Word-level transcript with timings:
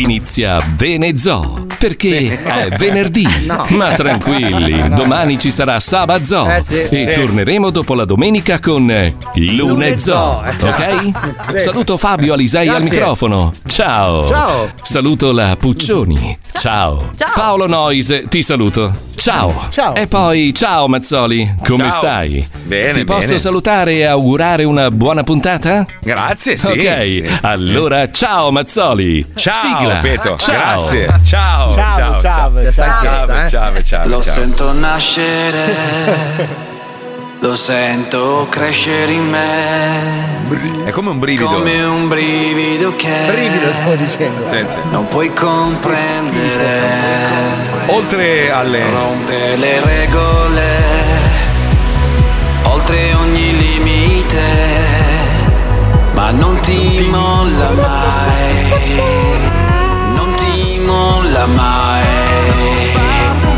inizia 0.00 0.58
Venezoo, 0.76 1.66
perché 1.78 2.08
Sì. 2.18 2.26
è 2.44 2.68
venerdì. 2.78 3.24
No. 3.46 3.64
Ma 3.70 3.94
tranquilli, 3.94 4.88
domani 4.94 5.38
ci 5.38 5.50
sarà 5.52 5.78
Sabazoo 5.78 6.48
Eh, 6.50 6.62
sì. 6.64 6.74
e 6.80 7.12
Sì. 7.14 7.20
torneremo 7.20 7.70
dopo 7.70 7.94
la 7.94 8.04
domenica 8.04 8.58
con 8.58 9.14
Lunezoo, 9.34 10.42
ok? 10.60 11.10
Sì. 11.50 11.58
Saluto 11.60 11.96
Fabio 11.96 12.32
Alisei 12.34 12.68
al 12.68 12.82
microfono. 12.82 13.52
Ciao. 13.66 14.26
Ciao. 14.26 14.70
Saluto 14.82 15.32
la 15.32 15.56
Puccioni. 15.58 16.36
Ciao. 16.52 17.12
Paolo 17.34 17.66
Noise, 17.66 18.24
ti 18.28 18.42
saluto. 18.42 18.92
Ciao. 19.16 19.66
Ciao. 19.70 19.94
E 19.94 20.06
poi 20.08 20.52
ciao 20.54 20.88
Mazzoli, 20.88 21.54
come 21.64 21.88
Ciao. 21.90 21.98
stai? 21.98 22.46
Bene, 22.64 22.92
Ti 22.92 23.04
posso 23.04 23.26
bene. 23.28 23.38
salutare 23.38 23.92
e 23.94 24.04
augurare 24.04 24.64
una 24.64 24.90
buona 24.90 25.22
puntata? 25.22 25.86
Grazie, 26.02 26.56
sì. 26.58 26.70
Ok, 26.70 27.10
sì. 27.10 27.38
allora 27.42 28.10
ciao 28.10 28.50
Mazzoli. 28.50 29.24
Ciao, 29.34 29.52
Sigla. 29.54 29.85
Peto. 30.00 30.36
Ciao. 30.36 30.82
Grazie. 30.82 31.06
Ciao. 31.22 31.74
Ciao, 31.74 31.94
ciao, 31.94 32.20
ciao. 32.20 32.20
ciao, 32.20 32.72
ciao, 32.72 33.00
chiesa, 33.00 33.44
eh. 33.44 33.48
ciao, 33.48 33.82
ciao, 33.82 34.06
Lo 34.08 34.22
ciao. 34.22 34.32
sento 34.34 34.72
nascere, 34.72 35.74
lo 37.40 37.54
sento 37.54 38.46
crescere 38.50 39.12
in 39.12 39.28
me. 39.28 40.84
È 40.84 40.90
come 40.90 41.10
un 41.10 41.18
brivido. 41.18 41.46
Come 41.46 41.82
un 41.84 42.08
brivido 42.08 42.94
che 42.94 43.24
Brivido 43.26 43.70
stavo 43.72 43.94
dicendo. 43.96 44.48
Sì, 44.50 44.64
sì. 44.68 44.78
non 44.90 45.08
puoi 45.08 45.32
comprendere. 45.32 46.80
Oltre 47.86 48.50
alle 48.50 48.88
Rompe 48.90 49.56
le 49.56 49.80
regole, 49.80 50.64
oltre 52.64 53.14
ogni 53.14 53.56
limite, 53.56 54.40
ma 56.12 56.30
non 56.30 56.58
ti 56.60 57.06
molla 57.10 57.70
mai, 57.70 59.65
mai. 61.48 62.02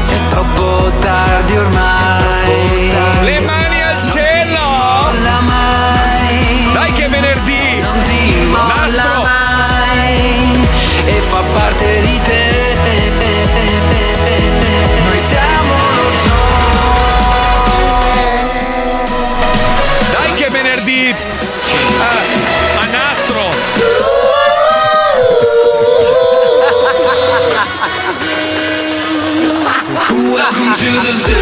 È 0.09 0.27
troppo 0.29 0.93
tardi 0.99 1.57
ormai. 1.57 2.93
Le 3.23 3.41
mani 3.41 3.78
Welcome 30.49 30.73
to 30.73 30.91
the 31.05 31.13
zoo. 31.13 31.37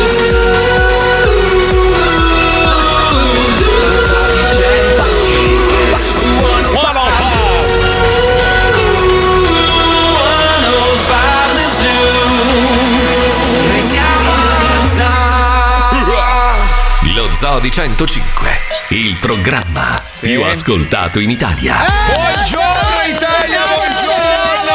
Lo 17.14 17.28
Zoo 17.34 17.60
di 17.60 17.70
105, 17.70 18.58
il 18.88 19.14
programma 19.20 20.02
più 20.18 20.42
ascoltato 20.42 21.20
in 21.20 21.30
Italia. 21.30 21.84
Buongiorno 22.12 23.04
Italia, 23.06 23.60
buongiorno! 23.76 24.74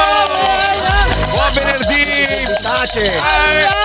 Buon 1.32 1.54
venerdì! 1.54 2.12
Tace. 2.62 3.16
Eh, 3.16 3.81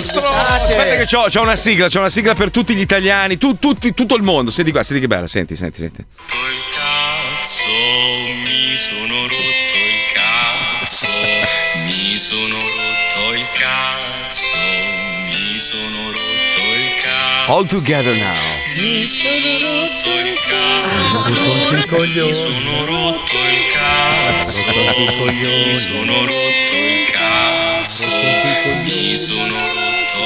a 0.00 0.20
nastro! 0.20 0.28
Aspetta 0.28 0.96
che 0.96 1.04
c'ho, 1.06 1.26
c'ho 1.28 1.42
una 1.42 1.56
sigla, 1.56 1.88
c'ho 1.88 1.98
una 2.00 2.10
sigla 2.10 2.34
per 2.34 2.50
tutti 2.50 2.74
gli 2.74 2.80
italiani, 2.80 3.36
tu- 3.38 3.58
tutti- 3.58 3.92
tutto 3.94 4.14
il 4.16 4.22
mondo. 4.22 4.50
Senti 4.50 4.70
qua, 4.70 4.82
senti 4.82 5.00
che 5.02 5.06
bella, 5.08 5.26
senti, 5.26 5.54
senti, 5.56 5.78
senti. 5.80 6.04
cazzo, 6.74 7.62
mi 8.44 8.76
sono 8.76 9.22
rotto 9.22 9.78
il 9.78 10.02
cazzo, 10.14 11.06
mi 11.84 12.16
sono 12.16 12.56
rotto 12.58 13.34
il 13.34 13.46
cazzo, 13.52 14.56
mi 15.26 15.58
sono 15.58 16.06
rotto 16.06 16.62
il 16.74 16.94
cazzo, 17.02 17.52
All 17.52 17.66
together 17.66 18.14
now. 18.16 18.34
mi 18.76 19.04
sono 19.04 19.58
rotto 19.58 20.18
il 20.18 20.34
cazzo, 20.46 20.94
mi 20.94 22.32
sono 22.32 22.84
rotto 22.84 23.36
il 23.44 23.60
cazzo, 23.72 24.58
mi 25.30 25.74
sono 25.74 26.24
rotto 26.26 26.76
il 26.76 27.10
cazzo, 27.12 28.04
mi 28.84 29.16
sono 29.16 29.48
rotto 29.48 29.59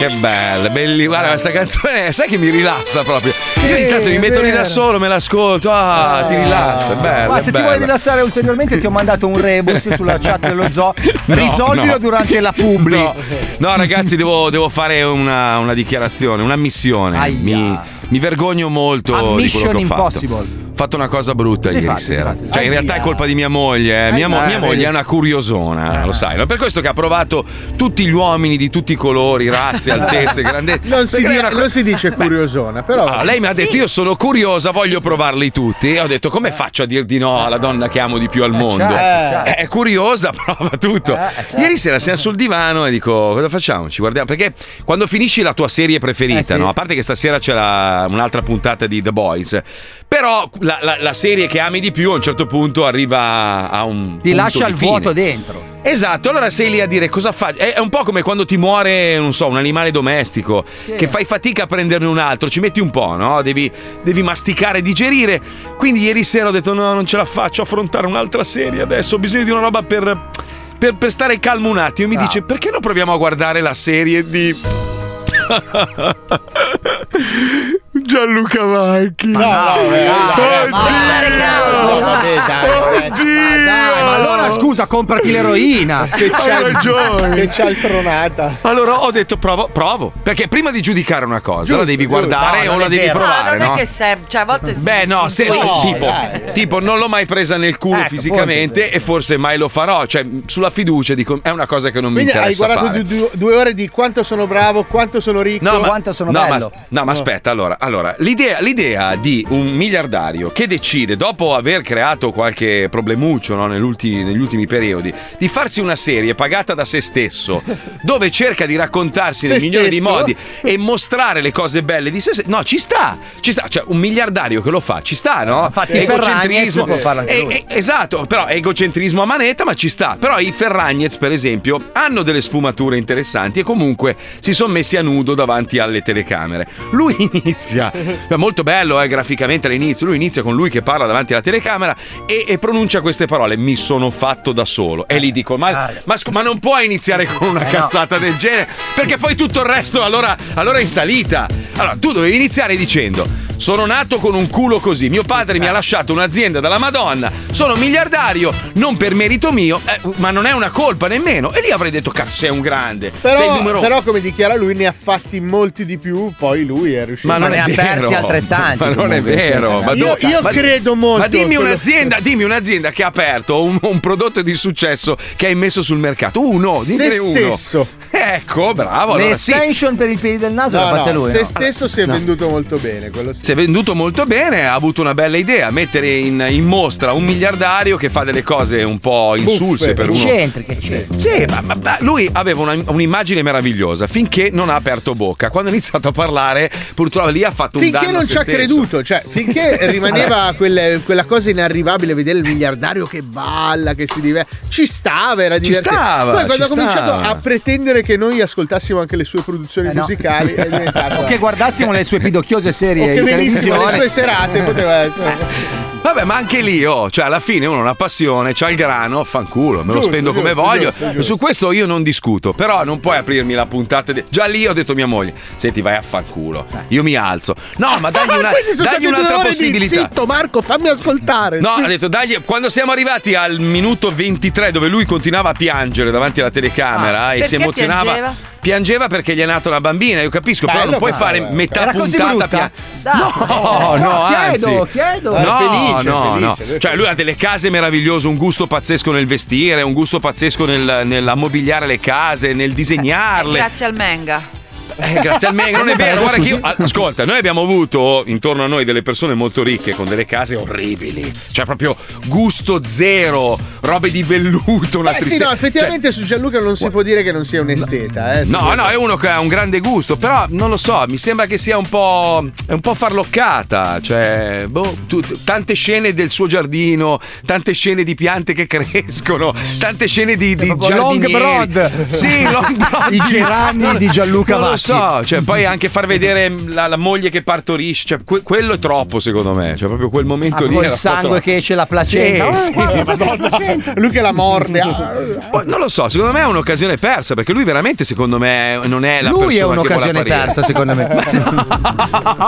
Che 0.06 0.14
bella, 0.16 0.68
belli. 0.68 1.06
Guarda, 1.06 1.28
questa 1.28 1.50
canzone, 1.50 2.12
sai 2.12 2.28
che 2.28 2.36
mi 2.36 2.50
rilassa 2.50 3.02
proprio. 3.02 3.32
Io 3.66 3.74
ogni 3.74 3.86
tanto 3.86 4.08
mi 4.08 4.18
metto 4.18 4.40
lì 4.40 4.50
da 4.50 4.64
solo, 4.64 4.98
me 4.98 5.08
l'ascolto. 5.08 5.70
Ah, 5.72 6.26
ti 6.28 6.34
rilassa, 6.36 6.92
è 6.92 6.96
bella. 6.96 7.28
Ma 7.28 7.38
se 7.38 7.44
ti 7.46 7.50
bella. 7.52 7.64
vuoi 7.64 7.78
rilassare 7.78 8.20
ulteriormente 8.20 8.78
ti 8.78 8.86
ho 8.86 8.90
mandato 8.90 9.26
un 9.26 9.40
rebus 9.40 9.94
sulla 9.94 10.18
chat 10.18 10.40
dello 10.40 10.70
zoo. 10.70 10.92
No, 11.26 11.36
Risolvilo 11.36 11.92
no. 11.92 11.98
durante 11.98 12.38
la 12.40 12.52
publi. 12.52 12.96
No, 12.96 13.14
no, 13.58 13.76
ragazzi, 13.76 14.16
devo, 14.16 14.50
devo 14.50 14.68
fare 14.68 15.02
una, 15.02 15.56
una 15.58 15.72
dichiarazione, 15.72 16.42
una 16.42 16.56
missione. 16.56 17.16
Aia. 17.16 17.38
Mi, 17.40 17.78
mi 18.08 18.18
vergogno 18.18 18.68
molto 18.68 19.12
di 19.14 19.18
quello 19.20 19.34
Mission 19.36 19.70
che 19.70 19.76
ho 19.76 19.80
impossible. 19.80 20.36
fatto. 20.36 20.48
Ho 20.60 20.63
fatto 20.74 20.96
una 20.96 21.08
cosa 21.08 21.34
brutta 21.34 21.68
Cos'hai 21.68 21.74
ieri 21.82 21.86
fatto? 21.86 22.00
sera. 22.00 22.34
Fatto? 22.36 22.42
Cioè, 22.52 22.62
in 22.62 22.70
Aia. 22.70 22.80
realtà 22.80 22.94
è 22.94 23.00
colpa 23.00 23.26
di 23.26 23.34
mia 23.34 23.48
moglie. 23.48 24.08
eh. 24.08 24.12
Mia, 24.12 24.28
mo- 24.28 24.44
mia 24.44 24.58
moglie 24.58 24.84
è 24.84 24.88
una 24.88 25.04
curiosona, 25.04 26.04
lo 26.04 26.12
sai. 26.12 26.36
no? 26.36 26.46
Per 26.46 26.56
questo 26.58 26.80
che 26.80 26.88
ha 26.88 26.92
provato 26.92 27.44
tutti 27.76 28.06
gli 28.06 28.12
uomini 28.12 28.56
di 28.56 28.70
tutti 28.70 28.92
i 28.92 28.96
colori, 28.96 29.48
razze, 29.48 29.90
altezze, 29.92 30.42
grandezze. 30.42 30.80
Non 30.88 31.06
si, 31.06 31.26
di- 31.26 31.36
una 31.36 31.50
non 31.50 31.68
si 31.70 31.82
dice 31.82 32.12
curiosona, 32.12 32.82
però. 32.82 33.04
Allora, 33.04 33.22
lei 33.24 33.40
mi 33.40 33.46
ha 33.46 33.52
detto: 33.52 33.76
Io 33.76 33.86
sono 33.86 34.16
curiosa, 34.16 34.70
voglio 34.70 35.00
provarli 35.00 35.50
tutti. 35.52 35.94
E 35.94 36.00
ho 36.00 36.06
detto: 36.06 36.30
Come 36.30 36.50
faccio 36.52 36.82
a 36.82 36.86
dir 36.86 37.04
di 37.04 37.18
no 37.18 37.44
alla 37.44 37.58
donna 37.58 37.88
che 37.88 38.00
amo 38.00 38.18
di 38.18 38.28
più 38.28 38.42
al 38.44 38.52
mondo? 38.52 38.76
certo, 38.84 38.94
certo. 38.96 39.50
Eh, 39.50 39.54
È 39.54 39.68
curiosa, 39.68 40.30
prova 40.34 40.70
tutto. 40.78 41.14
Eh, 41.14 41.18
certo. 41.34 41.56
Ieri 41.60 41.76
sera 41.76 41.98
siamo 41.98 42.18
sul 42.18 42.34
divano 42.34 42.86
e 42.86 42.90
dico: 42.90 43.32
Cosa 43.34 43.48
facciamo? 43.48 43.88
Ci 43.90 44.00
guardiamo. 44.00 44.26
Perché 44.26 44.52
quando 44.84 45.06
finisci 45.06 45.42
la 45.42 45.54
tua 45.54 45.68
serie 45.68 45.98
preferita, 45.98 46.38
Eh, 46.40 46.42
sì. 46.42 46.56
no? 46.58 46.68
a 46.68 46.72
parte 46.72 46.94
che 46.94 47.02
stasera 47.02 47.38
c'è 47.38 47.52
la- 47.54 48.06
un'altra 48.08 48.42
puntata 48.42 48.86
di 48.86 49.02
The 49.02 49.12
Boys, 49.12 49.60
però 50.06 50.48
la, 50.64 50.78
la- 50.82 50.96
la 50.98 51.12
serie 51.12 51.46
che 51.46 51.60
ami 51.60 51.78
di 51.80 51.92
più 51.92 52.10
a 52.10 52.14
un 52.14 52.22
certo 52.22 52.46
punto 52.46 52.86
arriva 52.86 53.68
a 53.70 53.84
un. 53.84 54.18
Ti 54.20 54.32
lascia 54.32 54.66
il 54.66 54.74
vuoto 54.74 55.12
dentro. 55.12 55.72
Esatto, 55.82 56.30
allora 56.30 56.48
sei 56.48 56.70
lì 56.70 56.80
a 56.80 56.86
dire 56.86 57.10
cosa 57.10 57.30
faccio. 57.30 57.58
È, 57.58 57.78
un 57.78 57.90
po' 57.90 58.04
come 58.04 58.22
quando 58.22 58.46
ti 58.46 58.56
muore, 58.56 59.18
non 59.18 59.34
so, 59.34 59.48
un 59.48 59.58
animale 59.58 59.90
domestico, 59.90 60.64
che 60.96 61.06
fai 61.08 61.26
fatica 61.26 61.64
a 61.64 61.66
prenderne 61.66 62.06
un 62.06 62.16
altro, 62.16 62.48
ci 62.48 62.60
metti 62.60 62.80
un 62.80 62.88
po', 62.88 63.16
no? 63.16 63.42
Devi, 63.42 63.70
devi 64.02 64.22
masticare, 64.22 64.80
digerire. 64.80 65.38
Quindi 65.76 66.00
ieri 66.00 66.24
sera 66.24 66.48
ho 66.48 66.52
detto: 66.52 66.72
no, 66.72 66.94
non 66.94 67.04
ce 67.04 67.18
la 67.18 67.26
faccio 67.26 67.60
affrontare 67.62 68.06
un'altra 68.06 68.42
serie 68.44 68.80
adesso, 68.80 69.16
ho 69.16 69.18
bisogno 69.18 69.44
di 69.44 69.50
una 69.50 69.60
roba 69.60 69.82
per. 69.82 70.30
Per, 70.76 70.96
per 70.96 71.12
stare 71.12 71.38
calmo 71.38 71.68
un 71.70 71.78
attimo, 71.78 72.08
mi 72.08 72.14
Bravo. 72.16 72.28
dice 72.30 72.42
perché 72.42 72.68
non 72.70 72.80
proviamo 72.80 73.12
a 73.12 73.16
guardare 73.16 73.60
la 73.60 73.74
serie 73.74 74.28
di 74.28 74.52
Gianluca 78.02 78.64
Vacchi? 78.64 79.28
No, 79.28 79.38
dai, 79.38 79.78
Oddio! 79.86 80.70
no, 80.70 82.00
vabbè, 82.00 82.34
dai, 82.34 82.68
ragazzi, 82.68 83.12
Oddio! 83.20 83.64
Dai, 83.64 84.02
ma 84.04 84.14
allora 84.16 84.50
scusa, 84.52 84.86
comprati 84.86 85.30
l'eroina. 85.30 86.08
Che 86.10 86.24
Hai 86.24 86.30
c'è 86.30 86.72
ragione. 86.72 87.34
che 87.36 87.50
cialtronata. 87.50 88.56
Allora 88.62 89.02
ho 89.04 89.10
detto 89.12 89.36
provo, 89.36 89.68
provo. 89.72 90.12
Perché 90.22 90.48
prima 90.48 90.70
di 90.72 90.80
giudicare 90.80 91.24
una 91.24 91.40
cosa 91.40 91.60
Giusto, 91.60 91.76
la 91.78 91.84
devi 91.84 92.06
guardare 92.06 92.64
No, 92.64 92.72
o 92.72 92.78
la 92.78 92.88
devi 92.88 93.06
vero. 93.06 93.18
provare, 93.20 93.58
no, 93.58 93.62
no? 93.64 93.70
non 93.70 93.76
è 93.76 93.80
che 93.80 93.86
se, 93.86 94.18
cioè, 94.26 94.40
a 94.40 94.44
volte 94.44 94.74
si- 94.74 94.80
Beh, 94.82 95.06
no, 95.06 95.28
se, 95.28 95.44
tipo, 95.82 96.04
dai. 96.06 96.52
tipo, 96.52 96.80
non 96.80 96.98
l'ho 96.98 97.08
mai 97.08 97.26
presa 97.26 97.56
nel 97.56 97.78
culo 97.78 98.00
Ecco, 98.00 98.08
fisicamente 98.08 98.90
e 98.90 98.98
forse 99.00 99.36
mai 99.36 99.56
lo 99.56 99.68
farò. 99.68 100.04
Cioè, 100.06 100.26
sulla 100.46 100.70
fiducia 100.70 101.14
dico, 101.14 101.38
è 101.42 101.50
una 101.50 101.66
cosa 101.66 101.90
che 101.90 102.00
non 102.00 102.12
mi 102.12 102.22
Quindi 102.22 102.32
hai 102.38 102.52
interessa 102.52 102.66
guardato 102.74 103.02
du- 103.02 103.16
du- 103.18 103.30
due 103.34 103.56
ore 103.56 103.72
di 103.74 103.88
quanto 103.88 104.22
sono 104.24 104.46
bravo, 104.48 104.82
quanto 104.84 105.20
sono 105.20 105.42
ricco. 105.42 105.64
No, 105.70 105.78
ma, 105.78 105.86
quanto 105.86 106.12
sono 106.12 106.30
no, 106.32 106.40
bello. 106.40 106.70
Ma, 106.74 106.80
no, 106.88 107.04
ma 107.04 107.12
aspetta, 107.12 107.50
allora, 107.50 107.76
allora 107.84 108.14
l'idea, 108.18 108.60
l'idea 108.60 109.14
di 109.16 109.44
un 109.50 109.68
miliardario 109.74 110.50
che 110.50 110.66
decide, 110.66 111.16
dopo 111.16 111.54
aver 111.54 111.82
creato 111.82 112.32
qualche 112.32 112.88
problemuccio 112.90 113.54
no, 113.54 113.66
negli, 113.66 113.82
ultimi, 113.82 114.24
negli 114.24 114.38
ultimi 114.38 114.66
periodi, 114.66 115.12
di 115.38 115.48
farsi 115.48 115.80
una 115.80 115.96
serie 115.96 116.34
pagata 116.34 116.74
da 116.74 116.84
se 116.84 117.00
stesso, 117.00 117.62
dove 118.02 118.30
cerca 118.30 118.64
di 118.66 118.76
raccontarsi 118.76 119.46
Se 119.46 119.52
nel 119.52 119.62
migliore 119.62 119.88
dei 119.88 120.00
modi 120.00 120.36
e 120.62 120.78
mostrare 120.78 121.40
le 121.40 121.52
cose 121.52 121.82
belle 121.82 122.10
di 122.10 122.20
se 122.20 122.32
stesso. 122.32 122.48
No, 122.48 122.64
ci 122.64 122.78
sta, 122.78 123.18
ci 123.40 123.52
sta. 123.52 123.66
Cioè, 123.68 123.84
un 123.86 123.98
miliardario 123.98 124.62
che 124.62 124.70
lo 124.70 124.80
fa, 124.80 125.02
ci 125.02 125.14
sta, 125.14 125.44
no? 125.44 125.64
Infatti 125.66 125.92
Ferragnez 126.06 126.74
può 126.74 126.96
farlo 126.96 127.20
anche 127.20 127.40
lui. 127.40 127.54
eh, 127.54 127.64
esatto, 127.68 128.24
però 128.26 128.46
egocentrismo 128.46 129.22
a 129.22 129.26
manetta, 129.26 129.64
ma 129.64 129.74
ci 129.74 129.88
sta. 129.88 130.16
Però 130.18 130.38
i 130.38 130.52
Ferragnez, 130.52 131.16
per 131.16 131.32
esempio, 131.32 131.90
hanno 131.92 132.22
delle 132.22 132.40
sfumature 132.40 132.96
interessanti 132.96 133.60
e 133.60 133.62
comunque 133.62 134.16
si 134.40 134.54
sono 134.54 134.72
messi 134.72 134.96
a 134.96 135.02
nudo 135.02 135.34
davanti 135.34 135.78
alle 135.78 136.00
telecamere. 136.02 136.66
Lui 136.90 137.14
inizia, 137.32 137.73
è 137.80 138.34
molto 138.36 138.62
bello 138.62 139.00
eh, 139.00 139.08
graficamente 139.08 139.66
all'inizio, 139.66 140.06
lui 140.06 140.16
inizia 140.16 140.42
con 140.42 140.54
lui 140.54 140.70
che 140.70 140.82
parla 140.82 141.06
davanti 141.06 141.32
alla 141.32 141.42
telecamera 141.42 141.94
e, 142.26 142.44
e 142.46 142.58
pronuncia 142.58 143.00
queste 143.00 143.26
parole, 143.26 143.56
mi 143.56 143.76
sono 143.76 144.10
fatto 144.10 144.52
da 144.52 144.64
solo. 144.64 145.06
E 145.08 145.18
lì 145.18 145.32
dico: 145.32 145.56
Ma, 145.56 145.90
ma 146.04 146.16
scu- 146.16 146.32
ma 146.32 146.42
non 146.42 146.58
puoi 146.58 146.84
iniziare 146.84 147.26
con 147.26 147.48
una 147.48 147.60
Eh, 147.60 147.64
no. 147.64 147.70
cazzata 147.70 148.18
del 148.18 148.36
genere, 148.36 148.68
perché 148.94 149.16
poi 149.18 149.34
tutto 149.34 149.60
il 149.60 149.66
resto 149.66 150.02
allora, 150.02 150.36
allora 150.54 150.78
è 150.78 150.82
in 150.82 150.88
salita. 150.88 151.46
Allora, 151.76 151.96
tu 151.98 152.12
dovevi 152.12 152.36
iniziare 152.36 152.76
dicendo. 152.76 153.42
Sono 153.56 153.86
nato 153.86 154.18
con 154.18 154.34
un 154.34 154.48
culo 154.48 154.80
così. 154.80 155.08
Mio 155.08 155.22
padre 155.22 155.60
mi 155.60 155.68
ha 155.68 155.70
lasciato 155.72 156.12
un'azienda 156.12 156.58
dalla 156.58 156.76
Madonna. 156.76 157.30
Sono 157.52 157.76
miliardario, 157.76 158.52
non 158.74 158.96
per 158.96 159.14
merito 159.14 159.52
mio, 159.52 159.80
eh, 159.86 160.00
ma 160.16 160.32
non 160.32 160.44
è 160.44 160.50
una 160.52 160.70
colpa 160.70 161.06
nemmeno. 161.06 161.52
E 161.52 161.60
lì 161.60 161.70
avrei 161.70 161.92
detto: 161.92 162.10
Cazzo, 162.10 162.34
sei 162.34 162.50
un 162.50 162.60
grande. 162.60 163.12
sei 163.20 163.30
il 163.32 163.38
Però, 163.38 163.54
numero 163.56 163.80
però, 163.80 164.02
come 164.02 164.20
dichiara 164.20 164.56
lui, 164.56 164.74
ne 164.74 164.86
ha 164.86 164.92
fatti 164.92 165.40
molti 165.40 165.84
di 165.86 165.98
più. 165.98 166.32
Poi 166.36 166.64
lui 166.66 166.94
è 166.94 167.04
riuscito 167.06 167.28
Ma 167.32 167.38
non 167.38 167.52
è 167.52 167.58
ha 167.64 167.74
persi 167.74 168.14
altrettanti, 168.14 168.78
Ma 168.78 168.88
non 168.90 169.12
è 169.12 169.22
vero. 169.22 169.80
Ma 169.82 169.92
Io- 169.92 170.16
do- 170.20 170.26
io 170.26 170.40
ma- 170.42 170.50
credo 170.50 170.94
molto 170.94 171.20
Ma 171.20 171.28
dimmi 171.28 171.56
un'azienda, 171.56 172.18
dimmi 172.20 172.44
un'azienda 172.44 172.90
che 172.90 173.02
ha 173.02 173.06
aperto 173.08 173.62
un, 173.64 173.78
un 173.82 174.00
prodotto 174.00 174.42
di 174.42 174.54
successo 174.54 175.16
che 175.36 175.46
hai 175.46 175.54
messo 175.54 175.82
sul 175.82 175.98
mercato. 175.98 176.46
Uno, 176.48 176.74
Se 176.74 176.92
dimmene 176.92 177.18
uno. 177.18 177.36
stesso. 177.52 177.88
Ecco, 178.26 178.72
bravo. 178.72 179.16
Le 179.16 179.22
Allora 179.24 179.36
sì. 179.36 179.50
extension 179.52 179.96
per 179.96 180.08
i 180.10 180.16
piedi 180.16 180.38
del 180.38 180.52
naso 180.52 180.76
le 180.78 180.82
No, 180.84 180.88
ha 180.90 180.96
fatte 180.98 181.12
no, 181.12 181.18
lui. 181.20 181.30
se 181.30 181.38
no? 181.40 181.44
stesso 181.44 181.86
si 181.88 182.00
è 182.00 182.06
venduto 182.06 182.48
molto 182.48 182.76
bene. 182.78 183.10
Quello 183.10 183.32
sì. 183.34 183.44
Si 183.44 183.52
è 183.52 183.54
venduto 183.54 183.94
molto 183.94 184.24
bene, 184.24 184.66
ha 184.66 184.74
avuto 184.74 185.00
una 185.02 185.12
bella 185.14 185.36
idea, 185.36 185.70
mettere 185.70 186.10
in, 186.14 186.44
in 186.48 186.64
mostra 186.64 187.12
un 187.12 187.22
miliardario 187.24 187.96
che 187.96 188.08
fa 188.08 188.24
delle 188.24 188.42
cose 188.42 188.82
un 188.82 188.98
po' 188.98 189.36
insulse 189.36 189.92
Buffe. 189.92 189.94
per 189.94 190.08
uno. 190.10 190.18
Eccentriche, 190.18 190.72
eccentriche. 190.72 191.20
Sì, 191.20 191.44
ma, 191.48 191.60
ma- 191.64 191.76
ma 191.82 191.96
lui 192.00 192.28
aveva 192.32 192.62
una- 192.62 192.82
un'immagine 192.86 193.42
meravigliosa 193.42 194.06
finché 194.06 194.48
non 194.52 194.70
ha 194.70 194.74
aperto 194.74 195.14
bocca. 195.14 195.50
Quando 195.50 195.68
ha 195.70 195.72
iniziato 195.72 196.08
a 196.08 196.12
parlare, 196.12 196.70
purtroppo 196.94 197.28
lì 197.28 197.44
ha 197.44 197.50
fatto 197.50 197.76
un 197.78 197.82
Finché 197.84 197.98
danno 197.98 198.12
non 198.12 198.22
a 198.22 198.24
ci 198.26 198.36
ha 198.36 198.40
stesso. 198.40 198.56
creduto, 198.56 199.02
cioè 199.02 199.22
finché 199.26 199.78
rimaneva 199.90 200.54
quelle- 200.56 201.00
quella 201.04 201.24
cosa 201.26 201.50
inarrivabile, 201.50 202.14
vedere 202.14 202.38
il 202.38 202.44
miliardario 202.44 203.04
che 203.06 203.22
balla, 203.22 203.94
che 203.94 204.06
si 204.10 204.20
diverte, 204.20 204.56
ci 204.68 204.86
stava, 204.86 205.42
era 205.44 205.56
Ci 205.56 205.60
divertente. 205.68 205.98
stava, 205.98 206.32
Poi 206.32 206.44
quando 206.46 206.54
ci 206.54 206.62
ha 206.62 206.66
cominciato 206.68 207.06
stava. 207.12 207.28
a 207.28 207.34
pretendere 207.36 208.02
che 208.02 208.13
noi 208.16 208.40
ascoltassimo 208.40 209.00
anche 209.00 209.16
le 209.16 209.24
sue 209.24 209.42
produzioni 209.42 209.88
Eh, 209.88 209.92
no. 209.94 210.00
musicali, 210.00 210.52
è 210.54 210.68
diventato. 210.68 211.20
O 211.22 211.24
che 211.24 211.38
guardassimo 211.38 211.92
le 211.92 212.04
sue 212.04 212.18
pidocchiose 212.18 212.68
o 212.68 212.72
serie 212.72 213.14
che 213.14 213.18
in 213.20 213.24
venissimo 213.24 213.74
televisione. 213.76 213.96
sue 213.96 214.08
serate, 214.08 214.60
poteva 214.62 214.92
essere. 214.96 215.82
Vabbè, 216.04 216.24
ma 216.24 216.34
anche 216.36 216.60
lì, 216.60 216.84
oh, 216.84 217.08
cioè 217.10 217.24
alla 217.24 217.40
fine 217.40 217.64
uno 217.64 217.78
ha 217.78 217.80
una 217.80 217.94
passione, 217.94 218.52
c'ha 218.52 218.68
il 218.68 218.76
grano, 218.76 219.24
fanculo, 219.24 219.78
me 219.80 219.86
lo 219.86 219.92
Giusto, 219.94 220.08
spendo 220.08 220.34
come 220.34 220.50
giusto, 220.52 220.62
voglio. 220.62 220.88
giusto, 220.90 221.04
giusto. 221.06 221.22
Su 221.22 221.38
questo 221.38 221.72
io 221.72 221.86
non 221.86 222.02
discuto, 222.02 222.52
però 222.52 222.84
non 222.84 223.00
puoi 223.00 223.16
aprirmi 223.16 223.54
la 223.54 223.64
puntata. 223.64 224.12
di- 224.12 224.22
Già 224.28 224.44
lì 224.44 224.66
ho 224.66 224.74
detto 224.74 224.92
a 224.92 224.94
mia 224.94 225.06
moglie: 225.06 225.32
Senti, 225.56 225.80
vai 225.80 225.96
a 225.96 226.02
fanculo. 226.02 226.66
Io 226.88 227.02
mi 227.02 227.14
alzo. 227.16 227.54
No, 227.78 227.96
ma 228.00 228.10
dagli, 228.10 228.28
una, 228.38 228.50
dagli 228.50 229.06
un'altra 229.06 229.36
ore 229.38 229.48
di 229.48 229.54
possibilità. 229.56 229.96
zitto, 230.02 230.26
Marco, 230.26 230.60
fammi 230.60 230.88
ascoltare. 230.88 231.58
No, 231.60 231.72
zitto. 231.74 231.84
ha 231.86 231.88
detto, 231.88 232.08
dagli, 232.08 232.38
quando 232.44 232.68
siamo 232.68 232.92
arrivati 232.92 233.34
al 233.34 233.58
minuto 233.60 234.12
23, 234.14 234.72
dove 234.72 234.88
lui 234.88 235.06
continuava 235.06 235.48
a 235.50 235.54
piangere 235.54 236.10
davanti 236.10 236.40
alla 236.40 236.50
telecamera 236.50 237.32
e 237.32 237.44
si 237.46 237.54
emozionava. 237.54 238.03
Piangeva? 238.12 238.34
Piangeva 238.64 239.06
perché 239.08 239.34
gli 239.34 239.40
è 239.40 239.46
nata 239.46 239.68
una 239.68 239.80
bambina, 239.80 240.22
io 240.22 240.30
capisco, 240.30 240.64
però 240.66 240.78
Bello, 240.78 240.90
non 240.92 240.98
puoi 240.98 241.10
bravo, 241.10 241.24
fare 241.26 241.40
bravo. 241.40 241.54
metà 241.54 241.82
Era 241.82 241.92
così 241.92 242.16
puntata 242.16 242.32
brutta? 242.32 242.48
pia- 242.48 242.70
Dai. 243.02 243.18
No, 243.18 243.46
no, 243.46 243.96
No, 243.96 244.24
chiedo, 244.26 244.80
anzi. 244.80 244.90
chiedo. 244.92 245.30
No, 245.30 245.36
è 245.36 245.44
No, 245.44 245.56
felice, 245.58 246.08
no, 246.08 246.22
è 246.24 246.32
felice, 246.32 246.38
no. 246.38 246.54
lui 246.66 246.74
è 246.74 246.78
Cioè, 246.78 246.96
lui 246.96 247.06
ha 247.06 247.14
delle 247.14 247.34
case 247.34 247.70
meravigliose, 247.70 248.26
un 248.28 248.36
gusto 248.36 248.66
pazzesco 248.66 249.12
nel 249.12 249.26
vestire, 249.26 249.82
un 249.82 249.92
gusto 249.92 250.18
pazzesco 250.20 250.64
nel, 250.64 251.02
nell'ammobiliare 251.04 251.86
le 251.86 252.00
case, 252.00 252.54
nel 252.54 252.72
disegnarle. 252.72 253.58
Grazie 253.58 253.84
al 253.84 253.94
Menga. 253.94 254.62
Eh, 254.96 255.20
grazie 255.20 255.48
al 255.48 255.54
Mega, 255.54 255.78
non 255.78 255.88
è 255.88 255.96
vero. 255.96 256.20
Guarda 256.20 256.40
che 256.42 256.48
io, 256.48 256.58
ascolta, 256.60 257.24
noi 257.24 257.38
abbiamo 257.38 257.62
avuto 257.62 258.22
intorno 258.26 258.62
a 258.64 258.66
noi 258.66 258.84
delle 258.84 259.02
persone 259.02 259.34
molto 259.34 259.62
ricche 259.62 259.92
con 259.94 260.06
delle 260.06 260.24
case 260.24 260.54
orribili. 260.56 261.32
Cioè, 261.50 261.64
proprio 261.64 261.96
gusto 262.26 262.80
zero, 262.84 263.58
robe 263.80 264.10
di 264.10 264.22
velluto, 264.22 265.00
una 265.00 265.16
Eh 265.16 265.22
sì, 265.22 265.38
no, 265.38 265.50
effettivamente 265.50 266.12
su 266.12 266.24
Gianluca 266.24 266.60
non 266.60 266.76
si 266.76 266.88
può 266.90 267.02
dire 267.02 267.22
che 267.22 267.32
non 267.32 267.44
sia 267.44 267.60
un 267.60 267.70
esteta. 267.70 268.40
Eh, 268.40 268.44
No, 268.44 268.74
no, 268.74 268.86
è 268.86 268.94
uno 268.94 269.16
che 269.16 269.28
ha 269.28 269.40
un 269.40 269.48
grande 269.48 269.80
gusto, 269.80 270.16
però 270.16 270.46
non 270.50 270.70
lo 270.70 270.76
so, 270.76 271.04
mi 271.08 271.18
sembra 271.18 271.46
che 271.46 271.58
sia 271.58 271.76
un 271.76 271.88
po'. 271.88 272.46
è 272.66 272.72
un 272.72 272.80
po' 272.80 272.94
farloccata. 272.94 274.00
Cioè, 274.00 274.66
boh, 274.68 274.96
tu- 275.08 275.22
tante 275.44 275.74
scene 275.74 276.14
del 276.14 276.30
suo 276.30 276.46
giardino, 276.46 277.18
tante 277.44 277.72
scene 277.72 278.04
di 278.04 278.14
piante 278.14 278.52
che 278.52 278.66
crescono, 278.68 279.52
tante 279.78 280.06
scene 280.06 280.36
di, 280.36 280.54
di 280.54 280.68
Long. 280.68 281.30
Broad. 281.30 282.12
Sì, 282.12 282.42
Long 282.44 282.76
Broad. 282.88 283.12
I 283.12 283.20
geranni 283.26 283.96
di 283.96 284.08
Gianluca 284.08 284.56
Non 284.56 284.73
lo 284.74 284.78
so, 285.20 285.24
cioè, 285.24 285.40
poi 285.42 285.64
anche 285.64 285.88
far 285.88 286.06
vedere 286.06 286.52
la, 286.66 286.86
la 286.86 286.96
moglie 286.96 287.30
che 287.30 287.42
partorisce, 287.42 288.04
cioè, 288.06 288.18
que- 288.24 288.42
quello 288.42 288.74
è 288.74 288.78
troppo 288.78 289.18
secondo 289.20 289.54
me. 289.54 289.74
Cioè, 289.76 289.86
proprio 289.88 290.08
quel 290.10 290.24
momento 290.24 290.64
Ah, 290.64 290.68
lì. 290.68 290.74
po' 290.74 290.88
sangue 290.90 291.40
che 291.40 291.56
esce 291.56 291.74
la 291.74 291.86
placenta. 291.86 292.44
Sì, 292.44 292.54
Oh, 292.54 292.58
sì. 292.58 292.72
guarda, 292.72 293.12
è 293.12 293.16
la 293.36 293.48
placenta. 293.48 293.92
Lui 293.96 294.10
che 294.10 294.20
la 294.20 294.32
morde. 294.32 294.80
Poi, 295.50 295.62
non 295.66 295.78
lo 295.80 295.88
so, 295.88 296.08
secondo 296.08 296.32
me 296.32 296.40
è 296.40 296.46
un'occasione 296.46 296.96
persa 296.96 297.34
perché 297.34 297.52
lui 297.52 297.64
veramente, 297.64 298.04
secondo 298.04 298.38
me, 298.38 298.80
non 298.84 299.04
è 299.04 299.20
la 299.22 299.30
Lui 299.30 299.56
è 299.56 299.60
persona 299.60 299.66
che 299.66 299.78
un'occasione 299.80 300.12
vuole 300.12 300.30
apparire. 300.34 300.44
persa, 300.44 300.62
secondo 300.62 300.94
me. 300.94 301.82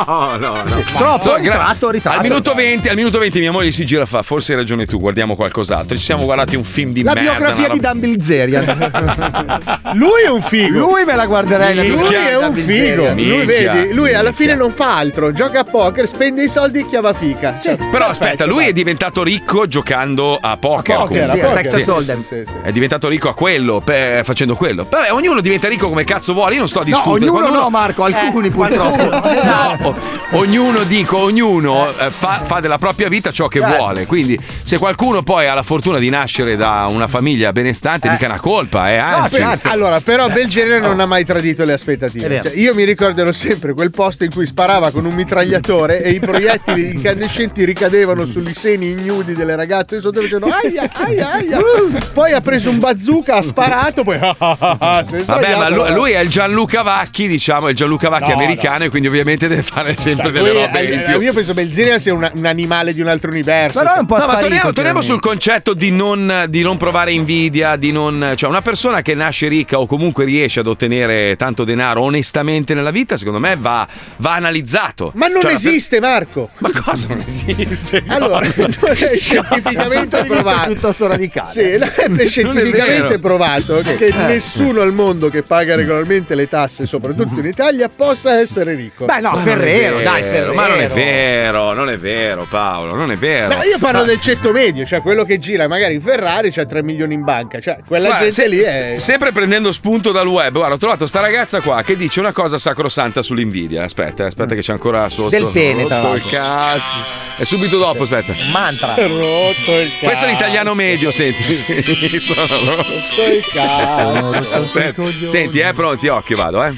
No, 0.06 0.36
no, 0.38 0.54
no. 0.54 0.82
Troppo, 0.96 1.22
So, 1.24 1.40
gra- 1.40 1.52
ritratto, 1.54 1.90
ritratto. 1.90 2.16
Al 2.18 2.22
minuto 2.22 2.54
20, 2.54 2.88
al 2.88 2.96
minuto 2.96 3.18
20 3.18 3.38
mia 3.40 3.52
moglie 3.52 3.72
si 3.72 3.84
gira 3.84 4.02
e 4.02 4.06
fa, 4.06 4.22
forse 4.22 4.52
hai 4.52 4.58
ragione 4.58 4.86
tu, 4.86 4.98
guardiamo 4.98 5.34
qualcos'altro. 5.36 5.96
Ci 5.96 6.02
siamo 6.02 6.24
guardati 6.24 6.56
un 6.56 6.64
film 6.64 6.92
di 6.92 7.02
La 7.02 7.12
merda. 7.14 7.30
biografia 7.30 7.64
una 7.66 7.74
di 7.74 7.80
Dan 7.80 8.00
Bilzerian. 8.00 8.64
Lui 9.94 10.22
è 10.24 10.30
un 10.30 10.42
figo. 10.42 10.78
Lui 10.78 11.04
me 11.04 11.14
la 11.16 11.26
guarderei. 11.26 11.74
la 11.74 11.82
Lui 11.82 11.90
biografia 11.92 12.15
è 12.16 12.36
un 12.36 12.54
figo, 12.54 13.12
lui 13.14 13.44
vedi, 13.44 13.92
lui 13.92 14.14
alla 14.14 14.32
fine 14.32 14.54
non 14.54 14.72
fa 14.72 14.96
altro, 14.96 15.32
gioca 15.32 15.60
a 15.60 15.64
poker, 15.64 16.06
spende 16.06 16.44
i 16.44 16.48
soldi 16.48 16.80
e 16.80 16.88
chiava 16.88 17.12
fica. 17.12 17.56
Sì, 17.56 17.68
Però 17.76 17.90
perfetto, 17.90 18.10
aspetta, 18.10 18.44
lui 18.46 18.56
vai. 18.62 18.68
è 18.68 18.72
diventato 18.72 19.22
ricco 19.22 19.66
giocando 19.66 20.38
a 20.40 20.56
poker. 20.56 20.96
A 20.96 20.98
poker, 21.00 21.22
a 21.30 21.32
poker, 21.36 21.52
Texas 21.54 21.82
sì, 21.82 21.90
Hold'em. 21.90 22.22
sì, 22.22 22.42
sì. 22.46 22.52
È 22.62 22.72
diventato 22.72 23.08
ricco 23.08 23.28
a 23.28 23.34
quello, 23.34 23.80
per- 23.84 24.24
facendo 24.24 24.54
quello. 24.56 24.86
Vabbè, 24.88 25.12
ognuno 25.12 25.40
diventa 25.40 25.68
ricco 25.68 25.88
come 25.88 26.04
cazzo 26.04 26.32
vuole. 26.32 26.52
Io 26.54 26.58
non 26.60 26.68
sto 26.68 26.78
a 26.80 26.82
No, 26.82 26.86
discutere. 26.88 27.14
ognuno 27.24 27.32
Quando 27.32 27.50
no, 27.50 27.58
uno- 27.66 27.70
Marco, 27.70 28.04
alcuni 28.04 28.50
purtroppo. 28.50 28.94
No, 29.46 29.76
o- 29.82 29.94
ognuno 30.32 30.82
dico, 30.84 31.18
ognuno 31.18 31.88
eh, 31.98 32.10
fa, 32.10 32.40
fa 32.44 32.60
della 32.60 32.78
propria 32.78 33.08
vita 33.08 33.30
ciò 33.30 33.48
che 33.48 33.60
Certo. 33.60 33.76
vuole. 33.76 34.06
Quindi, 34.06 34.38
se 34.62 34.78
qualcuno 34.78 35.22
poi 35.22 35.46
ha 35.46 35.54
la 35.54 35.62
fortuna 35.62 35.98
di 35.98 36.08
nascere 36.08 36.56
da 36.56 36.86
una 36.88 37.06
famiglia 37.08 37.52
benestante, 37.52 38.08
mica 38.08 38.24
è 38.26 38.28
una 38.28 38.40
colpa, 38.40 38.90
eh, 38.90 38.96
anzi. 38.96 39.36
certo. 39.36 39.68
Allora, 39.68 40.00
però 40.00 40.28
Belgenere 40.28 40.80
non 40.80 41.00
ha 41.00 41.06
mai 41.06 41.24
tradito 41.24 41.64
le 41.64 41.72
aspettative. 41.74 42.05
Vero. 42.12 42.42
Cioè, 42.42 42.52
io 42.54 42.74
mi 42.74 42.84
ricorderò 42.84 43.32
sempre 43.32 43.72
quel 43.74 43.90
posto 43.90 44.24
in 44.24 44.30
cui 44.30 44.46
sparava 44.46 44.90
con 44.90 45.04
un 45.04 45.14
mitragliatore 45.14 46.02
e 46.02 46.10
i 46.10 46.20
proiettili 46.20 46.90
incandescenti 46.94 47.64
ricadevano 47.64 48.24
sugli 48.26 48.54
seni 48.54 48.90
ignudi 48.90 49.34
delle 49.34 49.56
ragazze 49.56 50.00
sotto 50.00 50.20
facendo 50.20 50.46
aia, 50.46 50.88
aia, 50.92 51.32
aia. 51.32 51.58
Poi 52.12 52.32
ha 52.32 52.40
preso 52.40 52.70
un 52.70 52.78
bazooka, 52.78 53.36
ha 53.36 53.42
sparato, 53.42 54.02
poi 54.04 54.18
ah, 54.20 54.36
ah, 54.38 54.76
ah, 54.78 55.04
si 55.04 55.16
è 55.16 55.22
Vabbè, 55.22 55.56
ma 55.56 55.68
lui, 55.68 55.88
no. 55.88 55.94
lui 55.94 56.10
è 56.12 56.20
il 56.20 56.28
Gianluca 56.28 56.82
Vacchi, 56.82 57.28
diciamo, 57.28 57.68
è 57.68 57.70
il 57.70 57.76
Gianluca 57.76 58.08
Vacchi 58.08 58.30
No, 58.30 58.34
americano 58.34 58.84
e 58.84 58.88
quindi 58.88 59.08
ovviamente 59.08 59.48
deve 59.48 59.62
fare 59.62 59.94
sempre 59.96 60.24
Cioè, 60.26 60.32
delle 60.32 60.52
lui- 60.52 60.62
robe 60.62 60.80
eh, 60.80 60.94
in 60.94 61.02
più. 61.04 61.20
Io 61.20 61.32
penso 61.32 61.54
Belzenia 61.54 61.98
sia 61.98 62.14
un, 62.14 62.30
un 62.34 62.46
animale 62.46 62.94
di 62.94 63.00
un 63.00 63.08
altro 63.08 63.30
universo. 63.30 63.78
Però 63.78 63.94
è 63.94 63.98
un 63.98 64.06
po' 64.06 64.16
No, 64.16 64.26
ma 64.26 64.32
sparito. 64.32 64.48
torniamo, 64.48 64.72
torniamo 64.72 65.02
sul 65.02 65.20
concetto 65.20 65.74
di 65.74 65.90
non, 65.90 66.44
di 66.48 66.62
non 66.62 66.76
provare 66.76 67.12
invidia, 67.12 67.76
di 67.76 67.92
non. 67.92 68.32
Cioè, 68.36 68.48
una 68.48 68.62
persona 68.62 69.02
che 69.02 69.14
nasce 69.14 69.48
ricca 69.48 69.78
o 69.78 69.86
comunque 69.86 70.24
riesce 70.24 70.60
ad 70.60 70.66
ottenere 70.66 71.36
tanto 71.36 71.64
denaro 71.64 71.95
onestamente 72.02 72.74
nella 72.74 72.90
vita, 72.90 73.16
secondo 73.16 73.38
me 73.38 73.56
va, 73.58 73.86
va 74.18 74.34
analizzato. 74.34 75.12
Ma 75.14 75.26
non 75.26 75.40
Cioè, 75.42 75.50
per- 75.52 75.54
esiste, 75.60 76.00
Marco. 76.00 76.48
Ma 76.58 76.70
cosa 76.72 77.06
non 77.08 77.22
esiste? 77.26 78.02
Allora, 78.08 78.44
Cosa? 78.46 78.68
non 78.80 78.90
è 78.96 79.16
scientificamente 79.16 80.24
provato. 80.24 80.72
piuttosto 80.72 81.06
radicale. 81.06 81.50
Sì, 81.50 81.60
è 81.60 82.26
scientificamente 82.26 83.02
vero. 83.06 83.18
provato 83.18 83.78
che 83.78 84.12
nessuno 84.26 84.80
al 84.80 84.92
mondo 84.92 85.28
che 85.28 85.42
paga 85.42 85.74
regolarmente 85.74 86.34
le 86.34 86.48
tasse, 86.48 86.86
soprattutto 86.86 87.40
in 87.40 87.46
Italia, 87.46 87.88
possa 87.88 88.38
essere 88.38 88.74
ricco. 88.74 89.04
Beh, 89.06 89.20
no, 89.20 89.30
Ma 89.32 89.40
è 89.40 89.42
Ferrero, 89.42 90.00
dai, 90.00 90.22
Ferrero. 90.22 90.54
Ma 90.54 90.68
non 90.68 90.80
è 90.80 90.88
vero, 90.88 91.72
non 91.72 91.88
è 91.90 91.98
vero, 91.98 92.46
Paolo, 92.48 92.94
non 92.94 93.10
è 93.10 93.16
vero. 93.16 93.54
No, 93.56 93.62
io 93.62 93.78
parlo 93.78 94.04
del 94.04 94.20
ceto 94.20 94.52
medio, 94.52 94.84
cioè 94.84 95.00
quello 95.00 95.24
che 95.24 95.38
gira 95.38 95.68
magari 95.68 95.94
in 95.94 96.00
Ferrari 96.00 96.50
c'ha 96.50 96.64
3 96.66 96.82
milioni 96.82 97.14
in 97.14 97.22
banca, 97.22 97.60
cioè 97.60 97.78
quella 97.86 98.08
Guarda, 98.08 98.24
gente 98.24 98.42
se- 98.42 98.48
lì 98.48 98.58
è 98.58 98.94
Sempre 98.98 99.32
prendendo 99.32 99.72
spunto 99.72 100.12
dal 100.12 100.26
web, 100.26 100.54
guarda, 100.56 100.74
ho 100.74 100.78
trovato 100.78 101.06
sta 101.06 101.20
ragazza 101.20 101.60
qua 101.60 101.82
che 101.86 101.96
dice 101.96 102.18
una 102.18 102.32
cosa 102.32 102.58
sacrosanta 102.58 103.22
sull'invidia. 103.22 103.84
Aspetta, 103.84 104.24
eh, 104.24 104.26
aspetta, 104.26 104.56
che 104.56 104.60
c'è 104.60 104.72
ancora 104.72 105.08
sotto. 105.08 105.28
Del 105.30 105.46
pene, 105.52 105.82
Rotto 105.82 106.14
il 106.14 106.26
cazzo. 106.26 107.24
E 107.38 107.44
subito 107.44 107.78
dopo, 107.78 108.02
aspetta. 108.02 108.34
Mantra. 108.50 108.94
rotto 109.06 109.78
il 109.78 109.88
cazzo. 109.92 110.04
Questo 110.04 110.24
è 110.26 110.30
l'italiano 110.30 110.74
medio, 110.74 111.12
senti. 111.12 111.42
Sono 112.18 112.46
Rotto 112.74 113.22
il 113.22 113.44
cazzo. 113.52 114.02
Aspetta. 114.56 115.02
Senti, 115.28 115.60
eh, 115.60 115.72
pronti, 115.72 116.08
occhio, 116.08 116.36
vado, 116.36 116.64
eh. 116.64 116.74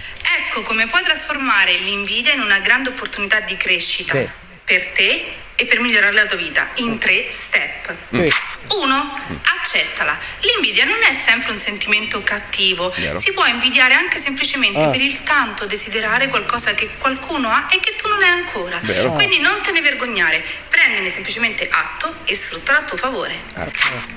Ecco 0.47 0.63
come 0.63 0.87
puoi 0.89 1.03
trasformare 1.03 1.79
l'invidia 1.79 2.35
in 2.35 2.41
una 2.41 2.59
grande 2.59 2.91
opportunità 2.91 3.41
di 3.41 3.57
crescita 3.57 4.13
Sì. 4.13 4.29
per 4.65 4.87
te 4.89 5.25
e 5.61 5.65
per 5.67 5.81
migliorare 5.81 6.13
la 6.13 6.27
tua 6.27 6.37
vita 6.37 6.69
in 6.77 6.99
tre 6.99 7.29
step. 7.29 7.93
Sì. 8.11 8.33
Uno, 8.77 9.21
accettala. 9.61 10.17
L'invidia 10.41 10.85
non 10.85 11.03
è 11.03 11.13
sempre 11.13 11.51
un 11.51 11.59
sentimento 11.59 12.23
cattivo. 12.23 12.93
Si 13.13 13.33
può 13.33 13.45
invidiare 13.47 13.95
anche 13.95 14.19
semplicemente 14.19 14.85
Ah. 14.85 14.89
per 14.91 15.01
il 15.01 15.23
tanto 15.23 15.67
desiderare 15.67 16.29
qualcosa 16.29 16.75
che 16.75 16.89
qualcuno 16.99 17.51
ha 17.51 17.67
e 17.73 17.81
che 17.81 17.95
tu 17.97 18.07
non 18.09 18.23
hai 18.23 18.29
ancora. 18.29 18.79
Vero. 18.83 19.13
Quindi 19.13 19.41
non 19.41 19.61
te 19.63 19.73
ne 19.73 19.81
vergognare. 19.81 20.39
Prenditi 20.39 20.77
prendine 20.79 21.11
semplicemente 21.11 21.69
atto 21.69 22.15
e 22.25 22.37
sfruttala 22.37 22.79
a 22.79 22.83
tuo 22.83 22.97
favore. 22.97 23.35
Che 23.53 23.71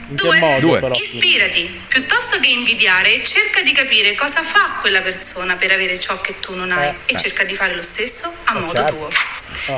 Due, 0.09 0.37
modo 0.37 0.77
Due. 0.79 0.91
ispirati. 1.01 1.81
Piuttosto 1.87 2.39
che 2.39 2.47
invidiare, 2.47 3.23
cerca 3.23 3.61
di 3.61 3.71
capire 3.71 4.13
cosa 4.13 4.43
fa 4.43 4.77
quella 4.79 5.01
persona 5.01 5.55
per 5.55 5.71
avere 5.71 5.99
ciò 5.99 6.21
che 6.21 6.39
tu 6.39 6.53
non 6.55 6.71
hai 6.71 6.93
e 7.07 7.17
cerca 7.17 7.43
di 7.45 7.55
fare 7.55 7.73
lo 7.73 7.81
stesso 7.81 8.31
a 8.43 8.53
modo 8.53 8.83
tuo. 8.85 9.09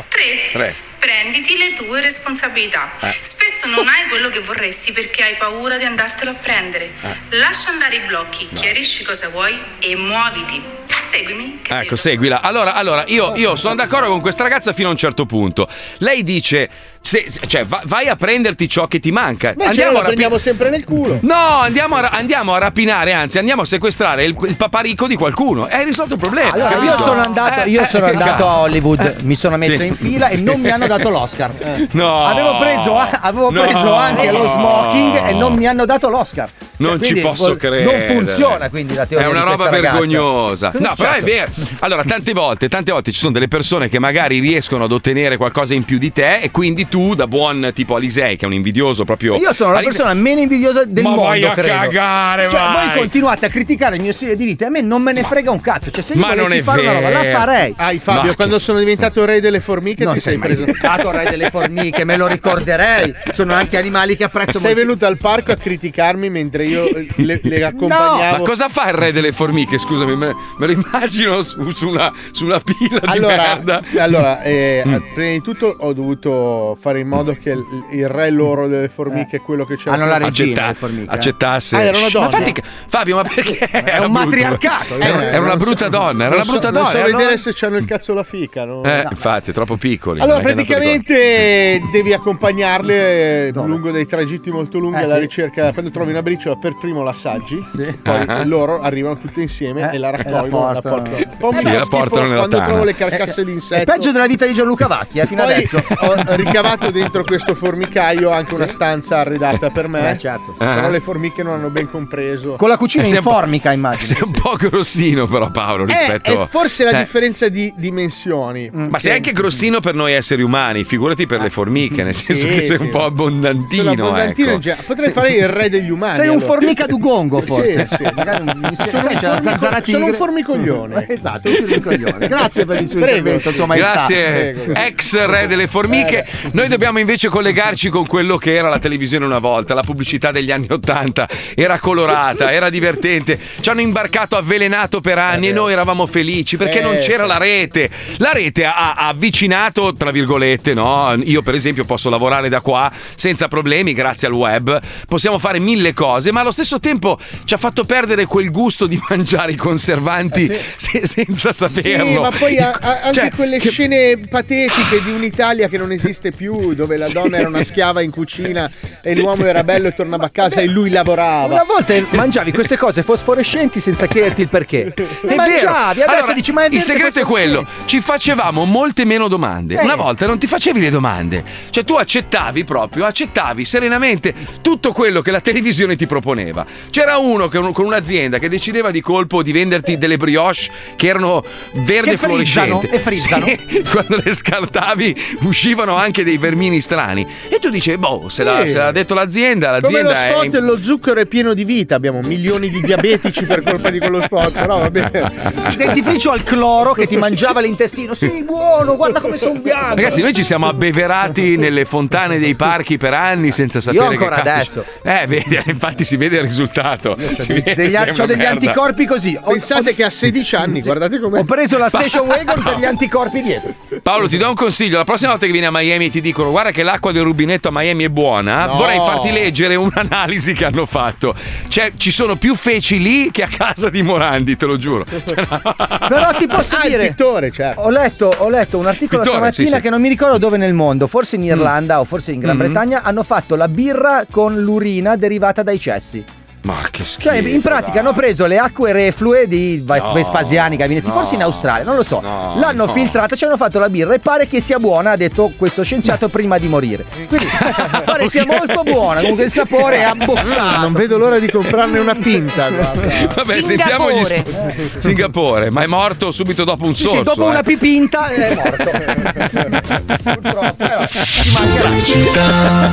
Tre, 0.10 0.50
Tre. 0.51 0.75
Prenditi 1.04 1.58
le 1.58 1.74
tue 1.74 2.00
responsabilità. 2.00 2.94
Spesso 3.22 3.68
non 3.68 3.90
hai 3.90 4.08
quello 4.08 4.30
che 4.30 4.40
vorresti 4.40 4.94
perché 4.94 5.24
hai 5.24 5.36
paura 5.36 5.76
di 5.76 5.84
andartelo 5.84 6.32
a 6.32 6.36
prendere. 6.36 6.92
Lascia 7.32 7.72
andare 7.72 7.96
i 7.96 8.00
blocchi, 8.00 8.48
chiarisci 8.54 9.04
cosa 9.04 9.28
vuoi 9.28 9.60
e 9.80 9.98
muoviti. 9.98 10.83
Seguimi. 11.04 11.60
Che 11.62 11.74
Ecco, 11.76 11.96
seguila. 11.96 12.42
Allora, 12.42 12.74
allora 12.74 13.04
io, 13.08 13.34
io 13.36 13.56
sono 13.56 13.76
d'accordo 13.76 14.08
con 14.10 14.22
questa 14.22 14.44
ragazza 14.44 14.74
fino 14.74 14.88
a 14.88 14.92
un 14.92 14.98
certo 14.98 15.26
punto. 15.26 15.68
Lei 16.00 16.24
dice, 16.24 16.70
se- 17.02 17.26
cioè, 17.48 17.66
va- 17.66 17.82
vai 17.86 18.08
a 18.08 18.16
prenderti 18.16 18.68
ciò 18.70 18.88
che 18.88 19.00
ti 19.00 19.12
manca. 19.12 19.54
Beh, 19.54 19.74
ce 19.74 19.84
a 19.84 19.88
lo 19.88 19.94
rapi- 19.94 20.06
prendiamo 20.06 20.38
sempre 20.38 20.70
nel 20.70 20.84
culo. 20.86 21.18
No, 21.22 21.36
andiamo 21.36 21.96
a, 21.96 22.02
ra- 22.02 22.10
andiamo 22.12 22.54
a 22.54 22.58
rapinare, 22.58 23.14
anzi, 23.14 23.38
andiamo 23.38 23.64
a 23.64 23.66
sequestrare 23.66 24.24
il, 24.24 24.36
il 24.48 24.56
paparico 24.56 25.08
di 25.08 25.16
qualcuno. 25.16 25.68
Hai 25.70 25.84
risolto 25.84 26.14
il 26.14 26.20
problema. 26.20 26.52
Allora, 26.52 26.70
io 26.76 26.80
capito? 26.92 27.04
sono 27.04 27.22
andato, 27.22 27.62
Eh, 27.62 27.70
io 27.70 27.82
eh, 27.82 27.88
sono 27.88 28.06
che 28.06 28.12
andato 28.12 28.48
a. 28.48 28.60
Hollywood, 28.60 29.16
mi 29.22 29.36
sono 29.36 29.58
messo 29.58 29.78
Sì. 29.80 29.86
in 29.88 29.96
fila 29.96 30.28
e 30.30 30.38
non 30.42 30.62
mi 30.62 30.70
hanno 30.70 30.88
dato 30.88 31.10
l'Oscar. 31.10 31.52
No. 31.94 32.26
Avevo 32.26 32.58
preso, 32.60 32.98
avevo 32.98 33.50
No. 33.52 33.62
preso 33.62 33.94
anche 33.94 34.32
lo 34.32 34.48
smoking 34.48 35.28
e 35.28 35.34
non 35.34 35.54
mi 35.56 35.68
hanno 35.68 35.86
dato 35.86 36.10
l'Oscar. 36.10 36.50
Cioè, 36.76 36.88
Non 36.88 37.02
ci 37.04 37.20
posso 37.22 37.48
vol- 37.48 37.58
credere. 37.58 37.84
Non 38.08 38.16
funziona 38.18 38.70
quindi 38.70 38.94
la 38.96 39.06
teoria 39.06 39.28
È 39.28 39.30
una 39.30 39.40
di 39.44 39.46
roba 39.52 39.70
questa 39.70 39.76
ragazza. 39.76 40.72
No, 40.84 40.94
però 40.96 41.12
è 41.13 41.22
vero. 41.22 41.52
Allora, 41.80 42.04
tante 42.04 42.34
volte, 42.34 42.70
tante 42.70 42.92
volte 42.92 43.12
ci 43.12 43.20
sono 43.20 43.32
delle 43.32 43.48
persone 43.48 43.90
che 43.90 44.00
magari 44.00 44.40
riescono 44.40 44.84
ad 44.86 44.92
ottenere 44.92 45.38
qualcosa 45.38 45.74
in 45.74 45.84
più 45.84 45.98
di 45.98 46.12
te 46.12 46.38
e 46.40 46.52
quindi 46.52 46.88
tu, 46.88 47.13
da 47.16 47.28
buon 47.28 47.72
tipo 47.74 47.96
Alisei, 47.96 48.36
che 48.36 48.44
è 48.44 48.48
un 48.48 48.54
invidioso 48.54 49.04
proprio. 49.06 49.36
Io 49.38 49.54
sono 49.54 49.72
la 49.72 49.78
Alisei- 49.80 49.98
persona 49.98 50.20
meno 50.22 50.42
invidiosa 50.42 50.84
del 50.86 51.04
Ma 51.04 51.10
mondo, 51.10 51.24
vai 51.25 51.44
a 51.44 51.52
credo. 51.52 51.74
cagare, 51.74 52.50
cioè, 52.50 52.60
vai. 52.60 52.88
voi 52.90 52.98
continuate 53.00 53.46
a 53.46 53.50
criticare 53.50 53.96
il 53.96 54.02
mio 54.02 54.12
stile 54.12 54.36
di 54.36 54.46
vita 54.46 54.66
e 54.66 54.68
a 54.68 54.72
me 54.72 54.82
non 54.82 55.02
me 55.02 55.13
ne 55.13 55.24
frega 55.24 55.52
un 55.52 55.62
cazzo. 55.62 55.92
Cioè, 55.92 56.02
se 56.04 56.13
io 56.13 56.20
Ma 56.20 56.36
volessi 56.36 56.62
fare 56.62 56.82
una 56.82 56.92
roba, 56.94 57.10
la 57.10 57.22
vero. 57.22 57.38
farei. 57.38 57.74
Ai 57.78 58.00
Fabio, 58.00 58.30
Ma- 58.30 58.36
quando 58.36 58.60
sono 58.60 58.80
diventato 58.80 59.24
re 59.25 59.40
delle 59.42 59.60
formiche 59.60 60.04
Non 60.04 60.13
ti 60.16 60.20
sei 60.22 60.32
sei 60.34 60.38
mai 60.42 60.48
preso. 60.50 60.66
diventato 60.66 61.12
re 61.12 61.28
delle 61.30 61.50
formiche, 61.50 62.04
me 62.06 62.18
lo 62.18 62.28
ricorderei. 62.28 63.13
Sono 63.32 63.54
anche 63.54 63.78
animali 63.78 64.16
che 64.16 64.24
apprezzo 64.25 64.60
Sei 64.60 64.70
molto. 64.74 64.86
venuto 64.86 65.06
al 65.06 65.18
parco 65.18 65.52
a 65.52 65.56
criticarmi 65.56 66.30
mentre 66.30 66.66
io 66.66 66.90
le, 67.18 67.40
le 67.44 67.63
accompagnavo. 67.63 68.38
Ma 68.44 68.48
cosa 68.48 68.70
fa 68.70 68.88
il 68.90 68.94
re 68.96 69.12
delle 69.12 69.32
formiche? 69.32 69.78
Scusami, 69.78 70.16
me, 70.16 70.34
me 70.65 70.74
lo 70.74 70.82
immagino 70.82 71.41
su, 71.41 71.72
su 71.72 71.88
una, 71.89 72.12
su 72.32 72.46
una 72.46 72.60
pila 72.60 73.00
di 73.00 73.05
Allora, 73.08 73.36
merda. 73.36 73.82
allora 74.00 74.41
eh, 74.41 74.82
Mm. 74.86 74.96
prima 75.13 75.29
di 75.32 75.41
tutto 75.41 75.75
ho 75.79 75.93
dovuto 75.93 76.75
fare 76.79 77.00
in 77.00 77.08
modo 77.08 77.36
che 77.41 77.51
il, 77.51 77.63
il 77.91 78.08
re 78.08 78.29
loro 78.29 78.67
delle 78.67 78.89
formiche, 78.89 79.39
quello 79.39 79.65
che 79.65 79.75
c'era 79.77 79.96
Hanno 79.96 80.05
la 80.05 80.17
regina, 80.17 80.27
Accetta- 80.51 80.67
le 80.67 80.74
formiche, 80.74 81.12
eh. 81.12 81.15
accettasse. 81.15 81.75
Ah, 81.75 81.82
era 81.82 81.98
una 81.98 82.08
donna? 82.10 82.29
Ma 82.29 82.38
infatti, 82.38 82.62
Fabio, 82.88 83.15
ma 83.17 83.24
perché? 83.24 83.58
È 83.58 83.98
un 84.00 84.12
matriarcato. 84.12 84.96
Era, 85.00 85.22
Eh, 85.22 85.25
era 85.27 85.39
una 85.39 85.48
non 85.50 85.60
so- 85.60 85.65
brutta 85.65 85.89
donna, 85.89 86.24
era 86.25 86.36
non 86.36 86.36
una 86.36 86.43
so- 86.43 86.51
brutta 86.51 86.70
non 86.72 86.74
donna. 86.84 86.88
so 86.89 86.98
e 86.98 87.01
vedere 87.03 87.22
allora- 87.24 87.38
se 87.38 87.51
c'hanno 87.53 87.77
il 87.77 87.86
cazzo 87.86 88.13
la 88.13 88.24
fica. 88.24 88.65
no? 88.65 88.84
Eh, 88.84 89.05
infatti, 89.10 89.51
troppo 89.51 89.75
piccoli. 89.77 90.20
Allora, 90.20 90.36
non 90.41 90.43
praticamente 90.43 91.82
devi 91.91 92.13
accompagnarle 92.13 93.48
eh, 93.48 93.51
lungo 93.53 93.91
dei 93.91 94.05
tragitti 94.05 94.50
molto 94.51 94.77
lunghi 94.79 95.01
Eh, 95.01 95.03
alla 95.03 95.15
sì. 95.15 95.20
ricerca. 95.22 95.72
Quando 95.74 95.91
trovi 95.91 96.12
una 96.12 96.22
briciola, 96.22 96.55
per 96.58 96.75
primo 96.77 97.03
l'assaggi, 97.03 97.63
Sì. 97.74 97.86
poi 98.01 98.22
Ah. 98.27 98.43
loro 98.46 98.82
arrivano 98.82 99.17
tutte 99.17 99.41
insieme 99.41 99.82
Eh, 99.91 99.96
e 99.96 99.98
la 99.98 100.10
e 100.12 100.12
la 100.12 100.12
raccolgono. 100.12 100.53
E 100.60 100.74
la 100.74 100.82
portano. 100.82 100.96
portano. 101.02 101.16
Un 101.32 101.38
po' 101.38 101.48
mi 101.52 101.54
Sì, 101.58 101.72
la 101.72 101.86
portano 101.90 102.22
nella 102.24 102.38
quando 102.38 102.56
tana. 102.58 102.68
trovo 102.68 102.84
le 102.84 102.96
carcasse 102.96 103.44
di 103.44 103.52
È 103.52 103.54
insetti. 103.54 103.86
peggio 103.86 104.12
della 104.12 104.28
vita 104.28 104.46
di 104.46 104.54
Gianluca 104.54 104.88
Vacchi, 104.88 105.20
eh, 105.20 105.26
fino 105.26 105.44
Poi 105.44 105.54
adesso. 105.54 105.78
ho 106.00 106.36
ricavato 106.36 106.92
dentro 106.92 107.24
questo 107.24 107.56
formicaio 107.56 108.30
anche 108.32 108.54
una 108.54 108.68
stanza 108.68 109.18
arredata 109.20 109.70
per 109.70 109.88
me. 109.88 110.12
Eh, 110.12 110.18
certo. 110.18 110.56
Però 110.58 110.90
le 110.90 111.00
formiche 111.00 111.44
non 111.44 111.54
hanno 111.54 111.70
ben 111.70 111.90
compreso. 111.90 112.56
Con 112.56 112.70
la 112.70 112.78
cucina 112.78 113.04
Eh, 113.04 113.10
in 113.10 113.16
un 113.18 113.22
formica, 113.22 113.72
immagino. 113.72 114.02
Sei 114.04 114.22
un 114.24 114.32
po' 114.32 114.56
grossino, 114.58 115.28
però, 115.28 115.50
Paolo, 115.52 115.84
Eh, 115.84 115.88
rispetto. 115.88 116.44
è 116.44 116.48
forse 116.48 116.84
la 116.84 116.92
Eh, 116.92 116.98
differenza 116.98 117.50
di 117.50 117.74
dimensioni. 117.76 118.70
Ma 118.74 119.00
sei 119.00 119.14
anche 119.14 119.32
grossino 119.32 119.80
per 119.80 119.96
noi 119.96 120.14
esseri 120.14 120.42
umani, 120.42 120.84
figurati 120.84 121.26
per 121.26 121.42
le 121.42 121.50
formiche, 121.50 122.04
nel 122.04 122.14
senso 122.16 122.48
Sì, 122.48 122.54
che 122.54 122.66
sei 122.66 122.78
sì. 122.78 122.84
un 122.84 122.90
po' 122.90 123.04
abbondantino. 123.06 123.92
Abbondantino 123.92 124.48
ecco. 124.48 124.56
in 124.56 124.62
genere. 124.62 124.84
Potrei 124.84 125.12
fare 125.12 125.32
il 125.34 125.48
re 125.48 125.70
degli 125.70 125.90
umani. 125.90 126.14
Sei 126.14 126.28
un 126.28 126.34
allora. 126.36 126.46
formica 126.46 126.86
dugongo, 126.86 127.42
forse. 127.42 127.86
Sì, 127.88 127.96
sì, 127.96 127.96
sì. 127.96 128.12
Magari 128.16 128.42
un- 128.44 128.60
mi 128.70 128.76
Sono 128.76 129.02
sai, 129.02 129.14
un 129.16 129.42
formico- 129.42 129.84
sono 129.84 130.06
un 130.06 130.14
formicoglione. 130.44 131.06
esatto, 131.10 131.50
un 131.50 131.56
formicoglione. 131.56 132.28
Grazie 132.28 132.66
per 132.66 132.82
il 132.82 132.88
suo 132.88 133.00
Prego. 133.00 133.30
intervento, 133.30 133.66
Maestà. 133.66 133.92
Grazie, 133.94 134.52
Prego. 134.54 134.74
ex 134.76 135.26
re 135.26 135.48
delle 135.48 135.68
formiche. 135.68 136.26
Noi 136.52 136.68
dobbiamo 136.68 137.00
invece 137.00 137.30
collegarci 137.30 137.90
con 137.90 138.06
quello 138.06 138.38
che 138.38 138.56
era 138.56 138.70
la 138.70 138.80
televisione 138.80 139.26
una 139.26 139.40
volta, 139.40 139.74
la 139.74 139.82
pubblicità 139.82 140.32
degli 140.32 140.52
anni 140.52 140.68
Ottanta. 140.70 141.28
Era 141.56 141.80
colorata, 141.80 142.52
era 142.52 142.70
divertente. 142.70 143.40
Ci 143.60 143.70
hanno 143.70 143.82
imbarcato 143.82 144.36
avvelenato 144.36 145.02
per 145.02 145.18
anni 145.18 145.50
e 145.50 145.52
noi 145.54 145.72
eravamo 145.72 146.06
felici 146.06 146.58
perché 146.58 146.80
Eh, 146.80 146.84
non 146.84 146.98
c'era 147.00 147.24
sì. 147.24 147.30
la 147.30 147.38
rete. 147.38 147.90
La 148.18 148.32
rete 148.34 148.66
ha, 148.66 148.94
ha 148.94 149.08
avvicinato, 149.08 149.94
tra 149.94 150.12
virgolette, 150.12 150.74
no? 150.74 151.14
Io, 151.24 151.42
per 151.42 151.56
esempio, 151.56 151.86
posso 151.86 152.10
lavorare 152.10 152.50
da 152.50 152.62
qua 152.62 152.92
senza 153.16 153.48
problemi 153.48 153.94
grazie 153.94 154.28
al 154.28 154.34
web. 154.34 154.80
Possiamo 155.08 155.40
fare 155.40 155.60
mille 155.60 155.94
cose, 155.94 156.32
ma 156.32 156.42
allo 156.42 156.52
stesso 156.52 156.80
tempo 156.80 157.18
ci 157.46 157.54
ha 157.54 157.58
fatto 157.58 157.84
perdere 157.84 158.26
quel 158.26 158.52
gusto 158.52 158.88
di 158.88 159.00
mangiare 159.10 159.52
i 159.52 159.56
conservanti 159.56 160.33
se- 160.75 161.06
senza 161.08 161.52
saperlo. 161.52 162.06
Sì, 162.06 162.18
ma 162.20 162.30
poi 162.32 162.58
ha- 162.58 162.78
ha- 162.80 163.00
anche 163.04 163.13
Cioè, 163.20 163.32
quelle 163.32 163.58
che- 163.58 163.70
scene 163.70 164.18
patetiche 164.30 165.02
di 165.04 165.12
un'Italia 165.12 165.68
che 165.68 165.78
non 165.78 165.92
esiste 165.92 166.32
più, 166.32 166.74
dove 166.74 166.98
la 166.98 167.08
donna 167.10 167.38
era 167.38 167.48
una 167.48 167.63
schiava 167.63 168.02
in 168.02 168.12
cucina 168.12 168.70
e 169.02 169.16
l'uomo 169.16 169.46
era 169.46 169.63
bello 169.63 169.88
e 169.88 169.94
tornava 169.94 170.25
a 170.25 170.30
casa 170.30 170.62
e 170.62 170.66
lui 170.68 170.90
lavorava. 170.90 171.54
Una 171.54 171.63
volta 171.66 171.94
mangiavi 172.12 172.52
queste 172.52 172.78
cose 172.78 173.04
fosforescenti 173.04 173.80
senza 173.80 174.08
chiederti 174.08 174.42
il 174.42 174.50
perché. 174.50 174.94
È 174.94 175.36
mangiavi, 175.36 176.02
adesso 176.02 176.18
Allora, 176.20 176.34
dici 176.34 176.52
ma 176.52 176.63
è 176.66 176.70
il 176.72 176.82
segreto 176.82 177.20
è 177.20 177.24
quello: 177.24 177.60
fosforescenti?" 177.62 177.90
ci 177.90 178.02
facevamo 178.02 178.66
molte 178.66 179.06
meno 179.06 179.28
domande. 179.28 179.75
Eh. 179.80 179.84
Una 179.84 179.96
volta 179.96 180.25
non 180.25 180.38
ti 180.38 180.48
facevi 180.48 180.80
le 180.80 180.90
domande, 180.90 181.44
cioè 181.70 181.84
tu 181.84 181.96
accettavi 181.96 182.63
proprio, 182.63 183.06
accettavi 183.06 183.66
serenamente 183.66 184.34
tutto 184.62 184.92
quello 184.92 185.22
che 185.22 185.32
la 185.32 185.42
televisione 185.42 185.96
ti 185.96 186.06
proponeva. 186.08 186.66
C'era 186.90 187.18
uno 187.18 187.48
che- 187.48 187.60
con 187.72 187.86
un'azienda 187.86 188.38
che 188.40 188.50
decideva 188.50 188.92
di 188.92 189.02
colpo 189.02 189.42
di 189.44 189.52
venderti 189.52 189.98
delle 189.98 190.18
brioche 190.24 190.70
che 190.96 191.08
erano 191.08 191.44
verde 191.74 192.12
Che 192.12 192.18
frizzano, 192.18 192.80
fluorescente. 192.80 192.89
e 192.89 193.00
frizzano. 193.00 193.46
Sì, 193.74 193.84
quando 193.89 194.22
le 194.24 194.34
scartavi 194.34 195.15
uscivano 195.42 195.96
anche 195.96 196.24
dei 196.24 196.38
vermini 196.38 196.82
strani. 196.82 197.25
E 197.50 197.60
tu 197.60 197.70
dici, 197.70 197.96
boh, 197.98 198.27
se, 198.30 198.44
l'ha, 198.44 198.62
Sì. 198.63 198.70
se 198.70 198.77
l'ha 198.77 198.92
detto 198.92 199.13
l'azienda, 199.13 199.80
Come 199.82 200.01
l'azienda 200.03 200.10
lo 200.10 200.15
spot, 200.42 200.56
è. 200.56 200.60
lo 200.60 200.82
zucchero 200.82 201.20
è 201.20 201.25
pieno 201.25 201.53
di 201.53 201.63
vita. 201.65 201.96
Abbiamo 201.96 202.22
milioni 202.22 202.70
di 202.70 202.82
diabetici 202.82 203.46
per 203.46 203.62
colpa 203.63 203.89
di 203.89 204.00
quello 204.00 204.22
spot. 204.22 204.51
Però 204.53 204.80
va 204.80 204.89
bene. 204.89 205.12
Dentifricio 205.77 206.32
al 206.32 206.44
cloro 206.44 206.94
che 206.94 207.06
ti 207.08 207.18
mangiava 207.18 207.60
l'intestino. 207.62 208.13
Sì, 208.13 208.44
buono, 208.44 208.96
guarda 208.96 209.20
come 209.22 209.38
sono 209.38 209.60
bianco. 209.60 209.96
Ragazzi, 209.96 210.22
noi 210.22 210.34
ci 210.34 210.44
siamo 210.44 210.68
abbeverati 210.68 211.58
nelle 211.58 211.86
fontane 211.86 212.39
dei 212.39 212.56
parchi 212.56 212.98
per 212.98 213.13
anni 213.13 213.51
senza 213.51 213.82
sapere 213.82 214.06
ancora 214.06 214.36
che 214.38 214.42
cazzo- 214.42 214.80
adesso. 214.80 214.86
Eh, 215.24 215.27
vedi, 215.27 215.60
infatti 215.68 216.03
si 216.03 216.18
vede 216.18 216.38
il 216.38 216.44
risultato. 216.44 217.15
Degli, 217.15 217.96
ho 217.96 218.25
degli 218.25 218.38
merda. 218.38 218.50
anticorpi 218.50 219.06
così. 219.06 219.38
Ho, 219.42 219.51
Pensate 219.51 219.94
che 219.94 220.03
a 220.03 220.10
16 220.13 220.55
anni, 220.55 220.82
guardate 220.82 221.20
come. 221.20 221.39
ho 221.39 221.43
preso 221.43 221.77
la 221.77 221.89
station 221.89 222.25
wagon 222.27 222.62
per 222.62 222.77
gli 222.77 222.86
anticorpi 222.86 223.41
dietro. 223.41 223.74
Paolo, 224.01 224.27
ti 224.27 224.38
do 224.38 224.48
un 224.50 224.53
consiglio. 224.55 224.98
La 224.98 225.03
prossima 225.03 225.32
volta 225.32 225.46
che 225.46 225.51
vieni 225.51 225.67
a 225.67 225.72
Miami 225.72 226.05
e 226.05 226.10
ti 226.10 226.22
dicono 226.22 226.51
guarda 226.51 226.72
che 226.72 226.84
l'acqua 226.84 227.12
del 227.12 227.24
rubinetto 227.24 227.67
a 227.67 227.72
Miami 227.74 228.03
è 228.05 228.10
buona, 228.10 228.65
No. 228.65 228.75
vorrei 228.77 228.98
farti 228.98 229.32
leggere 229.32 229.75
un'analisi 229.75 230.53
che 230.53 230.65
hanno 230.65 230.86
fatto. 230.86 231.36
Cioè, 231.67 231.93
ci 231.98 232.12
sono 232.12 232.36
più 232.36 232.55
feci 232.55 233.00
lì 233.01 233.32
che 233.32 233.43
a 233.43 233.48
casa 233.48 233.89
di 233.89 234.01
Morandi, 234.03 234.55
te 234.55 234.65
lo 234.65 234.77
giuro. 234.77 235.05
Cioè, 235.05 235.46
no. 235.50 235.62
Però 236.08 236.34
ti 236.38 236.48
posso 236.48 236.75
Ah, 236.75 236.84
il 236.86 236.89
dire. 236.91 237.08
pittore, 237.08 237.51
certo. 237.51 237.82
Ho 237.82 237.89
letto, 237.89 238.34
ho 238.38 238.50
letto 238.50 238.77
un 238.77 238.86
articolo 238.88 239.22
Pittore, 239.22 239.38
stamattina 239.39 239.67
sì, 239.70 239.75
sì. 239.75 239.82
che 239.82 239.89
non 239.89 240.00
mi 240.01 240.10
ricordo 240.10 240.38
dove 240.38 240.58
nel 240.58 240.74
mondo, 240.74 241.08
forse 241.08 241.36
in 241.36 241.43
Irlanda 241.43 242.00
o 242.00 242.03
forse 242.05 242.32
in 242.32 242.39
Gran 242.39 242.51
Mm-hmm. 242.55 242.72
Bretagna, 242.72 243.01
hanno 243.03 243.24
fatto 243.24 243.55
la 243.55 243.67
birra 243.67 244.25
con 244.29 244.62
l'urina 244.62 245.15
derivata 245.15 245.63
dai 245.63 245.79
cessi. 245.79 246.24
Ma 246.63 246.77
che 246.89 247.03
schifo. 247.03 247.29
Cioè, 247.29 247.36
in 247.46 247.62
pratica 247.62 247.91
dai. 247.91 248.00
hanno 248.00 248.13
preso 248.13 248.46
le 248.46 248.58
acque 248.58 248.93
reflue 248.93 249.48
di 249.48 249.84
No, 249.86 250.13
Vespasiani, 250.13 250.77
Gabinetti, 250.77 251.08
no, 251.08 251.13
forse 251.13 251.36
in 251.36 251.43
Australia, 251.43 251.84
non 251.84 251.96
lo 251.96 252.03
so. 252.03 252.22
no, 252.22 252.53
L'hanno 252.58 252.86
no. 252.86 252.91
filtrata, 252.91 253.36
ci 253.36 253.43
hanno 253.43 253.58
fatto 253.58 253.79
la 253.79 253.89
birra 253.89 254.13
e 254.13 254.20
pare 254.20 254.48
che 254.48 254.62
sia 254.62 254.79
buona, 254.79 255.12
ha 255.12 255.15
detto 255.17 255.51
questo 255.58 255.84
scienziato 255.84 256.29
prima 256.29 256.58
di 256.58 256.70
morire. 256.70 257.03
Quindi 257.27 257.48
pare 258.05 258.29
sia 258.29 258.46
molto 258.46 258.84
buona, 258.84 259.20
comunque 259.20 259.43
il 259.43 259.51
sapore 259.51 259.98
è 259.98 260.03
abboccato. 260.03 260.79
Non 260.79 260.93
vedo 260.93 261.17
l'ora 261.17 261.38
di 261.39 261.51
comprarne 261.51 262.00
una 262.00 262.15
pinta. 262.15 262.70
Guarda. 262.70 263.12
Vabbè, 263.36 263.62
sentiamo 263.62 264.10
gli 264.12 264.24
sp- 264.24 264.98
Singapore, 265.00 265.70
ma 265.70 265.82
è 265.84 265.88
morto 265.88 266.32
subito 266.32 266.63
dopo 266.63 266.86
un 266.86 266.96
Sì, 266.96 267.03
sorso. 267.03 267.17
sì, 267.17 267.24
dopo 267.24 267.46
eh. 267.46 267.50
una 267.50 267.63
pipinta 267.63 268.27
è 268.29 268.55
morto. 268.55 268.89
Purtroppo, 270.24 270.84
eh, 270.84 271.08
ci 271.25 271.51
mancherà. 271.51 272.91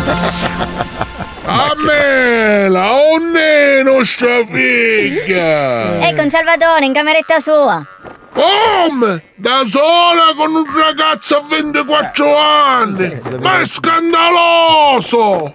A 1.44 1.75
me 1.76 2.68
la 2.68 2.92
onne 2.92 3.82
nostra 3.82 4.44
figlia! 4.44 5.99
Ecco 6.11 6.23
un 6.23 6.30
Salvatore 6.30 6.85
in 6.85 6.92
cameretta 6.92 7.40
sua. 7.40 7.85
Come? 8.32 9.23
Da 9.35 9.62
sola 9.64 10.32
con 10.37 10.54
un 10.54 10.64
ragazzo 10.73 11.38
a 11.38 11.42
24 11.49 12.37
anni! 12.37 13.20
Ma 13.40 13.59
è 13.61 13.66
scandaloso! 13.66 15.52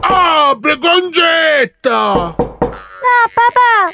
Apri 0.00 0.78
concetta! 0.78 2.34
No, 2.36 2.68
papà! 3.34 3.90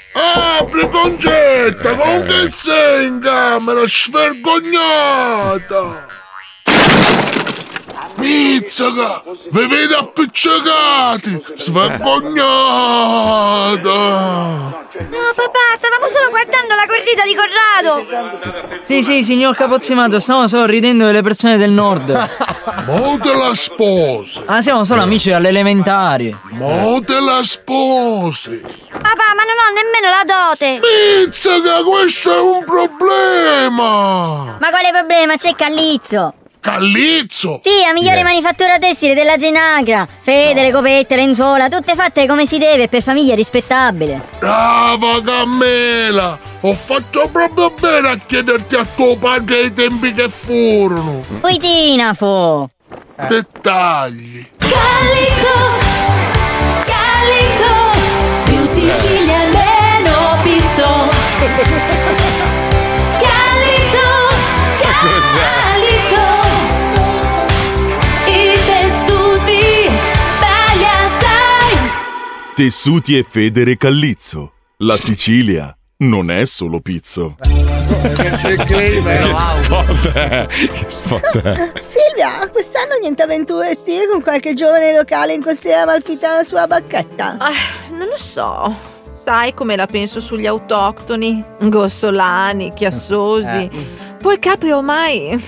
Apri 0.58 0.90
concetta! 0.90 1.94
Con 1.94 2.26
che 2.26 2.50
sei 2.50 3.06
in 3.06 3.20
camera? 3.20 3.86
Svergognata! 3.86 6.06
Pizzaca! 8.14 9.22
Vi 9.50 9.66
vedo 9.66 9.98
appiccicati! 9.98 11.44
Svergognata! 11.56 12.40
No, 15.08 15.32
papà, 15.34 15.76
stavamo 15.78 16.06
solo 16.08 16.28
guardando 16.30 16.74
la 16.74 16.86
corrida 16.86 17.24
di 17.24 17.34
Corrado! 17.34 18.04
Sì, 18.84 19.02
sì, 19.02 19.24
signor 19.24 19.56
Capozzimato, 19.56 20.20
stavo 20.20 20.46
solo 20.48 20.66
ridendo 20.66 21.06
delle 21.06 21.22
persone 21.22 21.56
del 21.56 21.70
nord. 21.70 22.28
Mo 22.86 23.18
te 23.18 23.34
la 23.34 23.54
sposi! 23.54 24.42
Ah, 24.46 24.60
siamo 24.60 24.84
solo 24.84 25.02
amici 25.02 25.32
alle 25.32 25.48
elementari. 25.48 26.36
Mo 26.50 27.00
te 27.04 27.20
la 27.20 27.40
sposi! 27.42 28.60
Papà, 28.90 29.34
ma 29.34 29.44
non 29.44 29.56
ho 29.58 29.72
nemmeno 29.74 30.10
la 30.10 30.24
dote! 30.24 30.80
Pizzaca, 30.80 31.82
questo 31.82 32.32
è 32.32 32.40
un 32.40 32.64
problema! 32.64 34.56
Ma 34.58 34.68
quale 34.70 34.90
problema? 34.92 35.36
C'è 35.36 35.54
Callizzo! 35.54 36.34
Callizzo! 36.62 37.60
Sì, 37.64 37.70
la 37.84 37.92
migliore 37.92 38.18
Yeah. 38.18 38.24
manifattura 38.24 38.78
tessile 38.78 39.14
della 39.14 39.36
Genagra! 39.36 40.06
Fede, 40.22 40.62
le 40.62 40.70
copette, 40.70 41.16
lenzuola, 41.16 41.68
tutte 41.68 41.96
fatte 41.96 42.24
come 42.28 42.46
si 42.46 42.56
deve 42.58 42.86
per 42.86 43.02
famiglia 43.02 43.34
rispettabile! 43.34 44.20
Brava 44.38 45.20
Cammela! 45.24 46.38
Ho 46.60 46.72
fatto 46.74 47.28
proprio 47.32 47.70
bene 47.70 48.10
a 48.10 48.16
chiederti 48.16 48.76
a 48.76 48.86
tuo 48.94 49.16
padre 49.16 49.56
ai 49.56 49.72
tempi 49.74 50.14
che 50.14 50.28
furono! 50.28 51.24
Puitina, 51.40 52.14
fu! 52.14 52.68
Dettagli! 53.28 54.48
Calizzo, 54.58 55.80
Calizzo, 56.84 57.72
più 58.44 58.64
Sicilia 58.66 59.21
Tessuti 72.54 73.16
e 73.16 73.24
Federe 73.26 73.78
Callizzo. 73.78 74.52
La 74.78 74.98
Sicilia 74.98 75.74
non 76.00 76.30
è 76.30 76.44
solo 76.44 76.80
pizzo. 76.80 77.36
Che 77.40 78.36
spot 79.38 80.12
è? 80.12 80.46
Che 80.46 80.84
spot 80.90 81.40
è? 81.40 81.72
Silvia, 81.80 82.46
quest'anno 82.50 82.98
niente 83.00 83.22
avventure 83.22 83.70
estive 83.70 84.06
con 84.06 84.20
qualche 84.20 84.52
giovane 84.52 84.94
locale 84.94 85.32
in 85.32 85.42
costiera 85.42 85.80
Amalfitana 85.82 86.36
la 86.36 86.42
sua 86.42 86.66
bacchetta? 86.66 87.38
Non 87.90 88.08
lo 88.08 88.18
so. 88.18 88.76
Sai 89.14 89.54
come 89.54 89.74
la 89.74 89.86
penso 89.86 90.20
sugli 90.20 90.44
autoctoni? 90.46 91.42
Gossolani, 91.58 92.74
chiassosi. 92.74 93.70
Poi 94.20 94.38
Capri 94.38 94.72
ormai 94.72 95.42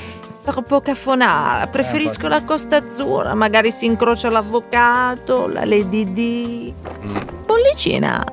troppo 0.44 0.80
cafonara. 0.80 1.66
Preferisco 1.66 2.28
la 2.28 2.42
Costa 2.44 2.76
Azzurra. 2.76 3.34
Magari 3.34 3.70
si 3.72 3.86
incrocia 3.86 4.30
l'avvocato, 4.30 5.46
la 5.48 5.64
Lady 5.64 6.12
D. 6.12 6.72
Bollicina. 7.46 8.24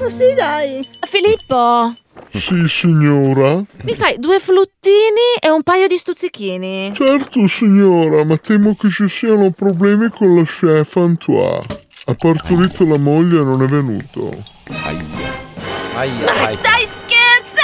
Oh, 0.00 0.08
sì, 0.10 0.32
dai. 0.34 0.80
Filippo, 1.08 1.92
Sì, 2.30 2.68
signora? 2.68 3.62
mi 3.82 3.94
fai 3.94 4.18
due 4.18 4.38
fluttini 4.38 5.34
e 5.40 5.50
un 5.50 5.62
paio 5.62 5.86
di 5.88 5.96
stuzzichini. 5.98 6.92
Certo, 6.94 7.46
signora, 7.46 8.24
ma 8.24 8.36
temo 8.36 8.74
che 8.78 8.88
ci 8.90 9.08
siano 9.08 9.50
problemi 9.50 10.08
con 10.10 10.36
la 10.36 10.42
chef 10.44 10.96
Antoine. 10.96 11.62
Ha 12.06 12.14
partorito 12.14 12.86
la 12.86 12.98
moglie 12.98 13.40
e 13.40 13.44
non 13.44 13.62
è 13.62 13.66
venuto. 13.66 14.30
Ma 14.68 16.54
stai 16.54 16.86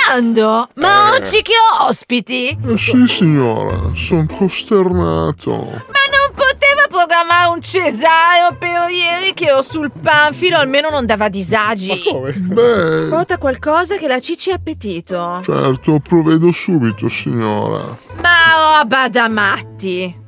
scherzando? 0.04 0.68
Ma 0.74 1.14
Eh. 1.14 1.20
oggi 1.20 1.42
che 1.42 1.52
ho 1.52 1.86
ospiti? 1.86 2.48
Eh 2.66 2.76
sì, 2.78 3.06
signora, 3.06 3.90
sono 3.94 4.26
costernato. 4.26 5.50
Ma 5.50 6.02
non 6.10 6.34
poteva 6.34 6.86
programmare 6.88 7.48
un 7.50 7.60
cesareo 7.60 8.54
per 8.58 8.90
ieri 8.90 9.34
che 9.34 9.50
ho 9.52 9.62
sul 9.62 9.90
panfilo, 9.90 10.58
almeno 10.58 10.90
non 10.90 11.06
dava 11.06 11.28
disagi. 11.28 11.88
Ma 11.88 12.12
come? 12.12 12.32
Beh, 12.32 13.06
Porta 13.08 13.38
qualcosa 13.38 13.96
che 13.96 14.06
la 14.08 14.20
Cici 14.20 14.50
ha 14.50 14.54
appetito. 14.54 15.40
certo, 15.44 15.98
provvedo 16.00 16.50
subito, 16.52 17.08
signora. 17.08 17.96
Ma 18.20 18.78
roba 18.82 19.08
da 19.08 19.28
matti. 19.28 20.22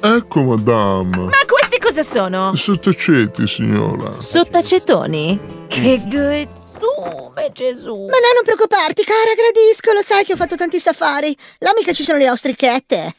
Ecco, 0.00 0.42
madame. 0.42 1.16
Ma 1.24 1.36
questi 1.46 1.78
cosa 1.80 2.02
sono? 2.04 2.54
Sottaceti, 2.54 3.46
signora. 3.48 4.12
Sottacetoni? 4.20 5.56
Che 5.66 6.02
grizzume, 6.78 7.50
Gesù. 7.52 7.96
Ma 7.96 8.18
no, 8.18 8.32
non 8.34 8.44
preoccuparti, 8.44 9.04
cara, 9.04 9.34
gradisco, 9.34 9.92
lo 9.92 10.02
sai 10.02 10.24
che 10.24 10.32
ho 10.32 10.36
fatto 10.36 10.56
tanti 10.56 10.78
safari. 10.78 11.36
Là 11.58 11.72
mica 11.76 11.92
ci 11.92 12.04
sono 12.04 12.18
le 12.18 12.30
ostrichette. 12.30 13.14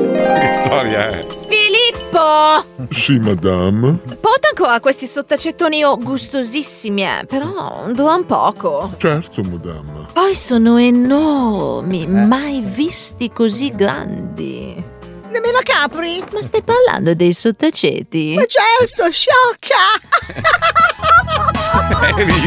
Che 0.00 0.52
storia 0.52 1.08
è? 1.08 1.26
Filippo! 1.48 2.88
Sì, 2.90 3.18
madame. 3.18 3.98
Porta 4.20 4.48
ancora 4.48 4.80
questi 4.80 5.06
sottacetoni 5.06 5.84
oh, 5.84 5.96
gustosissimi, 5.96 7.02
eh, 7.02 7.24
però 7.26 7.86
duran 7.92 8.26
poco. 8.26 8.94
Certo, 8.98 9.42
madame. 9.42 10.06
Poi 10.12 10.34
sono 10.34 10.78
enormi, 10.78 12.06
mai 12.06 12.60
visti 12.60 13.30
così 13.30 13.70
grandi. 13.70 14.89
Nemmeno 15.30 15.60
Capri? 15.62 16.22
Ma 16.32 16.42
stai 16.42 16.62
parlando 16.62 17.14
dei 17.14 17.32
sottaceti? 17.32 18.34
Ma 18.34 18.42
certo, 18.46 19.08
sciocca! 19.12 19.76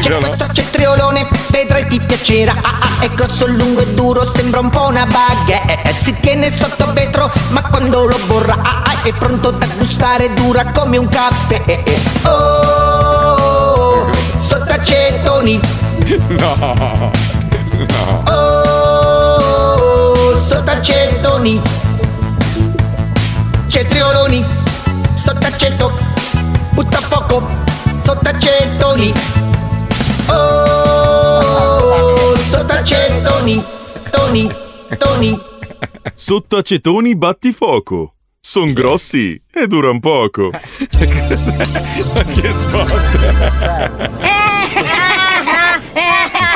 C'è 0.00 0.18
questo 0.18 0.46
cetriolone, 0.52 1.26
vedrai 1.48 1.86
ti 1.86 1.98
piacerà 1.98 2.52
ah, 2.52 2.78
ah, 2.80 2.98
È 3.00 3.08
grosso, 3.12 3.46
lungo 3.46 3.80
e 3.80 3.86
duro, 3.94 4.26
sembra 4.26 4.60
un 4.60 4.68
po' 4.68 4.88
una 4.88 5.06
baguette 5.06 5.94
Si 5.98 6.14
tiene 6.20 6.52
sotto 6.52 6.92
vetro, 6.92 7.32
ma 7.50 7.62
quando 7.62 8.06
lo 8.06 8.18
borra 8.26 8.58
ah, 8.60 8.82
ah, 8.84 9.02
È 9.02 9.14
pronto 9.14 9.50
da 9.50 9.66
gustare, 9.78 10.34
dura 10.34 10.66
come 10.72 10.98
un 10.98 11.08
caffè 11.08 11.62
eh, 11.64 11.82
eh. 11.86 11.98
Oh, 12.28 14.10
sottacetoni 14.36 15.58
No. 16.28 17.10
No. 17.88 18.22
Oh, 18.30 20.38
sottacetoni 20.38 21.60
Cetrioloni, 23.74 24.46
sottaceto 25.16 25.92
Butta 26.74 26.98
fuoco, 26.98 27.44
sottacetoni 28.04 29.12
Oh, 30.28 31.16
sottacetoni 32.36 33.64
Toni, 34.12 34.48
toni 34.96 35.40
Sottacetoni 36.14 37.16
battifuoco. 37.16 38.14
Son 38.40 38.72
grossi 38.72 39.42
e 39.52 39.66
duran 39.66 39.98
poco. 39.98 40.50
che 40.78 42.52
spot 42.52 42.92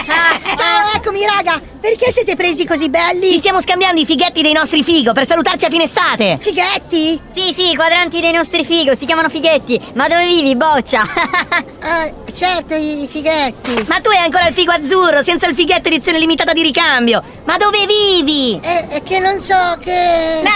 eccomi, 0.95 1.25
raga! 1.25 1.61
Perché 1.81 2.11
siete 2.11 2.35
presi 2.37 2.67
così 2.67 2.89
belli? 2.89 3.31
Ci 3.31 3.39
stiamo 3.39 3.61
scambiando 3.63 4.01
i 4.01 4.05
fighetti 4.05 4.43
dei 4.43 4.53
nostri 4.53 4.83
figo 4.83 5.13
per 5.13 5.27
salutarci 5.27 5.65
a 5.65 5.71
fine 5.71 5.85
estate! 5.85 6.39
Fighetti? 6.41 7.21
Sì, 7.33 7.53
sì, 7.55 7.71
i 7.71 7.77
quadranti 7.77 8.21
dei 8.21 8.33
nostri 8.33 8.65
figo, 8.65 8.95
si 8.95 9.07
chiamano 9.07 9.29
fighetti. 9.29 9.81
Ma 9.95 10.09
dove 10.09 10.27
vivi, 10.27 10.57
boccia? 10.57 11.07
Ah, 11.81 12.11
certo, 12.35 12.75
i 12.75 13.09
fighetti. 13.11 13.85
Ma 13.87 14.01
tu 14.01 14.11
hai 14.11 14.19
ancora 14.19 14.49
il 14.49 14.55
figo 14.55 14.73
azzurro, 14.73 15.23
senza 15.23 15.47
il 15.47 15.55
fighetto 15.55 15.89
edizione 15.89 16.19
limitata 16.19 16.53
di 16.53 16.61
ricambio. 16.63 17.23
Ma 17.45 17.57
dove 17.57 17.87
vivi? 17.87 18.59
È, 18.61 18.89
è 18.89 19.03
che 19.05 19.21
non 19.21 19.41
so 19.41 19.79
che... 19.83 20.43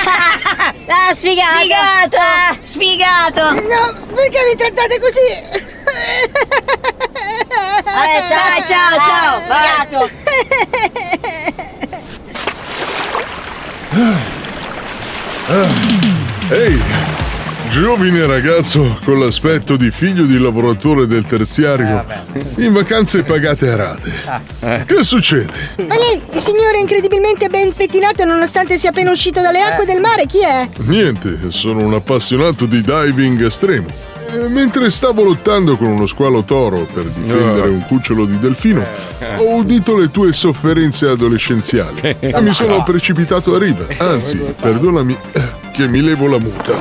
Ah, 0.88 1.14
sfigato! 1.14 1.58
Sfigato! 1.58 2.16
Ah, 2.18 2.56
sfigato! 2.60 3.50
No, 3.52 4.14
perché 4.14 4.38
mi 4.46 4.56
trattate 4.58 4.98
così? 4.98 5.70
Vabbè, 7.84 8.26
ciao, 8.28 8.64
ciao, 8.66 8.94
ciao, 9.00 9.11
sfigato! 9.82 10.10
Ehi, 16.50 16.82
giovine 17.70 18.26
ragazzo 18.26 18.98
con 19.04 19.18
l'aspetto 19.18 19.76
di 19.76 19.90
figlio 19.90 20.24
di 20.24 20.38
lavoratore 20.38 21.06
del 21.06 21.26
terziario, 21.26 22.04
in 22.56 22.72
vacanze 22.72 23.22
pagate 23.22 23.70
a 23.70 23.76
rate. 23.76 24.84
Che 24.86 25.02
succede? 25.02 25.52
Ma 25.76 25.96
lei, 25.96 26.22
signore 26.34 26.78
incredibilmente 26.78 27.48
ben 27.48 27.72
pettinato 27.72 28.24
nonostante 28.24 28.78
sia 28.78 28.90
appena 28.90 29.10
uscito 29.10 29.40
dalle 29.40 29.60
acque 29.60 29.84
del 29.84 30.00
mare, 30.00 30.26
chi 30.26 30.42
è? 30.42 30.68
Niente, 30.84 31.38
sono 31.48 31.84
un 31.84 31.94
appassionato 31.94 32.66
di 32.66 32.82
diving 32.82 33.44
estremo. 33.44 34.10
Eh, 34.32 34.48
mentre 34.48 34.90
stavo 34.90 35.22
lottando 35.22 35.76
con 35.76 35.88
uno 35.88 36.06
squalo 36.06 36.42
toro 36.42 36.86
per 36.92 37.04
difendere 37.04 37.68
un 37.68 37.84
cucciolo 37.86 38.24
di 38.24 38.38
delfino, 38.38 38.82
ho 39.36 39.54
udito 39.56 39.96
le 39.96 40.10
tue 40.10 40.32
sofferenze 40.32 41.08
adolescenziali 41.08 42.16
e 42.18 42.40
mi 42.40 42.52
sono 42.52 42.82
precipitato 42.82 43.54
a 43.54 43.58
riva. 43.58 43.86
Anzi, 43.98 44.38
perdonami, 44.38 45.16
eh, 45.32 45.42
che 45.72 45.86
mi 45.86 46.00
levo 46.00 46.26
la 46.28 46.38
muta. 46.38 46.72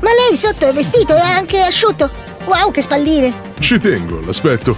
Ma 0.00 0.10
lei 0.28 0.36
sotto 0.36 0.66
è 0.66 0.72
vestito 0.72 1.14
e 1.14 1.20
è 1.20 1.30
anche 1.30 1.60
asciutto. 1.60 2.10
Wow, 2.44 2.72
che 2.72 2.82
spalline. 2.82 3.32
Ci 3.60 3.78
tengo, 3.78 4.20
l'aspetto. 4.24 4.76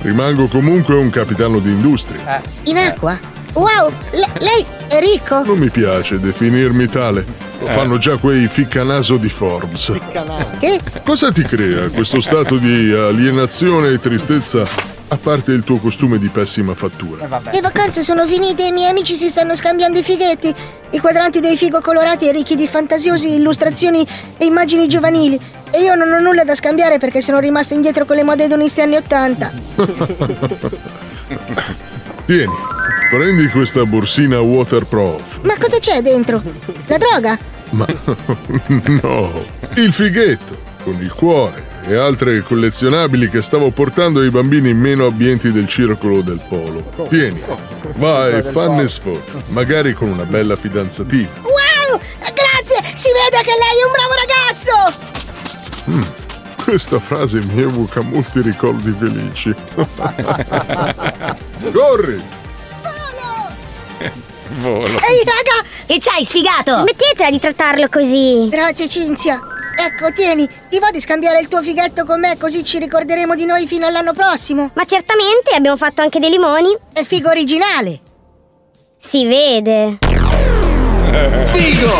Rimango 0.00 0.46
comunque 0.46 0.94
un 0.94 1.10
capitano 1.10 1.58
di 1.58 1.70
industria. 1.70 2.40
In 2.64 2.78
acqua? 2.78 3.18
Wow, 3.52 3.92
le- 4.12 4.30
lei 4.38 4.64
è 4.88 4.98
ricco? 5.00 5.44
Non 5.44 5.58
mi 5.58 5.68
piace 5.68 6.18
definirmi 6.18 6.88
tale. 6.88 7.51
Lo 7.62 7.68
fanno 7.68 7.96
già 7.96 8.16
quei 8.16 8.48
ficcanaso 8.48 9.16
di 9.18 9.28
Forbes. 9.28 9.92
Che? 10.58 10.80
Cosa 11.04 11.30
ti 11.30 11.42
crea 11.42 11.88
questo 11.90 12.20
stato 12.20 12.56
di 12.56 12.92
alienazione 12.92 13.92
e 13.92 14.00
tristezza, 14.00 14.66
a 15.06 15.16
parte 15.16 15.52
il 15.52 15.62
tuo 15.62 15.78
costume 15.78 16.18
di 16.18 16.26
pessima 16.26 16.74
fattura? 16.74 17.40
Le 17.52 17.60
vacanze 17.60 18.02
sono 18.02 18.26
finite 18.26 18.64
e 18.64 18.68
i 18.70 18.72
miei 18.72 18.90
amici 18.90 19.14
si 19.14 19.28
stanno 19.28 19.54
scambiando 19.54 20.00
i 20.00 20.02
fighetti. 20.02 20.52
I 20.90 20.98
quadranti 20.98 21.38
dei 21.38 21.56
figo 21.56 21.80
colorati 21.80 22.28
e 22.28 22.32
ricchi 22.32 22.56
di 22.56 22.66
fantasiose 22.66 23.28
illustrazioni 23.28 24.04
e 24.36 24.44
immagini 24.44 24.88
giovanili. 24.88 25.40
E 25.70 25.82
io 25.82 25.94
non 25.94 26.10
ho 26.10 26.18
nulla 26.18 26.42
da 26.42 26.56
scambiare 26.56 26.98
perché 26.98 27.22
sono 27.22 27.38
rimasto 27.38 27.74
indietro 27.74 28.04
con 28.04 28.16
le 28.16 28.24
mode 28.24 28.42
edoniste 28.42 28.82
anni 28.82 28.96
Ottanta. 28.96 29.52
Tieni, 32.26 32.52
prendi 33.08 33.46
questa 33.46 33.84
borsina 33.86 34.40
waterproof. 34.40 35.42
Ma 35.42 35.54
cosa 35.60 35.78
c'è 35.78 36.02
dentro? 36.02 36.42
La 36.86 36.98
droga? 36.98 37.38
Ma 37.72 37.86
no, 39.02 39.44
il 39.76 39.92
fighetto 39.92 40.58
con 40.82 40.96
il 41.00 41.12
cuore 41.12 41.70
e 41.86 41.94
altre 41.96 42.42
collezionabili 42.42 43.30
che 43.30 43.40
stavo 43.42 43.70
portando 43.70 44.20
ai 44.20 44.28
bambini 44.30 44.74
meno 44.74 45.06
abbienti 45.06 45.50
del 45.50 45.66
circolo 45.68 46.20
del 46.20 46.40
polo. 46.48 46.84
Tieni, 47.08 47.42
vai, 47.96 48.42
fanne 48.42 48.86
sfogo, 48.88 49.22
magari 49.48 49.94
con 49.94 50.08
una 50.08 50.24
bella 50.24 50.54
fidanzatina. 50.56 51.28
Wow! 51.42 51.98
Grazie! 52.18 52.82
Si 52.94 53.08
vede 53.12 53.42
che 53.42 53.54
lei 53.58 53.80
è 53.80 53.84
un 53.86 53.92
bravo 53.92 54.14
ragazzo! 54.20 54.74
Mm, 55.90 56.02
questa 56.62 56.98
frase 56.98 57.40
mi 57.42 57.62
evoca 57.62 58.02
molti 58.02 58.42
ricordi 58.42 58.94
felici. 58.98 59.54
Corri! 61.72 62.22
Volo. 64.62 64.86
Ehi 64.86 65.24
raga! 65.24 65.68
Che 65.86 65.98
c'hai, 65.98 66.24
sfigato? 66.24 66.76
Smettetela 66.76 67.30
di 67.30 67.40
trattarlo 67.40 67.88
così. 67.88 68.46
Grazie 68.48 68.88
Cinzia. 68.88 69.40
Ecco, 69.76 70.12
tieni, 70.12 70.48
ti 70.68 70.78
va 70.78 70.90
di 70.92 71.00
scambiare 71.00 71.40
il 71.40 71.48
tuo 71.48 71.60
fighetto 71.60 72.04
con 72.04 72.20
me 72.20 72.36
così 72.38 72.62
ci 72.62 72.78
ricorderemo 72.78 73.34
di 73.34 73.44
noi 73.44 73.66
fino 73.66 73.86
all'anno 73.86 74.12
prossimo? 74.12 74.70
Ma 74.74 74.84
certamente 74.84 75.50
abbiamo 75.52 75.76
fatto 75.76 76.02
anche 76.02 76.20
dei 76.20 76.30
limoni. 76.30 76.76
È 76.92 77.02
figo 77.02 77.28
originale. 77.30 78.00
Si 78.98 79.26
vede. 79.26 79.98
Figo! 81.46 81.92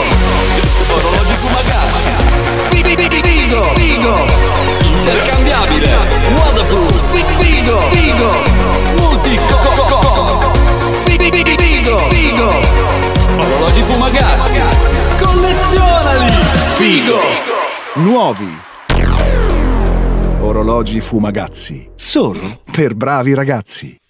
Orologi 0.88 1.34
Fumagazzi! 1.40 2.10
Figo! 2.68 3.62
Figo! 3.74 4.24
Intercambiabile! 4.84 5.96
Waterproof! 6.36 7.10
Fi- 7.10 7.42
Figo! 7.42 7.80
Figo! 7.90 8.51
Orologi 13.82 13.94
Fumagazzi! 13.94 14.60
Collezionali! 15.20 16.32
Figo! 16.76 17.18
Nuovi 17.94 18.70
orologi 20.40 21.00
Fumagazzi. 21.00 21.90
Solo 21.96 22.60
per 22.70 22.94
bravi 22.94 23.34
ragazzi. 23.34 24.01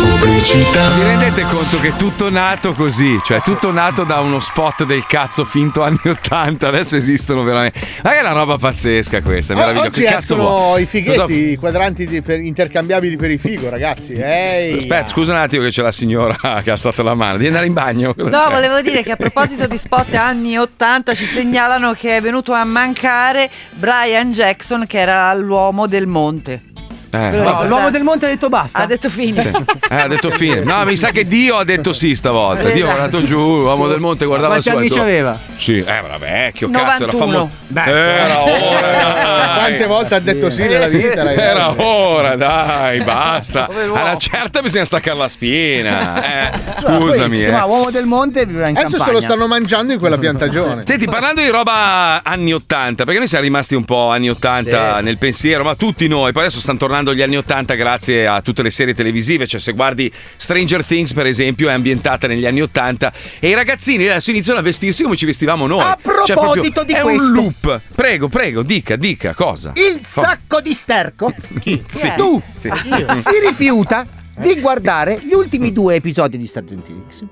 Vi 0.00 1.02
rendete 1.02 1.42
conto 1.42 1.80
che 1.80 1.88
è 1.88 1.96
tutto 1.96 2.30
nato 2.30 2.72
così? 2.72 3.18
Cioè, 3.24 3.40
tutto 3.40 3.72
nato 3.72 4.04
da 4.04 4.20
uno 4.20 4.38
spot 4.38 4.84
del 4.84 5.04
cazzo 5.06 5.44
finto 5.44 5.82
anni 5.82 5.98
80. 6.06 6.68
Adesso 6.68 6.94
esistono 6.94 7.42
veramente. 7.42 7.80
Ma 8.04 8.16
è 8.16 8.20
una 8.20 8.30
roba 8.32 8.56
pazzesca 8.58 9.22
questa, 9.22 9.54
meravigliosa. 9.54 9.86
Oggi 9.88 10.00
Che 10.00 10.06
cazzo 10.06 10.18
escono 10.34 10.42
vuoi? 10.42 10.82
i 10.82 10.86
fighetti, 10.86 11.18
Cosa- 11.18 11.32
i 11.32 11.56
quadranti 11.56 12.06
di- 12.06 12.22
per- 12.22 12.38
intercambiabili 12.40 13.16
per 13.16 13.30
i 13.32 13.38
figo, 13.38 13.68
ragazzi. 13.68 14.12
Ehi. 14.14 14.76
Aspetta, 14.76 15.06
scusa 15.06 15.32
un 15.32 15.38
attimo 15.40 15.64
che 15.64 15.70
c'è 15.70 15.82
la 15.82 15.92
signora 15.92 16.36
che 16.62 16.70
ha 16.70 16.74
alzato 16.74 17.02
la 17.02 17.14
mano. 17.14 17.32
Devi 17.32 17.48
andare 17.48 17.66
in 17.66 17.72
bagno. 17.72 18.14
Cosa 18.14 18.30
No, 18.30 18.44
c'è? 18.44 18.50
volevo 18.52 18.80
dire 18.80 19.02
che 19.02 19.10
a 19.12 19.16
proposito 19.16 19.66
di 19.66 19.76
spot 19.76 20.14
anni 20.14 20.56
80 20.56 21.14
ci 21.14 21.24
segnalano 21.24 21.92
che 21.92 22.16
è 22.16 22.20
venuto 22.20 22.52
a 22.52 22.62
mancare 22.64 23.50
Brian 23.72 24.30
Jackson 24.32 24.86
che 24.86 24.98
era 24.98 25.34
l'uomo 25.34 25.88
del 25.88 26.06
monte. 26.06 26.62
Eh, 27.10 27.30
ricordate? 27.30 27.66
l'uomo 27.68 27.90
del 27.90 28.02
monte 28.02 28.26
ha 28.26 28.28
detto 28.28 28.48
basta. 28.48 28.78
Ha 28.80 28.86
detto 28.86 29.08
fine. 29.08 29.40
Sì. 29.40 29.48
Eh, 29.90 29.96
ha 29.96 30.08
detto 30.08 30.30
fine. 30.30 30.60
No, 30.60 30.84
mi 30.84 30.96
sa 30.96 31.10
che 31.10 31.26
Dio 31.26 31.56
ha 31.56 31.64
detto 31.64 31.92
sì 31.92 32.14
stavolta. 32.14 32.68
Dio 32.70 32.84
ha 32.84 32.94
guardato 32.94 33.22
giù, 33.24 33.60
l'uomo 33.60 33.86
del 33.86 34.00
monte 34.00 34.26
guardava 34.26 34.60
Quanti 34.60 34.68
su. 34.68 34.76
ha 34.76 34.78
anni 34.78 34.90
c'aveva? 34.90 35.38
Sì, 35.56 35.78
eh, 35.78 35.90
era 35.90 36.18
vecchio, 36.18 36.68
cazzo, 36.70 37.04
era 37.04 37.12
91. 37.12 37.18
famoso. 37.18 37.90
Era 37.90 38.40
ora, 38.42 38.80
dai. 38.80 39.56
Quante 39.58 39.86
volte 39.86 40.14
ha 40.14 40.18
detto 40.20 40.50
sì 40.50 40.62
nella 40.66 40.88
vita, 40.88 41.22
ragazzi? 41.22 41.40
Era 41.40 41.74
ora, 41.82 42.36
dai, 42.36 43.00
basta. 43.02 43.64
A 43.66 44.02
una 44.02 44.16
certa 44.16 44.60
bisogna 44.60 44.84
staccare 44.84 45.16
la 45.16 45.28
spina. 45.28 46.22
Eh, 46.22 46.50
scusami. 46.80 47.38
Eh. 47.38 47.48
chiama 47.48 47.64
uomo 47.64 47.90
del 47.90 48.06
monte 48.06 48.44
viveva 48.46 48.68
in 48.68 48.76
Adesso 48.76 48.98
se 48.98 49.10
lo 49.10 49.20
stanno 49.20 49.46
mangiando 49.46 49.92
in 49.92 49.98
quella 49.98 50.18
piantagione. 50.18 50.82
Senti, 50.84 51.06
parlando 51.06 51.40
di 51.40 51.48
roba 51.48 52.22
anni 52.22 52.52
80, 52.52 53.04
perché 53.04 53.18
noi 53.18 53.28
siamo 53.28 53.44
rimasti 53.44 53.74
un 53.74 53.84
po' 53.84 54.10
anni 54.10 54.28
80 54.28 55.00
nel 55.00 55.18
pensiero, 55.18 55.64
ma 55.64 55.74
tutti 55.74 56.06
noi, 56.08 56.32
poi 56.32 56.42
adesso 56.44 56.60
stanno 56.60 56.78
tornando 56.78 56.97
gli 57.14 57.22
anni 57.22 57.36
80 57.36 57.74
grazie 57.74 58.26
a 58.26 58.40
tutte 58.42 58.62
le 58.62 58.70
serie 58.70 58.94
televisive, 58.94 59.46
cioè 59.46 59.60
se 59.60 59.72
guardi 59.72 60.10
Stranger 60.36 60.84
Things 60.84 61.12
per 61.12 61.26
esempio 61.26 61.68
è 61.68 61.72
ambientata 61.72 62.26
negli 62.26 62.46
anni 62.46 62.60
80 62.60 63.12
e 63.40 63.48
i 63.48 63.54
ragazzini 63.54 64.06
adesso 64.06 64.30
iniziano 64.30 64.58
a 64.58 64.62
vestirsi 64.62 65.02
come 65.02 65.16
ci 65.16 65.26
vestivamo 65.26 65.66
noi. 65.66 65.80
A 65.80 65.96
Cioè, 66.02 66.36
proposito 66.36 66.84
proprio 66.84 66.84
di 66.84 66.92
è 66.92 67.00
questo. 67.02 67.22
un 67.28 67.32
loop. 67.34 67.80
Prego, 67.94 68.28
prego, 68.28 68.62
dica, 68.62 68.96
dica 68.96 69.34
cosa. 69.34 69.72
Il 69.74 69.94
Cosa? 69.98 70.22
sacco 70.22 70.60
di 70.60 70.72
sterco. 70.72 71.32
Sì. 71.88 72.12
Tu 72.16 72.42
Sì. 72.54 72.70
si 73.14 73.46
rifiuta 73.46 74.06
di 74.36 74.60
guardare 74.60 75.20
gli 75.22 75.32
ultimi 75.32 75.72
due 75.72 75.94
episodi 75.96 76.36
di 76.38 76.46
Stranger 76.46 76.78
Things. 76.80 77.24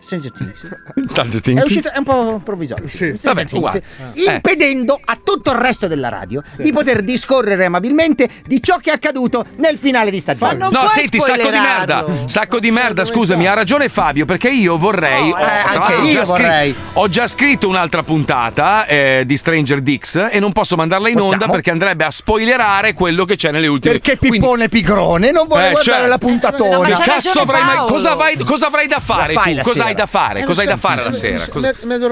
Stranger 0.00 0.32
Things. 0.32 0.66
Stranger 1.08 1.38
È, 1.38 1.42
Things? 1.42 1.64
uscito, 1.64 1.90
è 1.92 1.98
un 1.98 2.04
po' 2.04 2.40
provvisorio. 2.44 2.86
Stranger 2.86 3.20
Vabbè, 3.22 3.44
Things, 3.46 3.52
uguale. 3.52 3.82
impedendo 4.14 5.00
a 5.02 5.18
tutto 5.22 5.50
il 5.52 5.58
resto 5.58 5.86
della 5.86 6.08
radio 6.08 6.42
di 6.56 6.72
poter 6.72 7.02
discorrere 7.02 7.64
amabilmente 7.64 8.28
di 8.46 8.62
ciò 8.62 8.76
che 8.78 8.90
è 8.90 8.94
accaduto 8.94 9.44
nel 9.56 9.78
finale 9.78 10.10
di 10.10 10.20
stagione. 10.20 10.68
no, 10.70 10.86
senti, 10.88 11.20
sacco 11.20 11.50
di 11.50 11.58
merda. 11.58 12.04
Sacco 12.26 12.60
di 12.60 12.70
merda, 12.70 13.04
scusami, 13.04 13.46
ha 13.46 13.54
ragione 13.54 13.88
Fabio, 13.88 14.24
perché 14.24 14.48
io 14.50 14.76
vorrei. 14.78 15.30
No, 15.30 15.38
eh, 15.38 15.42
tra 15.42 15.84
anche 15.84 15.94
ho 15.94 16.02
io 16.04 16.22
vorrei. 16.24 16.74
ho 16.94 17.08
già 17.08 17.26
scritto 17.26 17.68
un'altra 17.68 18.02
puntata 18.02 18.86
eh, 18.86 19.22
di 19.26 19.36
Stranger 19.36 19.80
Dix 19.80 20.28
e 20.30 20.38
non 20.40 20.52
posso 20.52 20.76
mandarla 20.76 21.08
in 21.08 21.16
onda 21.18 21.30
Possiamo? 21.30 21.52
perché 21.52 21.70
andrebbe 21.70 22.04
a 22.04 22.10
spoilerare 22.10 22.92
quello 22.94 23.24
che 23.24 23.36
c'è 23.36 23.50
nelle 23.50 23.66
ultime. 23.66 23.98
Perché 23.98 24.16
Pippone 24.16 24.68
Pigrone 24.68 25.30
non 25.30 25.46
vuole 25.46 25.68
Eh, 25.68 25.70
guardare 25.72 25.98
cioè, 26.00 26.06
la 26.08 26.18
puntatona. 26.18 26.88
Che 26.88 27.02
cazzo 27.02 27.40
avrai 27.40 27.64
mai. 27.64 27.76
Cosa, 27.86 28.14
vai- 28.14 28.36
cosa 28.38 28.66
avrai 28.66 28.86
da 28.86 29.00
fare 29.00 29.32
fai 29.40 29.50
tu? 29.52 29.56
la 29.56 29.62
Cosa 29.62 29.74
sera. 29.76 29.88
hai 29.88 29.94
da 29.94 30.06
fare? 30.06 30.40
Eh, 30.40 30.44
Cosa 30.44 30.60
hai 30.62 30.66
da 30.66 30.76
fare 30.76 31.02
la 31.04 31.12
sera? 31.12 31.44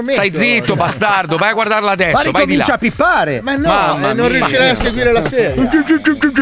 Stai 0.09 0.31
zitto, 0.33 0.75
bastardo, 0.75 1.37
vai 1.37 1.49
a 1.49 1.53
guardarla 1.53 1.91
adesso. 1.91 2.31
Ma 2.31 2.31
Vai 2.37 2.45
di 2.45 2.55
là. 2.57 2.65
a 2.65 2.77
pippare. 2.77 3.41
Ma 3.41 3.55
no, 3.55 3.67
Mamma 3.67 4.09
eh, 4.09 4.13
non 4.13 4.25
mia. 4.27 4.37
riuscirei 4.37 4.69
a 4.69 4.75
seguire 4.75 5.11
la 5.11 5.21
serie. 5.23 5.69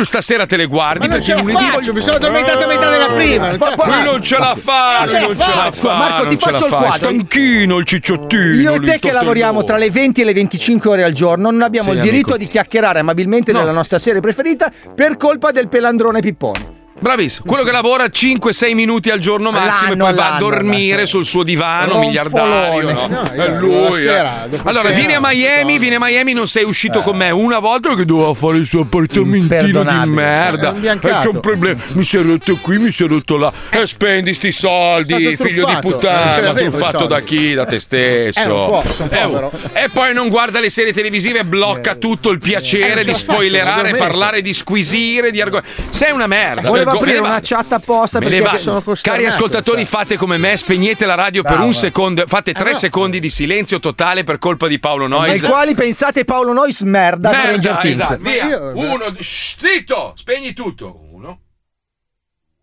Stasera 0.04 0.45
te 0.45 0.58
le 0.58 0.65
guardi 0.65 1.00
Ma 1.00 1.06
non 1.06 1.17
perché 1.19 1.26
ce 1.26 1.36
la 1.36 1.41
lunedì 1.41 1.71
faccio, 1.71 1.93
mi 1.93 2.02
sono 2.02 2.15
addormentato 2.17 2.63
a 2.63 2.67
metà 2.67 2.89
della 2.89 3.08
prima. 3.08 3.48
Non 3.52 3.58
Lui 3.86 4.04
non 4.04 4.21
ce 4.21 4.38
la 4.38 4.56
fa, 4.60 5.00
Non 5.00 5.08
ce 5.08 5.19
lui 5.19 5.28
non 5.30 5.38
la 5.38 5.43
ce 5.45 5.50
la 5.56 5.62
faccio. 5.63 5.88
fa. 5.88 5.95
Marco, 5.98 6.26
ti 6.28 6.38
faccio 6.38 6.65
il 6.65 6.71
quadro. 6.71 6.93
Stanchino 6.93 7.78
il 7.78 7.86
cicciottino. 7.86 8.62
Io 8.62 8.74
e 8.74 8.80
te 8.82 9.00
che 9.00 9.12
lavoriamo 9.12 9.63
tra 9.63 9.78
le 9.78 9.89
20 9.89 10.21
e 10.21 10.26
le 10.26 10.34
25 10.34 10.89
ore 10.89 11.04
al 11.04 11.12
giorno 11.13 11.50
non 11.52 11.62
abbiamo 11.62 11.91
il 11.93 12.00
diritto 12.00 12.38
di 12.38 12.45
chiacchierare 12.48 13.00
amabilmente 13.00 13.52
della 13.52 13.71
nostra 13.71 14.00
serie 14.00 14.19
preferita 14.21 14.71
per 14.93 15.17
colpa 15.17 15.52
del 15.52 15.67
pelandrone 15.67 16.19
Pippone. 16.19 16.84
Bravissimo, 16.97 17.45
quello 17.45 17.63
che 17.65 17.71
lavora 17.73 18.05
5-6 18.05 18.73
minuti 18.73 19.10
al 19.10 19.19
giorno 19.19 19.51
massimo 19.51 19.91
e 19.91 19.95
L'anno, 19.97 20.05
poi 20.05 20.13
va 20.15 20.36
a 20.36 20.39
dormire 20.39 20.95
l'anno. 20.95 21.05
sul 21.08 21.25
suo 21.25 21.43
divano 21.43 21.99
miliardario. 21.99 22.91
No? 22.93 23.08
No, 23.08 23.31
È 23.31 23.36
la 23.36 23.60
lui. 23.60 23.99
sera, 23.99 24.45
eh. 24.45 24.49
dopo 24.49 24.69
Allora, 24.69 24.89
vieni 24.89 25.13
a 25.13 25.19
Miami, 25.21 25.77
vieni 25.77 25.95
a 25.95 25.99
Miami, 25.99 26.31
non 26.31 26.47
sei 26.47 26.63
uscito 26.63 27.01
con 27.01 27.17
me 27.17 27.29
una 27.31 27.60
volta 27.60 27.89
perché 27.89 28.05
dovevo 28.05 28.34
fare 28.34 28.58
il 28.60 28.65
suo 28.67 28.81
appartamentino 28.84 29.34
di 29.34 29.38
Imperdonabile. 29.41 30.15
merda. 30.15 30.69
E 30.73 30.79
biancato. 30.79 31.19
c'è 31.29 31.36
un 31.36 31.39
problema. 31.41 31.81
Mi 31.95 32.08
è 32.10 32.21
rotto 32.21 32.55
qui, 32.62 32.77
mi 32.79 32.95
è 32.97 33.03
rotto 33.08 33.38
là. 33.38 33.51
E 33.69 33.86
spendi 33.88 34.34
sti 34.34 34.51
soldi, 34.53 35.36
figlio 35.38 35.65
di 35.65 35.75
puttana. 35.81 36.49
i 36.51 36.53
Truffato 36.53 37.08
da 37.08 37.19
chi? 37.19 37.53
Da 37.53 37.65
te 37.65 37.79
stesso. 37.81 38.81
Eh, 38.81 39.03
Eh, 39.10 39.21
povero. 39.25 39.51
e 39.73 39.89
poi 39.91 40.13
non 40.13 40.29
guarda 40.29 40.62
le 40.62 40.69
serie 40.69 40.93
televisive, 40.93 41.43
blocca 41.43 41.95
tutto 41.95 42.29
il 42.29 42.38
Eh, 42.38 42.39
piacere 42.39 43.03
di 43.03 43.13
spoilerare, 43.13 43.95
parlare 43.95 44.41
di 44.41 44.53
squisire, 44.53 45.29
di 45.31 45.41
argomenti. 45.41 45.69
Sei 45.89 46.12
una 46.13 46.27
merda. 46.27 46.84
Aprire 46.97 47.19
una 47.19 47.39
chat 47.41 47.71
apposta 47.73 48.19
Me 48.19 48.27
perché 48.29 48.58
sono 48.58 48.75
Cari 48.79 48.84
costernato, 48.84 49.27
ascoltatori, 49.27 49.77
cioè. 49.79 49.86
fate 49.88 50.17
come 50.17 50.38
me, 50.38 50.55
spegnete 50.58 51.05
la 51.05 51.15
radio 51.15 51.41
per 51.41 51.51
Bravo, 51.51 51.65
un 51.67 51.71
eh. 51.71 51.75
secondo, 51.75 52.23
fate 52.27 52.53
tre 52.53 52.71
no. 52.71 52.77
secondi 52.77 53.19
di 53.19 53.29
silenzio 53.29 53.79
totale 53.79 54.23
per 54.23 54.38
colpa 54.38 54.67
di 54.67 54.79
Paolo 54.79 55.03
Ai 55.05 55.10
Noyes. 55.10 55.43
quali 55.43 55.73
pensate 55.75 56.23
Paolo 56.25 56.53
Nois 56.53 56.81
merda, 56.81 57.29
Merda, 57.31 57.43
Stranger 57.43 57.77
Things. 57.77 57.99
esatto, 57.99 58.21
via. 58.21 58.45
io- 58.45 58.71
Uno, 58.77 59.13
zitto, 59.19 60.13
spegni 60.15 60.53
tutto. 60.53 60.99
Uno, 61.12 61.39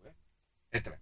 due 0.01 0.13
e 0.71 0.81
tre. 0.81 1.01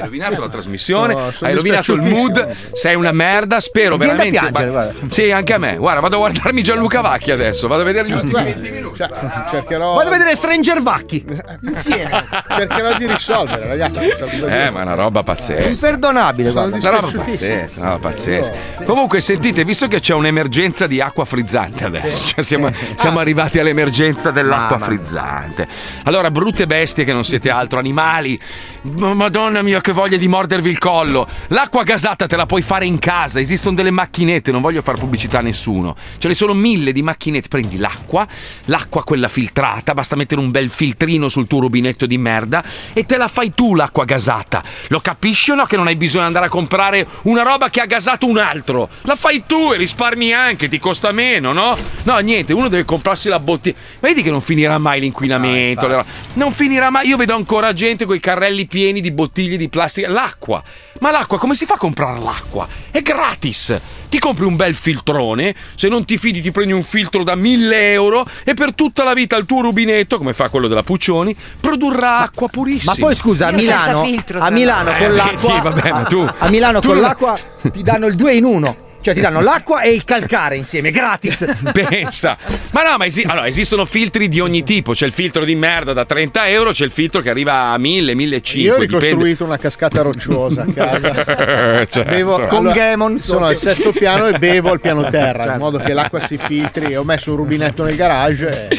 Eh, 0.00 0.02
hai 0.02 0.06
rovinato 0.06 0.40
la 0.40 0.48
trasmissione, 0.48 1.14
sono 1.32 1.50
hai 1.50 1.54
rovinato 1.56 1.92
il 1.92 2.02
mood, 2.02 2.56
sei 2.72 2.94
una 2.94 3.12
merda, 3.12 3.60
spero 3.60 3.96
Mi 3.96 4.06
veramente. 4.06 4.38
piangere, 4.38 4.70
guarda. 4.70 4.94
Sì, 5.08 5.30
anche 5.30 5.52
a 5.54 5.58
me. 5.58 5.76
Guarda, 5.76 6.00
vado 6.00 6.16
a 6.16 6.18
guardarmi 6.18 6.62
Gianluca 6.62 7.00
Vacchi 7.00 7.30
adesso, 7.30 7.68
vado 7.68 7.82
a 7.82 7.84
vedere 7.84 8.08
gli 8.08 8.12
ultimi 8.12 8.30
Guarda, 8.32 8.50
20 8.52 8.70
minuti. 8.70 8.96
cioè, 8.96 9.08
cercherò, 9.50 9.94
Vado 9.94 10.08
a 10.08 10.12
vedere 10.12 10.34
Stranger 10.34 10.82
Vacchi 10.82 11.24
insieme. 11.62 12.26
cercherò 12.50 12.96
di 12.96 13.06
risolvere, 13.06 13.66
ragazzi. 13.66 14.04
Eh, 14.04 14.70
ma 14.70 14.80
è 14.80 14.82
una 14.82 14.94
roba 14.94 15.22
pazzesca. 15.22 15.68
Imperdonabile, 15.68 16.50
guarda. 16.52 16.76
Una 16.76 16.90
roba 17.00 17.10
pazzesca, 17.24 17.80
una 17.80 17.88
roba 17.90 18.08
pazzesca. 18.08 18.52
Comunque, 18.84 19.20
sentite, 19.20 19.64
visto 19.64 19.86
che 19.88 20.00
c'è 20.00 20.14
un'emergenza 20.14 20.86
di 20.86 21.00
acqua 21.00 21.24
frizzante 21.24 21.84
adesso, 21.84 22.26
cioè 22.28 22.42
siamo, 22.44 22.72
siamo 22.96 23.18
arrivati 23.18 23.58
all'emergenza 23.58 24.30
dell'acqua 24.30 24.76
Mamma 24.78 24.84
frizzante. 24.84 25.66
Allora, 26.04 26.30
brutte 26.30 26.66
bestie 26.66 27.04
che 27.04 27.12
non 27.12 27.24
siete 27.24 27.50
altro, 27.50 27.78
animali. 27.78 28.38
Ma- 28.82 29.14
Madonna 29.14 29.62
mia, 29.62 29.80
che 29.80 29.89
voglia 29.92 30.16
di 30.16 30.28
mordervi 30.28 30.70
il 30.70 30.78
collo. 30.78 31.26
L'acqua 31.48 31.82
gasata 31.82 32.26
te 32.26 32.36
la 32.36 32.46
puoi 32.46 32.62
fare 32.62 32.84
in 32.84 32.98
casa, 32.98 33.40
esistono 33.40 33.74
delle 33.74 33.90
macchinette, 33.90 34.52
non 34.52 34.60
voglio 34.60 34.82
fare 34.82 34.98
pubblicità 34.98 35.38
a 35.38 35.42
nessuno. 35.42 35.96
Ce 36.18 36.28
ne 36.28 36.34
sono 36.34 36.54
mille 36.54 36.92
di 36.92 37.02
macchinette. 37.02 37.48
Prendi 37.48 37.78
l'acqua, 37.78 38.26
l'acqua 38.66 39.02
quella 39.04 39.28
filtrata, 39.28 39.94
basta 39.94 40.16
mettere 40.16 40.40
un 40.40 40.50
bel 40.50 40.68
filtrino 40.70 41.28
sul 41.28 41.46
tuo 41.46 41.60
rubinetto 41.60 42.06
di 42.06 42.18
merda 42.18 42.62
e 42.92 43.04
te 43.04 43.16
la 43.16 43.28
fai 43.28 43.54
tu 43.54 43.74
l'acqua 43.74 44.04
gasata. 44.04 44.62
Lo 44.88 45.00
capisci 45.00 45.50
o 45.50 45.54
no 45.54 45.64
che 45.64 45.76
non 45.76 45.86
hai 45.86 45.96
bisogno 45.96 46.22
di 46.22 46.26
andare 46.28 46.46
a 46.46 46.48
comprare 46.48 47.06
una 47.22 47.42
roba 47.42 47.70
che 47.70 47.80
ha 47.80 47.86
gasato 47.86 48.26
un 48.26 48.38
altro? 48.38 48.88
La 49.02 49.16
fai 49.16 49.44
tu 49.46 49.72
e 49.72 49.76
risparmi 49.76 50.32
anche, 50.32 50.68
ti 50.68 50.78
costa 50.78 51.12
meno, 51.12 51.52
no? 51.52 51.76
No, 52.04 52.18
niente, 52.18 52.52
uno 52.52 52.68
deve 52.68 52.84
comprarsi 52.84 53.28
la 53.28 53.40
bottiglia. 53.40 53.76
Vedi 54.00 54.22
che 54.22 54.30
non 54.30 54.40
finirà 54.40 54.78
mai 54.78 55.00
l'inquinamento. 55.00 55.86
ro- 55.86 56.04
non 56.34 56.52
finirà 56.52 56.90
mai. 56.90 57.08
Io 57.08 57.16
vedo 57.16 57.34
ancora 57.34 57.72
gente 57.72 58.04
con 58.04 58.14
i 58.14 58.20
carrelli 58.20 58.66
pieni 58.66 59.00
di 59.00 59.10
bottiglie 59.10 59.56
di 59.56 59.68
plastica. 59.70 60.10
L'acqua. 60.10 60.62
Ma 61.00 61.10
l'acqua, 61.10 61.38
come 61.38 61.54
si 61.54 61.64
fa 61.64 61.74
a 61.74 61.78
comprare 61.78 62.18
l'acqua? 62.20 62.68
È 62.90 63.00
gratis. 63.00 63.80
Ti 64.10 64.18
compri 64.18 64.44
un 64.44 64.56
bel 64.56 64.74
filtrone, 64.74 65.54
se 65.76 65.88
non 65.88 66.04
ti 66.04 66.18
fidi 66.18 66.42
ti 66.42 66.50
prendi 66.50 66.72
un 66.72 66.82
filtro 66.82 67.22
da 67.22 67.36
1000 67.36 67.92
euro 67.92 68.26
e 68.44 68.54
per 68.54 68.74
tutta 68.74 69.04
la 69.04 69.14
vita 69.14 69.36
il 69.36 69.46
tuo 69.46 69.60
rubinetto, 69.62 70.18
come 70.18 70.34
fa 70.34 70.48
quello 70.48 70.66
della 70.66 70.82
Puccioni, 70.82 71.34
produrrà 71.60 72.18
acqua 72.18 72.48
purissima. 72.48 72.92
Ma 72.92 72.98
poi 72.98 73.14
scusa, 73.14 73.46
a 73.46 73.52
Milano, 73.52 74.04
filtro, 74.04 74.40
a 74.40 74.50
Milano 74.50 74.90
con 74.92 75.02
Eh, 75.02 75.12
l'acqua, 75.12 75.60
vabbè, 75.60 75.90
ma 75.92 76.02
tu- 76.02 76.28
a 76.38 76.48
Milano 76.48 76.80
tu 76.80 76.88
con 76.88 77.00
l'acqua 77.00 77.38
ti 77.70 77.82
danno 77.84 78.06
il 78.06 78.16
2 78.16 78.34
in 78.34 78.44
1. 78.44 78.76
Cioè 79.02 79.14
ti 79.14 79.20
danno 79.20 79.40
l'acqua 79.40 79.80
e 79.82 79.92
il 79.92 80.04
calcare 80.04 80.56
insieme, 80.56 80.90
gratis. 80.90 81.46
Pensa, 81.72 82.36
ma 82.72 82.82
no, 82.82 82.96
ma 82.98 83.06
esi- 83.06 83.22
allora, 83.26 83.46
esistono 83.46 83.84
filtri 83.86 84.28
di 84.28 84.40
ogni 84.40 84.62
tipo. 84.62 84.92
C'è 84.92 85.06
il 85.06 85.12
filtro 85.12 85.44
di 85.44 85.54
merda 85.54 85.92
da 85.92 86.04
30 86.04 86.48
euro, 86.48 86.72
c'è 86.72 86.84
il 86.84 86.90
filtro 86.90 87.20
che 87.22 87.30
arriva 87.30 87.70
a 87.72 87.78
1000, 87.78 88.14
1500. 88.14 88.60
Io 88.68 88.74
ho 88.74 88.78
dipende. 88.84 89.06
ricostruito 89.06 89.44
una 89.44 89.56
cascata 89.56 90.02
rocciosa 90.02 90.62
a 90.62 90.66
casa. 90.72 91.14
Certo. 91.24 92.04
Bevo, 92.04 92.46
Con 92.46 92.58
allora, 92.58 92.74
Gaemon 92.74 93.18
sono 93.18 93.46
al 93.46 93.56
sesto 93.56 93.92
piano 93.92 94.26
e 94.26 94.38
bevo 94.38 94.70
al 94.70 94.80
piano 94.80 95.08
terra, 95.08 95.52
in 95.54 95.58
modo 95.58 95.78
che 95.78 95.92
l'acqua 95.94 96.20
si 96.20 96.36
filtri. 96.36 96.94
Ho 96.96 97.04
messo 97.04 97.30
un 97.30 97.36
rubinetto 97.38 97.84
nel 97.84 97.96
garage. 97.96 98.68
E... 98.68 98.78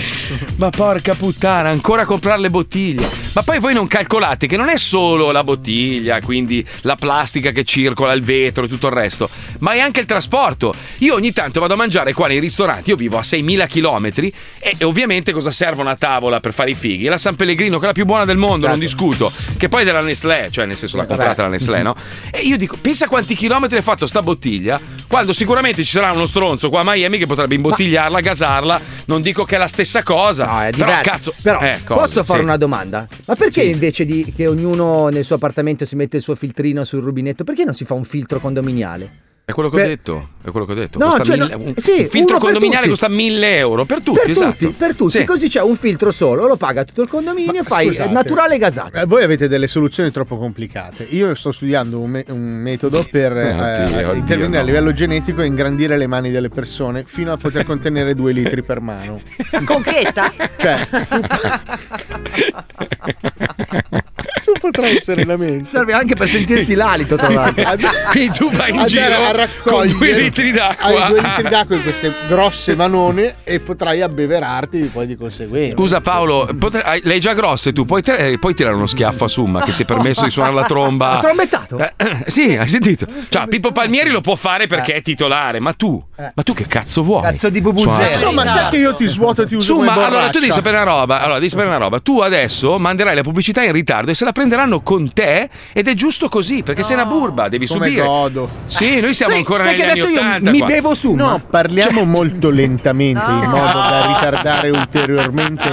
Ma 0.58 0.70
porca 0.70 1.16
puttana, 1.16 1.70
ancora 1.70 2.06
comprare 2.06 2.40
le 2.40 2.50
bottiglie. 2.50 3.08
Ma 3.34 3.44
poi 3.44 3.60
voi 3.60 3.74
non 3.74 3.88
calcolate 3.88 4.46
che 4.46 4.58
non 4.58 4.70
è 4.70 4.78
solo 4.78 5.32
la 5.32 5.44
bottiglia, 5.44 6.20
quindi 6.22 6.66
la 6.82 6.96
plastica 6.96 7.52
che 7.52 7.64
circola, 7.64 8.14
il 8.14 8.22
vetro 8.22 8.66
e 8.66 8.68
tutto 8.68 8.88
il 8.88 8.94
resto, 8.94 9.30
ma 9.60 9.72
è 9.72 9.80
anche 9.80 10.02
il 10.02 10.06
trasporto. 10.12 10.74
Io 11.00 11.14
ogni 11.16 11.32
tanto 11.32 11.60
vado 11.62 11.74
a 11.74 11.78
mangiare 11.78 12.12
qua 12.14 12.28
nei 12.28 12.40
ristoranti, 12.40 12.90
io 12.90 12.96
vivo 12.98 13.18
a 13.18 13.22
6.000 13.22 13.68
km 13.68 14.30
e, 14.60 14.84
ovviamente 14.84 15.32
cosa 15.32 15.52
serve 15.52 15.82
una 15.82 15.96
tavola 15.96 16.40
per 16.42 16.54
fare 16.54 16.72
i 16.72 16.76
fighi? 16.76 17.06
La 17.06 17.18
San 17.18 17.36
Pellegrino, 17.36 17.78
quella 17.78 17.94
più 17.94 18.04
buona 18.06 18.26
del 18.26 18.38
mondo, 18.38 18.68
non 18.68 18.78
discuto, 18.78 19.32
che 19.58 19.70
poi 19.70 19.82
è 19.82 19.86
della 19.86 20.02
Nestlé, 20.02 20.50
cioè 20.52 20.66
nel 20.66 20.76
senso 20.76 20.98
l'ha 20.98 21.06
comprata 21.06 21.44
la 21.44 21.48
Nestlé, 21.48 21.82
no? 21.82 21.96
E 22.30 22.40
io 22.42 22.58
dico, 22.58 22.78
pensa 22.80 23.08
quanti 23.08 23.36
chilometri 23.36 23.78
ha 23.78 23.82
fatto 23.82 24.06
sta 24.06 24.22
bottiglia, 24.22 24.80
quando 25.08 25.32
sicuramente 25.34 25.84
ci 25.84 25.92
sarà 25.92 26.12
uno 26.12 26.26
stronzo 26.26 26.70
qua 26.70 26.82
a 26.82 26.84
Miami 26.84 27.18
che 27.18 27.26
potrebbe 27.26 27.56
imbottigliarla, 27.56 28.20
gasarla, 28.20 28.82
non 29.06 29.22
dico 29.22 29.46
che 29.46 29.56
è 29.56 29.58
la 29.60 29.68
stessa 29.68 30.04
cosa, 30.04 30.46
No, 30.46 30.62
è 30.62 30.70
però 30.72 30.86
diverso. 30.86 31.10
cazzo, 31.10 31.34
Però, 31.42 31.60
eh, 31.62 31.80
cosa, 31.86 32.02
posso 32.02 32.24
fare 32.24 32.40
sì. 32.40 32.46
una 32.46 32.58
domanda? 32.58 33.08
Ma 33.26 33.36
perché 33.36 33.64
invece 33.64 34.06
di 34.06 34.32
che 34.36 34.48
ognuno 34.48 35.08
nel 35.08 35.24
suo 35.24 35.36
appartamento 35.36 35.86
si 35.86 35.96
mette 35.96 36.18
il 36.18 36.24
suo 36.24 36.36
filtrino 36.36 36.84
sul 36.84 37.02
rubinetto, 37.02 37.44
perché 37.44 37.64
non 37.64 37.74
si 37.74 37.86
fa 37.86 37.94
un 37.94 38.04
filtro 38.04 38.40
condominiale? 38.40 39.30
È 39.52 39.54
quello 39.54 39.70
che 39.70 39.76
ho 39.76 39.80
Per- 39.80 39.88
detto, 39.90 40.28
è 40.44 40.50
quello 40.50 40.66
che 40.66 40.72
ho 40.72 40.76
detto. 40.76 40.98
No, 40.98 41.08
Costa 41.08 41.24
cioè, 41.24 41.38
mille- 41.38 41.56
no, 41.58 41.64
un, 41.66 41.74
sì, 41.76 42.00
un 42.00 42.08
filtro 42.08 42.38
condominiale 42.38 42.88
costa 42.88 43.10
1000 43.10 43.58
euro 43.58 43.84
per 43.84 44.02
tutti, 44.02 44.20
per 44.22 44.30
esatto. 44.30 44.56
tutti, 44.58 44.74
per 44.78 44.96
tutti. 44.96 45.20
Sì. 45.20 45.26
Così 45.26 45.50
c'è 45.50 45.62
un 45.62 45.76
filtro 45.76 46.10
solo, 46.10 46.48
lo 46.48 46.56
paga 46.56 46.86
tutto 46.86 47.02
il 47.02 47.10
condominio, 47.10 47.62
fai 47.64 47.88
Scusate, 47.88 48.10
eh, 48.10 48.14
naturale 48.14 48.58
gasato. 48.58 48.98
eh, 48.98 49.06
voi 49.06 49.24
avete 49.24 49.50
delle 49.50 49.68
soluzioni 49.68 50.10
troppo 50.10 50.38
complicate. 50.38 51.06
Io 51.10 51.36
sto 51.36 51.52
studiando 51.52 52.00
un, 52.00 52.10
me- 52.10 52.26
un 52.30 52.40
metodo 52.42 53.06
per 53.12 53.36
eh, 53.38 53.52
Oddio, 53.52 53.98
oddio, 54.08 54.14
intervenire 54.14 54.58
a 54.58 54.62
no. 54.62 54.66
livello 54.68 54.94
genetico 54.94 55.42
e 55.42 55.46
ingrandire 55.48 55.98
le 55.98 56.08
mani 56.08 56.32
delle 56.32 56.48
persone 56.50 57.04
fino 57.06 57.34
a 57.34 57.38
poter 57.38 57.66
contenere 57.66 58.16
due 58.16 58.32
litri 58.32 58.64
per 58.64 58.80
mano. 58.80 59.20
Conchetta? 59.66 60.32
Cioè, 60.58 60.88
tu 64.62 64.70
potrai 64.70 65.00
serenamente. 65.02 65.68
Serve 65.68 65.94
anche 65.94 66.16
per 66.16 66.28
sentirsi 66.28 66.74
l'alito, 66.76 67.16
tra 67.16 67.30
l'altro. 67.30 67.64
Quindi 68.12 68.38
tu 68.38 68.52
vai 68.52 68.70
in 68.70 68.80
andare 68.80 68.88
giro 68.90 69.16
a 69.16 69.18
con 69.28 69.36
raccogliere 69.36 69.98
due 69.98 70.22
litri 70.22 70.52
d'acqua. 70.52 70.86
Hai 70.88 71.08
due 71.10 71.22
litri 71.22 71.50
d'acqua 71.50 71.76
in 71.76 71.84
queste 71.84 72.12
grosse 72.28 72.76
manone 72.76 73.36
e 73.44 73.60
potrai 73.60 74.02
abbeverarti 74.02 74.90
poi 74.92 75.08
di 75.08 75.16
conseguenza. 75.16 75.76
Scusa 75.76 76.02
Paolo, 76.02 76.48
potre- 76.58 76.84
hai- 76.84 77.02
le 77.04 77.14
hai 77.14 77.20
già 77.20 77.34
grosse 77.34 77.74
tu, 77.74 77.86
puoi, 77.86 78.02
tir- 78.02 78.38
puoi 78.38 78.54
tirare 78.54 78.76
uno 78.76 78.86
schiaffo 78.86 79.26
a 79.26 79.28
Summa 79.28 79.62
che 79.64 79.72
si 79.72 79.84
è 79.84 79.86
permesso 79.86 80.24
di 80.26 80.32
suonare 80.32 80.54
la 80.56 80.64
tromba. 80.64 81.18
Ha 81.18 81.20
trombettato? 81.22 81.78
Eh, 81.80 81.94
eh, 81.98 82.24
sì, 82.28 82.56
hai 82.56 82.68
sentito? 82.68 83.06
Cioè, 83.30 83.48
Pippo 83.48 83.72
Palmieri 83.72 84.10
lo 84.10 84.22
può 84.22 84.36
fare 84.36 84.68
perché 84.68 84.96
è 84.96 85.02
titolare, 85.02 85.60
ma 85.60 85.74
tu, 85.74 86.02
ma 86.16 86.44
tu 86.44 86.54
che 86.54 86.68
cazzo 86.68 87.04
vuoi? 87.04 87.24
Cazzo 87.24 87.50
di 87.50 87.62
Suonare- 87.62 87.84
vuvuzela. 87.84 88.12
Insomma, 88.12 88.48
sai 88.48 88.70
che 88.70 88.78
io 88.78 88.96
ti 88.96 89.08
svuoto 89.08 89.42
e 89.44 89.48
ti 89.48 89.56
uso 89.56 89.66
Su, 89.66 89.74
come 89.76 89.88
ma 89.88 90.06
allora 90.06 90.30
tu 90.30 90.40
devi 90.40 90.52
sapere 90.52 90.76
una 90.78 90.86
roba. 90.86 91.20
Allora, 91.22 91.36
devi 91.40 91.50
sapere 91.50 91.68
una 91.68 91.78
roba. 91.78 92.00
Tu 92.00 92.20
adesso 92.20 92.78
manderai 92.80 93.16
la 93.16 93.22
pubblicità 93.22 93.64
in 93.64 93.72
ritardo 93.72 94.12
e 94.12 94.14
se 94.14 94.26
la 94.26 94.32
prenderanno 94.52 94.82
con 94.82 95.14
te 95.14 95.50
ed 95.72 95.88
è 95.88 95.94
giusto 95.94 96.28
così, 96.28 96.62
perché 96.62 96.84
sei 96.84 96.96
una 96.96 97.06
burba, 97.06 97.48
devi 97.48 97.68
Come 97.68 97.86
subire. 97.88 98.06
godo. 98.06 98.50
Sì, 98.68 99.00
noi 99.00 99.14
siamo 99.14 99.32
Sai- 99.32 99.40
ancora 99.42 99.64
sai 99.64 99.72
negli 99.72 99.82
che 99.82 99.90
anni 99.90 100.00
adesso 100.00 100.10
io 100.14 100.20
80 100.20 100.52
mi 100.52 100.58
qua. 100.58 100.68
bevo 100.68 100.94
su. 100.94 101.14
No, 101.16 101.42
parliamo 101.50 102.04
molto 102.04 102.50
lentamente 102.50 103.24
in 103.32 103.50
modo 103.50 103.78
da 103.80 104.06
ritardare 104.08 104.70
ulteriormente 104.72 105.70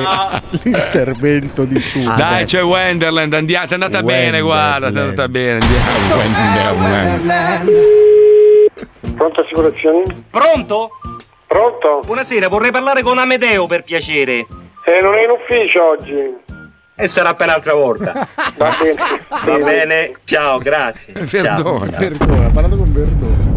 l'intervento 0.63 1.65
di 1.65 1.81
su. 1.81 2.03
Dai, 2.17 2.45
c'è 2.45 2.63
Wenderland, 2.63 3.33
andiate, 3.35 3.71
è 3.71 3.75
andata 3.75 4.03
bene, 4.03 4.41
guarda, 4.41 4.87
è 4.87 4.89
andata 4.91 5.29
bene. 5.29 5.59
Andiamo. 5.59 6.83
Wenderland. 6.87 7.71
Pronto 9.17 9.41
assicurazioni? 9.41 10.03
Pronto? 10.31 10.91
Pronto? 11.49 12.01
Buonasera, 12.05 12.47
vorrei 12.49 12.71
parlare 12.71 13.03
con 13.03 13.19
Amedeo 13.19 13.67
per 13.67 13.83
piacere. 13.83 14.47
Eh, 14.85 15.03
non 15.03 15.15
è 15.15 15.25
in 15.25 15.31
ufficio 15.31 15.83
oggi. 15.91 16.47
E 17.01 17.07
sarà 17.07 17.35
per 17.35 17.47
un'altra 17.47 17.75
volta. 17.75 18.27
Va 18.59 18.77
bene. 18.77 18.97
Va 19.45 19.57
bene, 19.59 20.15
ciao, 20.25 20.59
grazie. 20.59 21.15
Ciao. 21.29 21.79
Verdona, 21.79 22.51
parlando 22.51 22.77
con 22.77 22.93
Verdona. 22.93 23.57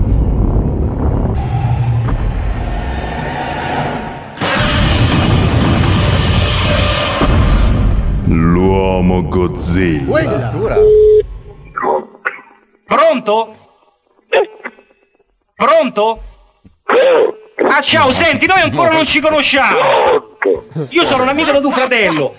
L'uomo 8.27 9.27
Godzilla. 9.27 10.51
Pronto? 12.85 13.55
Pronto? 15.55 16.23
Ah 17.63 17.81
ciao, 17.81 18.11
senti, 18.11 18.45
noi 18.45 18.61
ancora 18.61 18.91
non 18.91 19.03
ci 19.03 19.19
conosciamo. 19.19 19.79
Io 20.89 21.05
sono 21.05 21.23
un 21.23 21.29
amico 21.29 21.51
del 21.51 21.61
tuo 21.61 21.71
fratello. 21.71 22.35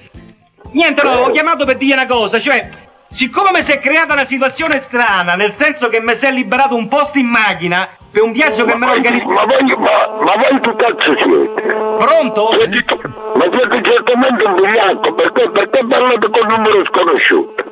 Niente, 0.72 1.02
no, 1.02 1.10
ho 1.10 1.30
chiamato 1.30 1.64
per 1.64 1.76
dire 1.76 1.94
una 1.94 2.06
cosa, 2.06 2.38
cioè, 2.38 2.68
siccome 3.08 3.50
mi 3.52 3.62
si 3.62 3.72
è 3.72 3.78
creata 3.78 4.14
una 4.14 4.24
situazione 4.24 4.78
strana, 4.78 5.34
nel 5.34 5.52
senso 5.52 5.88
che 5.88 6.00
mi 6.00 6.14
si 6.14 6.26
è 6.26 6.32
liberato 6.32 6.74
un 6.74 6.88
posto 6.88 7.18
in 7.18 7.26
macchina 7.26 7.88
per 8.10 8.22
un 8.22 8.32
viaggio 8.32 8.64
che 8.64 8.74
mi 8.74 8.84
ero 8.84 8.92
organizzato. 8.92 9.32
Ma 9.32 9.44
voi, 9.44 9.62
ma, 9.76 10.24
ma 10.24 10.34
voi 10.36 10.60
che 10.60 10.76
cazzo 10.76 11.16
siete? 11.16 11.62
Pronto? 11.98 12.50
Ma 12.52 13.44
siete 13.50 13.82
certamente 13.82 14.44
un 14.44 14.54
vigliacco, 14.54 15.14
perché, 15.14 15.50
perché 15.50 15.86
parlate 15.86 16.30
con 16.30 16.46
numero 16.48 16.84
sconosciuto? 16.86 17.64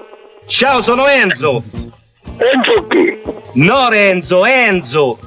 Ciao, 0.47 0.81
sono 0.81 1.07
Enzo. 1.07 1.63
Enzo 2.37 2.87
chi? 2.89 3.23
No, 3.55 3.89
Renzo, 3.89 4.45
Enzo. 4.45 5.19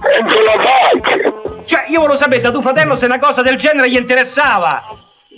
Enzo 0.00 0.40
la 0.42 0.52
faccia. 0.62 1.62
Cioè, 1.64 1.84
io 1.88 1.98
volevo 1.98 2.16
sapere 2.16 2.40
da 2.40 2.50
tuo 2.52 2.62
fratello 2.62 2.94
se 2.94 3.06
una 3.06 3.18
cosa 3.18 3.42
del 3.42 3.56
genere 3.56 3.90
gli 3.90 3.96
interessava. 3.96 4.82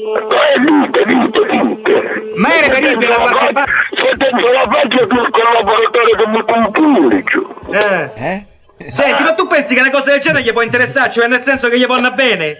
Eh, 0.00 0.58
dite, 0.60 1.04
dite, 1.06 1.46
dite. 1.50 2.32
Ma 2.36 2.54
è 2.54 2.68
reperibile 2.68 3.08
da 3.08 3.14
qualche 3.16 3.52
parte? 3.52 3.72
Se 3.96 4.14
dentro 4.16 4.52
la 4.52 4.68
faccia 4.70 5.00
il 5.00 5.08
collaboratore 5.08 6.16
che 6.16 6.26
mi 6.28 6.44
compuri, 6.44 7.24
giù. 7.24 7.44
Eh. 7.72 8.46
Senti, 8.86 9.22
ma 9.24 9.34
tu 9.34 9.48
pensi 9.48 9.74
che 9.74 9.80
una 9.80 9.90
cosa 9.90 10.12
del 10.12 10.20
genere 10.20 10.44
gli 10.44 10.52
può 10.52 10.62
interessare? 10.62 11.10
Cioè, 11.10 11.26
nel 11.26 11.40
senso 11.40 11.68
che 11.68 11.80
gli 11.80 11.86
può 11.86 11.96
andare 11.96 12.14
bene? 12.14 12.46
Eh, 12.46 12.56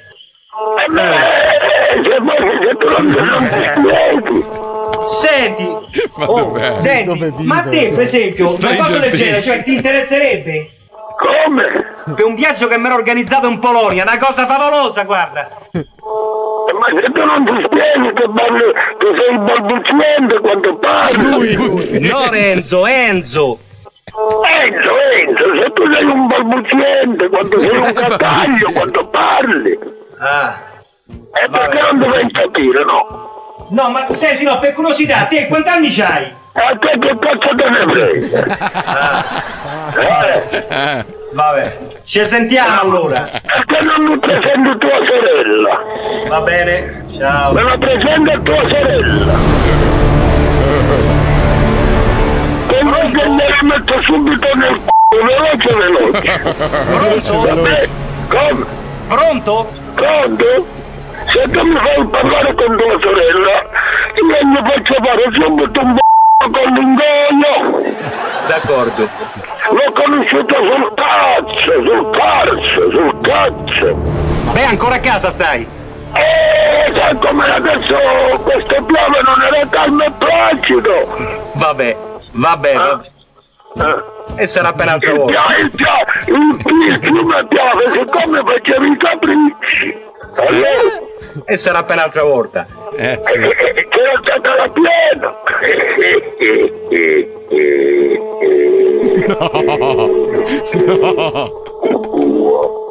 se 2.03 2.17
poi 2.21 2.59
se 2.61 2.77
tu 2.77 2.89
non 2.89 3.07
non 3.07 3.49
ti 3.49 4.43
spieghi. 4.43 4.45
Senti, 5.05 5.65
Ma 6.17 6.29
oh, 6.29 6.39
dov'è? 6.41 6.73
senti, 6.73 7.33
ma 7.45 7.59
a 7.59 7.63
te, 7.63 7.91
per 7.91 8.01
esempio, 8.01 8.47
una 8.47 8.77
cosa 8.77 8.99
del 8.99 9.13
genere, 9.13 9.43
cioè, 9.43 9.63
ti 9.63 9.75
interesserebbe? 9.75 10.71
Come? 11.17 11.87
Per 12.17 12.25
un 12.25 12.35
viaggio 12.35 12.67
che 12.67 12.79
mi 12.79 12.87
ero 12.87 12.97
organizzato 12.97 13.47
in 13.47 13.61
Polonia, 13.61 14.03
una 14.03 14.19
cosa 14.19 14.47
favolosa, 14.47 15.05
guarda. 15.05 15.49
Ma 16.73 16.87
se 17.01 17.11
tu 17.13 17.25
non 17.25 17.45
ti 17.45 17.65
spieghi 17.65 18.13
che, 18.15 18.29
parli, 18.35 18.73
che 18.99 19.15
sei 19.17 19.39
balbuziente 19.39 20.41
quando 20.41 20.77
parli. 20.77 22.09
No, 22.09 22.31
Renzo, 22.31 22.87
Enzo. 22.87 23.59
Enzo, 24.61 24.93
Enzo, 25.15 25.63
se 25.63 25.73
tu 25.73 25.93
sei 25.93 26.05
un 26.05 26.27
balbuziente 26.27 27.29
quando 27.29 27.61
sei 27.61 27.77
un 27.77 27.93
cattaglio 27.95 28.73
quando 28.73 29.09
parli. 29.09 29.79
Ah. 30.19 30.59
E 31.09 31.49
perché 31.51 31.81
non 31.81 31.99
dovrei 31.99 32.31
capire, 32.31 32.85
no? 32.85 33.67
No, 33.71 33.91
ma 33.91 34.09
senti, 34.11 34.45
no, 34.45 34.59
per 34.59 34.73
curiosità, 34.73 35.27
te 35.27 35.47
quanti 35.47 35.69
anni 35.69 35.91
c'hai? 35.91 36.33
A 36.55 36.77
te 36.77 36.99
che 36.99 37.19
cazzo 37.19 37.55
te 37.55 37.69
ne 37.69 37.87
frega? 37.87 38.47
Eh, 39.99 41.05
vabbè. 41.33 41.79
Ci 42.05 42.25
sentiamo 42.25 42.81
allora. 42.81 43.31
Perché 43.43 43.81
non 43.85 44.03
mi 44.05 44.19
presenti 44.19 44.79
tua 44.79 44.99
sorella? 45.07 45.83
Va 46.29 46.41
bene, 46.43 47.05
ciao. 47.19 47.53
Me 47.53 47.63
la 47.63 47.79
presenti 47.79 48.31
a 48.31 48.39
tua 48.41 48.69
sorella? 48.69 49.35
Non 52.83 53.13
che 53.13 53.29
me 53.29 53.49
la 53.49 53.63
metto 53.63 54.03
subito 54.03 54.47
nel 54.55 54.75
c***o, 54.75 55.25
veloce 55.25 55.69
veloce. 55.75 56.41
Vabbè, 57.33 57.89
come? 58.29 58.67
Pronto? 59.09 59.73
Pronto? 59.95 60.67
Se 61.33 61.49
tu 61.51 61.63
mi 61.67 61.77
fai 61.77 62.07
parlare 62.07 62.55
con 62.55 62.77
tua 62.77 62.99
sorella, 63.01 63.65
io 64.15 64.39
gli 64.45 64.59
faccio 64.69 64.95
fare 65.03 65.25
subito 65.33 65.81
un 65.81 65.95
b***o 65.95 66.51
con 66.51 66.73
l'ingoio. 66.75 67.95
D'accordo. 68.49 69.09
L'ho 69.71 69.93
conosciuto 69.93 70.55
sul 70.55 70.93
cazzo, 70.95 71.73
sul 71.85 72.11
cazzo, 72.11 72.91
sul 72.91 73.19
cazzo. 73.23 73.89
Beh, 74.53 74.65
ancora 74.65 74.95
a 74.97 75.01
casa 75.01 75.31
stai? 75.31 75.77
Eh, 76.15 76.93
sai 76.95 77.17
come 77.19 77.51
adesso 77.55 77.97
questo 78.43 78.83
piove 78.85 79.21
non 79.25 79.43
era 79.43 79.67
calmo 79.69 80.05
e 80.05 80.11
placido. 80.19 81.07
Vabbè, 81.53 81.97
vabbè, 82.33 82.75
vabbè. 82.75 83.11
E 84.37 84.47
sarà 84.47 84.73
per 84.73 84.87
un'altra 84.87 85.11
Il, 85.11 85.17
volta. 85.19 85.43
pia- 85.47 85.57
il, 85.59 85.71
pia- 85.71 86.05
il, 86.27 86.61
il 86.89 86.99
fiume 87.01 87.47
piove, 87.47 87.91
siccome 87.93 88.43
facevi 88.45 88.91
i 88.91 88.97
capricci. 88.97 90.07
Allora, 90.37 90.69
E 91.45 91.57
sarà 91.57 91.83
per 91.85 91.97
un'altra 91.97 92.23
volta. 92.25 92.67
Eh, 92.95 93.13
eh, 93.13 93.89
c'era 93.89 94.21
stata 94.23 94.55
la 94.57 94.69
piena. 94.69 95.35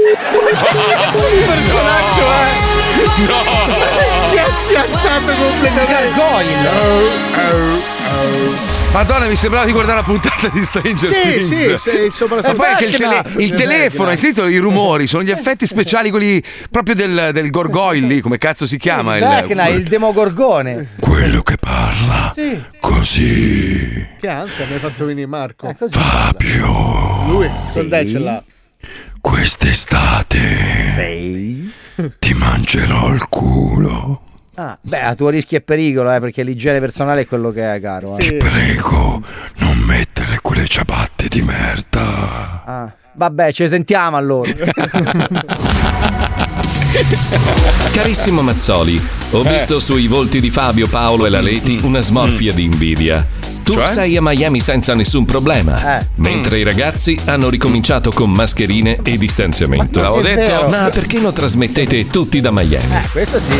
Il 0.00 1.44
personaggio 1.44 2.24
è. 2.30 2.66
No! 3.26 3.42
Si 4.30 4.36
è 4.36 4.46
spiazzato 4.50 5.32
completamente. 5.32 6.22
Madonna, 8.92 9.26
mi 9.26 9.34
sembrava 9.36 9.66
di 9.66 9.72
guardare 9.72 9.98
la 9.98 10.02
puntata 10.04 10.48
di 10.48 10.64
Stranger 10.64 10.98
Sì, 11.12 11.20
Things. 11.20 11.74
sì, 11.74 11.76
sì, 11.90 12.08
sopra- 12.10 12.40
Ma 12.42 12.54
poi 12.54 12.68
anche 12.68 12.84
il, 12.86 12.96
tele- 12.96 13.22
il 13.36 13.52
Eh, 13.52 13.56
telefono, 13.56 14.08
hai 14.10 14.16
sentito 14.16 14.46
i 14.46 14.56
rumori? 14.58 15.06
Sono 15.08 15.22
gli 15.24 15.30
effetti 15.30 15.66
speciali, 15.66 16.10
quelli 16.10 16.42
proprio 16.70 16.94
del, 16.94 17.30
del 17.32 17.50
gorgoil 17.50 18.06
lì, 18.06 18.20
come 18.20 18.38
cazzo 18.38 18.66
si 18.66 18.78
chiama? 18.78 19.16
il- 19.18 19.24
Vecna, 19.24 19.66
il 19.68 19.82
demogorgone. 19.82 20.94
Quello 21.00 21.42
che 21.42 21.56
parla 21.60 22.32
Sì. 22.34 22.60
così. 22.80 24.06
Che 24.18 24.28
ansia 24.28 24.64
mi 24.66 24.74
hai 24.74 24.78
fatto 24.78 25.04
venire 25.04 25.26
Marco. 25.26 25.74
Fabio. 25.90 27.24
Lui, 27.26 27.50
Soldai 27.58 28.08
ce 28.08 28.18
l'ha. 28.18 28.42
Quest'estate 29.20 30.38
ti 32.18 32.34
mangerò 32.34 33.12
il 33.12 33.26
culo. 33.28 34.22
Ah, 34.54 34.76
beh, 34.80 35.00
a 35.02 35.14
tuo 35.14 35.28
rischio 35.28 35.58
e 35.58 35.60
pericolo, 35.60 36.12
eh, 36.12 36.18
perché 36.20 36.42
l'igiene 36.42 36.80
personale 36.80 37.20
è 37.22 37.26
quello 37.26 37.50
che 37.50 37.74
è, 37.74 37.80
caro. 37.80 38.16
eh. 38.16 38.18
Ti 38.28 38.36
prego, 38.36 39.22
non 39.56 39.76
mettere 39.78 40.38
quelle 40.42 40.66
ciabatte 40.66 41.28
di 41.28 41.42
merda. 41.42 42.62
Ah, 42.64 42.92
vabbè, 43.14 43.52
ci 43.52 43.68
sentiamo 43.68 44.16
allora. 44.16 44.50
Carissimo 47.92 48.42
Mazzoli, 48.42 49.00
ho 49.30 49.42
Eh. 49.44 49.52
visto 49.52 49.78
sui 49.80 50.06
volti 50.06 50.40
di 50.40 50.50
Fabio, 50.50 50.88
Paolo 50.88 51.26
e 51.26 51.28
la 51.30 51.40
Leti 51.40 51.78
una 51.82 52.00
smorfia 52.00 52.52
di 52.52 52.64
invidia. 52.64 53.24
Tu 53.68 53.74
Cioè? 53.74 53.86
sei 53.86 54.16
a 54.16 54.22
Miami 54.22 54.62
senza 54.62 54.94
nessun 54.94 55.26
problema, 55.26 55.98
Eh. 56.00 56.06
mentre 56.14 56.58
i 56.58 56.62
ragazzi 56.62 57.18
hanno 57.26 57.50
ricominciato 57.50 58.10
con 58.10 58.30
mascherine 58.30 59.00
e 59.02 59.18
distanziamento. 59.18 60.00
L'avevo 60.00 60.22
detto? 60.22 60.40
vero. 60.40 60.68
Ma 60.70 60.88
perché 60.88 61.18
non 61.20 61.34
trasmettete 61.34 62.06
tutti 62.06 62.40
da 62.40 62.50
Miami? 62.50 62.94
Eh, 62.96 63.08
questo 63.12 63.38
sì. 63.38 63.50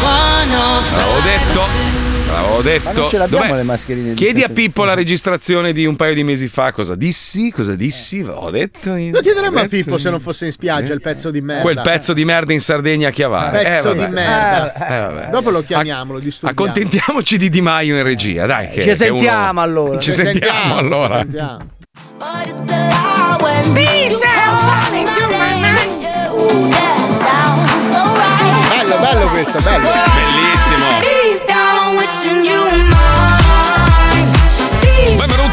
L'avevo 0.00 1.20
detto. 1.22 2.07
L'avevo 2.30 2.60
detto. 2.62 2.84
Ma 2.84 2.92
non 2.92 3.08
ce 3.08 3.18
l'abbiamo 3.18 3.44
Dov'è? 3.46 3.56
le 3.56 3.62
mascherine. 3.62 4.08
di 4.10 4.14
Chiedi 4.14 4.42
a 4.42 4.48
Pippo 4.48 4.84
la 4.84 4.94
registrazione 4.94 5.72
di 5.72 5.84
un 5.86 5.96
paio 5.96 6.14
di 6.14 6.22
mesi 6.24 6.46
fa. 6.48 6.72
Cosa 6.72 6.94
dissi? 6.94 7.50
Cosa 7.50 7.74
dissi? 7.74 8.24
Ho 8.28 8.50
detto. 8.50 8.94
io. 8.94 9.12
Lo 9.12 9.20
chiederemmo 9.20 9.58
a 9.60 9.66
Pippo 9.66 9.98
se 9.98 10.10
non 10.10 10.20
fosse 10.20 10.46
in 10.46 10.52
spiaggia 10.52 10.92
il 10.92 11.00
pezzo 11.00 11.30
di 11.30 11.40
merda. 11.40 11.62
Quel 11.62 11.80
pezzo 11.82 12.12
di 12.12 12.24
merda 12.24 12.52
in 12.52 12.60
Sardegna 12.60 13.08
a 13.08 13.10
chiavare. 13.10 13.62
Pezzo 13.62 13.90
Eh, 13.92 13.94
vabbè. 13.94 14.06
di 14.08 14.12
merda. 14.14 14.72
Eh, 14.74 15.00
vabbè. 15.14 15.30
Dopo 15.30 15.50
lo 15.50 15.62
chiamiamo, 15.62 16.12
lo 16.12 16.18
disturbiamo. 16.18 16.70
Accontentiamoci 16.70 17.38
di 17.38 17.48
Di 17.48 17.60
Maio 17.60 17.96
in 17.96 18.02
regia, 18.02 18.46
dai. 18.46 18.68
Che, 18.68 18.80
Ci 18.82 18.88
che 18.88 18.94
sentiamo 18.94 19.50
uno- 19.50 19.60
allora. 19.62 19.98
Ci 19.98 20.12
sentiamo 20.12 20.76
allora. 20.76 21.16
Sentiamo. 21.18 21.76
Bello, 28.68 28.96
bello 29.00 29.28
questo, 29.30 29.58
bello. 29.60 29.88
Bellissimo. 29.88 31.07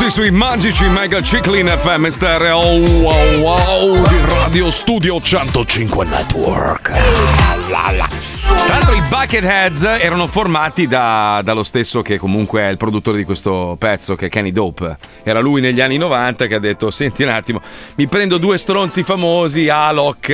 Benvenuti 0.06 0.10
sui 0.10 0.30
magici 0.32 0.86
Mega 0.86 1.20
Ciclin 1.20 1.68
FM 1.68 2.08
stereo 2.08 2.60
wow, 2.60 3.40
wow, 3.40 4.08
di 4.08 4.22
Radio 4.28 4.70
Studio 4.70 5.20
105 5.20 6.06
Network. 6.06 6.92
Tra 8.58 8.74
l'altro 8.74 8.94
i 8.96 9.02
Bucketheads 9.08 9.84
erano 9.84 10.26
formati 10.28 10.88
da- 10.88 11.42
dallo 11.44 11.62
stesso 11.64 12.02
che 12.02 12.18
comunque 12.18 12.62
è 12.62 12.68
il 12.68 12.78
produttore 12.78 13.18
di 13.18 13.24
questo 13.24 13.76
pezzo, 13.78 14.16
che 14.16 14.26
è 14.26 14.30
Kenny 14.30 14.52
Dope. 14.52 14.98
Era 15.24 15.40
lui 15.40 15.62
negli 15.62 15.82
anni 15.82 15.98
90 15.98 16.48
che 16.48 16.56
ha 16.56 16.60
detto, 16.60 16.90
senti 16.90 17.22
un 17.24 17.30
attimo, 17.30 17.62
mi 17.96 18.08
prendo 18.08 18.38
due 18.38 18.58
stronzi 18.58 19.04
famosi, 19.04 19.70
Alok 19.70 20.30
eh, 20.30 20.34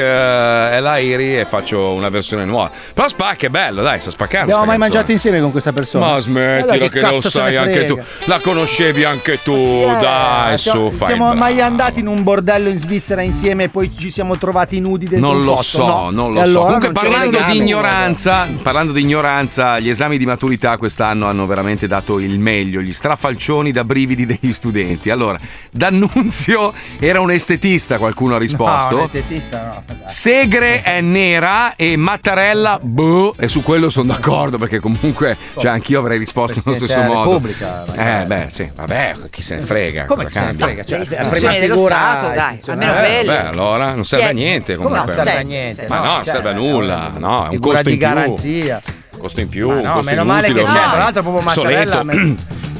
e 0.76 0.80
Lairi 0.80 1.40
e 1.40 1.46
faccio 1.46 1.92
una 1.92 2.08
versione 2.10 2.46
nuova. 2.46 2.72
Però 2.94 3.08
spacca 3.08 3.48
è 3.48 3.50
bello, 3.50 3.82
dai, 3.82 4.00
sa 4.00 4.10
spaccare. 4.12 4.44
Abbiamo 4.44 4.62
sta 4.62 4.68
mai 4.68 4.78
canzone. 4.78 4.94
mangiato 4.94 5.12
insieme 5.12 5.42
con 5.42 5.52
questa 5.52 5.74
persona? 5.74 6.06
Ma 6.06 6.12
Allora, 6.12 6.22
smettila 6.24 6.88
che, 6.90 7.02
lo 7.02 7.22
sai 7.22 7.56
anche 7.58 7.86
tu. 7.86 8.00
La 8.26 8.40
conoscevi 8.40 9.04
anche 9.04 9.40
tu, 9.44 9.52
Eh, 9.54 9.98
dai, 10.00 10.58
siamo, 10.58 10.90
su, 10.90 10.96
fai 10.96 11.08
siamo 11.08 11.34
mai 11.34 11.60
andati 11.62 12.00
in 12.00 12.08
un 12.08 12.24
bordello 12.24 12.70
in 12.70 12.78
Svizzera 12.78 13.22
insieme 13.22 13.66
e 13.66 13.70
poi 13.70 13.92
ci 13.96 14.10
siamo 14.10 14.38
trovati 14.38 14.80
nudi 14.80 15.08
dentro 15.08 15.32
Non 15.32 15.40
un 15.40 15.46
lo 15.46 15.62
so, 15.62 15.86
No. 15.86 16.10
non 16.12 16.32
E 16.38 16.40
lo 16.40 16.46
so. 16.46 16.60
allora 16.64 16.78
Comunque, 16.78 16.92
parlando 16.94 17.40
di 17.52 17.58
ignoranza, 17.58 18.11
parlando 18.16 18.92
di 18.92 19.02
ignoranza, 19.02 19.80
gli 19.80 19.88
esami 19.88 20.18
di 20.18 20.26
maturità 20.26 20.78
quest'anno 20.78 21.28
hanno 21.28 21.46
veramente 21.46 21.88
dato 21.88 22.20
il 22.20 22.40
meglio, 22.40 22.82
gli 22.82 22.92
strafalcioni 22.92 23.72
da 23.72 23.86
brividi 23.86 24.26
degli 24.26 24.52
studenti. 24.52 25.10
Allora, 25.10 25.40
D'Annunzio 25.72 26.74
era 27.00 27.22
un 27.22 27.32
estetista, 27.32 27.98
qualcuno 27.98 28.36
ha 28.36 28.38
risposto. 28.38 28.92
No, 28.96 28.98
un 29.00 29.04
estetista 29.06 29.84
no. 29.88 29.96
Segre 30.06 30.82
è 30.82 31.00
nera 31.02 31.76
e 31.76 31.96
Mattarella, 31.96 32.80
boh, 32.82 33.36
e 33.38 33.48
su 33.48 33.64
quello 33.64 33.90
sono 33.90 34.12
d'accordo 34.12 34.58
perché 34.58 34.80
comunque, 34.80 35.38
cioè, 35.58 35.72
anch'io 35.72 36.00
avrei 36.00 36.18
risposto 36.18 36.62
nello 36.66 36.76
stesso 36.78 37.02
modo. 37.02 37.30
Repubblica, 37.32 37.86
Eh, 38.22 38.26
beh, 38.26 38.48
sì, 38.50 38.70
vabbè, 38.76 39.16
chi 39.30 39.42
se 39.42 39.56
ne 39.56 39.62
frega. 39.62 40.06
Come 40.06 40.26
chi 40.26 40.32
se 40.34 40.40
ne 40.40 40.46
cambia? 40.48 40.66
frega? 40.66 40.84
Cioè, 40.84 41.00
Le 41.00 41.06
la 41.24 41.30
prima 41.30 41.52
figura 41.52 41.96
Stato, 41.96 42.34
dai, 42.36 42.60
almeno 42.68 42.92
Eh, 42.94 42.98
quelli. 43.00 43.28
beh, 43.28 43.48
allora 43.48 43.94
non 43.94 44.06
serve 44.06 44.26
a 44.28 44.32
niente 44.32 44.76
Come 44.76 44.88
comunque. 44.90 45.14
non 45.16 45.24
serve 45.26 45.40
a 45.40 45.44
niente? 45.44 45.86
Ma 45.88 45.98
no, 46.00 46.04
non 46.04 46.24
cioè, 46.24 46.32
serve 46.32 46.50
a 46.50 46.54
nulla. 46.54 47.12
No, 47.18 47.46
è 47.48 47.50
un 47.52 47.60
costo 47.60 47.84
di 47.84 47.94
in. 47.94 48.00
Garanzia. 48.02 48.82
Costo 49.18 49.40
in 49.40 49.48
più. 49.48 49.68
Ma 49.68 49.82
no, 49.82 50.02
meno 50.02 50.24
male 50.24 50.48
che 50.48 50.64
c'è, 50.64 50.64
tra 50.64 50.98
l'altro 50.98 51.22
proprio 51.22 51.44
Mattarella 51.44 52.04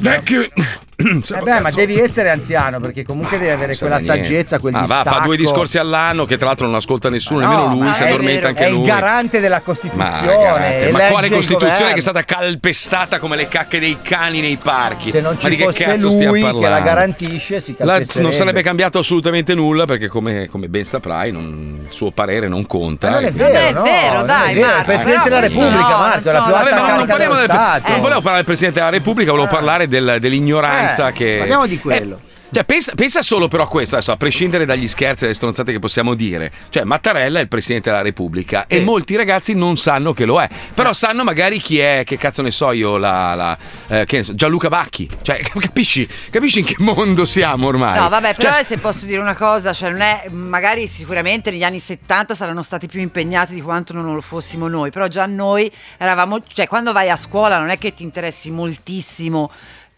Vecchio, 0.00 0.48
Eh 1.32 1.40
beh, 1.42 1.60
ma 1.60 1.70
devi 1.70 1.98
essere 1.98 2.30
anziano 2.30 2.80
perché 2.80 3.04
comunque 3.04 3.38
devi 3.38 3.50
avere 3.50 3.76
quella 3.76 3.98
saggezza, 3.98 4.58
quel 4.58 4.74
ah, 4.74 4.84
va, 4.86 5.02
fa 5.04 5.20
due 5.24 5.36
discorsi 5.36 5.78
all'anno 5.78 6.24
che 6.24 6.36
tra 6.36 6.46
l'altro 6.46 6.66
non 6.66 6.74
ascolta 6.76 7.08
nessuno, 7.08 7.40
No, 7.40 7.48
nemmeno 7.48 7.74
lui, 7.74 7.86
ma 7.88 7.94
si 7.94 8.02
è 8.02 8.06
addormenta 8.08 8.32
vero, 8.34 8.48
anche 8.48 8.64
è 8.64 8.70
lui. 8.70 8.80
il 8.80 8.86
garante 8.86 9.40
della 9.40 9.56
Ma, 9.56 9.62
Costituzione. 9.62 10.30
ma 10.30 10.68
elegge 10.76 11.10
quale 11.10 11.28
Costituzione 11.30 11.92
che 11.92 11.98
è 11.98 12.00
stata 12.00 12.22
calpestata 12.22 13.18
come 13.18 13.36
le 13.36 13.48
cacche 13.48 13.78
dei 13.78 13.98
cani 14.02 14.40
nei 14.40 14.56
parchi? 14.62 15.10
Se 15.10 15.20
non 15.20 15.36
ma 15.40 15.48
ci 15.50 15.56
che 15.56 15.64
fosse 15.64 15.84
cazzo 15.84 16.10
stiamo 16.10 16.30
lui 16.32 16.40
che 16.40 16.46
la 16.46 16.52
parlando? 16.52 16.84
garantisce, 16.84 17.60
si 17.60 17.74
calpesterebbe. 17.74 18.22
non 18.22 18.32
sarebbe 18.32 18.62
cambiato 18.62 18.98
assolutamente 18.98 19.54
nulla 19.54 19.84
perché 19.84 20.08
come, 20.08 20.46
come 20.48 20.68
ben 20.68 20.84
saprai 20.84 21.32
non- 21.32 21.80
il 21.82 21.92
suo 21.92 22.10
parere 22.10 22.48
non 22.48 22.66
conta. 22.66 23.08
Ma 23.10 23.14
non 23.16 23.24
è 23.24 23.32
vero, 23.32 23.50
quindi- 23.50 23.72
no, 23.72 23.84
è 24.44 24.54
vero, 24.54 24.76
il 24.78 24.84
Presidente 24.84 25.28
della 25.28 25.40
Repubblica, 25.40 25.96
Marco, 25.98 26.28
è 26.28 26.32
la 26.32 26.42
più 26.42 26.52
Vabbè, 26.52 26.70
alta 26.70 26.80
ma 26.80 26.86
non 26.96 27.06
carica 27.06 27.16
dello 27.16 27.42
Stato. 27.44 27.90
Non 27.90 28.00
volevo 28.00 28.20
parlare 28.20 28.36
del 28.36 28.44
Presidente 28.44 28.78
della 28.78 28.90
Repubblica, 28.90 29.30
volevo 29.30 29.48
parlare 29.48 29.88
del- 29.88 30.16
dell'ignoranza 30.94 31.08
Eh, 31.08 31.12
che... 31.12 31.36
parliamo 31.38 31.66
di 31.66 31.78
quello. 31.78 32.20
Eh, 32.26 32.30
cioè, 32.52 32.64
pensa, 32.64 32.92
pensa 32.94 33.22
solo 33.22 33.48
però 33.48 33.62
a 33.62 33.66
questo, 33.66 33.94
adesso, 33.94 34.12
a 34.12 34.18
prescindere 34.18 34.66
dagli 34.66 34.86
scherzi 34.86 35.20
e 35.20 35.22
dalle 35.22 35.32
stronzate 35.32 35.72
che 35.72 35.78
possiamo 35.78 36.12
dire. 36.12 36.52
Cioè, 36.68 36.84
Mattarella 36.84 37.38
è 37.38 37.42
il 37.42 37.48
Presidente 37.48 37.88
della 37.88 38.02
Repubblica 38.02 38.66
e 38.66 38.82
molti 38.82 39.16
ragazzi 39.16 39.54
non 39.54 39.78
sanno 39.78 40.12
che 40.12 40.26
lo 40.26 40.38
è. 40.38 40.46
Però 40.74 40.92
sanno 40.92 41.24
magari 41.24 41.58
chi 41.58 41.78
è, 41.78 42.02
che 42.04 42.18
cazzo 42.18 42.42
ne 42.42 42.50
so 42.50 42.72
io, 42.72 42.98
la, 42.98 43.34
la- 43.34 43.58
eh, 43.86 44.04
che 44.04 44.18
ne 44.18 44.24
so, 44.24 44.34
Gianluca 44.34 44.68
Bacchi. 44.68 45.08
Cioè, 45.22 45.40
capisci, 45.58 46.06
capisci 46.28 46.58
in 46.58 46.66
che 46.66 46.74
mondo 46.80 47.24
siamo 47.24 47.68
ormai? 47.68 47.98
No, 47.98 48.10
vabbè, 48.10 48.34
però 48.34 48.52
Cioè, 48.52 48.64
se 48.64 48.76
posso 48.76 49.06
dire 49.06 49.22
una 49.22 49.34
cosa, 49.34 49.72
cioè 49.72 49.88
non 49.88 50.02
è, 50.02 50.28
magari 50.28 50.86
sicuramente 50.86 51.50
negli 51.50 51.64
anni 51.64 51.78
70 51.78 52.34
saranno 52.34 52.62
stati 52.62 52.86
più 52.86 53.00
impegnati 53.00 53.54
di 53.54 53.62
quanto 53.62 53.94
non 53.94 54.12
lo 54.12 54.20
fossimo 54.20 54.68
noi, 54.68 54.90
però 54.90 55.06
già 55.06 55.24
noi 55.24 55.72
eravamo, 55.96 56.42
cioè 56.52 56.66
quando 56.66 56.92
vai 56.92 57.08
a 57.08 57.16
scuola 57.16 57.58
non 57.58 57.70
è 57.70 57.78
che 57.78 57.94
ti 57.94 58.02
interessi 58.02 58.50
moltissimo. 58.50 59.50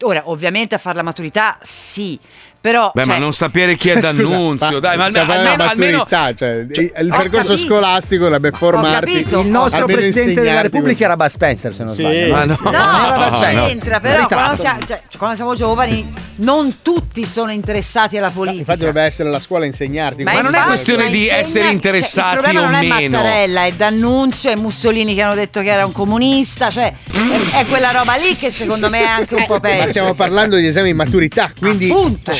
Ora, 0.03 0.29
ovviamente 0.29 0.75
a 0.75 0.77
fare 0.77 0.97
la 0.97 1.03
maturità 1.03 1.57
sì, 1.61 2.19
però... 2.65 2.89
Beh, 2.95 3.05
ma 3.05 3.11
cioè- 3.13 3.21
non 3.21 3.31
sapere 3.31 3.75
chi 3.75 3.89
è 3.89 3.93
Scusa, 4.01 4.11
D'Annunzio, 4.11 4.79
dai, 4.79 4.97
ma 4.97 5.03
almeno, 5.05 5.25
parlando 5.27 5.63
di 5.63 5.69
almeno, 5.69 5.97
maturità, 5.99 6.33
cioè, 6.33 6.65
il- 6.67 7.07
percorso 7.09 7.29
capito. 7.29 7.55
scolastico 7.57 8.23
dovrebbe 8.23 8.49
formarti. 8.49 9.11
capito. 9.11 9.39
Il 9.41 9.47
nostro 9.49 9.81
almeno 9.81 9.99
Presidente 9.99 10.41
della 10.41 10.61
Repubblica 10.61 11.05
era 11.05 11.15
Bud 11.15 11.27
Spencer, 11.29 11.73
se 11.75 11.83
non 11.83 11.93
Sì. 11.93 12.01
sbaglio. 12.01 12.33
Ma 12.33 12.45
no. 12.45 12.57
No, 12.63 13.37
Spencer. 13.37 13.67
c'entra, 13.67 13.99
però 13.99 14.25
quando 14.25 14.55
siamo, 14.55 14.79
cioè, 14.79 15.01
cioè, 15.07 15.17
quando 15.19 15.35
siamo 15.35 15.53
giovani 15.53 16.11
non 16.37 16.77
tutti 16.81 17.23
sono 17.23 17.51
interessati 17.51 18.17
alla 18.17 18.31
politica. 18.31 18.59
Infatti 18.61 18.79
dovrebbe 18.79 19.01
essere 19.03 19.29
la 19.29 19.39
scuola 19.39 19.63
a 19.65 19.67
insegnarti. 19.67 20.23
Ma 20.23 20.41
non 20.41 20.55
è 20.55 20.63
questione 20.63 21.03
ma 21.03 21.09
di 21.11 21.21
insegna- 21.25 21.37
essere 21.39 21.69
interessati 21.69 22.27
cioè, 22.27 22.35
il 22.37 22.41
problema 22.41 22.67
o 22.67 22.71
non 22.71 22.81
è 22.83 22.87
meno. 22.87 23.17
Mattarella, 23.17 23.65
è 23.65 23.71
D'Annunzio, 23.73 24.49
è 24.49 24.55
Mussolini 24.55 25.13
che 25.13 25.21
hanno 25.21 25.35
detto 25.35 25.61
che 25.61 25.69
era 25.69 25.85
un 25.85 25.91
comunista, 25.91 26.71
cioè 26.71 26.91
è, 27.11 27.59
è 27.59 27.65
quella 27.67 27.91
roba 27.91 28.15
lì 28.15 28.35
che 28.35 28.49
secondo 28.49 28.89
me 28.89 29.01
è 29.01 29.07
anche 29.07 29.35
un 29.35 29.45
po' 29.45 29.59
peggio. 29.59 29.81
Ma 29.83 29.87
stiamo 29.87 30.13
parlando 30.15 30.55
di 30.57 30.65
esami 30.65 30.87
di 30.87 30.93
maturità, 30.93 31.51
quindi 31.57 31.87
5 31.87 32.33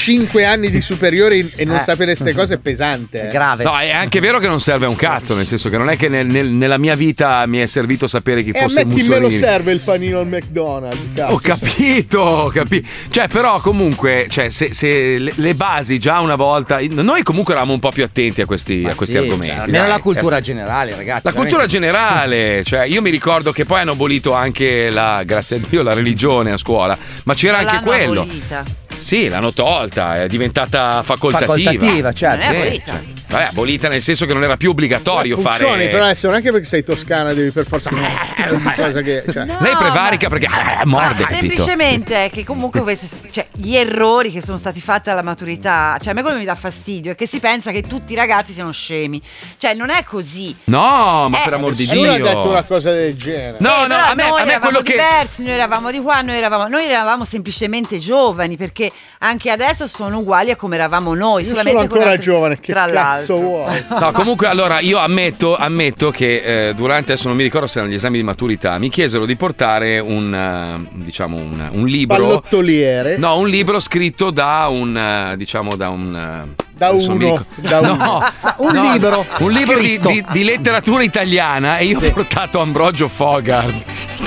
anni 0.46 0.70
di 0.70 0.82
superiori 0.82 1.52
e 1.56 1.66
non 1.66 1.78
Eh. 1.78 1.82
sapere 1.82 2.14
queste 2.16 2.34
cose 2.34 2.56
è 2.56 2.58
pesante. 2.58 3.30
eh. 3.30 3.38
No, 3.64 3.78
è 3.78 3.92
anche 3.92 4.20
vero 4.20 4.40
che 4.40 4.48
non 4.48 4.60
serve 4.60 4.86
a 4.86 4.90
un 4.90 4.96
cazzo, 4.96 5.36
nel 5.36 5.46
senso 5.46 5.70
che 5.70 5.78
non 5.78 5.90
è 5.90 5.96
che 5.98 6.08
nel- 6.10 6.28
nel- 6.28 6.48
nella 6.48 6.78
mia 6.78 6.96
vita 6.96 7.46
mi 7.46 7.58
è 7.60 7.66
servito 7.66 8.08
sapere 8.08 8.42
chi 8.44 8.52
E 8.52 8.60
a 8.60 8.62
fosse 8.64 8.86
me 8.86 8.94
chi 8.94 9.02
me 9.02 9.08
lo 9.20 9.28
Mussolini. 9.28 9.32
serve 9.40 9.72
il 9.74 9.80
panino 9.80 10.20
al 10.20 10.28
McDonald's? 10.28 11.00
Cazzo. 11.16 11.34
Ho 11.34 11.40
capito, 11.40 12.20
ho 12.20 12.48
capito. 12.50 12.88
Cioè, 13.10 13.28
però, 13.28 13.60
comunque, 13.60 14.28
cioè, 14.30 14.50
se, 14.50 14.74
se 14.74 15.18
le, 15.18 15.32
le 15.36 15.54
basi 15.56 16.00
già 16.00 16.20
una 16.20 16.36
volta. 16.36 16.80
Noi 16.90 17.24
comunque 17.24 17.54
eravamo 17.54 17.74
un 17.74 17.80
po' 17.80 17.92
più 17.92 18.04
attenti 18.04 18.42
a 18.42 18.46
questi, 18.46 18.86
a 18.90 18.96
questi 18.96 19.16
Sì, 19.16 19.22
argomenti. 19.22 19.56
cioè, 19.56 19.64
almeno 19.66 19.84
dai. 19.84 19.92
la 19.92 20.00
cultura 20.00 20.38
Eh, 20.38 20.42
generale, 20.42 20.96
ragazzi. 20.96 21.22
La 21.26 21.34
cultura 21.34 21.66
veramente. 21.66 21.74
generale, 21.80 22.64
cioè 22.64 22.84
io 22.86 23.02
mi 23.02 23.10
ricordo 23.10 23.52
che 23.52 23.66
poi 23.66 23.82
hanno 23.82 23.92
abolito 23.92 24.34
anche 24.34 24.90
la, 24.90 25.24
grazie 25.26 25.58
a 25.58 25.60
Dio, 25.68 25.82
la 25.82 25.94
religione 25.94 26.52
a 26.52 26.58
scuola, 26.58 26.98
ma 27.24 27.34
c'era 27.34 27.58
anche 27.60 27.84
quello. 27.84 28.22
abolita. 28.22 28.64
Sì, 28.96 29.30
l'hanno 29.30 29.54
tolta, 29.54 30.16
è 30.16 30.28
diventata 30.28 31.04
facoltativa. 31.04 31.54
Facoltativa, 31.56 32.14
certo. 32.14 32.44
Sì, 32.44 32.50
abolita. 32.56 32.92
cioè, 32.92 33.25
vabbè, 33.28 33.48
abolita 33.52 33.88
nel 33.88 34.02
senso 34.02 34.26
che 34.26 34.34
non 34.34 34.44
era 34.44 34.58
più 34.58 34.70
obbligatorio 34.72 35.36
Puccioni, 35.38 35.70
fare. 35.70 35.88
però 35.90 36.04
adesso 36.06 36.28
non 36.28 36.38
è 36.38 36.42
che 36.42 36.52
perché 36.52 36.66
sei 36.66 36.84
toscana 36.84 37.34
devi 37.34 37.52
per 37.52 37.66
forza 37.68 37.90
cosa 38.76 39.02
che 39.02 39.24
cioè. 39.32 39.46
Lei 39.60 39.76
prevarica 39.76 40.30
perché 40.30 40.46
ah, 40.48 40.82
morde, 40.86 41.24
Ma 41.24 41.28
semplicemente 41.30 42.26
è 42.26 42.30
che 42.30 42.44
comunque 42.44 42.84
cioè, 43.32 43.48
gli 43.54 43.76
errori 43.76 44.32
che 44.32 44.42
sono 44.42 44.58
stati 44.58 44.80
fatti 44.82 45.10
alla 45.10 45.22
maturità, 45.22 45.98
cioè 46.00 46.12
a 46.12 46.14
me 46.14 46.22
quello 46.22 46.36
che 46.38 46.42
mi 46.42 46.48
dà 46.48 46.56
fastidio 46.56 47.12
è 47.12 47.16
che 47.16 47.28
si 47.28 47.40
pensa 47.40 47.72
che 47.72 47.82
tutti 47.84 48.14
i 48.14 48.16
ragazzi 48.16 48.54
siano 48.54 48.72
scemi. 48.72 49.22
Cioè 49.58 49.74
non 49.74 49.90
è 49.90 50.04
così. 50.04 50.56
No, 50.66 51.28
ma 51.30 51.40
Eh, 51.40 51.44
per 51.44 51.54
amor 51.54 51.74
di 51.74 51.86
Nessuno 51.86 52.12
ha 52.12 52.18
detto 52.18 52.30
Dio. 52.42 52.50
una 52.50 52.64
cosa 52.64 52.92
del 52.92 53.16
genere. 53.16 53.58
No, 53.60 53.86
Eh, 53.86 53.88
no, 53.88 53.96
a 53.96 54.14
me, 54.16 54.24
noi 54.28 54.42
a 54.42 54.44
me 54.46 54.52
eravamo 54.52 54.60
quello 54.60 54.82
che. 54.82 54.92
diversi, 54.92 55.44
noi 55.44 55.52
eravamo 55.52 55.92
di 55.92 56.00
qua, 56.00 56.22
noi 56.22 56.38
eravamo, 56.38 56.68
noi 56.68 56.86
eravamo 56.86 57.26
semplicemente 57.26 57.98
giovani 58.00 58.58
perché 58.58 58.92
anche 59.20 59.50
adesso 59.50 59.88
sono 59.88 60.20
uguali 60.20 60.52
a 60.52 60.56
come 60.56 60.76
eravamo 60.76 61.14
noi. 61.16 61.44
Io 61.44 61.50
solamente 61.50 61.80
sono 61.80 61.88
con 61.90 61.98
ancora 62.00 62.18
giovane, 62.18 62.60
che 62.60 62.72
tra 62.72 62.86
cazzo 63.16 63.36
vuoi? 63.40 63.84
No, 64.00 64.12
comunque 64.12 64.48
allora 64.48 64.80
io 64.80 64.98
ammetto, 64.98 65.56
ammetto 65.56 66.12
che 66.12 66.70
eh, 66.70 66.74
durante, 66.74 67.14
adesso 67.14 67.28
non 67.28 67.38
mi 67.38 67.44
ricordo 67.44 67.68
se 67.68 67.78
erano 67.80 67.94
gli 67.94 67.98
esami 67.98 68.18
di 68.18 68.24
maturità, 68.24 68.78
mi 68.78 68.90
chiesero 68.90 69.26
di 69.26 69.36
portare 69.36 70.00
un, 70.00 70.34
eh, 70.34 70.88
diciamo, 71.04 71.38
un, 71.38 71.70
un 71.72 71.86
libro. 71.88 72.16
Pallottoliere. 72.18 73.18
No, 73.18 73.38
un 73.38 73.48
libro 73.50 73.80
scritto 73.80 74.32
da 74.32 74.68
un, 74.70 74.96
eh, 74.98 75.38
diciamo, 75.38 75.76
da 75.76 75.90
un... 75.90 76.16
eh, 76.16 76.64
Da 76.74 76.90
uno, 76.92 77.14
ricordo- 77.18 77.46
da 77.56 77.80
uno. 77.80 77.96
No, 77.96 78.24
Un 78.58 78.74
no, 78.74 78.92
libro 78.92 79.26
Un 79.40 79.52
libro 79.52 79.80
di, 79.80 80.00
di- 80.00 80.24
di 80.32 80.44
letteratura 80.44 81.04
italiana 81.04 81.78
e 81.78 81.86
io 81.86 81.98
ho 82.00 82.12
portato 82.12 82.60
Ambrogio 82.60 83.08
Fogard. 83.08 83.74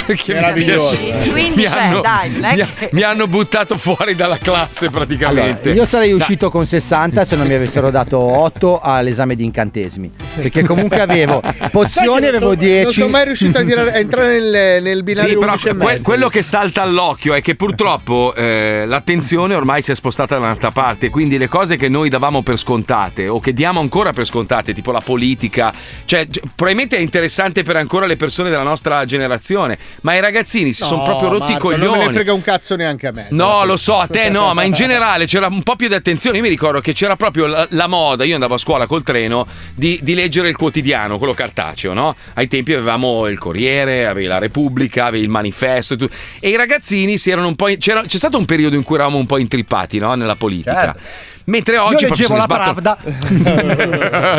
Perché 0.07 0.33
mi 0.35 0.41
Meraviglioso. 0.41 0.97
piace- 0.97 1.31
Quindi, 1.31 1.63
mi 1.63 1.69
cioè, 1.69 1.79
hanno, 1.81 2.01
dai, 2.01 2.31
mi, 2.31 2.55
che- 2.79 2.89
mi 2.93 3.03
hanno 3.03 3.27
buttato 3.27 3.77
fuori 3.77 4.15
dalla 4.15 4.39
classe 4.39 4.87
Allora, 4.87 5.05
praticamente. 5.05 5.71
io 5.71 5.85
sarei 5.85 6.09
Dai. 6.09 6.17
uscito 6.17 6.51
con 6.51 6.65
60 6.65 7.25
se 7.25 7.37
non 7.37 7.47
mi 7.47 7.55
avessero 7.55 7.91
dato 7.91 8.19
8 8.19 8.81
all'esame 8.81 9.35
di 9.37 9.45
incantesimi. 9.45 10.11
Perché 10.37 10.63
comunque 10.65 11.01
avevo 11.01 11.43
pozioni, 11.71 12.27
avevo 12.27 12.47
non 12.47 12.53
so- 12.55 12.59
10. 12.59 12.83
Non 12.85 12.93
sono 12.93 13.09
mai 13.09 13.25
riuscito 13.25 13.59
a, 13.59 13.63
dire- 13.63 13.93
a 13.93 13.99
entrare 13.99 14.39
nel, 14.41 14.83
nel 14.83 15.03
binario 15.03 15.31
Sì, 15.31 15.37
però 15.39 15.51
11 15.53 15.69
e 15.69 15.75
que- 15.77 15.85
mezzo. 15.87 16.03
quello 16.03 16.29
che 16.29 16.43
salta 16.43 16.83
all'occhio 16.83 17.35
è 17.35 17.41
che 17.43 17.55
purtroppo 17.55 18.33
eh, 18.35 18.85
l'attenzione 18.87 19.55
ormai 19.55 19.83
si 19.83 19.91
è 19.93 19.95
spostata 19.95 20.37
da 20.37 20.41
un'altra 20.41 20.71
parte, 20.71 21.11
quindi 21.11 21.37
le 21.39 21.49
cose 21.49 21.77
che 21.77 21.89
noi 21.89 22.09
davamo 22.09 22.43
per 22.43 22.57
scontate 22.59 23.29
o 23.29 23.41
che 23.41 23.53
diamo 23.53 23.81
ancora 23.81 24.13
per 24.13 24.25
scontate, 24.25 24.73
tipo 24.73 24.93
la 24.93 25.01
politica, 25.01 25.73
cioè 26.05 26.27
probabilmente 26.55 26.97
è 26.97 27.01
interessante 27.01 27.63
per 27.63 27.77
ancora 27.77 28.07
le 28.07 28.17
persone 28.17 28.51
della 28.51 28.63
nostra 28.63 29.05
generazione, 29.05 29.79
ma 30.03 30.15
i 30.15 30.21
ragazzini 30.21 30.73
si 30.73 30.83
No, 30.83 30.89
sono 30.89 31.03
proprio 31.03 31.29
rotti 31.31 31.53
Marco, 31.53 31.73
i 31.73 31.77
Non 31.79 31.81
me 31.81 31.87
ne 31.87 31.93
coglioni. 31.97 32.13
frega 32.15 32.33
un 32.33 32.43
cazzo 32.43 32.77
neanche 32.77 33.07
a 33.07 33.13
me. 33.13 33.27
No, 33.31 33.65
lo 33.65 33.77
so, 33.77 33.99
a 33.99 34.07
te 34.07 34.29
no, 34.29 34.55
ma 34.55 34.63
in 34.63 34.73
generale 34.73 35.27
c'era 35.27 35.47
un 35.49 35.63
po' 35.63 35.77
più 35.77 35.89
di 35.89 35.95
attenzione. 35.95 36.37
Io 36.37 36.43
mi 36.43 36.49
ricordo 36.49 36.81
che 36.81 36.93
c'era 36.93 37.17
proprio 37.17 37.47
la, 37.47 37.67
la 37.71 37.87
moda, 37.87 38.25
io 38.25 38.35
andavo 38.35 38.55
a 38.55 38.59
scuola 38.59 38.87
col 38.87 39.03
treno, 39.03 39.47
di, 39.75 39.99
di 40.03 40.15
leggere 40.15 40.49
il 40.49 40.57
quotidiano, 40.57 41.19
quello 41.19 41.35
cartaceo, 41.35 41.93
no? 41.93 42.15
Ai 42.35 42.49
tempi 42.49 42.73
avevamo 42.75 43.27
il 43.29 43.39
Corriere, 43.39 44.07
avevi 44.07 44.27
la 44.27 44.39
Repubblica, 44.39 45.07
avevi 45.07 45.25
il 45.25 45.31
Manifesto 45.31 45.95
e, 45.95 45.97
tutto. 45.97 46.15
e 46.41 46.49
i 46.51 46.57
ragazzini 46.57 47.19
si 47.19 47.31
erano 47.31 47.49
un 47.49 47.57
po'. 47.57 47.67
c'era- 47.79 48.03
c'è 48.03 48.17
stato 48.19 48.39
un 48.39 48.45
periodo 48.45 48.77
in 48.77 48.83
cui 48.83 48.95
eravamo 48.97 49.19
un 49.19 49.27
po' 49.27 49.39
intrippati, 49.39 49.99
no? 49.99 50.15
Nella 50.15 50.37
politica. 50.37 50.75
Certo. 50.93 51.01
Mentre 51.49 51.79
oggi 51.79 52.03
Io 52.05 52.09
leggevo 52.11 52.37
la 52.37 52.47
Pravda. 52.47 52.97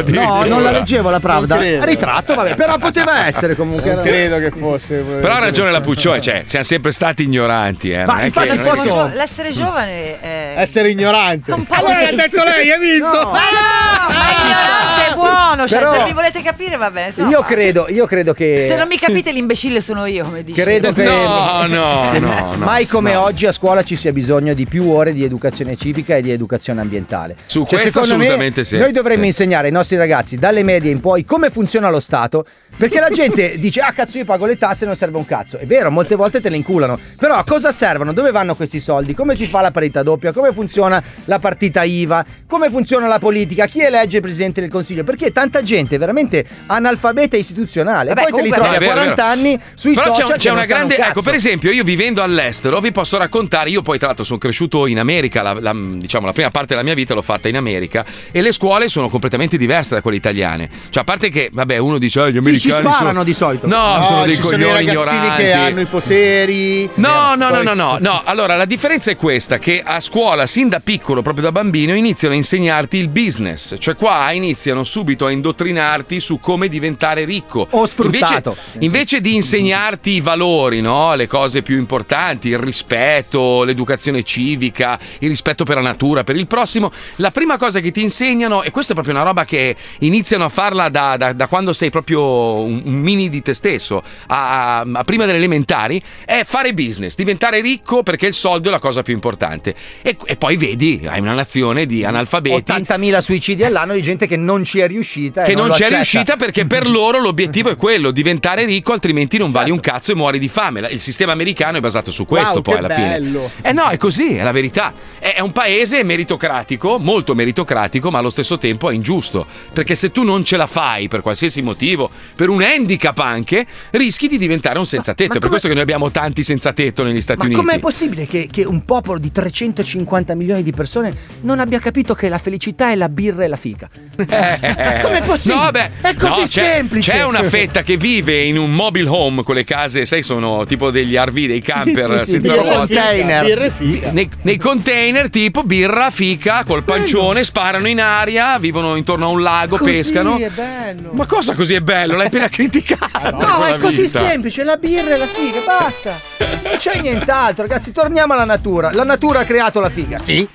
No, 0.09 0.43
non 0.45 0.61
la 0.63 0.71
leggevo 0.71 1.09
la 1.09 1.19
Pravda. 1.19 1.55
Non. 1.55 1.83
Ritratto, 1.85 2.35
vabbè, 2.35 2.53
però 2.55 2.77
poteva 2.77 3.25
essere 3.25 3.55
comunque. 3.55 3.93
Non 3.95 4.03
credo 4.03 4.37
che 4.37 4.51
fosse. 4.51 4.97
Però 4.97 5.33
ha 5.33 5.39
ragione 5.39 5.71
la 5.71 5.81
Puccione, 5.81 6.21
cioè, 6.21 6.43
siamo 6.45 6.65
sempre 6.65 6.91
stati 6.91 7.23
ignoranti, 7.23 7.91
eh. 7.91 8.05
Ma 8.05 8.13
non 8.13 8.21
è 8.21 8.25
infatti 8.25 8.47
che, 8.49 8.55
non 8.55 8.65
è 8.65 8.69
che- 8.69 8.77
posso- 8.87 9.11
L'essere 9.13 9.51
giovane 9.51 10.19
è... 10.21 10.53
Essere 10.57 10.91
ignorante. 10.91 11.51
Un 11.51 11.65
po' 11.65 11.73
Allora 11.73 12.01
l'ha 12.01 12.11
detto 12.11 12.43
lei, 12.43 12.71
hai 12.71 12.79
visto? 12.79 13.07
No. 13.07 13.31
Ma 13.31 13.39
no, 13.39 14.13
ma 14.13 14.29
ignorante 14.41 15.07
è 15.09 15.13
buono, 15.15 15.67
cioè 15.67 15.79
Però- 15.79 15.93
se 15.93 16.03
mi 16.03 16.13
volete 16.13 16.41
capire 16.43 16.77
va 16.77 16.91
bene. 16.91 17.11
no, 17.15 17.29
Io 17.29 17.41
credo, 17.41 17.87
io 17.89 18.05
credo 18.05 18.33
che. 18.33 18.67
Se 18.69 18.75
non 18.75 18.87
mi 18.87 18.99
capite 18.99 19.31
l'imbecille 19.31 19.81
sono 19.81 20.05
io, 20.05 20.23
come 20.25 20.43
dici. 20.43 20.59
Credo 20.61 20.93
che 20.93 21.03
No, 21.03 21.65
no, 21.67 22.11
no, 22.19 22.19
no. 22.19 22.55
mai 22.57 22.85
come 22.85 23.13
no. 23.13 23.23
oggi 23.23 23.45
a 23.47 23.51
scuola 23.51 23.83
ci 23.83 23.95
sia 23.95 24.11
bisogno 24.11 24.53
di 24.53 24.65
più 24.67 24.87
ore 24.89 25.11
di 25.13 25.23
educazione 25.23 25.75
civica 25.75 26.15
e 26.15 26.21
di 26.21 26.31
educazione 26.31 26.81
ambientale. 26.81 26.98
Su 27.45 27.59
Cioè, 27.61 27.67
questo 27.79 27.89
secondo 27.89 28.15
me, 28.17 28.23
assolutamente 28.25 28.63
sì. 28.63 28.77
Noi 28.77 28.91
dovremmo 28.91 29.21
Sì. 29.21 29.27
insegnare 29.27 29.67
ai 29.67 29.73
nostri 29.73 29.97
ragazzi 29.97 30.37
dalle 30.37 30.63
medie 30.63 30.91
in 30.91 30.99
poi 30.99 31.25
come 31.25 31.49
funziona 31.49 31.89
lo 31.89 31.99
Stato, 31.99 32.45
perché 32.77 32.99
la 32.99 33.09
gente 33.09 33.57
dice 33.59 33.81
"Ah, 33.81 33.91
cazzo, 33.91 34.17
io 34.17 34.25
pago 34.25 34.45
le 34.45 34.57
tasse, 34.57 34.85
non 34.85 34.95
serve 34.95 35.17
un 35.17 35.25
cazzo". 35.25 35.57
È 35.57 35.65
vero, 35.65 35.89
molte 35.91 36.15
volte 36.15 36.41
te 36.41 36.49
le 36.49 36.55
inculano. 36.57 36.99
Però 37.17 37.35
a 37.35 37.43
cosa 37.43 37.71
servono? 37.71 38.13
Dove 38.13 38.31
vanno 38.31 38.55
questi 38.55 38.79
soldi? 38.79 39.13
Come 39.13 39.35
si 39.35 39.47
fa 39.47 39.61
la 39.61 39.71
parità 39.71 40.03
doppia? 40.03 40.31
Come 40.31 40.51
funziona 40.53 41.01
la 41.25 41.39
partita 41.39 41.83
IVA? 41.83 42.25
Come 42.47 42.69
funziona 42.69 43.07
la 43.07 43.19
politica? 43.19 43.65
Chi 43.65 43.81
elegge 43.81 44.17
il 44.17 44.21
presidente 44.21 44.61
del 44.61 44.69
Consiglio? 44.69 45.03
Perché 45.03 45.31
tanta 45.31 45.61
gente 45.61 45.95
è 45.95 45.99
veramente 45.99 46.45
analfabeta 46.67 47.35
istituzionale 47.37 48.09
Vabbè, 48.13 48.21
e 48.27 48.29
poi 48.29 48.39
te 48.41 48.45
li 48.47 48.51
trovi 48.53 48.75
a 48.75 48.79
vero, 48.79 48.83
è 48.85 48.93
40 48.93 49.15
vero. 49.15 49.27
anni 49.27 49.59
sui 49.75 49.93
Però 49.93 50.13
social 50.13 50.37
c'è, 50.37 50.43
c'è 50.43 50.49
una 50.51 50.65
sanno 50.65 50.81
un 50.81 50.87
grande. 50.87 50.97
Ecco, 51.09 51.21
per 51.21 51.33
esempio, 51.33 51.71
io 51.71 51.83
vivendo 51.83 52.21
all'estero 52.21 52.79
vi 52.79 52.91
posso 52.91 53.17
raccontare. 53.17 53.69
Io 53.69 53.81
poi, 53.81 53.97
tra 53.97 54.07
l'altro, 54.07 54.23
sono 54.25 54.37
cresciuto 54.39 54.87
in 54.87 54.99
America. 54.99 55.41
La, 55.41 55.53
la- 55.59 55.73
diciamo, 55.75 56.25
la 56.25 56.33
prima 56.33 56.49
parte 56.51 56.67
della 56.69 56.83
mia 56.83 56.88
vita 56.93 57.13
l'ho 57.13 57.21
fatta 57.21 57.47
in 57.47 57.57
America 57.57 58.05
e 58.31 58.41
le 58.41 58.51
scuole 58.51 58.87
sono 58.89 59.09
completamente 59.09 59.57
diverse 59.57 59.95
da 59.95 60.01
quelle 60.01 60.17
italiane. 60.17 60.69
Cioè, 60.89 61.01
a 61.01 61.05
parte 61.05 61.29
che, 61.29 61.49
vabbè, 61.51 61.77
uno 61.77 61.97
dice, 61.97 62.19
"Ah, 62.19 62.27
gli 62.29 62.33
Sì, 62.33 62.37
americani 62.39 62.59
ci 62.59 62.69
sparano 62.71 63.07
sono... 63.09 63.23
di 63.23 63.33
solito. 63.33 63.67
No, 63.67 63.95
No, 63.95 64.01
sono 64.01 64.23
dei 64.25 64.35
ci 64.35 64.41
sono 64.41 64.55
i 64.55 64.59
coglioni 64.59 64.85
ragazzini 64.85 65.15
ignoranti. 65.17 65.43
che 65.43 65.51
hanno 65.53 65.81
i 65.81 65.85
poteri. 65.85 66.89
No, 66.95 67.35
no, 67.35 67.49
no, 67.49 67.61
no, 67.61 67.73
no, 67.73 67.97
no. 67.99 68.21
Allora, 68.23 68.55
la 68.55 68.65
differenza 68.65 69.11
è 69.11 69.15
questa: 69.15 69.57
che 69.57 69.81
a 69.83 69.99
scuola, 69.99 70.45
sin 70.47 70.69
da 70.69 70.79
piccolo, 70.79 71.21
proprio 71.21 71.43
da 71.45 71.51
bambino, 71.51 71.93
iniziano 71.95 72.33
a 72.33 72.37
insegnarti 72.37 72.97
il 72.97 73.07
business. 73.09 73.75
Cioè, 73.79 73.95
qua 73.95 74.31
iniziano 74.31 74.83
subito 74.83 75.25
a 75.25 75.31
indottrinarti 75.31 76.19
su 76.19 76.39
come 76.39 76.67
diventare 76.67 77.25
ricco. 77.25 77.67
O 77.71 77.85
sfruttato. 77.85 78.55
Invece, 78.73 78.85
invece 78.85 79.21
di 79.21 79.35
insegnarti 79.35 80.11
i 80.11 80.21
valori, 80.21 80.81
no? 80.81 81.15
Le 81.15 81.27
cose 81.27 81.61
più 81.61 81.77
importanti, 81.77 82.49
il 82.49 82.57
rispetto, 82.59 83.63
l'educazione 83.63 84.23
civica, 84.23 84.97
il 85.19 85.29
rispetto 85.29 85.63
per 85.63 85.75
la 85.75 85.81
natura, 85.81 86.23
per 86.23 86.35
il 86.35 86.47
prossimo, 86.47 86.78
la 87.17 87.31
prima 87.31 87.57
cosa 87.57 87.79
che 87.79 87.91
ti 87.91 88.01
insegnano, 88.01 88.63
e 88.63 88.71
questa 88.71 88.91
è 88.91 88.95
proprio 88.95 89.15
una 89.15 89.23
roba 89.23 89.45
che 89.45 89.75
iniziano 89.99 90.45
a 90.45 90.49
farla 90.49 90.89
da, 90.89 91.17
da- 91.17 91.33
da 91.33 91.47
quando 91.47 91.73
sei 91.73 91.89
proprio 91.89 92.59
un, 92.61 92.81
un 92.85 92.93
mini 92.93 93.29
di 93.29 93.41
te 93.41 93.53
stesso, 93.53 94.01
a, 94.27 94.79
a- 94.79 95.03
prima 95.03 95.25
delle 95.25 95.37
elementari, 95.37 96.01
è 96.25 96.43
fare 96.45 96.73
business, 96.73 97.15
diventare 97.15 97.61
ricco 97.61 98.03
perché 98.03 98.25
il 98.27 98.33
soldo 98.33 98.69
è 98.69 98.71
la 98.71 98.79
cosa 98.79 99.01
più 99.01 99.13
importante. 99.13 99.75
E, 100.01 100.15
e 100.25 100.35
poi 100.35 100.57
vedi, 100.57 101.01
hai 101.07 101.19
una 101.19 101.33
nazione 101.33 101.85
di 101.85 102.03
analfabeti 102.03 102.71
80.000 102.71 103.19
suicidi 103.21 103.63
all'anno 103.63 103.93
di 103.93 104.01
gente 104.01 104.27
che 104.27 104.37
non 104.37 104.63
ci 104.63 104.79
è 104.79 104.87
riuscita. 104.87 105.43
che 105.43 105.55
non, 105.55 105.67
lo 105.67 105.73
c'è 105.73 105.83
accetta. 105.85 105.95
riuscita 105.95 106.35
perché 106.37 106.65
per 106.65 106.87
loro 106.89 107.19
l'obiettivo 107.19 107.69
è 107.69 107.75
quello, 107.75 108.11
diventare 108.11 108.65
ricco, 108.65 108.93
altrimenti 108.93 109.37
non 109.37 109.49
vali 109.49 109.71
un 109.71 109.79
cazzo 109.79 110.11
e 110.11 110.15
muori 110.15 110.39
di 110.39 110.47
fame. 110.47 110.87
Il 110.91 110.99
sistema 110.99 111.31
americano 111.31 111.77
è 111.77 111.79
basato 111.79 112.11
su 112.11 112.25
questo 112.25 112.53
Wow, 112.55 112.61
poi 112.61 112.75
alla 112.77 112.87
bello. 112.87 113.49
fine. 113.53 113.69
Eh 113.69 113.73
no, 113.73 113.87
è 113.89 113.97
così, 113.97 114.35
è 114.35 114.43
la 114.43 114.51
verità. 114.51 114.93
È, 115.17 115.33
è 115.35 115.39
un 115.39 115.51
paese 115.51 116.03
meritocratico, 116.03 116.58
molto 116.99 117.35
meritocratico, 117.35 118.09
ma 118.11 118.19
allo 118.19 118.29
stesso 118.29 118.57
tempo 118.57 118.89
è 118.89 118.93
ingiusto. 118.93 119.45
Perché 119.73 119.95
se 119.95 120.11
tu 120.11 120.23
non 120.23 120.43
ce 120.43 120.57
la 120.57 120.67
fai 120.67 121.07
per 121.07 121.21
qualsiasi 121.21 121.61
motivo, 121.61 122.09
per 122.35 122.49
un 122.49 122.61
handicap 122.61 123.17
anche, 123.19 123.65
rischi 123.91 124.27
di 124.27 124.37
diventare 124.37 124.79
un 124.79 124.85
senza 124.85 125.13
tetto. 125.13 125.35
È 125.35 125.39
per 125.39 125.49
questo 125.49 125.67
che 125.67 125.73
noi 125.73 125.83
abbiamo 125.83 126.11
tanti 126.11 126.43
senza 126.43 126.73
tetto 126.73 127.03
negli 127.03 127.21
Stati 127.21 127.39
Ma 127.39 127.45
Uniti. 127.45 127.59
com'è 127.59 127.79
possibile 127.79 128.27
che, 128.27 128.47
che 128.51 128.63
un 128.65 128.83
popolo 128.85 129.19
di 129.19 129.31
350 129.31 130.35
milioni 130.35 130.63
di 130.63 130.71
persone 130.71 131.13
non 131.41 131.59
abbia 131.59 131.79
capito 131.79 132.13
che 132.13 132.29
la 132.29 132.37
felicità 132.37 132.91
è 132.91 132.95
la 132.95 133.09
birra 133.09 133.43
e 133.43 133.47
la 133.47 133.57
fica? 133.57 133.89
Com'è 134.15 135.21
possibile? 135.25 135.63
No, 135.63 135.71
beh, 135.71 135.91
è 136.01 136.15
così 136.15 136.39
no, 136.39 136.45
c'è- 136.45 136.47
semplice. 136.47 137.11
C'è 137.11 137.23
una 137.25 137.43
fetta 137.43 137.83
che 137.83 137.97
vive 137.97 138.41
in 138.43 138.57
un 138.57 138.71
mobile 138.71 139.07
home, 139.09 139.43
quelle 139.43 139.63
case, 139.63 140.05
sai, 140.05 140.23
sono 140.23 140.65
tipo 140.65 140.91
degli 140.91 141.15
RV, 141.15 141.33
dei 141.45 141.61
camper 141.61 142.19
sì, 142.19 142.25
sì, 142.25 142.31
senza 142.31 142.51
birra 142.53 142.63
e 142.63 142.75
ruote. 142.75 142.93
container. 142.95 143.45
Birra 143.45 143.63
e 143.65 143.71
fica. 143.71 144.11
Nei, 144.11 144.29
nei 144.41 144.57
container 144.57 145.29
tipo 145.29 145.63
birra, 145.63 146.09
fica, 146.09 146.48
col 146.65 146.83
pancione, 146.83 147.43
sparano 147.43 147.87
in 147.87 148.01
aria, 148.01 148.57
vivono 148.59 148.95
intorno 148.95 149.25
a 149.25 149.29
un 149.29 149.41
lago, 149.41 149.77
Così 149.77 149.91
pescano. 149.91 150.37
è 150.37 150.49
bello. 150.49 151.11
Ma 151.13 151.25
cosa 151.25 151.53
così 151.55 151.75
è 151.75 151.81
bello? 151.81 152.15
L'hai 152.17 152.27
appena 152.27 152.47
criticato. 152.49 153.29
No, 153.37 153.65
è 153.65 153.77
così 153.77 154.01
vita. 154.03 154.25
semplice, 154.27 154.63
la 154.63 154.77
birra 154.77 155.13
e 155.13 155.17
la 155.17 155.27
figa, 155.27 155.59
basta. 155.65 156.19
Non 156.63 156.73
c'è 156.77 156.99
nient'altro, 156.99 157.63
ragazzi, 157.67 157.91
torniamo 157.91 158.33
alla 158.33 158.45
natura. 158.45 158.91
La 158.93 159.03
natura 159.03 159.39
ha 159.41 159.45
creato 159.45 159.79
la 159.79 159.89
figa, 159.89 160.17
sì. 160.17 160.47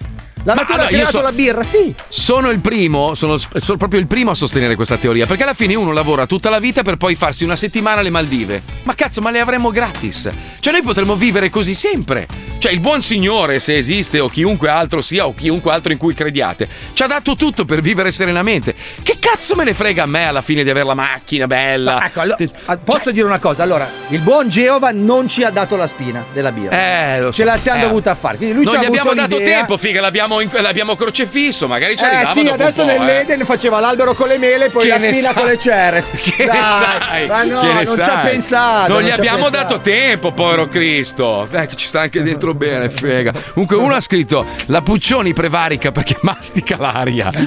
La 0.44 0.54
Ma 0.54 0.60
natura 0.60 0.74
allora, 0.82 0.88
ha 0.88 0.92
creato 0.92 1.16
so- 1.16 1.22
la 1.22 1.32
birra, 1.32 1.62
sì. 1.62 1.94
Sono 2.08 2.50
il 2.50 2.58
primo, 2.60 3.14
sono, 3.14 3.36
sono 3.38 3.78
proprio 3.78 3.98
il 3.98 4.06
primo 4.06 4.30
a 4.30 4.34
sostenere 4.34 4.74
questa 4.76 4.96
teoria, 4.98 5.24
perché 5.24 5.42
alla 5.42 5.54
fine 5.54 5.74
uno 5.74 5.90
lavora 5.92 6.26
tutta 6.26 6.50
la 6.50 6.58
vita 6.58 6.82
per 6.82 6.96
poi 6.96 7.14
farsi 7.14 7.44
una 7.44 7.56
settimana 7.56 8.00
alle 8.00 8.10
Maldive. 8.10 8.62
Ma 8.82 8.94
cazzo, 8.94 9.22
ma 9.22 9.30
le 9.30 9.40
avremmo 9.40 9.70
gratis. 9.70 10.28
Cioè 10.60 10.72
noi 10.72 10.82
potremmo 10.82 11.16
vivere 11.16 11.48
così 11.48 11.72
sempre. 11.74 12.26
Cioè 12.58 12.72
il 12.72 12.80
buon 12.80 13.00
Signore, 13.02 13.58
se 13.58 13.76
esiste, 13.76 14.20
o 14.20 14.28
chiunque 14.28 14.68
altro 14.68 15.00
sia, 15.00 15.26
o 15.26 15.34
chiunque 15.34 15.70
altro 15.72 15.92
in 15.92 15.98
cui 15.98 16.14
crediate, 16.14 16.68
ci 16.92 17.02
ha 17.02 17.06
dato 17.06 17.36
tutto 17.36 17.64
per 17.64 17.80
vivere 17.80 18.10
serenamente. 18.10 18.74
Che 19.02 19.16
cazzo 19.18 19.54
me 19.54 19.64
ne 19.64 19.74
frega 19.74 20.02
a 20.04 20.06
me 20.06 20.26
alla 20.26 20.40
fine 20.42 20.62
di 20.62 20.70
avere 20.70 20.86
la 20.86 20.94
macchina 20.94 21.46
bella? 21.46 22.04
Ecco, 22.06 22.20
allo- 22.20 22.36
ah, 22.66 22.76
posso 22.78 23.10
dire 23.10 23.26
una 23.26 23.38
cosa? 23.38 23.62
Allora, 23.62 23.86
il 24.08 24.20
buon 24.20 24.48
Geova 24.48 24.90
non 24.92 25.26
ci 25.28 25.42
ha 25.42 25.50
dato 25.50 25.76
la 25.76 25.86
spina 25.86 26.24
della 26.32 26.52
birra. 26.52 27.14
Eh, 27.16 27.20
lo 27.20 27.26
so. 27.26 27.32
Ce 27.32 27.44
la 27.44 27.56
siamo 27.56 27.80
Eh. 27.82 27.86
dovuta 27.86 28.14
fare. 28.14 28.36
Quindi 28.36 28.54
lui 28.54 28.64
non 28.64 28.72
ci 28.74 28.78
ha 28.78 28.82
gli 28.82 28.86
abbiamo 28.86 29.12
dato 29.14 29.36
tempo, 29.36 29.76
figa, 29.76 30.00
l'abbiamo, 30.00 30.33
in- 30.40 30.50
l'abbiamo 30.60 30.96
crocefisso, 30.96 31.66
magari 31.68 31.96
ci 31.96 32.04
Eh 32.04 32.06
arrivava 32.06 32.32
sì, 32.32 32.46
adesso 32.48 32.84
po', 32.84 32.90
eh. 32.90 32.98
nell'Eden 32.98 33.44
faceva 33.44 33.80
l'albero 33.80 34.14
con 34.14 34.28
le 34.28 34.38
mele 34.38 34.66
e 34.66 34.70
poi 34.70 34.82
Che 34.84 34.88
la 34.88 34.96
spina 34.98 35.12
sai? 35.14 35.34
con 35.34 35.46
le 35.46 35.58
ceres. 35.58 36.10
Che 36.24 36.44
Dai, 36.44 36.56
ne 36.56 36.70
sai? 36.72 37.26
Ma 37.26 37.42
no, 37.44 37.62
non 37.62 37.86
ci 37.86 38.00
ha 38.00 38.18
pensato. 38.18 38.92
Non 38.92 39.02
gli 39.02 39.06
ci 39.06 39.10
ha 39.12 39.14
abbiamo 39.14 39.44
pensato. 39.44 39.62
dato 39.74 39.80
tempo, 39.80 40.32
povero 40.32 40.66
Cristo. 40.68 41.46
Dai, 41.50 41.66
che 41.66 41.76
ci 41.76 41.86
sta 41.86 42.00
anche 42.00 42.22
dentro 42.22 42.54
bene, 42.54 42.88
frega. 42.90 43.32
Comunque, 43.52 43.76
uno 43.76 43.94
ha 43.94 44.00
scritto: 44.00 44.46
La 44.66 44.82
Puccioni 44.82 45.32
prevarica 45.32 45.90
perché 45.92 46.16
mastica 46.22 46.76
l'aria. 46.78 47.30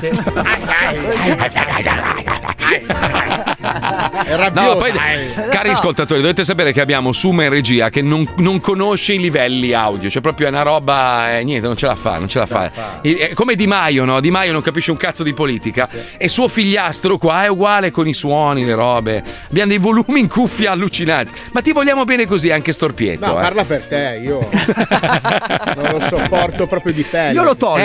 No, 4.53 4.75
poi, 4.77 4.91
cari 5.49 5.69
ascoltatori, 5.69 6.21
dovete 6.21 6.43
sapere 6.43 6.71
che 6.71 6.81
abbiamo 6.81 7.11
Suma 7.11 7.43
in 7.43 7.49
regia 7.49 7.89
che 7.89 8.01
non, 8.01 8.27
non 8.38 8.59
conosce 8.59 9.13
i 9.13 9.19
livelli 9.19 9.73
audio, 9.73 10.09
cioè 10.09 10.21
proprio 10.21 10.47
è 10.47 10.49
una 10.49 10.63
roba, 10.63 11.38
eh, 11.38 11.43
niente, 11.43 11.67
non 11.67 11.77
ce 11.77 11.85
la 11.88 11.95
fa, 11.95 12.17
non 12.17 12.27
ce 12.27 12.39
la 12.39 12.45
fa. 12.45 12.71
Il- 13.01 13.17
È 13.17 13.34
come 13.34 13.55
Di 13.55 13.67
Maio, 13.67 14.05
no? 14.05 14.19
Di 14.19 14.32
Maio 14.32 14.51
non 14.51 14.61
capisce 14.61 14.91
un 14.91 14.97
cazzo 14.97 15.23
di 15.23 15.34
politica 15.34 15.89
e 16.17 16.28
suo 16.28 16.47
figliastro 16.47 17.17
qua 17.17 17.43
è 17.43 17.47
uguale 17.47 17.91
con 17.91 18.07
i 18.07 18.13
suoni, 18.13 18.65
le 18.65 18.75
robe. 18.75 19.23
Abbiamo 19.49 19.69
dei 19.69 19.78
volumi 19.78 20.19
in 20.19 20.28
cuffia 20.28 20.71
allucinanti. 20.71 21.32
Ma 21.51 21.61
ti 21.61 21.71
vogliamo 21.71 22.03
bene 22.05 22.25
così 22.25 22.51
anche 22.51 22.71
Storpietto, 22.71 23.25
No, 23.25 23.38
eh? 23.39 23.41
parla 23.41 23.65
per 23.65 23.84
te, 23.84 24.19
io 24.23 24.47
non 25.75 25.89
lo 25.91 26.01
sopporto 26.01 26.67
proprio 26.67 26.93
di 26.93 27.03
pelle. 27.03 27.34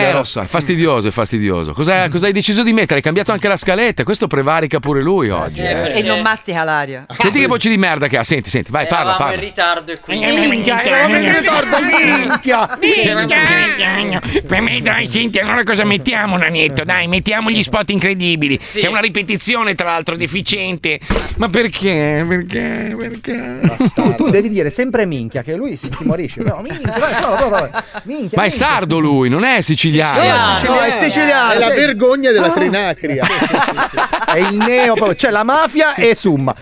Eh, 0.08 0.12
lo 0.12 0.24
so, 0.24 0.40
è 0.40 0.46
fastidioso, 0.46 1.08
è 1.08 1.10
fastidioso. 1.10 1.72
Cosa, 1.72 2.08
cosa 2.08 2.26
hai 2.26 2.32
deciso 2.32 2.62
di 2.62 2.72
mettere? 2.72 2.96
Hai 2.96 3.02
cambiato 3.02 3.32
anche 3.32 3.48
la 3.48 3.56
scaletta. 3.56 4.04
Questo 4.04 4.26
prevarica 4.26 4.78
pure 4.80 5.00
lui 5.02 5.30
oggi. 5.30 5.60
eh. 5.62 5.92
E 5.98 6.02
non 6.02 6.20
mastica 6.20 6.62
l'aria. 6.64 7.06
Senti 7.16 7.40
che 7.40 7.46
voce 7.46 7.68
di 7.68 7.78
merda 7.78 8.06
che 8.08 8.18
ha. 8.18 8.24
Senti, 8.24 8.50
senti, 8.50 8.70
vai, 8.70 8.86
parla, 8.86 9.14
Eravamo 9.14 9.18
parla. 9.30 9.34
in 9.34 9.40
ritardo 9.48 9.92
e 9.92 9.98
quindi. 10.00 10.26
Minchia, 10.48 10.82
eravamo 10.82 11.16
in 11.16 11.32
ritardo, 11.38 11.76
minchia. 11.80 12.78
Me 14.48 14.60
dai, 14.82 15.08
senti, 15.08 15.38
allora 15.38 15.62
cosa 15.64 15.84
mettiamo, 15.84 16.36
Nanetto? 16.36 16.84
Dai, 16.84 17.06
mettiamo 17.08 17.50
gli 17.50 17.62
spot 17.62 17.90
incredibili. 17.90 18.58
Che 18.58 18.80
è 18.80 18.86
una 18.88 19.00
ripetizione, 19.00 19.74
tra 19.74 19.86
l'altro, 19.86 20.16
deficiente. 20.16 20.98
Ma 21.36 21.48
perché? 21.48 22.24
Perché? 22.26 22.94
Perché? 22.98 23.60
Tu, 23.94 24.14
tu 24.14 24.28
devi 24.30 24.48
dire 24.48 24.70
sempre 24.70 25.06
minchia, 25.06 25.42
che 25.42 25.54
lui 25.54 25.76
si 25.76 25.88
timorisce. 25.88 26.42
No, 26.42 26.60
minchia, 26.66 26.92
vai, 26.98 27.14
no, 27.22 27.38
no, 27.38 27.48
no, 27.48 27.70
minchia. 28.04 28.38
Ma 28.38 28.44
è 28.44 28.48
sardo 28.50 28.98
lui, 28.98 29.28
non 29.28 29.44
è 29.44 29.60
siciliano. 29.60 30.20
No, 30.22 30.24
è 30.24 30.40
siciliano, 30.40 30.80
è 30.80 30.90
siciliano. 30.90 31.52
È 31.52 31.58
la 31.58 31.68
sì. 31.70 31.74
vergogna 31.74 32.30
della 32.30 32.46
Ah. 32.46 32.50
trinacria. 32.50 33.26
È 34.26 34.38
il 34.38 34.56
neo, 34.56 34.94
proprio. 34.94 35.14
c'è 35.16 35.30
la 35.30 35.42
mafia 35.42 35.94
e 35.94 36.14
Summa. 36.14 36.54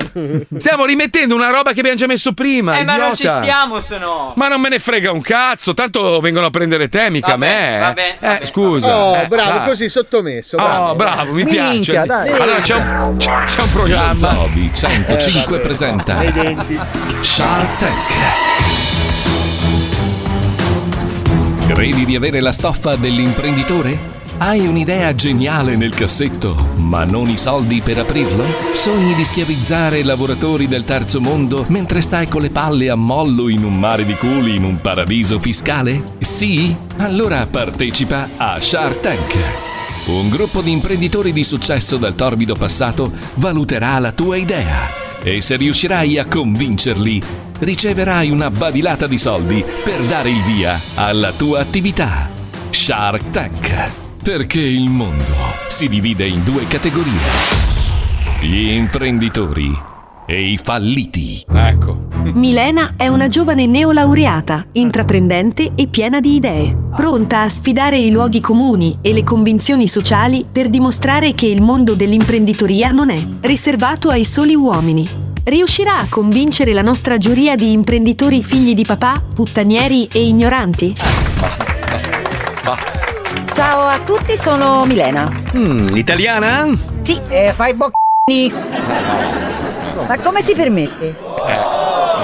Stiamo 0.56 0.84
rimettendo 0.84 1.34
una 1.34 1.50
roba 1.50 1.72
che 1.72 1.80
abbiamo 1.80 1.96
già 1.98 2.06
messo 2.06 2.32
prima. 2.32 2.78
Eh, 2.78 2.84
ma 2.84 2.96
non 2.96 3.14
ci 3.14 3.22
idiota. 3.22 3.42
stiamo, 3.42 3.80
se 3.80 3.98
no. 3.98 4.32
Ma 4.36 4.48
non 4.48 4.60
me 4.60 4.68
ne 4.68 4.78
frega 4.78 5.12
un 5.12 5.20
cazzo, 5.20 5.74
tanto 5.74 6.20
vengono 6.20 6.46
a 6.46 6.50
prendere 6.50 6.88
te, 6.88 7.10
mica 7.10 7.36
Vabbè, 7.36 7.38
me. 7.46 7.76
eh. 7.76 7.78
Vabbè, 8.00 8.16
eh, 8.20 8.26
vabbè. 8.34 8.46
scusa. 8.46 8.96
Oh, 8.98 9.16
eh, 9.16 9.26
bravo, 9.28 9.58
dai. 9.58 9.66
così 9.68 9.88
sottomesso. 9.88 10.56
Oh, 10.56 10.60
Bravo, 10.64 10.94
bravo, 10.94 11.32
mi 11.32 11.42
Minchia, 11.44 11.70
piace. 12.04 12.06
dai. 12.06 12.30
Allora 12.40 12.60
c'è 12.60 12.74
un, 12.74 13.14
c'è 13.16 13.44
c'è 13.44 13.60
un 13.62 13.70
programma. 13.72 14.14
Zobi 14.14 14.70
105 14.72 15.56
Eh, 15.56 15.60
presenta 15.60 16.14
Nei 16.14 16.32
denti. 16.32 16.78
Shark 17.20 17.76
Tank. 17.78 18.08
Credi 21.72 22.04
di 22.04 22.16
avere 22.16 22.40
la 22.40 22.52
stoffa 22.52 22.96
dell'imprenditore? 22.96 24.18
Hai 24.42 24.66
un'idea 24.66 25.14
geniale 25.14 25.76
nel 25.76 25.94
cassetto, 25.94 26.70
ma 26.76 27.04
non 27.04 27.28
i 27.28 27.36
soldi 27.36 27.82
per 27.82 27.98
aprirlo? 27.98 28.42
Sogni 28.72 29.14
di 29.14 29.22
schiavizzare 29.22 30.02
lavoratori 30.02 30.66
del 30.66 30.86
terzo 30.86 31.20
mondo 31.20 31.66
mentre 31.68 32.00
stai 32.00 32.26
con 32.26 32.40
le 32.40 32.48
palle 32.48 32.88
a 32.88 32.94
mollo 32.94 33.50
in 33.50 33.64
un 33.64 33.74
mare 33.74 34.06
di 34.06 34.14
culi 34.14 34.56
in 34.56 34.64
un 34.64 34.80
paradiso 34.80 35.38
fiscale? 35.38 36.02
Sì? 36.20 36.74
Allora 36.96 37.46
partecipa 37.46 38.30
a 38.38 38.58
Shark 38.58 39.00
Tank. 39.00 39.36
Un 40.06 40.30
gruppo 40.30 40.62
di 40.62 40.70
imprenditori 40.70 41.34
di 41.34 41.44
successo 41.44 41.98
dal 41.98 42.14
torbido 42.14 42.54
passato 42.54 43.12
valuterà 43.34 43.98
la 43.98 44.12
tua 44.12 44.38
idea 44.38 44.88
e 45.22 45.42
se 45.42 45.56
riuscirai 45.56 46.16
a 46.16 46.24
convincerli, 46.24 47.20
riceverai 47.58 48.30
una 48.30 48.50
badilata 48.50 49.06
di 49.06 49.18
soldi 49.18 49.62
per 49.84 50.00
dare 50.04 50.30
il 50.30 50.42
via 50.44 50.80
alla 50.94 51.30
tua 51.32 51.60
attività. 51.60 52.30
Shark 52.70 53.28
Tank. 53.28 53.99
Perché 54.22 54.60
il 54.60 54.90
mondo 54.90 55.24
si 55.68 55.88
divide 55.88 56.26
in 56.26 56.44
due 56.44 56.66
categorie. 56.66 57.18
Gli 58.42 58.68
imprenditori 58.68 59.74
e 60.26 60.52
i 60.52 60.58
falliti. 60.62 61.42
Ecco. 61.50 62.08
Milena 62.34 62.92
è 62.98 63.08
una 63.08 63.28
giovane 63.28 63.64
neolaureata, 63.64 64.66
intraprendente 64.72 65.72
e 65.74 65.86
piena 65.86 66.20
di 66.20 66.34
idee, 66.34 66.76
pronta 66.94 67.40
a 67.40 67.48
sfidare 67.48 67.96
i 67.96 68.10
luoghi 68.10 68.40
comuni 68.40 68.98
e 69.00 69.14
le 69.14 69.24
convinzioni 69.24 69.88
sociali 69.88 70.46
per 70.50 70.68
dimostrare 70.68 71.32
che 71.32 71.46
il 71.46 71.62
mondo 71.62 71.94
dell'imprenditoria 71.94 72.90
non 72.90 73.08
è 73.08 73.26
riservato 73.40 74.10
ai 74.10 74.26
soli 74.26 74.54
uomini. 74.54 75.08
Riuscirà 75.42 75.96
a 75.96 76.06
convincere 76.10 76.74
la 76.74 76.82
nostra 76.82 77.16
giuria 77.16 77.56
di 77.56 77.72
imprenditori 77.72 78.42
figli 78.42 78.74
di 78.74 78.84
papà, 78.84 79.20
puttanieri 79.34 80.08
e 80.12 80.28
ignoranti? 80.28 80.94
Ciao 83.54 83.86
a 83.86 83.98
tutti, 84.00 84.36
sono 84.36 84.84
Milena. 84.84 85.28
Mm, 85.56 85.96
italiana? 85.96 86.68
Sì, 87.02 87.20
eh, 87.28 87.52
fai 87.54 87.74
boccini. 87.74 88.52
Ma 90.06 90.18
come 90.18 90.42
si 90.42 90.54
permette? 90.54 91.16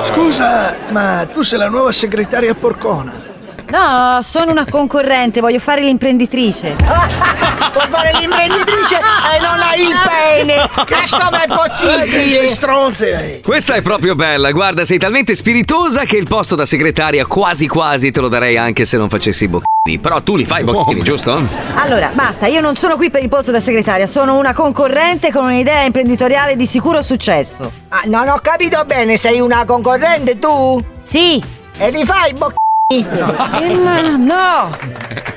Scusa, 0.04 0.74
ma 0.88 1.28
tu 1.32 1.42
sei 1.42 1.58
la 1.58 1.68
nuova 1.68 1.92
segretaria 1.92 2.54
porcona. 2.54 3.34
No, 3.68 4.20
sono 4.22 4.52
una 4.52 4.64
concorrente, 4.64 5.40
voglio 5.40 5.58
fare 5.58 5.82
l'imprenditrice. 5.82 6.76
Vuoi 6.86 7.86
fare 7.88 8.12
l'imprenditrice 8.18 8.94
e 8.96 9.40
non 9.40 9.58
hai 9.60 9.82
il 9.82 9.96
pene? 10.06 10.68
Questo 10.86 11.30
è 11.30 11.46
possibile? 11.48 12.28
Sei 12.28 12.48
stronze. 12.48 13.40
Questa 13.42 13.74
è 13.74 13.82
proprio 13.82 14.14
bella, 14.14 14.52
guarda, 14.52 14.84
sei 14.84 14.98
talmente 14.98 15.34
spiritosa 15.34 16.04
che 16.04 16.16
il 16.16 16.28
posto 16.28 16.54
da 16.54 16.64
segretaria 16.64 17.26
quasi 17.26 17.66
quasi 17.66 18.12
te 18.12 18.20
lo 18.20 18.28
darei 18.28 18.56
anche 18.56 18.84
se 18.84 18.96
non 18.96 19.08
facessi 19.08 19.48
bocchini. 19.48 19.65
Però 19.98 20.20
tu 20.22 20.36
li 20.36 20.44
fai 20.44 20.62
i 20.62 20.64
bocchini, 20.64 21.02
giusto? 21.02 21.40
Allora, 21.74 22.10
basta, 22.12 22.46
io 22.46 22.60
non 22.60 22.74
sono 22.76 22.96
qui 22.96 23.10
per 23.10 23.22
il 23.22 23.28
posto 23.28 23.52
da 23.52 23.60
segretaria, 23.60 24.06
sono 24.06 24.36
una 24.36 24.52
concorrente 24.52 25.30
con 25.30 25.44
un'idea 25.44 25.84
imprenditoriale 25.84 26.56
di 26.56 26.66
sicuro 26.66 27.02
successo. 27.02 27.70
Ah, 27.88 28.02
non 28.06 28.28
ho 28.28 28.38
capito 28.42 28.84
bene, 28.84 29.16
sei 29.16 29.40
una 29.40 29.64
concorrente 29.64 30.38
tu? 30.38 30.82
Sì. 31.02 31.42
E 31.78 31.90
li 31.90 32.04
fai 32.04 32.30
i 32.30 32.34
bocchini? 32.34 32.64
Emma, 32.88 34.16
no! 34.16 34.78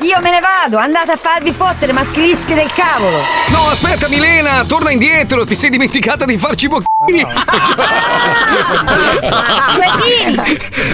Io 0.01 0.21
me 0.21 0.29
ne 0.29 0.39
vado, 0.39 0.77
andate 0.77 1.13
a 1.13 1.17
farvi 1.17 1.51
fottere, 1.51 1.91
maschilisti 1.91 2.53
del 2.53 2.71
cavolo! 2.71 3.17
No, 3.49 3.69
aspetta 3.71 4.07
Milena, 4.07 4.63
torna 4.65 4.91
indietro, 4.91 5.45
ti 5.45 5.55
sei 5.55 5.71
dimenticata 5.71 6.25
di 6.25 6.37
farci 6.37 6.67
bocchini. 6.67 7.25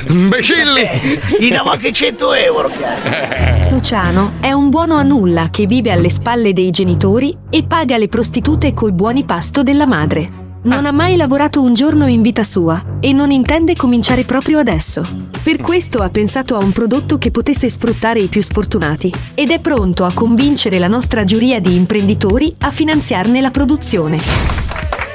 Imbecilli! 0.08 1.20
Gli 1.39 1.51
davo 1.51 1.72
anche 1.72 1.91
100 1.91 2.34
euro, 2.36 2.70
cazzo. 2.70 3.70
Luciano 3.72 4.36
è 4.39 4.53
un 4.53 4.70
buono 4.70 4.95
a 4.95 5.03
nulla 5.03 5.49
che 5.51 5.66
vive 5.66 5.91
alle 5.91 6.10
spalle 6.10 6.53
dei 6.53 6.70
genitori 6.70 7.38
e 7.49 7.66
paga 7.66 7.97
le 7.97 8.08
prostitute 8.08 8.74
col 8.74 8.93
buoni 8.93 9.26
pasto 9.26 9.62
della 9.62 9.86
madre. 9.86 10.44
Non 10.66 10.88
ha 10.88 10.91
mai 10.91 11.16
lavorato 11.16 11.61
un 11.61 11.76
giorno 11.76 12.07
in 12.07 12.24
vita 12.24 12.43
sua 12.43 12.97
e 12.99 13.13
non 13.13 13.30
intende 13.30 13.76
cominciare 13.76 14.24
proprio 14.24 14.57
adesso. 14.57 15.05
Per 15.43 15.57
questo 15.57 16.01
ha 16.01 16.09
pensato 16.09 16.55
a 16.55 16.63
un 16.63 16.72
prodotto 16.72 17.20
che 17.20 17.30
potesse 17.30 17.70
sfruttare 17.70 18.20
i 18.20 18.30
più 18.30 18.41
sfortunati 18.41 19.13
ed 19.36 19.51
è 19.51 19.59
pronto 19.59 20.05
a 20.05 20.11
convincere 20.11 20.80
la 20.80 20.88
nostra 20.88 21.24
giuria 21.24 21.59
di 21.59 21.76
imprenditori 21.76 22.55
a 22.61 22.72
finanziarne 22.72 23.41
la 23.41 23.51
produzione. 23.51 24.64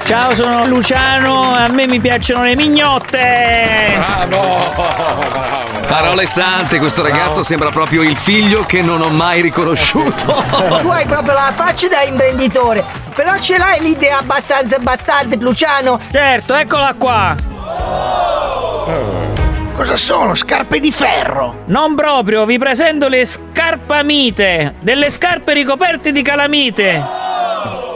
Ciao, 0.05 0.35
sono 0.35 0.65
Luciano, 0.67 1.53
a 1.53 1.67
me 1.69 1.87
mi 1.87 1.99
piacciono 1.99 2.43
le 2.43 2.55
mignotte. 2.55 3.97
Parole 5.87 6.25
sante, 6.25 6.79
questo 6.79 7.01
ragazzo 7.01 7.43
sembra 7.43 7.69
proprio 7.69 8.01
il 8.01 8.15
figlio 8.15 8.61
che 8.63 8.81
non 8.81 9.01
ho 9.01 9.09
mai 9.09 9.41
riconosciuto. 9.41 10.43
Tu 10.81 10.87
hai 10.89 11.05
proprio 11.05 11.33
la 11.33 11.53
faccia 11.55 11.87
da 11.87 12.01
imprenditore, 12.03 12.83
però 13.15 13.37
ce 13.37 13.57
l'hai 13.57 13.81
l'idea 13.81 14.17
abbastanza 14.17 14.79
bastarda, 14.79 15.35
Luciano? 15.39 15.99
Certo, 16.11 16.55
eccola 16.55 16.93
qua. 16.97 17.35
Cosa 19.75 19.95
sono? 19.95 20.35
Scarpe 20.35 20.79
di 20.79 20.91
ferro. 20.91 21.63
Non 21.67 21.95
proprio, 21.95 22.45
vi 22.45 22.57
presento 22.57 23.07
le 23.07 23.25
scarpamite, 23.25 24.75
delle 24.81 25.09
scarpe 25.09 25.53
ricoperte 25.53 26.11
di 26.11 26.21
calamite. 26.21 27.30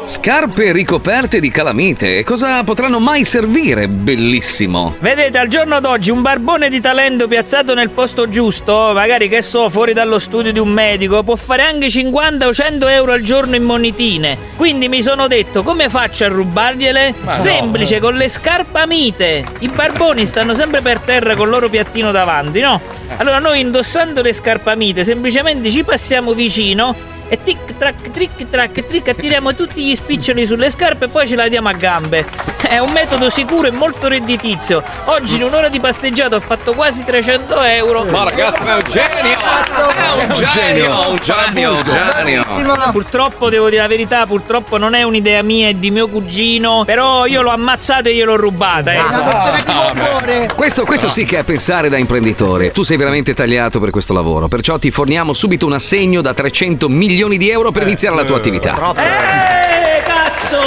Scarpe 0.06 0.72
ricoperte 0.72 1.40
di 1.40 1.50
calamite, 1.50 2.24
cosa 2.24 2.64
potranno 2.64 3.00
mai 3.00 3.24
servire? 3.24 3.88
Bellissimo. 3.88 4.96
Vedete, 5.00 5.40
al 5.40 5.48
giorno 5.48 5.80
d'oggi 5.80 6.12
un 6.12 6.22
barbone 6.22 6.70
di 6.70 6.80
talento 6.80 7.28
piazzato 7.28 7.74
nel 7.74 7.90
posto 7.90 8.30
giusto, 8.30 8.92
magari 8.94 9.28
che 9.28 9.42
so, 9.42 9.68
fuori 9.68 9.94
dallo 9.94 10.20
studio 10.20 10.54
di 10.54 10.60
un 10.60 10.68
medico, 10.68 11.24
può 11.24 11.36
fare 11.36 11.64
anche 11.64 11.90
50 11.90 12.46
o 12.46 12.54
100 12.54 12.88
euro 12.88 13.14
al 13.14 13.22
giorno 13.22 13.56
in 13.56 13.64
monetine. 13.64 14.38
Quindi 14.56 14.90
mi 14.90 15.02
sono 15.02 15.26
detto, 15.26 15.64
come 15.64 15.90
faccio 15.90 16.26
a 16.26 16.28
rubargliele? 16.28 17.16
Ma 17.24 17.38
no. 17.38 17.42
Semplice, 17.42 18.00
con 18.00 18.14
le 18.14 18.30
scarpamite. 18.30 19.44
I 19.62 19.70
barboni 19.70 20.28
stanno 20.28 20.54
sempre 20.54 20.82
per 20.82 21.00
terra 21.00 21.36
col 21.36 21.50
loro 21.50 21.68
piattino 21.68 22.12
davanti, 22.12 22.60
no? 22.60 22.80
Allora 23.18 23.40
noi 23.40 23.60
indossando 23.62 24.22
le 24.22 24.34
scarpamite 24.34 25.04
semplicemente 25.04 25.72
ci 25.72 25.84
passiamo 25.84 26.34
vicino 26.34 27.14
e 27.28 27.42
tic 27.42 27.76
trac 27.78 28.12
tric 28.12 28.50
trac 28.50 28.86
tric 28.86 29.10
attiriamo 29.10 29.56
tutti 29.56 29.84
gli 29.84 29.96
spiccioli 29.96 30.46
sulle 30.46 30.70
scarpe 30.70 31.06
e 31.06 31.08
poi 31.08 31.28
ce 31.28 31.36
la 31.36 31.48
diamo 31.48 31.70
a 31.70 31.74
gambe. 31.74 32.26
È 32.62 32.80
un 32.80 32.92
metodo 32.92 33.30
sicuro 33.30 33.68
e 33.68 33.72
molto 33.72 34.08
redditizio. 34.08 34.84
Oggi 35.06 35.36
in 35.36 35.44
un'ora 35.44 35.70
di 35.70 35.80
passeggiata 35.80 36.36
ho 36.36 36.40
fatto 36.40 36.74
quasi 36.74 37.04
300 37.04 37.62
euro. 37.62 38.04
Ma 38.06 38.24
ragazzi, 38.24 38.64
ma 38.64 38.78
è 38.78 38.82
un 38.84 38.90
genio! 38.90 39.38
È 39.38 40.24
un 40.24 40.50
genio! 40.52 41.10
Un 41.10 41.20
genio! 41.22 41.76
Un 41.76 41.84
genio! 41.84 42.92
Purtroppo 42.92 43.50
devo 43.50 43.70
dire 43.70 43.82
la 43.82 43.88
verità, 43.88 44.26
purtroppo 44.26 44.78
non 44.78 44.96
è 44.96 45.04
un'idea 45.04 45.44
mia, 45.44 45.68
è 45.68 45.74
di 45.74 45.92
mio 45.92 46.08
cugino. 46.08 46.84
Però 46.86 47.28
io 47.28 47.44
l'ho 47.44 47.52
ammazzato 47.52 48.10
e 48.10 48.16
gliel'ho 48.16 48.36
rubata. 48.36 48.94
Eh. 48.94 50.50
Questo, 50.56 50.86
questo 50.86 51.10
sì 51.10 51.24
che 51.24 51.40
è 51.40 51.44
pensare 51.44 51.88
da 51.90 51.98
imprenditore. 51.98 52.72
Tu 52.72 52.82
sei 52.84 52.98
veramente 52.98 53.36
tagliato 53.36 53.80
per 53.80 53.92
questo 53.92 54.14
lavoro, 54.14 54.48
perciò 54.48 54.80
ti 54.80 54.90
forniamo 54.90 55.34
subito 55.34 55.68
un 55.68 55.74
assegno 55.74 56.22
da 56.22 56.34
300 56.34 56.90
milioni 56.90 57.15
di 57.16 57.50
euro 57.50 57.72
per 57.72 57.84
iniziare 57.84 58.16
la 58.16 58.26
tua 58.26 58.38
attività. 58.38 58.76
Eh, 58.96 60.04
cazzo! 60.04 60.58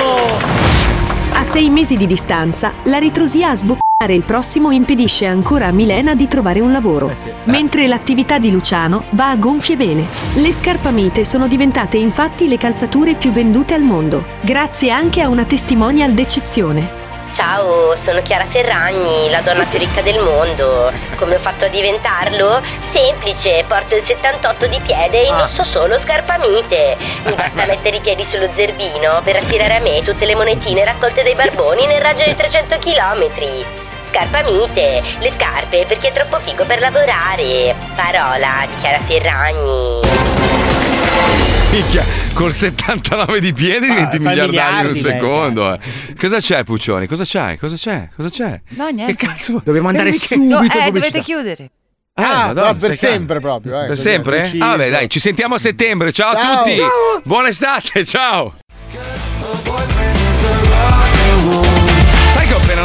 A 1.32 1.44
sei 1.44 1.70
mesi 1.70 1.96
di 1.96 2.06
distanza, 2.06 2.72
la 2.84 2.98
ritrosia 2.98 3.50
a 3.50 3.54
sboccare 3.54 4.14
il 4.14 4.22
prossimo 4.22 4.70
impedisce 4.70 5.26
ancora 5.26 5.66
a 5.66 5.72
Milena 5.72 6.14
di 6.14 6.26
trovare 6.26 6.60
un 6.60 6.72
lavoro, 6.72 7.12
mentre 7.44 7.86
l'attività 7.86 8.38
di 8.38 8.50
Luciano 8.50 9.04
va 9.10 9.30
a 9.30 9.36
gonfie 9.36 9.76
vele. 9.76 10.04
Le 10.34 10.52
scarpamite 10.52 11.24
sono 11.24 11.46
diventate 11.46 11.96
infatti 11.98 12.48
le 12.48 12.58
calzature 12.58 13.14
più 13.14 13.30
vendute 13.30 13.74
al 13.74 13.82
mondo, 13.82 14.24
grazie 14.40 14.90
anche 14.90 15.20
a 15.20 15.28
una 15.28 15.44
testimonial 15.44 16.12
d'eccezione. 16.12 17.07
Ciao, 17.30 17.94
sono 17.94 18.22
Chiara 18.22 18.46
Ferragni, 18.46 19.28
la 19.28 19.42
donna 19.42 19.64
più 19.64 19.78
ricca 19.78 20.00
del 20.00 20.18
mondo. 20.18 20.90
Come 21.16 21.34
ho 21.34 21.38
fatto 21.38 21.66
a 21.66 21.68
diventarlo? 21.68 22.62
Semplice, 22.80 23.64
porto 23.68 23.94
il 23.94 24.02
78 24.02 24.66
di 24.66 24.80
piede 24.80 25.22
e 25.22 25.28
indosso 25.28 25.62
solo 25.62 25.98
scarpamite. 25.98 26.96
Mi 27.24 27.34
basta 27.34 27.66
mettere 27.68 27.98
i 27.98 28.00
piedi 28.00 28.24
sullo 28.24 28.48
zerbino 28.52 29.20
per 29.22 29.36
attirare 29.36 29.76
a 29.76 29.80
me 29.80 30.02
tutte 30.02 30.24
le 30.24 30.34
monetine 30.34 30.84
raccolte 30.84 31.22
dai 31.22 31.34
barboni 31.34 31.86
nel 31.86 32.00
raggio 32.00 32.24
di 32.24 32.34
300 32.34 32.78
km. 32.78 33.30
Scarpamite, 34.00 35.02
le 35.18 35.30
scarpe 35.30 35.84
per 35.86 35.98
chi 35.98 36.06
è 36.06 36.12
troppo 36.12 36.38
figo 36.40 36.64
per 36.64 36.80
lavorare. 36.80 37.74
Parola 37.94 38.64
di 38.66 38.74
Chiara 38.76 38.98
Ferragni. 39.00 40.00
Minchia, 41.70 42.04
col 42.32 42.54
79 42.54 43.40
di 43.40 43.52
piedi 43.52 43.88
diventi 43.88 44.16
fai 44.18 44.34
miliardario 44.34 44.80
in 44.90 44.94
un 44.94 45.00
secondo. 45.00 45.74
eh. 45.74 45.78
Cosa 46.18 46.40
c'è, 46.40 46.64
Puccioni? 46.64 47.06
Cosa 47.06 47.24
c'è? 47.24 47.56
Cosa 47.58 47.76
c'è? 47.76 48.08
Cosa 48.16 48.28
c'è? 48.30 48.60
No, 48.70 48.88
niente. 48.88 49.14
Che 49.14 49.26
cazzo? 49.26 49.60
Dobbiamo 49.62 49.88
andare 49.88 50.08
Eh, 50.08 50.12
che- 50.12 50.18
subito 50.18 50.56
No, 50.58 50.64
in 50.64 50.70
eh, 50.72 50.90
dovete 50.90 51.20
chiudere. 51.20 51.62
Eh, 51.64 52.22
Ah, 52.22 52.46
Madonna, 52.46 52.72
no, 52.72 52.76
per 52.76 52.96
sempre 52.96 53.38
calmo. 53.40 53.60
proprio. 53.60 53.82
eh, 53.82 53.86
Per 53.86 53.98
sempre? 53.98 54.38
preciso. 54.40 54.64
Ah, 54.64 54.68
vabbè, 54.68 54.90
dai, 54.90 55.08
ci 55.10 55.20
sentiamo 55.20 55.54
a 55.54 55.58
settembre. 55.58 56.10
Ciao, 56.10 56.32
Ciao. 56.32 56.52
a 56.52 56.56
tutti. 56.62 56.74
Ciao. 56.74 56.88
Buona 57.22 57.48
estate, 57.48 58.04
ciao. 58.04 58.54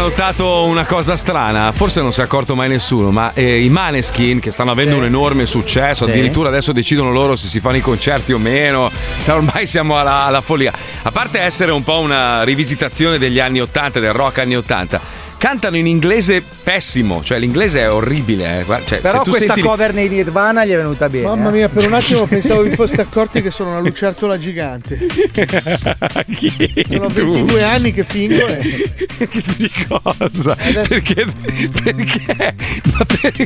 Notato 0.04 0.64
una 0.66 0.84
cosa 0.86 1.16
strana? 1.16 1.72
Forse 1.72 2.02
non 2.02 2.12
si 2.12 2.20
è 2.20 2.24
accorto 2.24 2.56
mai 2.56 2.68
nessuno, 2.68 3.10
ma 3.10 3.32
eh, 3.34 3.62
i 3.64 3.70
Maneskin 3.70 4.40
che 4.40 4.52
stanno 4.52 4.72
avendo 4.72 4.98
un 4.98 5.06
enorme 5.06 5.46
successo, 5.46 6.04
Sì. 6.04 6.10
addirittura 6.12 6.50
adesso 6.50 6.74
decidono 6.74 7.10
loro 7.10 7.38
se 7.38 7.48
si 7.48 7.62
fanno 7.62 7.78
i 7.78 7.82
concerti 7.82 8.34
o 8.34 8.38
meno. 8.38 8.92
Ormai 9.28 9.66
siamo 9.66 9.98
alla, 9.98 10.26
alla 10.26 10.42
follia. 10.42 10.74
A 11.04 11.12
parte 11.12 11.40
essere 11.40 11.72
un 11.72 11.84
po' 11.84 12.00
una 12.00 12.44
rivisitazione 12.44 13.18
degli 13.18 13.40
anni 13.40 13.62
80, 13.62 14.02
del 14.02 14.12
rock 14.12 14.40
anni 14.40 14.58
80. 14.58 15.22
Cantano 15.44 15.76
in 15.76 15.88
inglese 15.88 16.42
pessimo, 16.42 17.22
cioè 17.22 17.38
l'inglese 17.38 17.82
è 17.82 17.92
orribile. 17.92 18.60
eh. 18.60 18.66
Cioè, 18.86 19.02
Però 19.02 19.18
se 19.18 19.24
tu 19.26 19.30
questa 19.32 19.56
senti... 19.56 19.68
cover 19.68 19.94
nei 19.94 20.08
Nirvana 20.08 20.64
gli 20.64 20.70
è 20.72 20.78
venuta 20.78 21.10
bene. 21.10 21.26
Mamma 21.26 21.50
mia, 21.50 21.68
per 21.68 21.86
un 21.86 21.92
attimo 22.00 22.26
pensavo 22.28 22.62
vi 22.62 22.74
foste 22.74 23.02
accorti 23.02 23.42
che 23.42 23.52
sono 23.52 23.72
una 23.72 23.80
lucertola 23.82 24.38
gigante. 24.38 24.98
Sono 26.90 27.08
22 27.10 27.62
anni 27.62 27.92
che 27.92 28.06
fingo 28.06 28.48
e... 28.48 28.90
Di 29.58 29.70
cosa? 29.90 30.56
Perché? 30.56 31.26
Perché? 31.84 32.56
Ma 32.94 33.06
perché? 33.06 33.46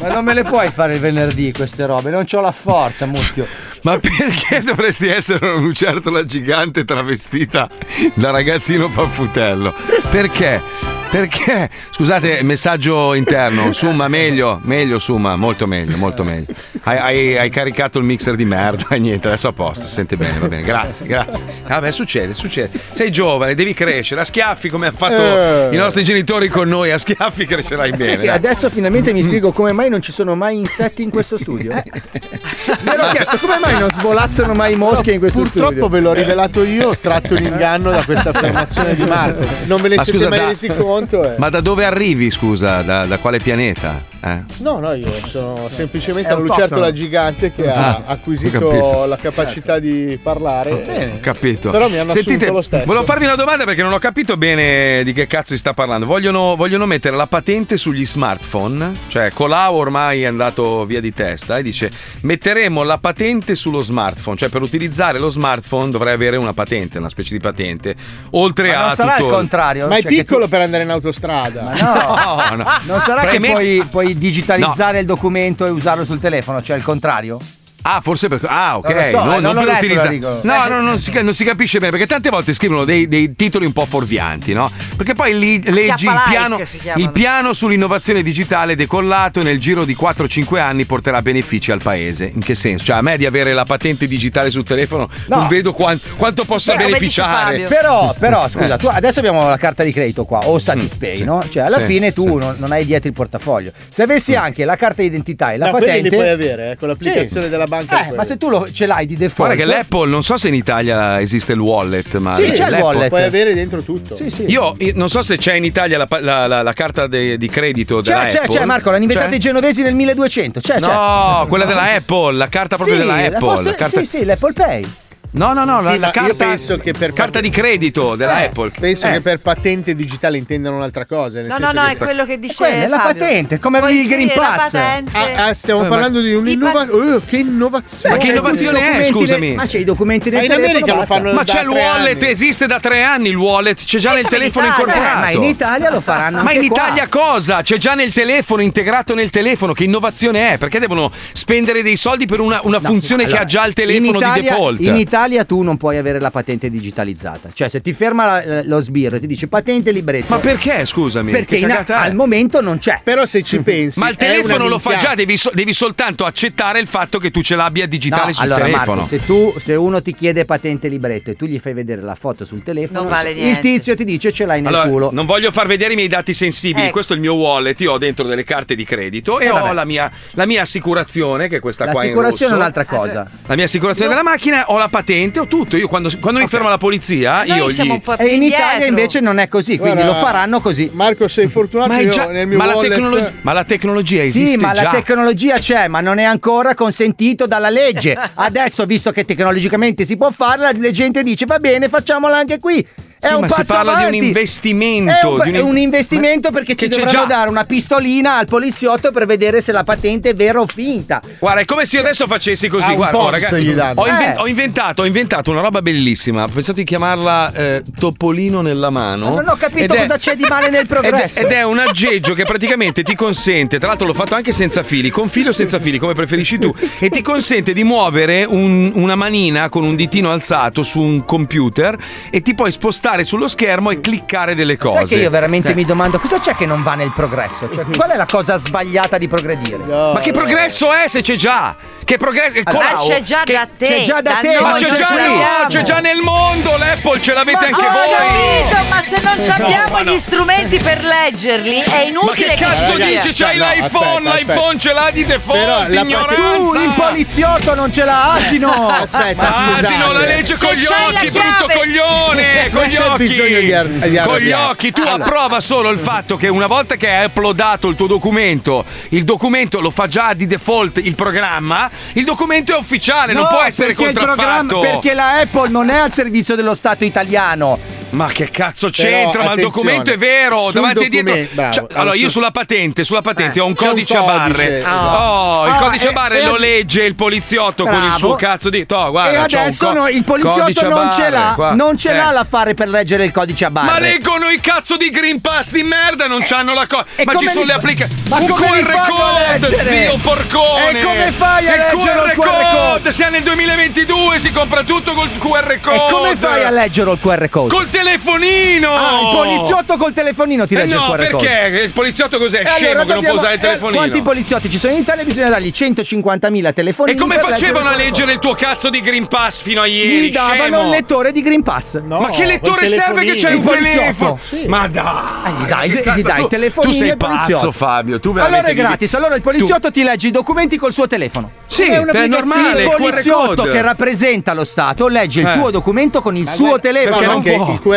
Ma 0.00 0.08
non 0.08 0.24
me 0.24 0.32
le 0.32 0.44
puoi 0.44 0.70
fare 0.70 0.94
il 0.94 1.00
venerdì 1.00 1.52
queste 1.52 1.84
robe, 1.84 2.08
non 2.08 2.24
c'ho 2.24 2.40
la 2.40 2.52
forza, 2.52 3.04
muschio. 3.04 3.46
Ma 3.82 3.98
perché 3.98 4.60
dovresti 4.66 5.08
essere 5.08 5.46
una 5.46 5.60
lucertola 5.60 6.24
gigante 6.24 6.84
travestita 6.84 7.68
da 8.14 8.30
ragazzino 8.30 8.88
paffutello? 8.88 9.74
Perché? 10.10 10.97
Perché? 11.10 11.70
Scusate, 11.90 12.42
messaggio 12.42 13.14
interno. 13.14 13.72
Summa, 13.72 14.08
meglio, 14.08 14.60
meglio, 14.64 14.98
Summa, 14.98 15.36
molto 15.36 15.66
meglio, 15.66 15.96
molto 15.96 16.22
meglio. 16.22 16.46
Hai, 16.82 16.98
hai- 16.98 17.38
hai 17.38 17.50
caricato 17.50 17.98
il 17.98 18.04
mixer 18.04 18.36
di 18.36 18.44
merda, 18.44 18.94
niente, 18.96 19.26
adesso 19.28 19.48
a 19.48 19.52
posto, 19.52 19.86
si 19.86 19.94
sente 19.94 20.16
bene, 20.16 20.38
va 20.38 20.48
bene. 20.48 20.62
Grazie, 20.62 21.06
grazie. 21.06 21.46
Vabbè, 21.66 21.90
succede, 21.92 22.34
succede. 22.34 22.70
Sei 22.78 23.10
giovane, 23.10 23.54
devi 23.54 23.72
crescere, 23.72 24.20
a 24.20 24.24
schiaffi 24.24 24.68
come 24.68 24.88
hanno 24.88 24.96
fatto 24.96 25.22
Eh. 25.22 25.68
i 25.72 25.76
nostri 25.78 26.04
genitori 26.04 26.48
con 26.48 26.68
noi, 26.68 26.90
a 26.92 26.98
schiaffi 26.98 27.46
crescerai 27.46 27.90
bene. 27.92 28.16
che 28.18 28.26
dai. 28.26 28.34
adesso 28.36 28.68
finalmente 28.68 29.12
mi 29.14 29.22
spiego 29.22 29.50
come 29.52 29.72
mai 29.72 29.88
non 29.88 30.02
ci 30.02 30.12
sono 30.12 30.34
mai 30.34 30.58
insetti 30.58 31.02
in 31.02 31.10
questo 31.10 31.38
studio. 31.38 31.72
Mi 31.72 32.90
ero 32.92 33.08
chiesto 33.12 33.38
come 33.38 33.58
mai 33.58 33.78
non 33.78 33.90
svolazzano 33.90 34.52
mai 34.54 34.76
mosche 34.76 35.12
in 35.12 35.18
questo 35.20 35.40
Purtroppo 35.40 35.70
studio. 35.70 35.88
ve 35.88 36.00
l'ho 36.00 36.12
rivelato 36.12 36.62
io, 36.64 36.96
tratto 37.00 37.34
in 37.34 37.44
inganno 37.46 37.90
da 37.90 38.04
questa 38.04 38.28
affermazione 38.30 38.94
di 38.94 39.04
Marco. 39.04 39.46
Non 39.64 39.80
ve 39.80 39.88
ne 39.88 40.02
siete 40.02 40.28
mai 40.28 40.38
da- 40.38 40.46
resi 40.46 40.66
conto? 40.68 40.96
Eh? 41.06 41.34
Ma 41.38 41.48
da 41.48 41.60
dove 41.60 41.84
arrivi, 41.84 42.30
scusa? 42.30 42.82
Da, 42.82 43.06
da 43.06 43.18
quale 43.18 43.38
pianeta? 43.38 44.02
Eh? 44.34 44.44
No, 44.58 44.78
no, 44.78 44.92
io 44.92 45.12
sono 45.24 45.68
semplicemente 45.70 46.28
È 46.30 46.32
una 46.34 46.42
lucertola 46.42 46.92
gigante 46.92 47.52
che 47.52 47.70
ha 47.70 47.76
Ah, 47.88 48.02
acquisito 48.06 49.04
la 49.04 49.16
capacità 49.16 49.78
di 49.78 50.18
parlare. 50.22 51.12
Ho 51.14 51.20
capito. 51.20 51.70
Però 51.70 51.88
mi 51.88 51.98
hanno 51.98 52.12
assunto 52.12 52.52
lo 52.52 52.62
stesso. 52.62 52.84
Volevo 52.86 53.04
farvi 53.04 53.24
una 53.24 53.34
domanda 53.36 53.64
perché 53.64 53.82
non 53.82 53.92
ho 53.92 53.98
capito 53.98 54.36
bene 54.36 55.02
di 55.04 55.12
che 55.12 55.26
cazzo 55.26 55.52
si 55.52 55.58
sta 55.58 55.72
parlando. 55.74 56.06
Vogliono, 56.06 56.56
vogliono 56.56 56.86
mettere 56.86 57.16
la 57.16 57.26
patente 57.26 57.76
sugli 57.76 58.04
smartphone? 58.06 58.92
Cioè, 59.08 59.30
Colau 59.32 59.76
ormai 59.76 60.22
è 60.22 60.26
andato 60.26 60.84
via 60.84 61.00
di 61.00 61.12
testa 61.12 61.58
e 61.58 61.62
dice: 61.62 61.90
metteremo 62.22 62.82
la 62.82 62.98
patente 62.98 63.54
sullo 63.54 63.80
smartphone. 63.80 64.36
Cioè, 64.36 64.48
per 64.48 64.62
utilizzare 64.62 65.18
lo 65.18 65.30
smartphone 65.30 65.90
dovrei 65.90 66.14
avere 66.14 66.36
una 66.36 66.52
patente, 66.52 66.98
una 66.98 67.08
specie 67.08 67.34
di 67.34 67.40
patente. 67.40 67.94
Oltre 68.30 68.72
Ma 68.72 68.78
a 68.78 68.86
non 68.86 68.94
sarà 68.94 69.14
tutto 69.16 69.28
il 69.28 69.34
contrario? 69.34 69.86
Ma 69.88 69.96
è 69.96 70.02
Cioè 70.02 70.10
che 70.10 70.16
piccolo 70.18 70.48
per 70.48 70.60
andare 70.60 70.82
in 70.82 70.90
autostrada. 70.90 71.72
No, 71.88 72.54
no. 72.56 72.64
Non 72.84 73.00
sarà 73.00 73.22
che 73.22 73.38
Preme- 73.38 73.52
puoi, 73.52 74.14
digitalizzare 74.18 75.00
il 75.00 75.06
documento 75.06 75.64
e 75.66 75.70
usarlo 75.70 76.04
sul 76.04 76.20
telefono, 76.20 76.60
cioè 76.60 76.76
il 76.76 76.82
contrario? 76.82 77.38
Ah, 77.82 78.00
forse 78.02 78.28
per. 78.28 78.40
Ah, 78.46 78.76
ok. 78.76 78.88
Non 78.88 78.96
lo 78.96 79.08
so, 79.08 79.36
eh, 79.36 79.40
non 79.40 79.54
per 79.54 79.64
letto, 79.64 79.78
utilizzare- 79.78 80.08
Enrico. 80.08 80.40
No, 80.42 80.68
no, 80.68 80.80
non 80.82 80.98
si, 80.98 81.12
non 81.22 81.32
si 81.32 81.44
capisce 81.44 81.78
bene 81.78 81.90
perché 81.92 82.06
tante 82.06 82.28
volte 82.28 82.52
scrivono 82.52 82.84
dei, 82.84 83.08
dei 83.08 83.34
titoli 83.34 83.64
un 83.64 83.72
po' 83.72 83.86
fuorvianti, 83.86 84.52
no? 84.52 84.70
Perché 84.96 85.14
poi 85.14 85.38
lì 85.38 85.62
leggi 85.70 86.06
il 86.06 86.20
piano, 86.28 86.60
il 86.96 87.10
piano 87.12 87.52
sull'innovazione 87.54 88.22
digitale 88.22 88.76
decollato 88.76 89.40
e 89.40 89.42
nel 89.44 89.58
giro 89.58 89.84
di 89.84 89.96
4-5 89.98 90.58
anni 90.58 90.84
porterà 90.84 91.22
benefici 91.22 91.72
al 91.72 91.80
paese. 91.82 92.30
In 92.34 92.42
che 92.42 92.54
senso? 92.54 92.84
Cioè, 92.84 92.96
a 92.96 93.02
me 93.02 93.16
di 93.16 93.24
avere 93.26 93.54
la 93.54 93.64
patente 93.64 94.06
digitale 94.06 94.50
sul 94.50 94.64
telefono 94.64 95.08
non 95.28 95.46
vedo 95.48 95.72
quan- 95.72 95.98
quanto 96.16 96.44
possa 96.44 96.74
Beh, 96.74 96.84
beneficiare. 96.84 97.60
Però, 97.60 98.14
però, 98.18 98.48
scusa, 98.48 98.76
tu 98.76 98.88
adesso 98.88 99.20
abbiamo 99.20 99.48
la 99.48 99.56
carta 99.56 99.82
di 99.82 99.92
credito 99.92 100.24
qua, 100.24 100.40
o 100.46 100.58
Satispay, 100.58 101.10
Mm, 101.10 101.12
sì. 101.12 101.24
no? 101.24 101.42
Cioè, 101.48 101.62
alla 101.62 101.78
Sì, 101.78 101.84
fine 101.84 102.12
tu 102.12 102.26
sì. 102.26 102.34
non, 102.36 102.56
non 102.58 102.72
hai 102.72 102.84
dietro 102.84 103.08
il 103.08 103.14
portafoglio. 103.14 103.70
Se 103.88 104.02
avessi 104.02 104.34
anche 104.34 104.64
la 104.66 104.76
carta 104.76 105.00
di 105.00 105.08
identità 105.08 105.52
e 105.52 105.56
la 105.56 105.66
No, 105.66 105.72
patente. 105.72 106.00
li 106.02 106.08
puoi 106.10 106.28
avere, 106.28 106.72
eh, 106.72 106.76
con 106.76 106.88
l'applicazione 106.88 107.44
Sì. 107.46 107.50
della 107.50 107.64
banca. 107.64 107.76
Eh, 107.80 108.14
ma 108.14 108.24
se 108.24 108.36
tu 108.38 108.48
lo, 108.48 108.68
ce 108.72 108.86
l'hai 108.86 109.06
di 109.06 109.16
default. 109.16 109.54
Guarda 109.54 109.72
che 109.72 109.78
l'Apple, 109.78 110.08
non 110.08 110.22
so 110.22 110.36
se 110.36 110.48
in 110.48 110.54
Italia 110.54 111.20
esiste 111.20 111.52
il 111.52 111.58
wallet, 111.60 112.16
ma 112.16 112.34
Sì, 112.34 112.50
c'è 112.50 112.68
il 112.68 112.74
wallet. 112.80 113.08
Puoi 113.08 113.22
avere 113.22 113.54
dentro 113.54 113.82
tutto. 113.82 114.14
Sì, 114.14 114.30
sì. 114.30 114.44
Io, 114.46 114.74
io 114.78 114.92
non 114.94 115.08
so 115.08 115.22
se 115.22 115.36
c'è 115.36 115.54
in 115.54 115.64
Italia 115.64 115.98
la, 115.98 116.06
la- 116.20 116.46
la- 116.46 116.62
la 116.62 116.72
carta 116.72 117.06
de- 117.06 117.36
di 117.38 117.48
credito 117.48 118.00
della 118.00 118.22
C'è, 118.24 118.28
c'è, 118.30 118.38
Apple. 118.44 118.58
c'è, 118.58 118.64
Marco, 118.64 118.90
l'hanno 118.90 119.02
inventata 119.02 119.28
C'è? 119.30 119.36
i 119.36 119.38
genovesi 119.38 119.82
nel 119.82 119.94
1200. 119.94 120.60
C'è, 120.60 120.80
c'è. 120.80 120.86
No, 120.86 121.46
quella 121.48 121.64
della 121.64 121.94
Apple, 121.94 122.36
la 122.36 122.48
carta 122.48 122.76
proprio 122.76 122.96
Sì, 122.96 123.02
della 123.02 123.16
la 123.16 123.24
Apple. 123.26 123.38
posso- 123.38 123.62
la 123.64 123.74
carta- 123.74 123.98
Sì, 124.00 124.06
sì, 124.06 124.24
l'Apple 124.24 124.52
Pay. 124.52 124.92
No, 125.30 125.52
no, 125.52 125.64
no, 125.64 125.78
Sì, 125.80 125.84
la, 125.84 125.90
ma 125.90 125.98
la 125.98 126.06
io 126.06 126.12
carta, 126.12 126.34
penso 126.46 126.78
che 126.78 126.92
per 126.92 127.12
carta 127.12 127.40
di 127.40 127.50
credito 127.50 128.16
della 128.16 128.40
Eh, 128.40 128.44
Apple. 128.46 128.70
Penso 128.80 129.06
Eh. 129.06 129.12
che 129.12 129.20
per 129.20 129.40
patente 129.40 129.94
digitale 129.94 130.38
intendano 130.38 130.76
un'altra 130.76 131.04
cosa. 131.04 131.40
nel 131.40 131.48
No, 131.48 131.56
senso 131.56 131.72
no, 131.72 131.80
no, 131.80 131.84
che 131.86 131.92
è 131.92 131.94
sta- 131.96 132.04
quello 132.06 132.24
che 132.24 132.38
dice 132.38 132.54
quella 132.56 132.84
è 132.84 132.86
la 132.88 132.98
patente, 132.98 133.58
come 133.58 133.78
Puoi 133.78 133.90
avevi 133.90 134.06
il 134.06 134.10
Green 134.10 134.32
Pass. 134.34 134.74
Ah, 134.74 135.02
ah, 135.48 135.54
stiamo 135.54 135.80
Eh, 135.80 135.82
ma- 135.82 135.88
parlando 135.90 136.20
di 136.22 136.32
un'innovazione. 136.32 137.12
Oh, 137.14 137.22
che 137.26 137.36
innovazione! 137.36 138.14
Ma 138.14 138.20
che 138.20 138.26
C'hai 138.26 138.36
innovazione 138.38 138.98
è, 139.00 139.04
scusami? 139.04 139.46
nel- 139.48 139.56
Ma 139.56 139.66
c'è 139.66 139.78
i 139.78 139.84
documenti 139.84 140.30
nel 140.30 140.38
Ma 140.38 140.44
in 140.44 140.48
telefono, 140.50 140.70
America 140.78 140.94
lo 140.94 141.04
fanno 141.04 141.32
Ma 141.34 141.44
c'è 141.44 141.60
il 141.60 141.68
wallet, 141.68 142.22
anni. 142.22 142.30
esiste 142.32 142.66
da 142.66 142.80
tre 142.80 143.02
anni 143.02 143.28
il 143.28 143.36
wallet, 143.36 143.84
c'è 143.84 143.98
già 143.98 144.10
nel 144.14 144.20
in 144.22 144.28
telefono 144.28 144.66
Italia. 144.66 144.84
incorporato. 144.86 145.16
Eh, 145.18 145.20
ma 145.20 145.30
in 145.30 145.42
Italia 145.44 145.90
lo 145.90 146.00
faranno 146.00 146.36
Ma 146.42 146.50
anche 146.50 146.56
in. 146.56 146.64
Italia 146.64 147.06
cosa? 147.08 147.60
C'è 147.62 147.76
già 147.76 147.92
nel 147.94 148.12
telefono, 148.14 148.62
integrato 148.62 149.14
nel 149.14 149.28
telefono. 149.28 149.74
Che 149.74 149.84
innovazione 149.84 150.54
è? 150.54 150.58
Perché 150.58 150.78
devono 150.80 151.12
spendere 151.32 151.82
dei 151.82 151.96
soldi 151.96 152.24
per 152.24 152.40
una, 152.40 152.60
funzione 152.82 153.26
che 153.26 153.36
ha 153.36 153.44
già 153.44 153.66
il 153.66 153.74
telefono 153.74 154.18
di 154.18 154.40
default? 154.40 154.80
In 154.80 154.96
Italia 154.96 155.16
tu 155.46 155.62
non 155.62 155.76
puoi 155.76 155.96
avere 155.98 156.20
la 156.20 156.30
patente 156.30 156.70
digitalizzata. 156.70 157.50
Cioè, 157.52 157.68
se 157.68 157.80
ti 157.80 157.92
ferma 157.92 158.24
la- 158.44 158.62
lo 158.64 158.80
sbirro 158.80 159.16
e 159.16 159.20
ti 159.20 159.26
dice 159.26 159.48
patente 159.48 159.90
libretto. 159.90 160.26
Ma 160.28 160.38
perché, 160.38 160.84
scusami? 160.86 161.32
Perché 161.32 161.56
in- 161.56 161.84
al 161.86 162.14
momento 162.14 162.60
non 162.60 162.78
c'è. 162.78 163.00
Però 163.02 163.24
se 163.26 163.42
ci 163.42 163.60
pensi. 163.62 163.98
Ma 164.00 164.08
il 164.10 164.16
telefono 164.16 164.68
lo 164.68 164.78
fa 164.78 164.96
già, 164.96 165.14
devi, 165.14 165.36
so- 165.36 165.50
devi 165.52 165.72
soltanto 165.72 166.24
accettare 166.24 166.78
il 166.80 166.86
fatto 166.86 167.18
che 167.18 167.30
tu 167.30 167.42
ce 167.42 167.56
l'abbia 167.56 167.86
digitale 167.86 168.26
No, 168.28 168.32
sul 168.32 168.44
allora 168.44 168.64
telefono. 168.64 168.94
Marco, 169.00 169.06
se 169.08 169.24
tu 169.24 169.54
se 169.58 169.74
uno 169.74 170.00
ti 170.02 170.14
chiede 170.14 170.44
patente 170.44 170.88
libretto 170.88 171.30
e 171.30 171.36
tu 171.36 171.46
gli 171.46 171.58
fai 171.58 171.72
vedere 171.74 172.02
la 172.02 172.14
foto 172.14 172.44
sul 172.44 172.62
telefono, 172.62 173.00
Non 173.00 173.08
vale 173.08 173.30
il 173.30 173.58
tizio 173.58 173.94
ti 173.96 174.04
dice 174.04 174.30
ce 174.32 174.44
l'hai 174.46 174.60
nel 174.60 174.72
Allora, 174.72 174.88
culo. 174.88 175.10
non 175.12 175.26
voglio 175.26 175.50
far 175.50 175.66
vedere 175.66 175.92
i 175.94 175.96
miei 175.96 176.08
dati 176.08 176.32
sensibili. 176.32 176.84
Ecco. 176.84 176.92
Questo 176.92 177.12
è 177.12 177.16
il 177.16 177.22
mio 177.22 177.34
wallet. 177.34 177.80
Io 177.80 177.92
ho 177.92 177.98
dentro 177.98 178.24
delle 178.26 178.44
carte 178.44 178.74
di 178.74 178.84
credito 178.84 179.38
e 179.40 179.46
Eh, 179.46 179.50
ho 179.50 179.54
vabbè. 179.54 179.72
la 179.72 179.84
mia, 179.84 180.10
la 180.32 180.46
mia 180.46 180.62
assicurazione, 180.62 181.48
che 181.48 181.56
è 181.56 181.60
questa 181.60 181.84
qua 181.86 182.02
in 182.04 182.10
L'assicurazione 182.10 182.52
è 182.52 182.56
un'altra 182.56 182.84
cosa. 182.84 183.30
La 183.46 183.54
mia 183.54 183.64
assicurazione 183.64 184.10
della 184.10 184.22
macchina, 184.22 184.64
ho 184.70 184.76
la 184.78 184.88
patente, 184.88 185.06
ho 185.12 185.46
tutto. 185.46 185.76
Io 185.76 185.88
quando, 185.88 186.10
quando 186.20 186.40
mi 186.40 186.46
ferma 186.48 186.68
la 186.68 186.76
polizia, 186.78 187.44
Noi 187.44 187.56
io 187.58 187.68
siamo 187.70 187.92
gli. 187.92 187.96
un 187.96 188.00
po' 188.02 188.18
E 188.18 188.26
in 188.26 188.42
indietro. 188.42 188.64
Italia 188.66 188.86
invece 188.86 189.20
non 189.20 189.38
è 189.38 189.48
così, 189.48 189.78
quindi 189.78 190.02
Guarda, 190.02 190.18
lo 190.18 190.26
faranno 190.26 190.60
così. 190.60 190.90
Marco, 190.92 191.26
sei 191.28 191.46
fortunato 191.48 191.92
Ma, 191.92 192.06
già- 192.08 192.26
nel 192.26 192.46
mio 192.46 192.58
ma 192.58 192.66
la, 192.66 192.74
wallet. 192.74 192.92
tecnolo- 192.92 193.32
ma 193.42 193.52
la 193.52 193.64
tecnologia 193.64 194.22
esiste 194.22 194.50
Sì, 194.50 194.56
ma 194.58 194.74
già. 194.74 194.82
la 194.82 194.88
tecnologia 194.90 195.58
c'è, 195.58 195.88
ma 195.88 196.00
non 196.00 196.18
è 196.18 196.24
ancora 196.24 196.74
consentito 196.74 197.46
dalla 197.46 197.70
legge. 197.70 198.16
Adesso, 198.34 198.84
visto 198.86 199.10
che 199.12 199.24
tecnologicamente 199.24 200.04
si 200.04 200.16
può 200.16 200.30
fare, 200.30 200.60
la 200.60 200.90
gente 200.90 201.22
dice 201.22 201.46
va 201.46 201.58
bene, 201.58 201.88
facciamola 201.88 202.36
anche 202.36 202.58
qui. 202.58 202.86
È 203.20 203.26
Sì, 203.26 203.34
ma 203.40 203.48
si 203.48 203.64
parla 203.64 203.82
di 203.82 203.98
un 203.98 204.06
avanti. 204.06 204.26
investimento, 204.26 205.10
È 205.10 205.24
un, 205.26 205.40
di 205.42 205.48
un- 205.50 205.54
è 205.56 205.60
un 205.60 205.76
investimento 205.76 206.50
perché 206.52 206.74
ci 206.76 206.86
dovranno 206.88 207.24
dare 207.26 207.50
una 207.50 207.64
pistolina 207.64 208.38
al 208.38 208.46
poliziotto 208.46 209.10
per 209.10 209.26
vedere 209.26 209.60
se 209.60 209.72
la 209.72 209.82
patente 209.82 210.30
è 210.30 210.34
vera 210.34 210.60
o 210.60 210.66
finta. 210.66 211.20
Guarda, 211.38 211.60
è 211.62 211.64
come 211.64 211.84
se 211.84 211.96
io 211.96 212.02
adesso 212.02 212.26
facessi 212.26 212.68
così. 212.68 212.92
Ah, 212.92 212.94
Guarda, 212.94 213.18
oh, 213.18 213.30
ragazzi, 213.30 213.54
ho, 213.54 213.58
inven- 214.06 214.20
Eh. 214.20 214.34
ho 214.38 214.46
inventato, 214.46 215.02
ho 215.02 215.04
inventato 215.04 215.50
una 215.50 215.60
roba 215.60 215.82
bellissima. 215.82 216.44
Ho 216.44 216.48
pensato 216.48 216.78
di 216.78 216.84
chiamarla 216.84 217.52
eh, 217.52 217.82
Topolino 217.98 218.60
nella 218.60 218.90
mano. 218.90 219.30
Ma 219.30 219.40
non 219.40 219.48
ho 219.48 219.56
capito 219.56 219.84
Ed 219.84 219.90
è- 219.90 220.00
cosa 220.00 220.16
c'è 220.16 220.36
di 220.36 220.44
male 220.48 220.70
nel 220.70 220.80
Ed 220.82 220.84
è, 220.84 220.86
progresso. 220.86 221.40
ed 221.40 221.50
è 221.50 221.62
un 221.64 221.78
aggeggio 221.78 222.34
che 222.34 222.44
praticamente 222.44 223.02
ti 223.02 223.14
consente, 223.16 223.78
tra 223.78 223.88
l'altro 223.88 224.06
l'ho 224.06 224.14
fatto 224.14 224.36
anche 224.36 224.52
senza 224.52 224.82
fili, 224.84 225.10
con 225.10 225.28
fili 225.28 225.48
o 225.48 225.52
senza 225.52 225.80
fili, 225.80 225.98
come 225.98 226.14
preferisci 226.14 226.58
tu, 226.58 226.72
e 227.00 227.10
ti 227.10 227.20
consente 227.22 227.72
di 227.72 227.82
muovere 227.82 228.44
un- 228.44 228.92
una 228.94 229.16
manina 229.16 229.68
con 229.68 229.82
un 229.84 229.96
ditino 229.96 230.30
alzato 230.30 230.82
su 230.84 231.00
un 231.00 231.24
computer 231.24 231.96
e 232.30 232.42
ti 232.42 232.54
puoi 232.54 232.70
spostare 232.70 233.06
sullo 233.24 233.48
schermo 233.48 233.90
e 233.90 234.00
cliccare 234.00 234.54
delle 234.54 234.76
cose. 234.76 234.98
Sai 234.98 235.06
che 235.06 235.14
io 235.16 235.30
veramente 235.30 235.70
Eh. 235.70 235.74
mi 235.74 235.84
domando 235.84 236.18
cosa 236.18 236.38
c'è 236.38 236.54
che 236.54 236.66
non 236.66 236.82
va 236.82 236.94
nel 236.94 237.12
progresso? 237.12 237.68
Cioè, 237.72 237.84
qual 237.96 238.10
è 238.10 238.16
la 238.16 238.26
cosa 238.26 238.56
sbagliata 238.56 239.18
di 239.18 239.28
progredire? 239.28 239.78
Ma 239.78 240.20
che 240.22 240.32
progresso 240.32 240.92
è 240.92 241.08
se 241.08 241.20
c'è 241.22 241.34
già? 241.36 241.74
Che 242.04 242.16
progresso? 242.16 242.60
Allora, 242.64 242.92
Ma 242.94 243.00
c'è 243.00 243.20
già 243.22 243.42
che- 243.44 243.52
da 243.52 243.68
te. 243.76 243.84
c'è 243.86 244.00
già 244.02 244.20
da 244.22 244.38
te, 244.40 244.54
noi 244.54 244.62
Ma 244.62 244.72
c'è 244.78 244.86
già, 244.94 245.08
no, 245.10 245.66
c'è 245.68 245.82
già 245.82 245.98
nel 246.00 246.20
mondo 246.22 246.76
l'Apple, 246.78 247.20
ce 247.20 247.34
l'avete 247.34 247.58
Ma 247.58 247.66
anche 247.66 247.84
ho 247.84 247.90
voi. 247.90 248.16
capito, 248.16 248.88
ma 248.88 249.02
se 249.02 249.20
non 249.22 249.44
ci 249.44 249.50
abbiamo 249.50 249.92
ma 249.92 250.02
no. 250.02 250.10
gli 250.12 250.18
strumenti 250.18 250.78
per 250.80 251.02
leggerli, 251.04 251.80
è 251.80 251.88
Ma 251.90 252.00
inutile 252.02 252.54
che 252.54 252.64
cazzo 252.64 252.96
ci 252.96 253.04
dici? 253.04 253.32
C'hai 253.34 253.58
No, 253.58 253.66
l'iPhone, 253.70 254.28
aspetta, 254.30 254.52
l'iPhone 254.52 254.78
ce 254.78 254.92
l'ha 254.94 255.10
di 255.12 255.24
Però 255.24 255.36
default, 255.36 255.66
patente- 255.66 255.98
ignoranza. 255.98 256.34
Tu, 256.56 256.74
il 256.82 256.92
poliziotto 256.96 257.74
non 257.74 257.92
ce 257.92 258.04
l'ha, 258.04 258.32
asino! 258.32 258.88
Aspetta, 258.88 259.42
Ah, 259.50 259.54
scusate. 259.54 259.86
sì, 259.86 259.96
no, 259.98 260.12
la 260.12 260.20
legge 260.20 260.56
con 260.56 260.72
gli 260.74 260.86
occhi, 260.86 261.30
brutto 261.30 261.66
coglione, 261.74 262.70
con 262.72 262.84
gli 262.84 262.96
occhi. 263.06 263.26
bisogno 263.26 263.60
di 263.60 263.72
ar- 263.72 263.86
di 263.86 264.20
con 264.24 264.38
gli 264.38 264.52
occhi, 264.52 264.90
tu 264.92 265.02
Allora. 265.02 265.24
approva 265.24 265.60
solo 265.60 265.90
il 265.90 265.98
fatto 265.98 266.36
che 266.36 266.48
una 266.48 266.66
volta 266.66 266.96
che 266.96 267.08
hai 267.08 267.26
uploadato 267.26 267.88
il 267.88 267.96
tuo 267.96 268.06
documento, 268.06 268.84
il 269.10 269.24
documento 269.24 269.80
lo 269.80 269.90
fa 269.90 270.06
già 270.06 270.32
di 270.34 270.46
default 270.46 270.98
il 271.02 271.14
programma, 271.14 271.90
il 272.14 272.24
documento 272.24 272.74
è 272.74 272.78
ufficiale, 272.78 273.32
non 273.32 273.42
No, 273.42 273.48
può 273.48 273.60
essere 273.62 273.94
perché 273.94 274.10
il 274.10 274.14
contraffatto. 274.16 274.66
programma- 274.66 274.80
perché 274.80 275.14
la 275.14 275.38
Apple 275.40 275.68
non 275.68 275.88
è 275.90 275.96
al 275.96 276.12
servizio 276.12 276.54
dello 276.56 276.74
Stato 276.74 277.04
italiano. 277.04 277.78
Ma 278.10 278.26
che 278.28 278.48
cazzo 278.50 278.88
Però, 278.90 279.06
c'entra? 279.08 279.42
Ma 279.44 279.52
il 279.52 279.60
documento 279.60 280.10
è 280.10 280.16
vero, 280.16 280.56
sul 280.56 280.72
davanti 280.72 281.04
e 281.04 281.08
dietro. 281.08 281.34
bravo, 281.52 281.72
Cioè, 281.72 281.84
allora, 281.88 282.00
allora, 282.00 282.16
io 282.16 282.26
su- 282.28 282.32
sulla 282.38 282.50
patente, 282.50 283.04
sulla 283.04 283.20
patente 283.20 283.58
Eh, 283.58 283.62
ho 283.62 283.66
un 283.66 283.74
c'è 283.74 283.84
un 283.84 283.88
codice 283.90 284.16
a 284.16 284.22
barre. 284.22 284.64
codice, 284.82 284.86
Oh, 284.88 285.64
il 285.66 285.70
Ah, 285.72 285.76
codice 285.76 286.06
a 286.06 286.10
e- 286.10 286.12
barre 286.14 286.40
e- 286.40 286.44
lo 286.46 286.56
legge 286.56 287.02
il 287.04 287.14
poliziotto 287.14 287.84
con 287.84 287.92
il 287.94 288.00
Bravo. 288.00 288.16
suo 288.16 288.34
cazzo 288.36 288.70
di. 288.70 288.86
Toh, 288.86 289.10
guarda, 289.10 289.30
e 289.32 289.36
adesso 289.36 289.86
co- 289.86 289.92
no, 289.92 290.08
il 290.08 290.24
codice 290.24 290.48
poliziotto 290.48 290.86
a 290.86 290.88
non 291.02 291.10
ce 291.12 291.28
l'ha, 291.30 291.52
qua. 291.54 291.72
non 291.74 291.96
ce 291.98 292.10
Eh. 292.10 292.14
l'ha 292.14 292.30
l'affare 292.30 292.74
per 292.74 292.88
leggere 292.88 293.24
il 293.24 293.30
codice 293.30 293.66
a 293.66 293.70
barre. 293.70 293.90
Ma 293.92 293.98
leggono 293.98 294.48
i 294.48 294.60
cazzo 294.60 294.96
di 294.96 295.10
Green 295.10 295.40
Pass 295.42 295.70
di 295.70 295.82
merda, 295.82 296.26
non 296.26 296.40
c'hanno 296.44 296.72
la 296.74 296.86
cosa. 296.86 297.04
Ma 297.24 297.34
ci 297.34 297.46
sono 297.46 297.64
le 297.66 297.72
applicazioni. 297.74 298.22
Ma 298.28 298.38
Un 298.38 298.46
come 298.48 298.80
QR 298.80 298.90
a 298.94 299.06
code, 299.06 299.58
leggere? 299.58 299.84
zio 299.88 300.16
porcone. 300.22 300.98
E 300.98 301.02
come 301.02 301.30
fai 301.32 301.68
a 301.68 301.74
il 301.74 301.80
leggerlo 301.80 302.24
il 302.24 302.32
QR 302.38 302.70
code? 302.74 303.12
Siamo 303.12 303.32
nel 303.32 303.42
2022, 303.42 304.38
si 304.38 304.50
compra 304.50 304.82
tutto 304.82 305.12
col 305.12 305.28
QR 305.38 305.78
code. 305.80 305.96
E 305.96 306.10
come 306.10 306.36
fai 306.36 306.64
a 306.64 306.70
leggerlo 306.70 307.12
il 307.12 307.18
QR 307.20 307.48
code? 307.50 307.68
Telefonino! 307.98 308.90
Ah, 308.94 309.20
il 309.22 309.36
poliziotto 309.36 309.96
col 309.96 310.12
telefonino 310.12 310.66
ti 310.66 310.74
Eh 310.74 310.78
legge 310.78 310.94
no, 310.94 311.00
il 311.00 311.06
QR 311.20 311.30
code. 311.30 311.46
perché? 311.48 311.78
Il 311.82 311.92
poliziotto 311.92 312.38
cos'è? 312.38 312.60
E 312.60 312.66
Scemo 312.66 312.90
allora 312.90 313.04
che 313.04 313.14
non 313.14 313.22
può 313.24 313.32
usare 313.34 313.54
il 313.54 313.58
eh, 313.58 313.62
telefonino. 313.62 313.98
Quanti 313.98 314.22
poliziotti 314.22 314.70
ci 314.70 314.78
sono 314.78 314.92
in 314.92 315.00
Italia? 315.00 315.24
Bisogna 315.24 315.48
dargli 315.48 315.68
150.000 315.68 316.66
E 316.68 316.72
telefonini. 316.72 317.18
come 317.18 317.34
per 317.34 317.44
facevano 317.48 317.88
a 317.88 317.96
leggere- 317.96 318.32
il 318.32 318.38
tuo 318.38 318.54
cazzo 318.54 318.88
di 318.88 319.00
Green 319.00 319.26
Pass 319.26 319.60
fino 319.62 319.80
a 319.80 319.86
ieri? 319.86 320.28
Gli 320.28 320.30
davano 320.30 320.56
scemo? 320.56 320.82
il 320.82 320.88
lettore 320.90 321.32
di 321.32 321.42
Green 321.42 321.62
Pass. 321.62 322.00
Ma 322.06 322.30
che 322.30 322.44
lettore 322.46 322.86
serve 322.86 323.24
che 323.24 323.34
c'è 323.34 323.50
Il 323.50 323.56
un 323.56 323.62
poliziotto. 323.64 323.98
telefono? 323.98 324.38
Ma 324.68 324.86
dai! 324.88 325.02
Eh, 325.44 325.50
gli 325.50 325.66
dai, 325.66 325.90
che 325.90 326.12
gli 326.16 326.22
dai 326.22 326.34
tu- 326.36 326.42
il 326.42 326.46
telefonino 326.48 326.92
Tu 326.92 326.98
sei 326.98 327.16
pazzo, 327.16 327.72
Fabio. 327.72 328.20
Tu 328.20 328.30
Allora 328.30 328.62
è 328.64 328.74
gratis. 328.74 329.12
Allora 329.14 329.34
il 329.34 329.42
poliziotto 329.42 329.90
ti 329.90 330.02
legge 330.04 330.28
i 330.28 330.30
documenti 330.30 330.76
col 330.76 330.92
suo 330.92 331.06
telefono. 331.08 331.50
Sì, 331.66 331.82
È 331.88 331.98
una 331.98 332.12
normale, 332.26 332.84
Il 332.84 332.94
poliziotto 332.96 333.62
che 333.64 333.82
rappresenta 333.82 334.54
lo 334.54 334.64
Stato 334.64 335.08
legge 335.08 335.40
il 335.40 335.46
Eh. 335.48 335.52
tuo 335.54 335.70
documento 335.70 336.20
con 336.22 336.36
il 336.36 336.44
Ma 336.44 336.50
suo 336.50 336.78
telefono. 336.78 337.42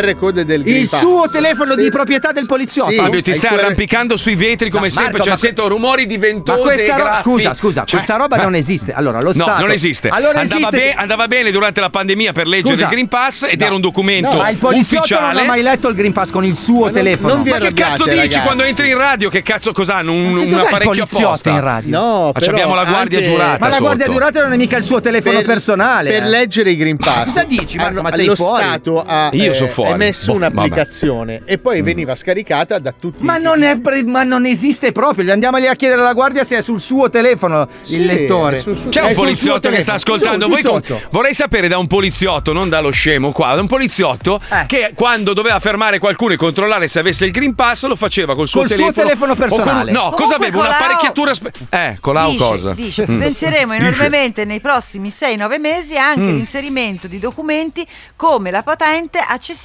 Non 0.00 0.02
QR 0.02 0.14
code 0.16 0.44
del 0.44 0.62
Green 0.62 0.80
Il 0.82 0.88
Pass. 0.88 0.98
suo 1.00 1.28
telefono 1.30 1.72
Sì. 1.74 1.80
di 1.82 1.90
proprietà 1.90 2.32
del 2.32 2.46
poliziotto. 2.46 2.90
Sì. 2.90 2.96
Fabio, 2.96 3.22
ti 3.22 3.34
stai 3.34 3.48
quelle- 3.50 3.64
arrampicando 3.64 4.16
sui 4.16 4.34
vetri 4.34 4.70
come 4.70 4.84
Ma 4.84 4.90
sempre. 4.90 5.12
Marco, 5.18 5.22
cioè, 5.24 5.32
ma- 5.32 5.38
sento 5.38 5.68
rumori 5.68 6.06
di 6.06 6.16
Ma 6.16 6.22
ventose 6.26 6.60
questa 6.62 6.92
roba, 6.96 7.02
graffi. 7.04 7.22
scusa, 7.22 7.54
scusa, 7.54 7.80
Cioè, 7.84 7.90
questa 8.00 8.16
roba 8.16 8.36
ma- 8.36 8.42
non 8.42 8.54
esiste. 8.54 8.92
Allora, 8.92 9.20
lo 9.20 9.32
No, 9.34 9.42
Stato 9.44 9.60
non 9.60 9.70
esiste. 9.70 10.08
Allora 10.08 10.40
andava, 10.40 10.68
esiste 10.68 10.76
be- 10.76 10.94
andava 10.94 11.26
bene 11.28 11.50
durante 11.50 11.80
la 11.80 11.90
pandemia 11.90 12.32
per 12.32 12.46
leggere 12.46 12.70
Scusa. 12.74 12.84
il 12.84 12.90
Green 12.90 13.08
Pass 13.08 13.42
ed 13.44 13.60
No. 13.60 13.66
era 13.66 13.74
un 13.74 13.80
documento 13.80 14.30
No, 14.32 14.36
ma 14.38 14.48
il 14.50 14.56
poliziotto 14.56 15.04
ufficiale. 15.04 15.32
non 15.34 15.42
ha 15.42 15.46
mai 15.46 15.62
letto 15.62 15.88
il 15.88 15.94
Green 15.94 16.12
Pass 16.12 16.30
con 16.30 16.44
il 16.44 16.56
suo 16.56 16.90
telefono. 16.90 17.34
non 17.34 17.42
vi 17.42 17.50
Ma 17.50 17.58
che 17.58 17.72
cazzo 17.72 18.04
dici 18.04 18.16
ragazzi. 18.16 18.40
quando 18.40 18.62
entri 18.62 18.88
in 18.90 18.96
radio? 18.98 19.28
Che 19.30 19.42
cazzo 19.42 19.72
cos'hanno? 19.72 20.12
Un, 20.12 20.32
Ma 20.32 20.40
un 20.40 20.52
apparecchio 20.54 20.78
poliziotto 20.84 21.26
apposta? 21.26 21.50
in 21.50 21.60
radio? 21.60 21.98
No, 21.98 22.32
Ma 22.34 22.46
abbiamo 22.46 22.74
la 22.74 22.84
guardia 22.84 23.20
giurata. 23.20 23.58
Ma 23.58 23.68
la 23.68 23.78
guardia 23.78 24.06
giurata 24.08 24.42
non 24.42 24.52
è 24.52 24.56
mica 24.56 24.76
il 24.76 24.84
suo 24.84 25.00
telefono 25.00 25.36
Per- 25.38 25.46
personale. 25.46 26.10
Per 26.10 26.22
eh. 26.22 26.28
leggere 26.28 26.70
i 26.70 26.76
Green 26.76 26.96
Pass. 26.96 27.24
Cosa 27.26 27.44
dici, 27.44 27.76
Marco? 27.76 27.90
hanno- 27.92 28.02
Ma 28.02 28.10
sei 28.12 28.26
lo 28.26 28.34
fuori? 28.36 28.62
Stato 28.64 29.04
ha 29.06 29.30
Io 29.32 29.54
sono 29.54 29.68
eh, 29.68 29.72
fuori. 29.84 29.92
emesso 30.02 30.30
Boh, 30.32 30.36
un'applicazione 30.38 31.42
e 31.44 31.58
poi 31.58 31.82
veniva 31.82 32.14
scaricata 32.14 32.78
da 32.78 32.92
tutti 32.92 33.24
Ma 33.24 33.38
i- 33.38 33.42
non, 33.42 33.62
è 33.62 33.78
ma 34.06 34.22
non 34.22 34.46
esiste 34.46 34.92
proprio. 34.92 35.24
Gli 35.24 35.30
andiamo 35.30 35.58
lì 35.58 35.66
a 35.66 35.74
chiedere 35.74 36.00
alla 36.00 36.12
guardia 36.12 36.44
se 36.44 36.58
è 36.58 36.62
sul 36.62 36.80
suo 36.80 37.10
telefono 37.10 37.66
Sì, 37.82 37.96
il 37.96 38.06
lettore. 38.06 38.60
sul 38.60 38.76
suo- 38.76 38.88
C'è 38.88 39.02
un 39.02 39.14
poliziotto 39.14 39.68
che 39.70 39.80
sta 39.80 39.96
telefono. 39.96 40.14
ascoltando. 40.16 40.56
Su, 40.56 40.70
Voi 40.88 41.00
vorrei 41.10 41.34
sapere 41.34 41.68
da 41.68 41.78
un 41.78 41.86
poliziotto, 41.86 42.52
non 42.52 42.68
dallo 42.68 42.90
scemo 42.90 43.32
qua, 43.32 43.54
da 43.54 43.60
un 43.60 43.66
poliziotto 43.66 44.40
Eh. 44.50 44.64
che 44.66 44.92
quando 44.94 45.32
doveva 45.32 45.58
fermare 45.60 45.98
qualcuno 45.98 46.32
e 46.34 46.36
controllare 46.36 46.88
se 46.88 46.98
avesse 46.98 47.24
il 47.24 47.30
Green 47.32 47.54
Pass 47.54 47.84
lo 47.86 47.96
faceva 47.96 48.34
col 48.34 48.48
suo 48.48 48.60
Col 48.60 48.68
suo 48.70 48.76
telefono. 48.92 49.06
telefono 49.06 49.32
o 49.32 49.36
con 49.36 49.46
personale. 49.46 49.90
no, 49.92 50.00
Comunque 50.10 50.22
cosa 50.24 50.36
aveva? 50.36 50.58
Un'apparecchiatura. 50.58 51.34
spe- 51.34 51.52
eh, 51.70 51.96
Colau 52.00 52.30
dice, 52.30 52.44
cosa? 52.44 52.72
dice, 52.74 53.06
Mm. 53.08 53.18
potenzieremo 53.18 53.72
enormemente 53.74 54.44
nei 54.44 54.60
prossimi 54.60 55.10
6-9 55.10 55.58
mesi 55.58 55.96
anche 55.96 56.20
Mm. 56.20 56.34
l'inserimento 56.36 57.06
di 57.08 57.18
documenti 57.18 57.86
come 58.16 58.50
la 58.50 58.62
patente 58.62 59.18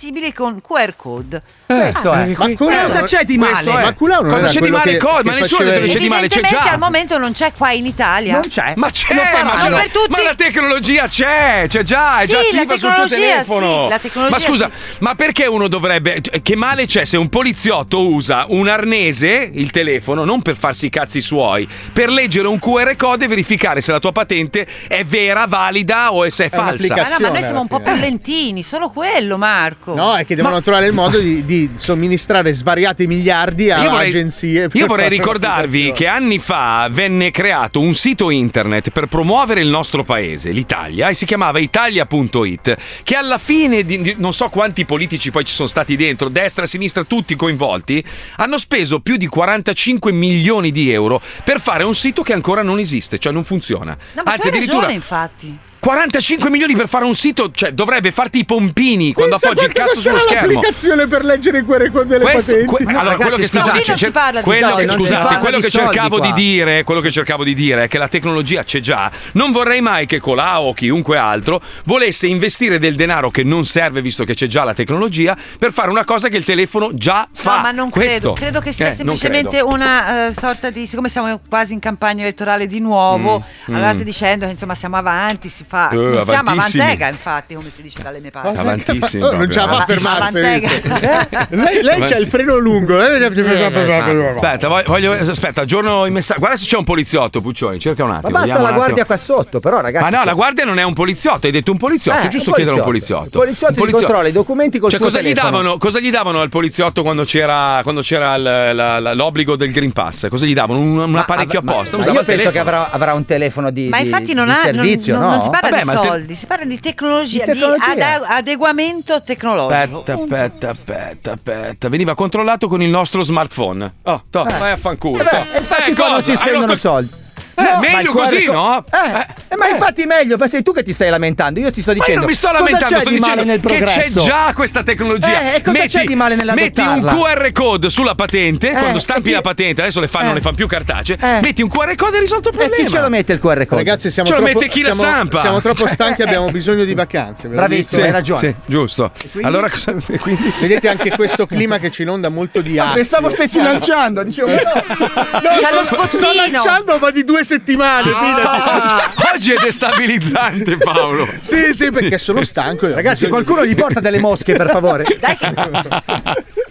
accessibili 0.07 0.33
con 0.33 0.61
QR 0.61 0.93
code. 0.95 1.41
Questo 1.65 2.11
Ah, 2.11 2.23
è. 2.25 2.35
Ma 2.37 2.49
cosa 2.55 3.01
c'è 3.03 3.23
di 3.23 3.37
male? 3.37 3.59
è. 3.59 3.83
Ma 3.83 3.93
Cosa 3.93 4.47
c'è 4.47 4.59
di 4.61 4.69
male? 4.71 4.91
che- 4.93 4.97
Co- 4.97 5.17
che 5.17 5.23
ma 5.23 5.33
nessuno 5.33 5.61
ha 5.61 5.71
detto 5.71 5.85
che 5.85 5.91
c'è 5.91 5.99
di 5.99 6.07
male, 6.07 6.27
c'è 6.27 6.37
Evidentemente 6.37 6.65
già. 6.67 6.73
al 6.73 6.79
momento 6.79 7.17
non 7.17 7.33
c'è 7.33 7.51
qua 7.55 7.71
in 7.71 7.85
Italia. 7.85 8.33
Non 8.33 8.41
c'è. 8.47 8.73
Ma 8.75 8.89
c'è, 8.89 9.13
ma, 9.13 9.69
per 9.75 9.89
tutti. 9.91 10.09
ma 10.09 10.23
la 10.23 10.35
tecnologia 10.35 11.07
c'è, 11.07 11.65
c'è 11.67 11.83
già, 11.83 12.19
è 12.19 12.25
Sì, 12.25 12.31
già 12.31 12.37
la 12.37 12.43
attiva 12.61 12.73
sul 12.73 12.79
tuo 12.79 12.89
tecnologia, 12.89 13.15
telefono. 13.15 13.65
sì, 13.83 13.89
la 13.89 13.99
tecnologia, 13.99 14.35
ma 14.35 14.39
scusa, 14.39 14.69
sì. 14.73 14.95
ma 14.99 15.15
perché 15.15 15.45
uno 15.45 15.67
dovrebbe. 15.67 16.21
Che 16.41 16.55
male 16.55 16.85
c'è 16.85 17.03
se 17.05 17.17
un 17.17 17.29
poliziotto 17.29 18.07
usa 18.07 18.45
un 18.49 18.67
arnese, 18.67 19.49
il 19.53 19.71
telefono, 19.71 20.23
non 20.23 20.41
per 20.41 20.55
farsi 20.55 20.85
i 20.87 20.89
cazzi 20.89 21.21
suoi, 21.21 21.67
per 21.91 22.09
leggere 22.09 22.47
un 22.47 22.59
QR 22.59 22.95
code 22.95 23.25
e 23.25 23.27
verificare 23.27 23.81
se 23.81 23.91
la 23.91 23.99
tua 23.99 24.11
patente 24.11 24.65
è 24.87 25.03
vera, 25.03 25.45
valida 25.47 26.13
o 26.13 26.27
se 26.29 26.45
è, 26.45 26.49
falsa. 26.49 26.95
Ma 26.95 27.01
no, 27.03 27.15
ma 27.19 27.29
noi 27.29 27.43
siamo 27.43 27.61
un 27.61 27.67
po' 27.67 27.79
più 27.81 27.93
lentini, 27.95 28.63
solo 28.63 28.89
quello, 28.89 29.37
Marco. 29.37 29.93
No, 29.97 30.15
è 30.15 30.25
che 30.25 30.35
devono 30.35 30.61
trovare 30.61 30.85
il 30.85 30.93
modo 30.93 31.19
di, 31.19 31.43
di 31.43 31.71
somministrare 31.73 32.53
svariati 32.53 33.07
miliardi 33.07 33.69
a 33.71 33.81
Io 33.83 33.89
vorrei, 33.89 34.09
agenzie. 34.09 34.67
per 34.67 34.79
io 34.79 34.87
vorrei 34.87 35.09
ricordarvi 35.09 35.91
che 35.91 36.07
anni 36.07 36.39
fa 36.39 36.87
venne 36.89 37.31
creato 37.31 37.79
un 37.79 37.93
sito 37.93 38.29
internet 38.29 38.91
per 38.91 39.07
promuovere 39.07 39.61
il 39.61 39.67
nostro 39.67 40.03
paese, 40.03 40.51
l'Italia, 40.51 41.09
e 41.09 41.13
si 41.13 41.25
chiamava 41.25 41.59
italia.it, 41.59 42.75
che 43.03 43.15
alla 43.15 43.37
fine 43.37 43.83
di 43.83 43.95
di- 44.01 44.15
non 44.17 44.33
so 44.33 44.49
quanti 44.49 44.85
politici 44.85 45.31
poi 45.31 45.45
ci 45.45 45.53
sono 45.53 45.67
stati 45.67 45.95
dentro, 45.95 46.29
destra, 46.29 46.65
sinistra, 46.65 47.03
tutti 47.03 47.35
coinvolti, 47.35 48.03
hanno 48.37 48.57
speso 48.57 48.99
più 48.99 49.17
di 49.17 49.27
45 49.27 50.11
milioni 50.11 50.71
di 50.71 50.91
euro 50.91 51.21
per 51.43 51.59
fare 51.59 51.83
un 51.83 51.95
sito 51.95 52.21
che 52.21 52.33
ancora 52.33 52.61
non 52.61 52.79
esiste, 52.79 53.17
cioè 53.17 53.33
non 53.33 53.43
funziona. 53.43 53.97
No, 54.13 54.21
ma 54.23 54.33
Anzi, 54.33 54.47
addirittura 54.47 54.81
ragione, 54.81 54.93
infatti. 54.93 55.57
45 55.87 56.49
milioni 56.49 56.75
per 56.75 56.89
fare 56.89 57.05
un 57.05 57.15
sito, 57.15 57.49
cioè 57.49 57.71
dovrebbe 57.71 58.11
farti 58.11 58.39
i 58.39 58.45
pompini 58.45 59.13
quando 59.13 59.37
Pensa 59.37 59.47
appoggi 59.51 59.65
il 59.67 59.71
cazzo 59.71 60.01
sullo 60.01 60.19
schermo. 60.19 60.51
l'applicazione 60.51 61.07
per 61.07 61.23
leggere 61.23 61.59
i 61.59 61.65
QR 61.65 61.89
code 61.91 62.05
delle 62.07 62.23
Questo- 62.25 62.51
patenti. 62.51 62.65
que- 62.67 62.83
allora, 62.87 63.03
ragazzi, 63.03 63.21
quello 63.21 63.35
che 63.37 63.47
stavo 63.47 64.11
parla 64.11 64.39
di 64.39 64.43
quello 64.45 64.67
soldi, 64.67 64.85
che, 64.85 64.91
scusate, 64.91 65.37
quello 65.37 65.55
di 65.55 65.63
che 65.63 65.69
cercavo 65.69 66.19
di 66.19 66.27
qua. 66.27 66.35
dire, 66.35 66.83
quello 66.83 66.99
che 66.99 67.09
cercavo 67.09 67.43
di 67.45 67.53
dire 67.53 67.83
è 67.83 67.87
che 67.87 67.97
la 67.99 68.09
tecnologia 68.09 68.65
c'è 68.65 68.81
già. 68.81 69.09
Non 69.31 69.53
vorrei 69.53 69.79
mai 69.79 70.05
che 70.05 70.19
Colau 70.19 70.65
o 70.67 70.73
chiunque 70.73 71.17
altro 71.17 71.61
volesse 71.85 72.27
investire 72.27 72.79
del 72.79 72.95
denaro 72.95 73.31
che 73.31 73.43
non 73.43 73.65
serve 73.65 74.01
visto 74.01 74.25
che 74.25 74.33
c'è 74.33 74.47
già 74.47 74.65
la 74.65 74.73
tecnologia 74.73 75.37
per 75.57 75.71
fare 75.71 75.89
una 75.89 76.03
cosa 76.03 76.27
che 76.27 76.35
il 76.35 76.43
telefono 76.43 76.89
già 76.95 77.29
fa. 77.31 77.55
No, 77.55 77.61
ma 77.61 77.71
non 77.71 77.89
Questo. 77.89 78.33
credo. 78.33 78.33
Credo 78.33 78.59
che 78.59 78.73
sia 78.73 78.89
Eh, 78.89 78.91
semplicemente 78.91 79.61
una 79.61 80.27
eh, 80.27 80.33
sorta 80.33 80.69
di. 80.69 80.85
Siccome 80.85 81.07
siamo 81.07 81.39
quasi 81.47 81.71
in 81.71 81.79
campagna 81.79 82.23
elettorale 82.23 82.67
di 82.67 82.81
nuovo, 82.81 83.41
Mm, 83.71 83.73
allora 83.75 83.91
mm. 83.91 83.93
stai 83.93 84.03
dicendo 84.03 84.45
che 84.45 84.51
insomma 84.51 84.75
siamo 84.75 84.97
avanti, 84.97 85.47
si 85.47 85.63
fa. 85.65 85.75
Eh, 85.91 85.95
non 85.95 86.23
siamo 86.25 86.49
avantega, 86.51 87.07
infatti, 87.07 87.53
come 87.55 87.69
si 87.69 87.81
dice 87.81 88.01
dalle 88.01 88.19
mie 88.19 88.31
parti. 88.31 88.57
Avantissimi 88.57 89.23
Oh, 89.23 89.31
non 89.35 89.49
ce 89.49 89.59
la 89.59 89.67
fa 89.67 89.77
a 89.77 89.85
fermarsi. 89.85 90.39
Lei 91.49 91.83
lei 91.83 92.01
c'ha 92.01 92.17
il 92.17 92.27
freno 92.27 92.57
lungo. 92.57 93.01
eh? 93.01 93.23
Aspetta, 93.25 94.67
voglio, 94.85 95.11
aspetta, 95.13 95.61
aggiorno 95.61 96.05
i 96.05 96.11
messaggi. 96.11 96.39
Guarda 96.39 96.57
se 96.57 96.65
c'è 96.65 96.77
un 96.77 96.83
poliziotto, 96.83 97.41
Puccioni, 97.41 97.79
cerca 97.79 98.03
un 98.03 98.09
Ma 98.09 98.15
attimo. 98.17 98.31
basta 98.31 98.45
vediamo 98.47 98.69
la 98.69 98.75
guardia 98.75 99.05
qua 99.05 99.17
sotto, 99.17 99.59
però 99.59 99.79
ragazzi. 99.81 100.03
Ma 100.05 100.09
no, 100.09 100.15
cioè- 100.17 100.25
la 100.25 100.33
guardia 100.33 100.65
non 100.65 100.79
è 100.79 100.83
un 100.83 100.93
poliziotto, 100.93 101.45
hai 101.47 101.51
detto 101.51 101.71
un 101.71 101.77
poliziotto, 101.77 102.19
Eh, 102.19 102.25
è 102.25 102.27
giusto 102.27 102.51
chiedere 102.51 102.75
a 102.75 102.79
un 102.79 102.85
poliziotto. 102.85 103.37
poliziotto. 103.39 103.73
Il 103.73 103.77
poliziotto 103.79 104.05
controlla 104.07 104.27
i 104.27 104.31
documenti 104.31 104.79
col 104.79 104.89
Cioè, 104.89 104.99
suo 104.99 105.07
cosa 105.07 105.19
gli, 105.21 105.27
telefono. 105.33 105.51
davano, 105.57 105.77
cosa 105.77 105.99
gli 105.99 106.09
davano 106.11 106.41
al 106.41 106.49
poliziotto 106.49 107.01
quando 107.03 107.23
c'era, 107.23 107.79
quando 107.83 108.01
c'era 108.01 108.35
il- 108.35 108.43
la- 108.75 108.99
la- 108.99 109.13
l'obbligo 109.13 109.55
del 109.55 109.71
Green 109.71 109.91
Pass? 109.91 110.27
Cosa 110.29 110.45
gli 110.45 110.53
davano? 110.53 110.79
Un, 110.79 110.97
un 110.97 111.09
Ma- 111.11 111.21
apparecchio 111.21 111.61
ma- 111.63 111.71
apposta? 111.73 111.97
ma 111.97 112.03
Usava 112.03 112.19
io 112.19 112.25
penso 112.25 112.43
che 112.49 112.51
telefono. 112.57 112.77
avrà, 112.81 112.91
avrà 112.95 113.13
un 113.13 113.25
telefono 113.25 113.69
di, 113.71 113.89
Ma 113.89 113.97
di- 113.99 114.05
infatti 114.05 114.33
non, 114.33 114.45
di 114.45 114.51
ha, 114.51 114.55
servizio, 114.55 115.17
non, 115.17 115.23
no? 115.23 115.29
non 115.35 115.41
si 115.41 115.49
parla 115.49 115.66
Vabbè, 115.69 115.83
di 115.83 115.89
il 115.89 115.99
te- 115.99 116.07
soldi, 116.07 116.35
si 116.35 116.45
parla 116.45 116.65
di 116.65 116.79
tecnologia, 116.79 117.45
Di 117.45 117.51
di, 117.51 117.59
tecnologia. 117.59 117.91
ade- 117.91 118.25
adeguamento 118.27 119.21
tecnologico. 119.23 119.99
Aspetta, 119.99 120.13
aspetta, 120.13 120.69
aspetta, 120.69 121.31
aspetta. 121.33 121.89
Veniva 121.89 122.15
controllato 122.15 122.67
con 122.67 122.81
il 122.81 122.89
nostro 122.89 123.21
smartphone. 123.21 123.93
Oh, 124.03 124.23
to, 124.29 124.45
Eh. 124.47 124.57
vai 124.57 124.71
a 124.71 124.77
fanculo. 124.77 125.21
Eh 125.21 125.23
beh, 125.23 125.29
to. 125.29 125.57
infatti 125.59 125.91
Eh, 125.91 125.95
qua 125.95 126.05
non 126.07 126.15
cosa? 126.17 126.31
si 126.31 126.35
spendono 126.35 126.65
rotto- 126.65 126.77
soldi. 126.77 127.25
Eh, 127.59 127.63
No, 127.63 127.79
meglio 127.79 128.11
così, 128.11 128.45
co- 128.45 128.51
no? 128.53 128.83
Eh, 128.91 129.25
eh, 129.49 129.55
ma 129.55 129.67
infatti 129.67 130.05
meglio, 130.05 130.37
ma 130.37 130.47
sei 130.47 130.61
tu 130.61 130.71
che 130.73 130.83
ti 130.83 130.93
stai 130.93 131.09
lamentando. 131.09 131.59
Io 131.59 131.71
ti 131.71 131.81
sto 131.81 131.89
Ma 131.91 131.95
io 131.97 132.01
dicendo. 132.03 132.19
non 132.21 132.29
mi 132.29 132.35
sto 132.35 132.47
cosa 132.49 132.59
lamentando, 132.59 132.93
c'è 132.95 132.99
sto 133.01 133.09
di 133.09 133.17
male 133.19 133.31
dicendo 133.43 133.51
nel 133.51 133.61
che 133.61 133.85
c'è 133.85 133.93
progresso? 133.93 134.23
già 134.23 134.51
questa 134.55 134.83
tecnologia. 134.83 135.41
Eh, 135.53 135.55
e 135.55 135.61
cosa 135.63 135.85
c'è 135.85 136.03
di 136.03 136.15
male 136.15 136.35
Metti 136.35 136.81
un 136.81 136.87
nell'adottarla? 136.87 137.11
QR 137.11 137.51
code 137.51 137.89
sulla 137.89 138.13
patente, 138.15 138.69
Eh, 138.69 138.73
quando 138.73 138.97
e 138.97 139.01
stampi 139.01 139.29
chi- 139.29 139.31
la 139.33 139.41
patente, 139.41 139.81
adesso 139.81 139.99
le 139.99 140.07
fanno, 140.07 140.23
Eh. 140.23 140.27
non 140.27 140.35
le 140.35 140.41
fanno 140.41 140.55
più 140.55 140.67
cartacee, 140.67 141.17
Eh. 141.19 141.39
metti 141.41 141.61
un 141.63 141.69
QR 141.69 141.95
code 141.95 142.17
e 142.17 142.19
risolto 142.19 142.49
il 142.49 142.55
E 142.55 142.57
problema. 142.59 142.83
chi 142.83 142.89
ce 142.91 142.99
lo 143.01 143.09
mette 143.09 143.33
il 143.33 143.39
QR 143.39 143.65
code? 143.65 143.75
Ragazzi, 143.83 144.11
siamo 144.11 144.29
Ce 144.29 144.35
lo 144.35 144.41
troppo, 144.43 144.59
mette 144.59 144.71
chi 144.71 144.81
la 144.83 144.93
siamo- 144.93 145.09
stampa. 145.09 145.39
siamo 145.39 145.61
troppo 145.61 145.77
Cioè- 145.79 145.89
stanchi, 145.89 146.21
abbiamo 146.21 146.49
bisogno 146.51 146.83
di 146.83 146.93
vacanze. 146.93 147.47
lo 147.47 147.55
Bravissimo, 147.55 148.03
hai 148.03 148.11
ragione. 148.11 148.55
Giusto. 148.67 149.11
Allora 149.41 149.67
cosa 149.69 149.91
e 149.91 149.95
Vedete 150.61 150.89
anche 150.89 151.09
questo 151.11 151.45
clima 151.47 151.79
che 151.79 151.89
ci 151.89 152.03
inonda 152.03 152.29
molto 152.29 152.61
di 152.61 152.77
astio. 152.77 152.93
Pensavo 152.95 153.29
stessi 153.31 153.61
lanciando, 153.61 154.21
dicevo. 154.23 154.49
No, 155.37 155.51
lo 155.71 155.83
sto 156.09 156.31
lanciando 156.33 156.97
ma 156.99 157.09
di 157.11 157.23
due 157.23 157.43
settimane. 157.47 158.11
Ah, 158.11 159.13
oggi 159.33 159.53
è 159.53 159.57
destabilizzante 159.59 160.75
Paolo. 160.77 161.27
Sì, 161.39 161.73
sì, 161.73 161.91
perché 161.91 162.17
sono 162.17 162.43
stanco. 162.43 162.93
Ragazzi, 162.93 163.29
qualcuno 163.29 163.65
gli 163.65 163.75
porta 163.75 164.01
delle 164.01 164.19
mosche, 164.19 164.53
per 164.55 164.69
favore. 164.69 165.05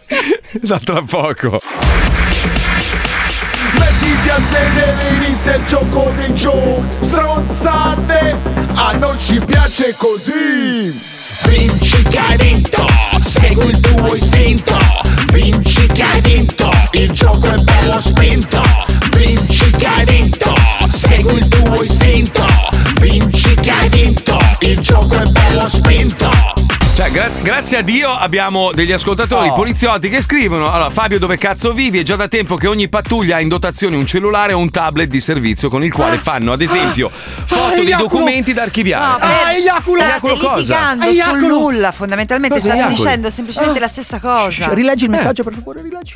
Da 0.61 0.79
tra 0.79 1.03
poco. 1.03 1.61
Mettiti 3.73 4.29
a 4.29 4.39
sedere, 4.39 5.25
inizia 5.25 5.57
il 5.57 5.65
gioco 5.65 6.13
dei 6.17 6.35
giochi 6.35 6.85
Stronzate, 6.89 8.37
a 8.75 8.93
noi 8.93 9.19
ci 9.19 9.41
piace 9.41 9.95
così 9.97 10.95
Vinci 11.49 12.03
che 12.05 12.19
hai 12.19 12.37
vinto, 12.37 12.87
segui 13.21 13.71
il 13.71 13.81
tuo 13.81 14.15
istinto 14.15 14.79
Vinci 15.33 15.87
che 15.89 16.03
hai 16.03 16.21
vinto, 16.21 16.71
il 16.93 17.11
gioco 17.11 17.49
è 17.49 17.59
bello 17.59 18.01
spinto 18.01 18.96
Vinci 19.17 19.71
che 19.71 19.87
hai 19.87 20.05
vinto, 20.05 20.53
segui 20.89 21.39
il 21.39 21.49
tuo 21.49 21.83
istinto 21.83 22.45
Vinci 23.01 23.55
che 23.55 23.71
hai 23.71 23.89
vinto, 23.89 24.39
il 24.61 24.79
gioco 24.81 25.15
è 25.19 25.27
bello 25.27 25.67
spinto 25.69 26.31
Cioè, 26.95 27.11
gra- 27.11 27.31
Grazie, 27.43 27.79
a 27.79 27.83
Dio 27.83 28.11
abbiamo 28.11 28.73
degli 28.73 28.93
ascoltatori 28.93 29.49
Oh. 29.49 29.53
poliziotti 29.55 30.09
che 30.09 30.21
scrivono: 30.23 30.71
Allora, 30.71 30.89
Fabio, 30.91 31.19
dove 31.19 31.37
cazzo 31.37 31.73
vivi? 31.73 31.99
È 31.99 32.03
già 32.03 32.17
da 32.17 32.27
tempo 32.27 32.57
che 32.57 32.67
ogni 32.69 32.89
pattuglia 32.89 33.37
ha 33.37 33.41
in 33.41 33.49
dotazione 33.49 33.97
un 33.97 34.07
cellulare 34.07 34.55
o 34.55 34.59
un 34.59 34.71
tablet 34.71 35.09
di 35.09 35.21
servizio 35.21 35.69
con 35.69 35.85
il 35.85 35.93
quale 35.93 36.17
fanno, 36.17 36.53
ad 36.53 36.63
esempio, 36.63 37.09
foto 37.11 37.75
di 37.75 37.87
Eiaculo. 37.87 38.09
documenti 38.09 38.53
da 38.55 38.63
archiviare. 38.63 39.05
No, 39.05 39.17
Ah, 39.45 39.53
Eiaculo. 39.53 40.01
state 40.01 40.27
Eiaculo 40.27 40.37
cosa? 40.37 40.97
Eiaculo. 41.03 41.47
nulla, 41.49 41.93
fondamentalmente 41.93 42.55
Cosa 42.61 42.73
state 42.73 42.89
dicendo 42.95 43.31
semplicemente 43.31 43.79
la 43.79 43.89
stessa 43.89 44.19
cosa. 44.19 44.73
Rileggi 44.73 45.05
il 45.05 45.11
messaggio, 45.11 45.43
per 45.43 45.53
favore, 45.53 45.83
rileggi. 45.83 46.15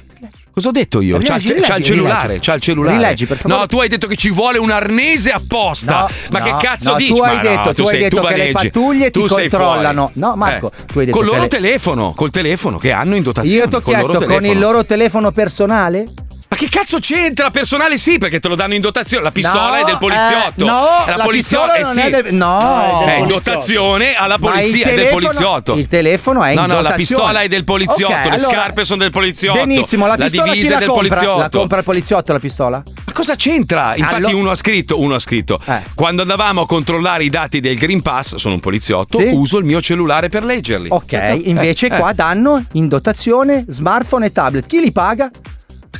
Cosa 0.52 0.68
ho 0.68 0.72
detto 0.72 1.00
io? 1.00 1.18
C'ha, 1.18 1.36
Rileggi, 1.36 1.60
c'ha- 1.60 1.66
c'ha 1.68 1.76
il 1.76 1.84
cellulare, 1.84 2.38
c'ha 2.40 2.54
il 2.54 2.60
cellulare. 2.60 2.96
Rileggi, 2.96 3.26
per 3.26 3.36
favore. 3.38 3.60
No, 3.60 3.66
tu 3.66 3.78
hai 3.80 3.88
detto 3.88 4.06
che 4.08 4.16
ci 4.16 4.30
vuole 4.30 4.58
un 4.58 4.70
arnese 4.70 5.30
apposta. 5.30 6.00
No, 6.00 6.08
Ma 6.30 6.38
no, 6.40 6.44
che 6.44 6.66
cazzo 6.66 6.90
no, 6.90 6.96
dici? 6.96 7.14
Tu 7.14 7.20
hai 7.22 7.36
Ma 7.36 7.42
detto, 7.42 7.74
tu 7.74 7.82
hai 7.82 7.88
sei- 7.88 7.98
detto 8.00 8.20
che 8.22 8.36
le 8.36 8.50
pattuglie 8.50 9.10
ti 9.10 9.20
Tu 9.20 9.26
sei 9.28 9.48
controllano. 9.48 10.10
fuori. 10.12 10.20
No, 10.20 10.34
Marco, 10.36 10.70
Eh, 10.72 10.84
tu 10.86 10.98
hai 10.98 11.06
detto 11.06 11.18
che 11.18 11.24
loro 11.24 11.40
le- 11.42 11.48
telefono, 11.48 12.12
col 12.14 12.30
telefono 12.30 12.78
che 12.78 12.90
hanno 12.92 13.14
in 13.14 13.22
dotazione. 13.22 13.56
Io 13.58 13.68
ti 13.68 13.74
ho 13.76 13.80
col 13.80 13.94
chiesto 13.94 14.24
con 14.24 14.44
il 14.44 14.58
loro 14.58 14.84
telefono 14.84 15.30
personale? 15.30 16.08
Ma 16.52 16.56
che 16.56 16.68
cazzo 16.68 16.98
c'entra? 16.98 17.50
Personale 17.50 17.96
sì, 17.96 18.18
perché 18.18 18.40
te 18.40 18.48
lo 18.48 18.56
danno 18.56 18.74
in 18.74 18.80
dotazione. 18.80 19.22
La 19.22 19.30
pistola 19.30 19.68
No, 19.68 19.74
è 19.76 19.84
del 19.84 19.98
poliziotto. 19.98 20.60
eh, 20.62 20.64
no, 20.64 21.04
la, 21.06 21.16
la 21.16 21.22
poliziotta 21.24 21.74
pistola 21.74 21.74
eh, 21.76 21.82
non 21.82 21.92
sì. 21.92 22.00
è 22.00 22.10
del- 22.22 22.34
no. 22.34 23.04
è 23.06 23.12
in 23.12 23.18
del 23.20 23.28
dotazione 23.28 24.14
alla 24.14 24.36
Ma 24.36 24.48
il 24.48 24.52
polizia, 24.58 24.82
è 24.82 24.88
del 24.88 24.96
telefono- 24.96 25.20
poliziotto. 25.28 25.74
il 25.76 25.86
telefono 25.86 26.42
è 26.42 26.48
in 26.50 26.54
No, 26.56 26.62
no, 26.62 26.66
la 26.66 26.74
dotazione. 26.82 26.96
pistola 27.22 27.40
è 27.42 27.48
del 27.48 27.62
poliziotto, 27.64 28.12
Ok, 28.12 28.18
le 28.24 28.30
allora- 28.30 28.38
scarpe 28.50 28.84
sono 28.84 28.98
del 29.02 29.10
poliziotto. 29.12 29.58
Benissimo, 29.60 30.06
la 30.08 30.16
chi 30.16 30.24
divisa 30.28 30.40
la 30.42 30.50
è 30.50 30.78
del 30.80 30.88
compra? 30.88 31.06
poliziotto. 31.08 31.38
La 31.38 31.48
compra 31.50 31.78
il 31.78 31.84
poliziotto 31.84 32.32
la 32.32 32.38
pistola? 32.40 32.82
Ma 33.04 33.12
cosa 33.12 33.34
c'entra? 33.36 33.94
Infatti 33.94 34.14
Allora- 34.16 34.34
uno 34.36 34.50
ha 34.50 34.56
scritto, 34.56 34.98
uno 35.00 35.14
ha 35.14 35.20
scritto 35.20 35.60
Eh. 35.64 35.82
quando 35.94 36.22
andavamo 36.22 36.62
a 36.62 36.66
controllare 36.66 37.22
i 37.22 37.30
dati 37.30 37.60
del 37.60 37.76
Green 37.78 38.02
Pass, 38.02 38.34
sono 38.34 38.54
un 38.54 38.60
poliziotto, 38.60 39.18
Sì. 39.18 39.28
uso 39.32 39.58
il 39.58 39.64
mio 39.64 39.80
cellulare 39.80 40.28
per 40.28 40.42
leggerli. 40.44 40.88
Ok, 40.90 41.12
Eh, 41.12 41.42
invece 41.44 41.86
eh. 41.86 41.96
qua 41.96 42.12
danno 42.12 42.64
in 42.72 42.88
dotazione 42.88 43.64
smartphone 43.68 44.26
e 44.26 44.32
tablet. 44.32 44.66
Chi 44.66 44.80
li 44.80 44.90
paga? 44.90 45.30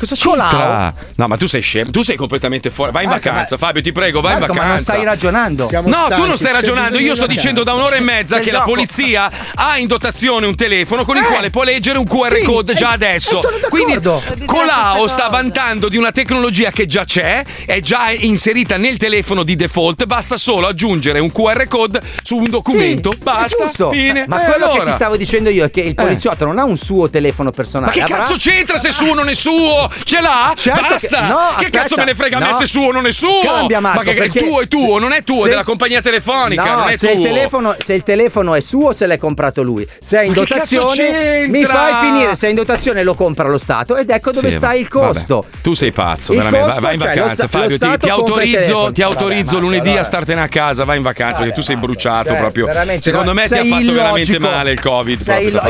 Cosa 0.01 0.16
Colau. 0.18 0.48
c'entra? 0.48 0.94
No, 1.16 1.26
ma 1.28 1.36
tu 1.36 1.46
sei 1.46 1.61
scemo, 1.61 1.90
tu 1.90 2.01
sei 2.03 2.16
completamente 2.16 2.70
fuori. 2.70 2.90
Vai 2.90 3.05
in 3.05 3.11
Marco, 3.11 3.28
vacanza, 3.28 3.57
ma- 3.61 3.66
Fabio, 3.66 3.82
ti 3.82 3.92
prego, 3.92 4.20
vai 4.22 4.38
Marco, 4.38 4.53
in 4.53 4.57
ma 4.59 4.64
vacanza. 4.64 4.92
non 4.92 4.94
stai 5.01 5.05
ragionando. 5.12 5.66
Siamo 5.66 5.88
No, 5.88 5.94
tu 5.96 6.05
stanchi, 6.07 6.26
non 6.28 6.36
stai 6.38 6.53
ragionando. 6.53 6.98
Io 6.98 7.14
sto 7.14 7.26
dicendo 7.26 7.62
da 7.64 7.74
un'ora 7.74 7.96
e 7.96 8.01
mezza 8.01 8.38
che 8.38 8.51
la 8.51 8.62
polizia 8.62 9.30
ha 9.55 9.76
in 9.78 9.86
dotazione 9.86 10.46
un 10.46 10.55
telefono 10.55 11.05
con 11.05 11.16
il 11.18 11.22
Eh. 11.22 11.26
quale 11.26 11.51
può 11.51 11.62
leggere 11.64 11.98
un 11.98 12.07
QR 12.07 12.34
Sì, 12.36 12.42
code 12.42 12.74
già 12.74 12.90
e- 12.90 12.94
adesso. 12.94 13.36
e 13.36 13.40
sono 13.40 13.59
d'accordo. 13.59 14.22
Quindi 14.24 14.46
Colau 14.46 15.07
sta 15.07 15.28
vantando 15.28 15.88
di 15.88 15.96
una 15.98 16.12
tecnologia 16.12 16.70
che 16.70 16.86
già 16.86 17.05
c'è, 17.05 17.42
è 17.66 17.80
già 17.80 18.11
inserita 18.11 18.76
nel 18.78 18.96
telefono 18.96 19.42
di 19.42 19.55
default. 19.57 20.07
Basta 20.07 20.36
solo 20.38 20.66
aggiungere 20.66 21.18
un 21.18 21.30
QR 21.30 21.66
code 21.68 22.01
su 22.22 22.36
un 22.36 22.48
documento. 22.48 23.11
Sì, 23.12 23.18
è 23.18 23.22
Basta. 23.22 23.64
giusto. 23.64 23.90
Fine. 23.90 24.24
Ma 24.28 24.42
Eh, 24.42 24.44
quello 24.46 24.66
che 24.66 24.72
allora. 24.72 24.84
ti 24.90 24.96
stavo 24.96 25.16
dicendo 25.18 25.51
io 25.51 25.64
è 25.64 25.70
che 25.70 25.80
il 25.82 25.94
poliziotto 25.94 26.44
non 26.46 26.59
ha 26.59 26.64
un 26.64 26.76
suo 26.78 27.11
telefono 27.11 27.51
Ma 27.51 27.55
personale. 27.55 27.92
che 27.92 28.01
avrà- 28.01 28.16
cazzo 28.18 28.36
c'entra 28.36 28.78
se 28.78 28.90
suo 28.92 29.12
non 29.14 29.28
è 29.28 29.34
suo? 29.34 29.89
Ce 30.05 30.20
l'ha? 30.20 30.53
Certo 30.57 30.80
che- 30.82 30.88
Basta! 31.09 31.20
no, 31.26 31.36
che 31.59 31.64
aspetta, 31.66 31.78
cazzo 31.80 31.97
me 31.97 32.05
ne 32.05 32.14
frega 32.14 32.36
a 32.36 32.41
me 32.41 32.47
no. 32.51 32.53
se 32.57 32.64
è 32.64 32.66
suo 32.66 32.86
o 32.88 32.93
non 32.93 33.07
è 33.07 33.12
suo? 33.12 33.41
Cambia, 33.43 33.80
Marco, 33.80 33.99
Ma 33.99 34.03
che 34.12 34.14
è 34.24 34.28
tuo 34.30 34.61
è 34.61 34.68
tuo, 34.68 34.99
non 34.99 35.12
è 35.12 35.22
tuo, 35.22 35.38
è 35.38 35.43
se- 35.43 35.49
della 35.51 35.64
compagnia 35.64 36.01
telefonica, 36.01 36.64
No, 36.64 36.78
non 36.80 36.88
è 36.91 36.97
se 36.97 37.11
tuo. 37.12 37.20
il, 37.20 37.26
telefono, 37.26 37.76
se 37.82 37.95
il 37.95 38.03
telefono 38.03 38.55
è 38.55 38.61
suo, 38.61 38.93
se 38.93 39.07
l'hai 39.07 39.18
comprato 39.18 39.62
lui. 39.62 39.86
Se 40.01 40.18
è 40.18 40.22
in 40.22 40.28
Ma 40.32 40.34
che 40.34 40.41
dotazione, 40.41 41.47
mi 41.49 41.64
fai 41.64 41.95
finire. 42.01 42.34
Se 42.34 42.47
è 42.47 42.51
in 42.51 42.57
dotazione, 42.57 43.03
lo 43.03 43.14
compra 43.14 43.49
lo 43.49 43.59
Stato. 43.59 43.97
Ed 43.97 44.11
ecco 44.11 44.30
dove 44.32 44.51
Sì, 44.51 44.57
sta 44.57 44.72
il 44.74 44.86
vabbè. 44.91 45.07
costo. 45.12 45.45
Tu 45.62 45.74
sei 45.74 45.93
pazzo, 45.93 46.32
Il 46.32 46.38
veramente. 46.38 46.64
costo, 46.66 46.80
vai, 46.80 46.82
vai 46.82 46.95
in 46.95 47.01
cioè, 47.01 47.14
vacanza, 47.22 47.47
sta- 47.47 47.59
Fabio. 47.59 47.78
Ti, 47.78 47.99
ti 47.99 48.09
autorizzo, 48.11 48.91
ti 48.93 49.03
autorizzo 49.03 49.53
Vabbè, 49.53 49.64
lunedì 49.64 49.88
allora. 49.88 50.01
a 50.03 50.05
startene 50.05 50.41
a 50.43 50.49
casa. 50.49 50.84
Vai 50.84 50.97
in 50.97 51.03
vacanza 51.03 51.41
perché 51.41 51.55
tu 51.55 51.62
sei 51.62 51.76
bruciato 51.76 52.34
proprio. 52.34 52.68
Secondo 53.01 53.32
no, 53.32 53.34
me 53.41 53.47
ti 53.47 53.55
ha 53.55 53.64
fatto 53.64 53.93
veramente 53.93 54.38
male 54.38 54.72
il 54.72 54.80
Covid. 54.80 55.20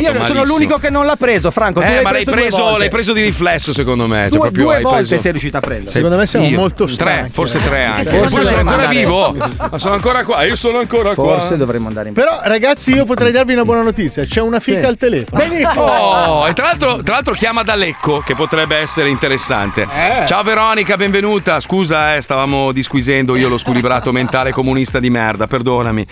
Io 0.01 0.25
sono 0.25 0.45
l'unico 0.45 0.79
che 0.79 0.91
non 0.91 1.07
l'ha 1.07 1.17
preso, 1.17 1.51
Franco. 1.51 1.81
tu 1.81 1.87
Eh, 1.87 2.03
l'hai 2.03 2.03
ma 2.03 2.11
preso, 2.33 2.77
l'hai 2.77 2.89
preso 2.89 3.13
di 3.13 3.23
riflesso, 3.23 3.73
secondo 3.73 4.07
me. 4.07 4.10
Cioè, 4.11 4.29
Due- 4.29 4.51
due 4.51 4.77
hai 4.77 4.83
volte 4.83 4.99
preso- 5.07 5.19
sei 5.23 5.31
riuscito 5.33 5.57
a 5.57 5.61
prendere. 5.61 5.91
Secondo 5.91 6.17
me 6.17 6.27
siamo 6.27 6.47
Io? 6.47 6.59
molto 6.59 6.85
Tre, 6.85 6.95
stanchi. 6.95 7.31
forse 7.33 7.63
tre 7.63 7.85
anche. 7.85 8.03
Forse 8.05 8.17
Eppure 8.25 8.45
sono 8.45 8.59
ancora 8.61 8.77
andare- 8.83 8.97
vivo. 8.99 9.37
Ma 9.71 9.79
sono 9.79 9.95
ancora 9.95 10.25
qua, 10.25 10.45
io 10.45 10.57
sono 10.57 10.79
ancora 10.79 11.15
qua. 11.15 11.39
Forse 11.39 11.57
dovremmo 11.57 11.89
andare 11.89 12.09
in 12.09 12.15
Però, 12.15 12.39
ragazzi, 12.43 12.93
io 12.95 13.05
potrei 13.05 13.33
darvi 13.33 13.53
una 13.53 13.65
buona 13.65 13.83
notizia: 13.83 14.25
c'è 14.25 14.41
una 14.41 14.61
fica 14.61 14.81
Sì. 14.81 14.85
al 14.87 14.97
telefono. 14.97 15.43
Benissimo. 15.43 15.83
Oh, 15.83 16.49
e 16.49 16.53
tra 16.53 16.67
l'altro, 16.67 17.03
tra 17.03 17.15
l'altro 17.15 17.35
chiama 17.35 17.63
da 17.63 17.75
Lecco, 17.75 18.21
che 18.21 18.35
potrebbe 18.35 18.77
essere 18.77 19.09
interessante. 19.09 19.83
Eh. 19.83 20.27
Ciao 20.27 20.43
Veronica, 20.43 20.97
benvenuta. 20.97 21.61
Scusa, 21.61 22.17
eh, 22.17 22.23
stavamo 22.23 22.73
disquisendo 22.73 23.37
io 23.37 23.49
lo 23.49 23.59
squilibrato 23.59 24.13
mentale 24.13 24.51
comunista 24.53 24.99
di 25.01 25.11
merda. 25.11 25.47
Perdonami, 25.47 26.07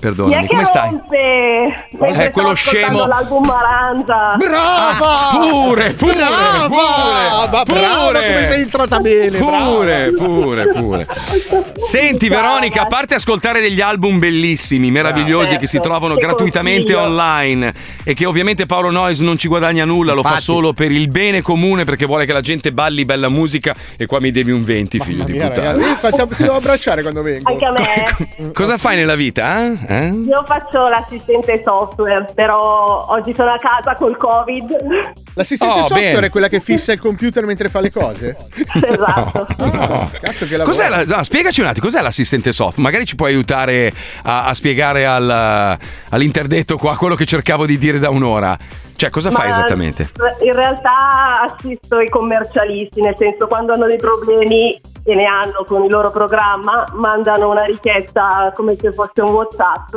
perdonami. 0.00 0.46
Come 0.46 0.64
stai? 0.64 0.90
Mentre 1.98 2.26
Eh, 2.26 2.30
quello 2.30 2.54
scemo. 2.54 3.06
l'album 3.06 3.44
Maranza. 3.46 4.36
Brava! 4.36 5.28
Pure, 5.32 5.92
pure, 5.92 6.14
brava! 6.14 6.66
pure, 6.66 7.43
brava, 7.48 7.62
pure. 7.64 8.26
come 8.26 8.44
sei 8.44 8.60
entrata 8.62 8.98
bene, 8.98 9.38
Pure, 9.38 10.12
pure, 10.16 10.66
pure. 10.68 11.06
Senti 11.76 12.28
Veronica, 12.28 12.82
a 12.82 12.86
parte 12.86 13.14
ascoltare 13.14 13.60
degli 13.60 13.80
album 13.80 14.18
bellissimi, 14.18 14.90
meravigliosi 14.90 15.48
Certo, 15.48 15.60
che 15.60 15.66
si 15.66 15.80
trovano 15.80 16.14
che 16.14 16.24
gratuitamente 16.24 16.92
consiglio. 16.94 17.10
online 17.10 17.72
e 18.04 18.14
che 18.14 18.24
ovviamente 18.26 18.66
Paolo 18.66 18.90
Noyes 18.90 19.20
non 19.20 19.36
ci 19.36 19.48
guadagna 19.48 19.84
nulla, 19.84 20.12
lo 20.12 20.22
fa 20.22 20.28
Infatti. 20.28 20.44
solo 20.44 20.72
per 20.72 20.90
il 20.90 21.08
bene 21.08 21.42
comune 21.42 21.84
perché 21.84 22.06
vuole 22.06 22.24
che 22.24 22.32
la 22.32 22.40
gente 22.40 22.72
balli 22.72 23.04
bella 23.04 23.28
musica 23.28 23.74
e 23.96 24.06
qua 24.06 24.20
mi 24.20 24.30
devi 24.30 24.50
un 24.50 24.62
20, 24.64 24.98
figlio 25.00 25.16
Mamma 25.18 25.24
di 25.24 25.32
mia, 25.32 25.48
puttana. 25.50 25.72
ragazzi, 25.72 26.26
ti 26.36 26.42
devo 26.42 26.56
abbracciare 26.56 27.02
quando 27.02 27.22
vengo. 27.22 27.50
Anche 27.50 27.64
a 27.64 27.72
me. 27.72 28.52
Cosa 28.52 28.78
fai 28.78 28.96
nella 28.96 29.14
vita? 29.16 29.64
eh? 29.66 29.72
Eh? 29.88 30.06
Io 30.26 30.44
faccio 30.46 30.88
l'assistente 30.88 31.62
software, 31.64 32.26
però 32.34 33.06
oggi 33.10 33.32
sono 33.34 33.50
a 33.52 33.56
casa 33.58 33.96
col 33.96 34.16
Covid. 34.16 34.76
L'assistente 35.34 35.78
Oh, 35.78 35.82
software 35.82 36.12
bene. 36.12 36.26
è 36.26 36.30
quella 36.30 36.48
che 36.48 36.60
fissa 36.60 36.92
il 36.92 37.00
computer 37.00 37.23
mentre 37.46 37.68
fa 37.68 37.80
le 37.80 37.90
cose? 37.90 38.36
Esatto. 38.84 39.46
Ah, 39.58 40.08
cazzo 40.20 40.46
che. 40.46 40.58
Cos'è 40.58 40.88
la, 40.88 41.04
no, 41.04 41.22
spiegaci 41.22 41.60
un 41.60 41.66
attimo, 41.66 41.86
cos'è 41.86 42.00
l'assistente 42.02 42.52
soft? 42.52 42.78
Magari 42.78 43.04
ci 43.06 43.14
puoi 43.16 43.30
aiutare 43.32 43.92
a, 44.24 44.46
a 44.46 44.54
spiegare 44.54 45.06
al- 45.06 45.78
all'interdetto 46.10 46.76
qua 46.76 46.96
quello 46.96 47.14
che 47.14 47.24
cercavo 47.24 47.66
di 47.66 47.78
dire 47.78 47.98
da 47.98 48.10
un'ora. 48.10 48.56
Cioè, 48.96 49.10
cosa 49.10 49.30
fai 49.30 49.48
Ma 49.48 49.52
esattamente? 49.54 50.10
In 50.44 50.52
realtà 50.54 51.40
assisto 51.42 51.98
i 52.00 52.08
commercialisti, 52.08 53.00
nel 53.00 53.16
senso 53.18 53.46
quando 53.48 53.72
hanno 53.72 53.86
dei 53.86 53.96
problemi 53.96 54.80
e 55.06 55.14
ne 55.14 55.24
hanno 55.24 55.64
con 55.66 55.82
il 55.84 55.90
loro 55.90 56.10
programma, 56.10 56.84
mandano 56.94 57.50
una 57.50 57.64
richiesta 57.64 58.52
come 58.54 58.76
se 58.80 58.92
fosse 58.92 59.20
un 59.22 59.30
WhatsApp 59.30 59.94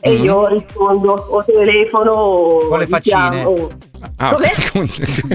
e 0.00 0.10
Mhm. 0.10 0.22
io 0.24 0.46
rispondo 0.46 1.12
o 1.12 1.42
telefono 1.42 2.10
o 2.10 2.68
Con 2.68 2.78
le 2.78 2.84
li 2.84 2.90
faccine. 2.90 3.30
chiamo. 3.30 3.68
Ah, 4.16 4.34
Com'è? 4.34 4.52
con- 4.72 4.88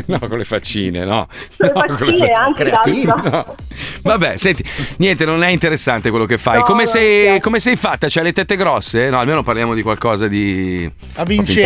no, 0.06 0.20
con 0.20 0.38
le 0.38 0.46
faccine, 0.46 1.04
no. 1.06 1.28
Con 1.58 1.68
le 1.68 1.74
No, 1.74 1.96
con 1.98 2.08
le 2.08 2.18
faccine, 2.18 2.32
anche. 2.34 3.30
No. 3.30 3.56
Vabbè, 4.02 4.38
senti, 4.38 4.64
niente, 4.98 5.26
non 5.26 5.44
è 5.44 5.50
interessante 5.50 6.10
quello 6.10 6.26
che 6.26 6.38
fai. 6.38 6.58
No, 6.58 6.64
come, 6.64 6.86
sei, 6.86 7.40
come 7.40 7.60
sei 7.60 7.76
fatta? 7.76 8.08
C'hai 8.10 8.24
le 8.24 8.34
tette 8.34 8.56
grosse? 8.56 9.10
No, 9.10 9.20
almeno 9.20 9.44
parliamo 9.44 9.74
di 9.74 9.82
qualcosa 9.82 10.28
di. 10.28 10.90
A 11.16 11.24
Vincenzo. 11.24 11.60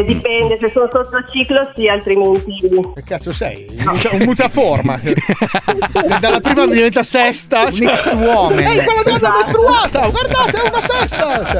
Eh, 0.00 0.04
dipende, 0.06 0.56
se 0.60 0.68
sono 0.72 0.88
sotto 0.90 1.24
ciclo 1.32 1.60
sì, 1.74 1.86
altrimenti 1.86 2.58
Che 2.94 3.02
cazzo 3.04 3.32
sei? 3.32 3.66
Un 3.70 3.84
muta- 3.84 4.10
Un 4.12 4.22
mutaforma. 4.22 5.00
Dalla 6.20 6.40
prima 6.40 6.66
diventa 6.66 7.02
sesta. 7.02 7.62
Un 7.62 7.82
ex-woman. 7.88 8.58
Ehi, 8.58 8.82
quella 8.82 9.02
donna 9.02 9.38
Esatto. 9.40 9.60
mestruata! 9.60 10.08
Guardate, 10.08 10.62
è 10.62 10.68
una 10.68 10.80
sesta! 10.80 11.50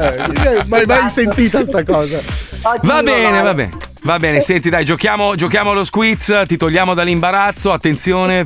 Cioè, 0.43 0.59
mai, 0.67 0.85
mai 0.85 1.09
sentita 1.09 1.63
sta 1.63 1.83
cosa? 1.83 2.17
Oggi 2.61 2.87
Va 2.87 3.01
bene, 3.03 3.41
va 3.41 3.53
bene. 3.53 3.91
Va 4.03 4.17
bene, 4.17 4.41
senti, 4.41 4.69
dai, 4.69 4.83
giochiamo, 4.83 5.33
giochiamo 5.33 5.71
allo 5.71 5.85
squiz, 5.85 6.43
ti 6.45 6.57
togliamo 6.57 6.93
dall'imbarazzo. 6.93 7.71
Attenzione, 7.71 8.45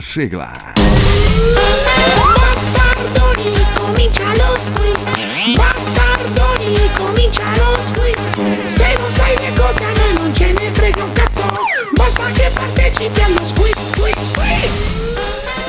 sigla. 0.00 0.50
Bastardoni, 2.34 3.52
comincia 3.74 4.24
lo 4.24 4.56
squiz. 4.58 5.54
Bastardoni, 5.54 6.90
comincia 6.96 7.42
lo 7.54 7.80
squiz. 7.80 8.34
Se 8.64 8.96
non 8.98 9.10
sai 9.10 9.36
le 9.36 9.52
cose 9.56 9.84
a 9.84 9.92
noi 9.92 10.12
non 10.14 10.34
ce 10.34 10.52
ne 10.52 10.70
frega 10.72 11.04
un 11.04 11.12
cazzo. 11.12 11.44
Basta 11.92 12.24
che 12.34 12.50
partecipi 12.52 13.20
allo 13.20 13.44
squiz, 13.44 13.92
squiz, 13.92 14.32
squiz. 14.32 15.09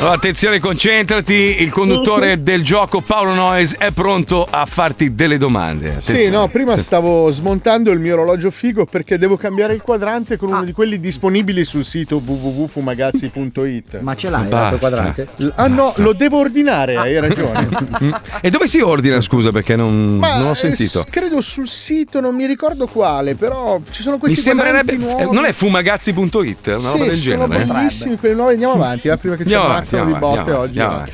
Allora, 0.01 0.15
attenzione, 0.15 0.57
concentrati. 0.59 1.61
Il 1.61 1.69
conduttore 1.71 2.41
del 2.41 2.63
gioco, 2.63 3.01
Paolo 3.01 3.35
Noyes, 3.35 3.75
è 3.77 3.91
pronto 3.91 4.47
a 4.49 4.65
farti 4.65 5.13
delle 5.13 5.37
domande. 5.37 5.91
Sì, 5.99 6.11
Attenzione. 6.13 6.37
no, 6.37 6.47
prima 6.47 6.75
stavo 6.79 7.31
smontando 7.31 7.91
il 7.91 7.99
mio 7.99 8.13
orologio 8.13 8.49
figo 8.49 8.85
perché 8.85 9.19
devo 9.19 9.37
cambiare 9.37 9.75
il 9.75 9.83
quadrante 9.83 10.37
con 10.37 10.49
uno 10.49 10.63
di 10.63 10.71
quelli 10.71 10.99
disponibili 10.99 11.63
sul 11.65 11.85
sito 11.85 12.19
www.fumagazzi.it. 12.25 13.99
Ma 13.99 14.15
ce 14.15 14.29
l'hai 14.31 14.41
Basta. 14.47 14.55
l'altro 14.59 14.77
quadrante? 14.79 15.27
L- 15.35 15.49
Ah 15.53 15.67
no, 15.67 15.93
lo 15.97 16.13
devo 16.13 16.39
ordinare, 16.39 16.95
hai 16.97 17.19
ragione. 17.19 17.69
Mm. 18.01 18.11
E 18.41 18.49
dove 18.49 18.67
si 18.67 18.79
ordina, 18.79 19.21
scusa, 19.21 19.51
perché 19.51 19.75
non, 19.75 20.15
Ma 20.17 20.37
non 20.37 20.47
ho 20.47 20.51
eh, 20.51 20.55
sentito. 20.55 21.01
s- 21.01 21.05
credo 21.09 21.39
sul 21.41 21.67
sito, 21.67 22.19
non 22.19 22.33
mi 22.33 22.47
ricordo 22.47 22.87
quale, 22.87 23.35
però 23.35 23.79
ci 23.91 24.01
sono 24.01 24.15
Mi 24.15 24.21
questi 24.21 24.39
sembrerebbe. 24.41 24.95
quadranti 24.95 25.11
eh, 25.21 25.21
nuovi. 25.25 25.35
Non 25.35 25.45
è 25.45 25.51
fumagazzi.it? 25.51 26.67
Una 26.67 26.79
Sì, 26.79 26.85
roba 26.85 26.97
del 27.05 27.17
sono 27.17 27.47
genere? 27.47 27.65
bellissimi 27.65 28.17
quelli 28.17 28.35
nuovi. 28.35 28.53
Andiamo 28.53 28.73
avanti, 28.73 29.07
eh, 29.09 29.17
prima 29.17 29.35
che 29.35 29.45
ci 29.45 29.53
Andiamo. 29.53 29.75
Sono 29.97 30.13
di 30.13 30.17
botte 30.17 30.51
oggi. 30.51 30.79
andiamo. 30.79 31.05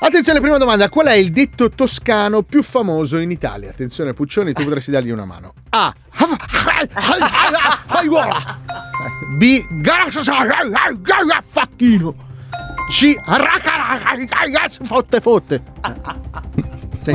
Attenzione, 0.00 0.40
prima 0.40 0.58
domanda. 0.58 0.88
Qual 0.88 1.06
è 1.06 1.14
il 1.14 1.30
detto 1.30 1.70
toscano 1.70 2.42
più 2.42 2.62
famoso 2.62 3.18
in 3.18 3.30
Italia? 3.30 3.70
Attenzione, 3.70 4.12
Puccioni, 4.12 4.52
tu 4.52 4.64
potresti 4.64 4.90
dargli 4.90 5.10
una 5.10 5.24
mano. 5.24 5.54
A. 5.70 5.94
B. 9.38 9.64
Facchino. 11.46 12.28
C. 12.90 13.14
Fotte 14.84 15.20
fotte. 15.20 15.62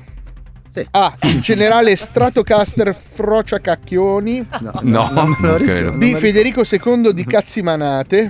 A. 0.92 1.14
Il 1.24 1.42
generale 1.42 1.96
Stratocaster 1.96 2.94
Frocia 2.96 3.60
Cacchioni. 3.60 4.48
No, 4.82 5.10
non 5.12 5.36
credo. 5.36 5.92
B. 5.94 6.16
Federico 6.16 6.62
II 6.70 7.14
di 7.14 7.26
Cazzimanate. 7.26 8.30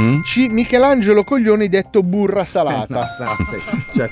Mm? 0.00 0.20
C. 0.22 0.46
Michelangelo 0.50 1.24
Coglioni 1.24 1.68
detto 1.68 2.02
burra 2.02 2.44
salata. 2.44 3.16
Cioè, 3.94 4.08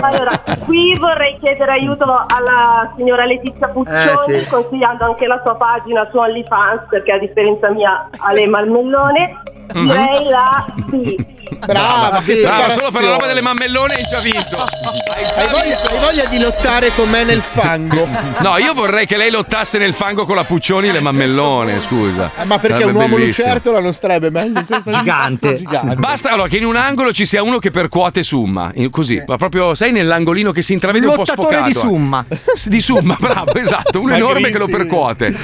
Allora, 0.00 0.40
qui 0.64 0.96
vorrei 0.98 1.38
chiedere 1.42 1.72
aiuto 1.72 2.04
alla 2.04 2.92
signora 2.96 3.24
Letizia 3.24 3.68
Puccioni, 3.68 3.96
Eh, 4.38 4.42
sì. 4.42 4.48
consigliando 4.48 5.04
anche 5.04 5.26
la 5.26 5.40
sua 5.44 5.56
pagina 5.56 6.06
su 6.10 6.16
OnlyFans, 6.18 6.82
perché 6.88 7.12
a 7.12 7.18
differenza 7.18 7.70
mia 7.70 8.08
ha 8.16 8.32
le 8.32 8.46
malmellone. 8.48 9.42
Direi 9.72 10.24
la 10.30 10.66
P. 10.88 11.14
Brava, 11.56 12.22
che 12.24 12.40
Brava, 12.42 12.68
solo 12.70 12.90
per 12.90 13.02
la 13.02 13.10
roba 13.10 13.26
delle 13.26 13.40
mammellone 13.40 13.94
hai 13.94 14.02
già 14.08 14.18
vinto. 14.20 14.56
Hai 15.36 15.48
voglia, 15.50 15.80
hai 15.90 15.98
voglia 16.00 16.24
di 16.26 16.40
lottare 16.40 16.90
con 16.94 17.08
me 17.08 17.24
nel 17.24 17.42
fango? 17.42 18.06
No, 18.40 18.56
io 18.58 18.72
vorrei 18.74 19.06
che 19.06 19.16
lei 19.16 19.30
lottasse 19.30 19.78
nel 19.78 19.92
fango 19.94 20.24
con 20.26 20.36
la 20.36 20.44
Puccioni 20.44 20.88
e 20.88 20.92
le 20.92 21.00
mammellone, 21.00 21.80
scusa. 21.86 22.30
Eh, 22.38 22.44
Ma 22.44 22.58
perché 22.58 22.78
Sarebbe 22.78 22.90
un 22.92 23.02
uomo 23.02 23.16
bellissimo. 23.16 23.46
lucertola 23.46 23.80
non 23.80 23.92
starebbe 23.92 24.30
meglio 24.30 24.58
in 24.60 24.66
questa 24.66 24.90
Gigante. 24.90 25.56
Gigante. 25.58 25.94
Basta 25.96 26.30
allora 26.30 26.48
che 26.48 26.56
in 26.56 26.64
un 26.64 26.76
angolo 26.76 27.12
ci 27.12 27.26
sia 27.26 27.42
uno 27.42 27.58
che 27.58 27.70
percuote 27.70 28.22
summa, 28.22 28.72
così, 28.90 29.22
ma 29.26 29.36
proprio 29.36 29.74
sai 29.74 29.92
nell'angolino 29.92 30.52
che 30.52 30.62
si 30.62 30.72
intravede 30.72 31.06
un 31.06 31.12
po' 31.12 31.18
Lottatore 31.18 31.56
sfocato. 31.58 31.66
di 31.66 31.72
summa. 31.74 32.24
eh. 32.28 32.38
Di 32.66 32.80
summa, 32.80 33.16
bravo, 33.18 33.54
esatto, 33.54 34.00
uno 34.00 34.14
enorme 34.14 34.50
che 34.50 34.58
lo 34.58 34.66
percuote. 34.68 35.34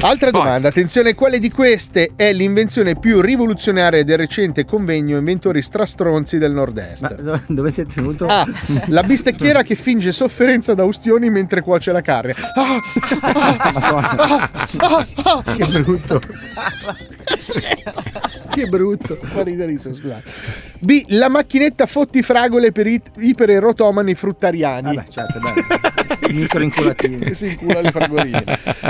Altra 0.00 0.30
Poi. 0.30 0.40
domanda, 0.40 0.68
attenzione, 0.68 1.14
quale 1.14 1.38
di 1.38 1.50
queste 1.50 2.12
è 2.16 2.32
l'invenzione 2.32 2.96
più 2.96 3.20
rivoluzionaria 3.20 4.02
del 4.02 4.18
recente 4.18 4.64
convegno 4.64 5.16
inventori 5.54 5.62
strastronzi 5.62 6.38
del 6.38 6.52
nord-est? 6.52 7.14
Dove, 7.14 7.42
dove 7.46 7.70
sei 7.70 7.86
tenuto? 7.86 8.26
A. 8.26 8.46
La 8.86 9.02
bistecchiera 9.02 9.62
che 9.62 9.74
finge 9.74 10.12
sofferenza 10.12 10.74
da 10.74 10.84
ustioni 10.84 11.30
mentre 11.30 11.60
cuoce 11.60 11.92
la 11.92 12.00
carne. 12.00 12.34
Ah, 12.54 12.80
ah, 13.20 13.72
ah, 13.74 14.50
ah, 14.76 15.06
ah. 15.14 15.42
Che 15.56 15.66
brutto. 15.66 16.20
che 18.50 18.66
brutto. 18.66 19.18
Fa 19.22 19.42
riderissimo, 19.42 19.94
scusate. 19.94 20.22
B. 20.78 21.04
La 21.08 21.28
macchinetta 21.28 21.86
fotti 21.86 22.22
fragole 22.22 22.72
per 22.72 22.86
i 22.86 23.00
ipererotomani 23.18 24.14
fruttariani. 24.14 24.94
Vabbè, 24.94 25.08
certo, 25.08 25.38
bello. 25.38 25.62
Microinculatini. 26.30 27.18
che 27.18 27.34
si 27.34 27.48
incula 27.48 27.80
le 27.80 27.90
fragoline. 27.90 28.44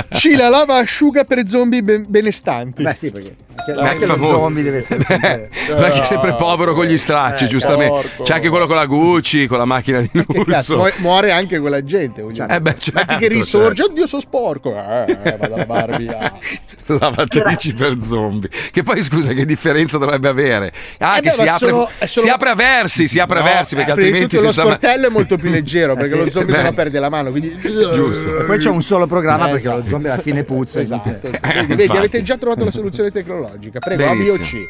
C. 0.09 0.33
La 0.35 0.49
lava 0.49 0.75
asciuga 0.75 1.23
per 1.23 1.47
zombie 1.47 1.83
ben- 1.83 2.05
benestanti. 2.07 2.83
Beh, 2.83 2.95
sì, 2.95 3.11
perché 3.11 3.35
se 3.63 3.71
anche 3.73 4.05
lo 4.05 4.13
famoso. 4.13 4.41
zombie 4.41 4.63
deve 4.63 4.77
essere 4.77 5.03
sempre... 5.03 5.49
È 5.49 5.91
che 5.91 6.01
è 6.01 6.05
sempre 6.05 6.35
povero 6.35 6.54
con 6.55 6.85
gli 6.85 6.97
stracci, 6.97 7.43
Eh, 7.43 7.47
giustamente. 7.47 7.91
porco. 7.93 8.23
C'è 8.23 8.33
anche 8.35 8.49
quello 8.49 8.65
con 8.67 8.75
la 8.75 8.85
Gucci, 8.85 9.47
con 9.47 9.57
la 9.57 9.65
macchina 9.65 9.99
di 10.01 10.09
lusso. 10.45 10.77
mu- 10.77 10.89
muore 10.97 11.31
anche 11.31 11.59
quella 11.59 11.83
gente. 11.83 12.23
dire. 12.25 12.45
Eh 12.49 12.61
beh, 12.61 12.71
Metti 12.71 12.91
certo, 12.91 13.17
che 13.17 13.27
risorge, 13.27 13.83
oddio, 13.83 14.07
sono 14.07 14.21
sporco. 14.21 14.73
Eh, 14.75 15.17
eh, 15.23 15.35
vado 15.37 15.53
alla 15.55 15.65
Barbie. 15.65 16.07
ah. 16.17 16.33
Lavatrici 16.87 17.73
per 17.73 17.99
zombie. 17.99 18.47
Che 18.71 18.83
poi 18.83 19.01
scusa, 19.01 19.33
che 19.33 19.43
differenza 19.45 19.97
dovrebbe 19.97 20.27
avere? 20.29 20.71
Ah, 20.99 21.17
Eh 21.17 21.21
che 21.21 21.29
beh, 21.29 21.33
si 21.35 21.41
apre, 21.41 21.55
sono- 21.69 21.89
è 21.97 22.05
solo- 22.05 22.25
si 22.27 22.31
apre 22.31 22.49
a 22.49 22.55
versi, 22.55 23.07
si 23.07 23.19
apre 23.19 23.39
a 23.39 23.41
No, 23.41 23.47
versi, 23.47 23.73
perché 23.75 23.89
eh, 23.89 23.93
altrimenti 23.93 24.27
tutto 24.35 24.43
lo 24.47 24.51
senza 24.53 24.63
ma- 24.69 24.75
sportello 24.75 25.07
è 25.07 25.09
molto 25.09 25.37
più 25.37 25.49
leggero 25.49 25.93
perché 25.95 26.09
sì. 26.09 26.15
lo 26.17 26.29
zombie 26.29 26.53
Beh. 26.53 26.61
se 26.61 26.63
no 26.67 26.73
perde 26.73 26.99
la 26.99 27.09
mano. 27.09 27.31
Quindi... 27.31 27.57
Giusto. 27.59 28.39
E 28.39 28.43
poi 28.43 28.57
c'è 28.59 28.69
un 28.69 28.81
solo 28.83 29.07
programma 29.07 29.47
Eh, 29.47 29.51
perché 29.53 29.67
lo 29.67 29.73
esatto. 29.75 29.89
zombie 29.89 30.11
alla 30.11 30.21
fine 30.21 30.43
puzza. 30.43 30.79
Esatto. 30.79 31.17
quindi- 31.41 31.75
Vedi, 31.75 31.97
avete 31.97 32.21
già 32.21 32.37
trovato 32.37 32.63
la 32.63 32.71
soluzione 32.71 33.09
tecnologica. 33.09 33.79
Prego, 33.79 34.05
A, 34.07 34.13
B 34.15 34.27
o 34.29 34.37
C. 34.37 34.67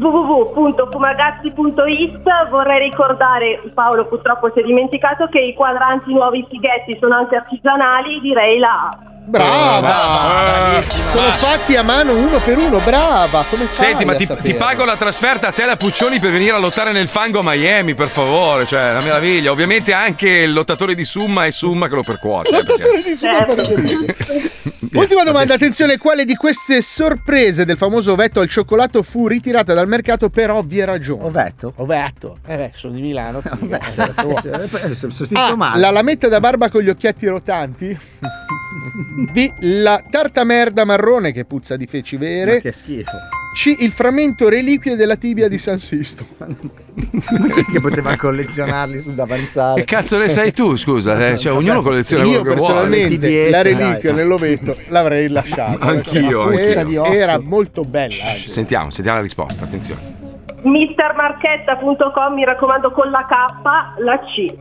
www.fumagazzi.it 0.00 2.48
vorrei 2.48 2.80
ricordare, 2.80 3.60
Paolo 3.74 4.06
purtroppo 4.06 4.50
si 4.52 4.60
è 4.60 4.62
dimenticato 4.62 5.26
che 5.28 5.40
i 5.40 5.52
quadranti 5.54 6.10
nuovi 6.12 6.46
fighetti 6.48 6.96
sono 6.98 7.16
anche 7.16 7.36
artigianali, 7.36 8.20
direi 8.20 8.58
la 8.58 8.88
Brava! 9.22 10.78
Eh, 10.78 10.82
Sono 11.04 11.30
fatti 11.32 11.76
a 11.76 11.82
mano 11.82 12.14
uno 12.16 12.38
per 12.38 12.58
uno, 12.58 12.78
brava! 12.78 13.44
Come 13.48 13.64
fai 13.66 13.86
Senti, 13.88 14.04
ma 14.04 14.14
ti, 14.16 14.28
ti 14.42 14.54
pago 14.54 14.84
la 14.84 14.96
trasferta 14.96 15.48
a 15.48 15.52
te 15.52 15.66
la 15.66 15.76
Puccioni 15.76 16.18
per 16.18 16.32
venire 16.32 16.56
a 16.56 16.58
lottare 16.58 16.90
nel 16.92 17.06
fango 17.06 17.38
a 17.40 17.42
Miami, 17.44 17.94
per 17.94 18.08
favore. 18.08 18.66
Cioè, 18.66 18.88
è 18.88 18.90
una 18.92 19.04
meraviglia. 19.04 19.50
Ovviamente 19.52 19.92
anche 19.92 20.28
il 20.28 20.52
lottatore 20.52 20.94
di 20.94 21.04
Summa 21.04 21.44
e 21.46 21.52
Summa 21.52 21.88
che 21.88 21.94
lo 21.94 22.02
percuote. 22.02 22.50
eh, 22.50 22.52
perché- 22.64 22.70
Lottatore 22.72 23.02
di 23.02 23.16
sumo 23.16 23.34
fa 23.44 23.54
riderissimo. 23.54 24.04
Ultima 25.00 25.22
domanda, 25.22 25.54
attenzione, 25.54 25.96
quale 25.98 26.24
di 26.24 26.34
queste 26.34 26.82
sorprese 26.82 27.64
del 27.64 27.76
famoso 27.76 28.10
ovetto 28.12 28.40
al 28.40 28.48
cioccolato 28.48 29.04
fu 29.04 29.28
ritirata 29.28 29.72
dal 29.72 29.86
mercato 29.86 30.30
per 30.30 30.50
ovvie 30.50 30.84
ragioni? 30.84 31.22
Ovetto? 31.24 31.72
Ovetto. 31.76 32.38
Eh 32.44 32.56
beh, 32.56 32.72
sono 32.74 32.94
di 32.94 33.00
Milano. 33.00 33.40
figa. 33.40 33.78
Sono 34.96 35.12
scritto 35.12 35.38
A. 35.40 35.54
male. 35.54 35.78
La 35.78 35.90
lametta 35.92 36.26
da 36.26 36.40
barba 36.40 36.68
con 36.68 36.80
gli 36.80 36.88
occhietti 36.88 37.26
rotanti. 37.28 37.96
B. 39.32 39.48
La 39.60 40.02
tarta 40.08 40.44
merda 40.44 40.84
marrone 40.84 41.32
che 41.32 41.44
puzza 41.44 41.76
di 41.76 41.86
feci 41.86 42.16
Ma 42.16 42.22
vere. 42.24 42.60
che 42.60 42.72
schifo. 42.72 43.10
C. 43.52 43.74
Il 43.80 43.90
frammento 43.90 44.48
reliquie 44.48 44.94
della 44.94 45.16
tibia 45.16 45.48
di 45.48 45.58
San 45.58 45.78
Sisto. 45.78 46.24
Ma 46.38 46.46
chi 47.52 47.64
che 47.64 47.80
poteva 47.80 48.16
collezionarli 48.16 48.98
sul 49.00 49.14
davanzale? 49.14 49.80
Che 49.80 49.86
cazzo 49.86 50.18
ne 50.18 50.28
sai 50.28 50.52
tu, 50.52 50.76
scusa? 50.76 51.26
eh? 51.28 51.36
Cioè, 51.36 51.52
ognuno 51.52 51.82
colleziona 51.82 52.22
Io 52.24 52.40
quello 52.40 52.54
che 52.54 52.60
vuole. 52.60 52.74
personalmente 52.88 53.50
la 53.50 53.62
reliquia 53.62 54.12
nell'ovetto 54.12 54.76
l'avrei 54.88 55.28
lasciata. 55.28 55.84
Anch'io, 55.84 56.46
Puzza 56.48 56.84
di 56.84 56.96
osso. 56.96 57.12
Era 57.12 57.40
molto 57.40 57.84
bella. 57.84 58.12
Shh, 58.12 58.46
Sentiamo, 58.48 58.90
sentiamo 58.90 59.18
la 59.18 59.24
risposta, 59.24 59.64
attenzione. 59.64 60.18
Mistermarchetta.com, 60.62 62.34
mi 62.34 62.44
raccomando 62.44 62.92
con 62.92 63.10
la 63.10 63.26
K, 63.26 64.00
la 64.04 64.18
C. 64.20 64.54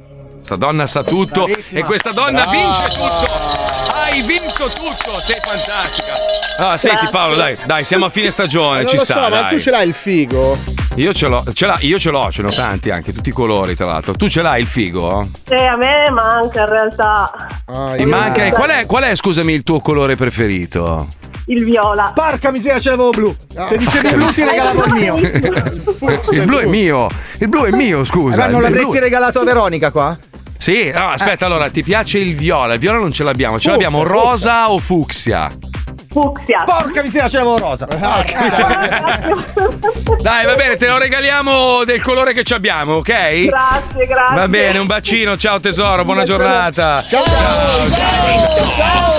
Sta 0.50 0.56
donna 0.58 0.88
sa 0.88 1.04
tutto 1.04 1.46
Bravissima. 1.46 1.80
e 1.80 1.84
questa 1.84 2.10
donna 2.12 2.42
Brava. 2.46 2.52
vince 2.54 2.88
tutto. 2.88 3.94
Hai 3.94 4.20
vinto 4.24 4.66
tutto, 4.74 5.20
sei 5.20 5.38
fantastica. 5.44 6.14
Ah, 6.58 6.76
senti 6.76 7.06
Paolo, 7.12 7.36
dai, 7.36 7.56
dai, 7.68 7.84
siamo 7.84 8.06
a 8.06 8.10
fine 8.10 8.32
stagione, 8.32 8.78
non 8.82 8.88
ci 8.88 8.96
lo 8.96 9.04
sta. 9.04 9.14
so, 9.14 9.20
ma 9.20 9.42
dai. 9.42 9.50
tu 9.54 9.60
ce 9.62 9.70
l'hai 9.70 9.88
il 9.88 9.94
figo? 9.94 10.58
Io 10.96 11.14
ce 11.14 11.28
l'ho, 11.28 11.44
ce 11.54 11.68
l'ha- 11.68 11.78
io 11.82 12.00
ce 12.00 12.10
l'ho, 12.10 12.32
ce 12.32 12.42
ne 12.42 12.48
ho 12.48 12.52
tanti 12.52 12.90
anche, 12.90 13.14
tutti 13.14 13.30
i 13.30 13.32
colori 13.32 13.76
tra 13.76 13.86
l'altro. 13.86 14.16
Tu 14.16 14.28
ce 14.28 14.42
l'hai 14.42 14.62
il 14.62 14.66
figo? 14.68 15.28
E 15.50 15.66
a 15.68 15.78
me 15.78 16.10
manca 16.10 16.62
in 16.62 16.66
realtà 16.68 17.32
Ah, 17.68 17.94
Ti 17.96 18.06
manca. 18.06 18.50
Qual 18.50 18.70
è, 18.72 18.88
qual 18.88 19.04
è, 19.04 19.16
scusami, 19.16 19.54
il 19.54 19.62
tuo 19.62 19.80
colore 19.82 20.16
preferito? 20.16 21.06
il 21.46 21.64
viola. 21.64 22.12
Porca 22.14 22.50
miseria, 22.52 22.80
ce 22.80 22.90
l'avevo 22.90 23.10
blu. 23.12 23.36
Se 23.68 23.78
dicevi 23.78 24.14
blu 24.14 24.28
ti 24.32 24.44
regalavo 24.50 24.84
il 24.86 24.94
mio. 24.94 25.16
Il 25.18 26.46
blu 26.46 26.58
è 26.58 26.66
mio. 26.66 27.08
Il 27.40 27.48
blu 27.48 27.66
è 27.66 27.72
mio, 27.72 28.04
scusa. 28.04 28.38
Ma 28.38 28.48
non 28.48 28.58
Il 28.58 28.62
l'avresti 28.72 28.98
regalato 29.00 29.40
a 29.40 29.44
Veronica 29.44 29.92
qua? 29.92 30.18
Sì, 30.62 30.92
no, 30.92 31.08
aspetta, 31.08 31.46
allora, 31.46 31.70
ti 31.70 31.84
piace 31.84 32.20
il 32.20 32.36
viola? 32.36 32.74
Il 32.74 32.82
viola 32.82 32.98
non 32.98 33.14
ce 33.14 33.24
l'abbiamo. 33.24 33.58
Ce 33.58 33.70
Fucsia, 33.70 33.90
l'abbiamo 33.90 34.04
rosa 34.04 34.70
o 34.70 34.78
fucsia? 34.78 35.50
Fucsia. 36.12 36.64
Porca 36.66 37.04
miseria, 37.04 37.28
ce 37.28 37.38
l'avevo 37.38 37.60
rosa. 37.60 37.86
Dai, 40.22 40.46
va 40.46 40.56
bene, 40.56 40.76
te 40.76 40.88
lo 40.88 40.98
regaliamo 40.98 41.84
del 41.86 42.02
colore 42.02 42.34
che 42.34 42.44
ci 42.44 42.54
abbiamo, 42.54 42.96
ok? 42.96 43.06
Grazie, 43.46 44.06
grazie. 44.08 44.36
Va 44.36 44.48
bene, 44.48 44.80
un 44.80 44.88
bacino, 44.88 45.38
ciao 45.38 45.60
tesoro, 45.60 46.04
buona 46.04 46.24
giornata. 46.24 47.00
Ciao, 47.02 47.24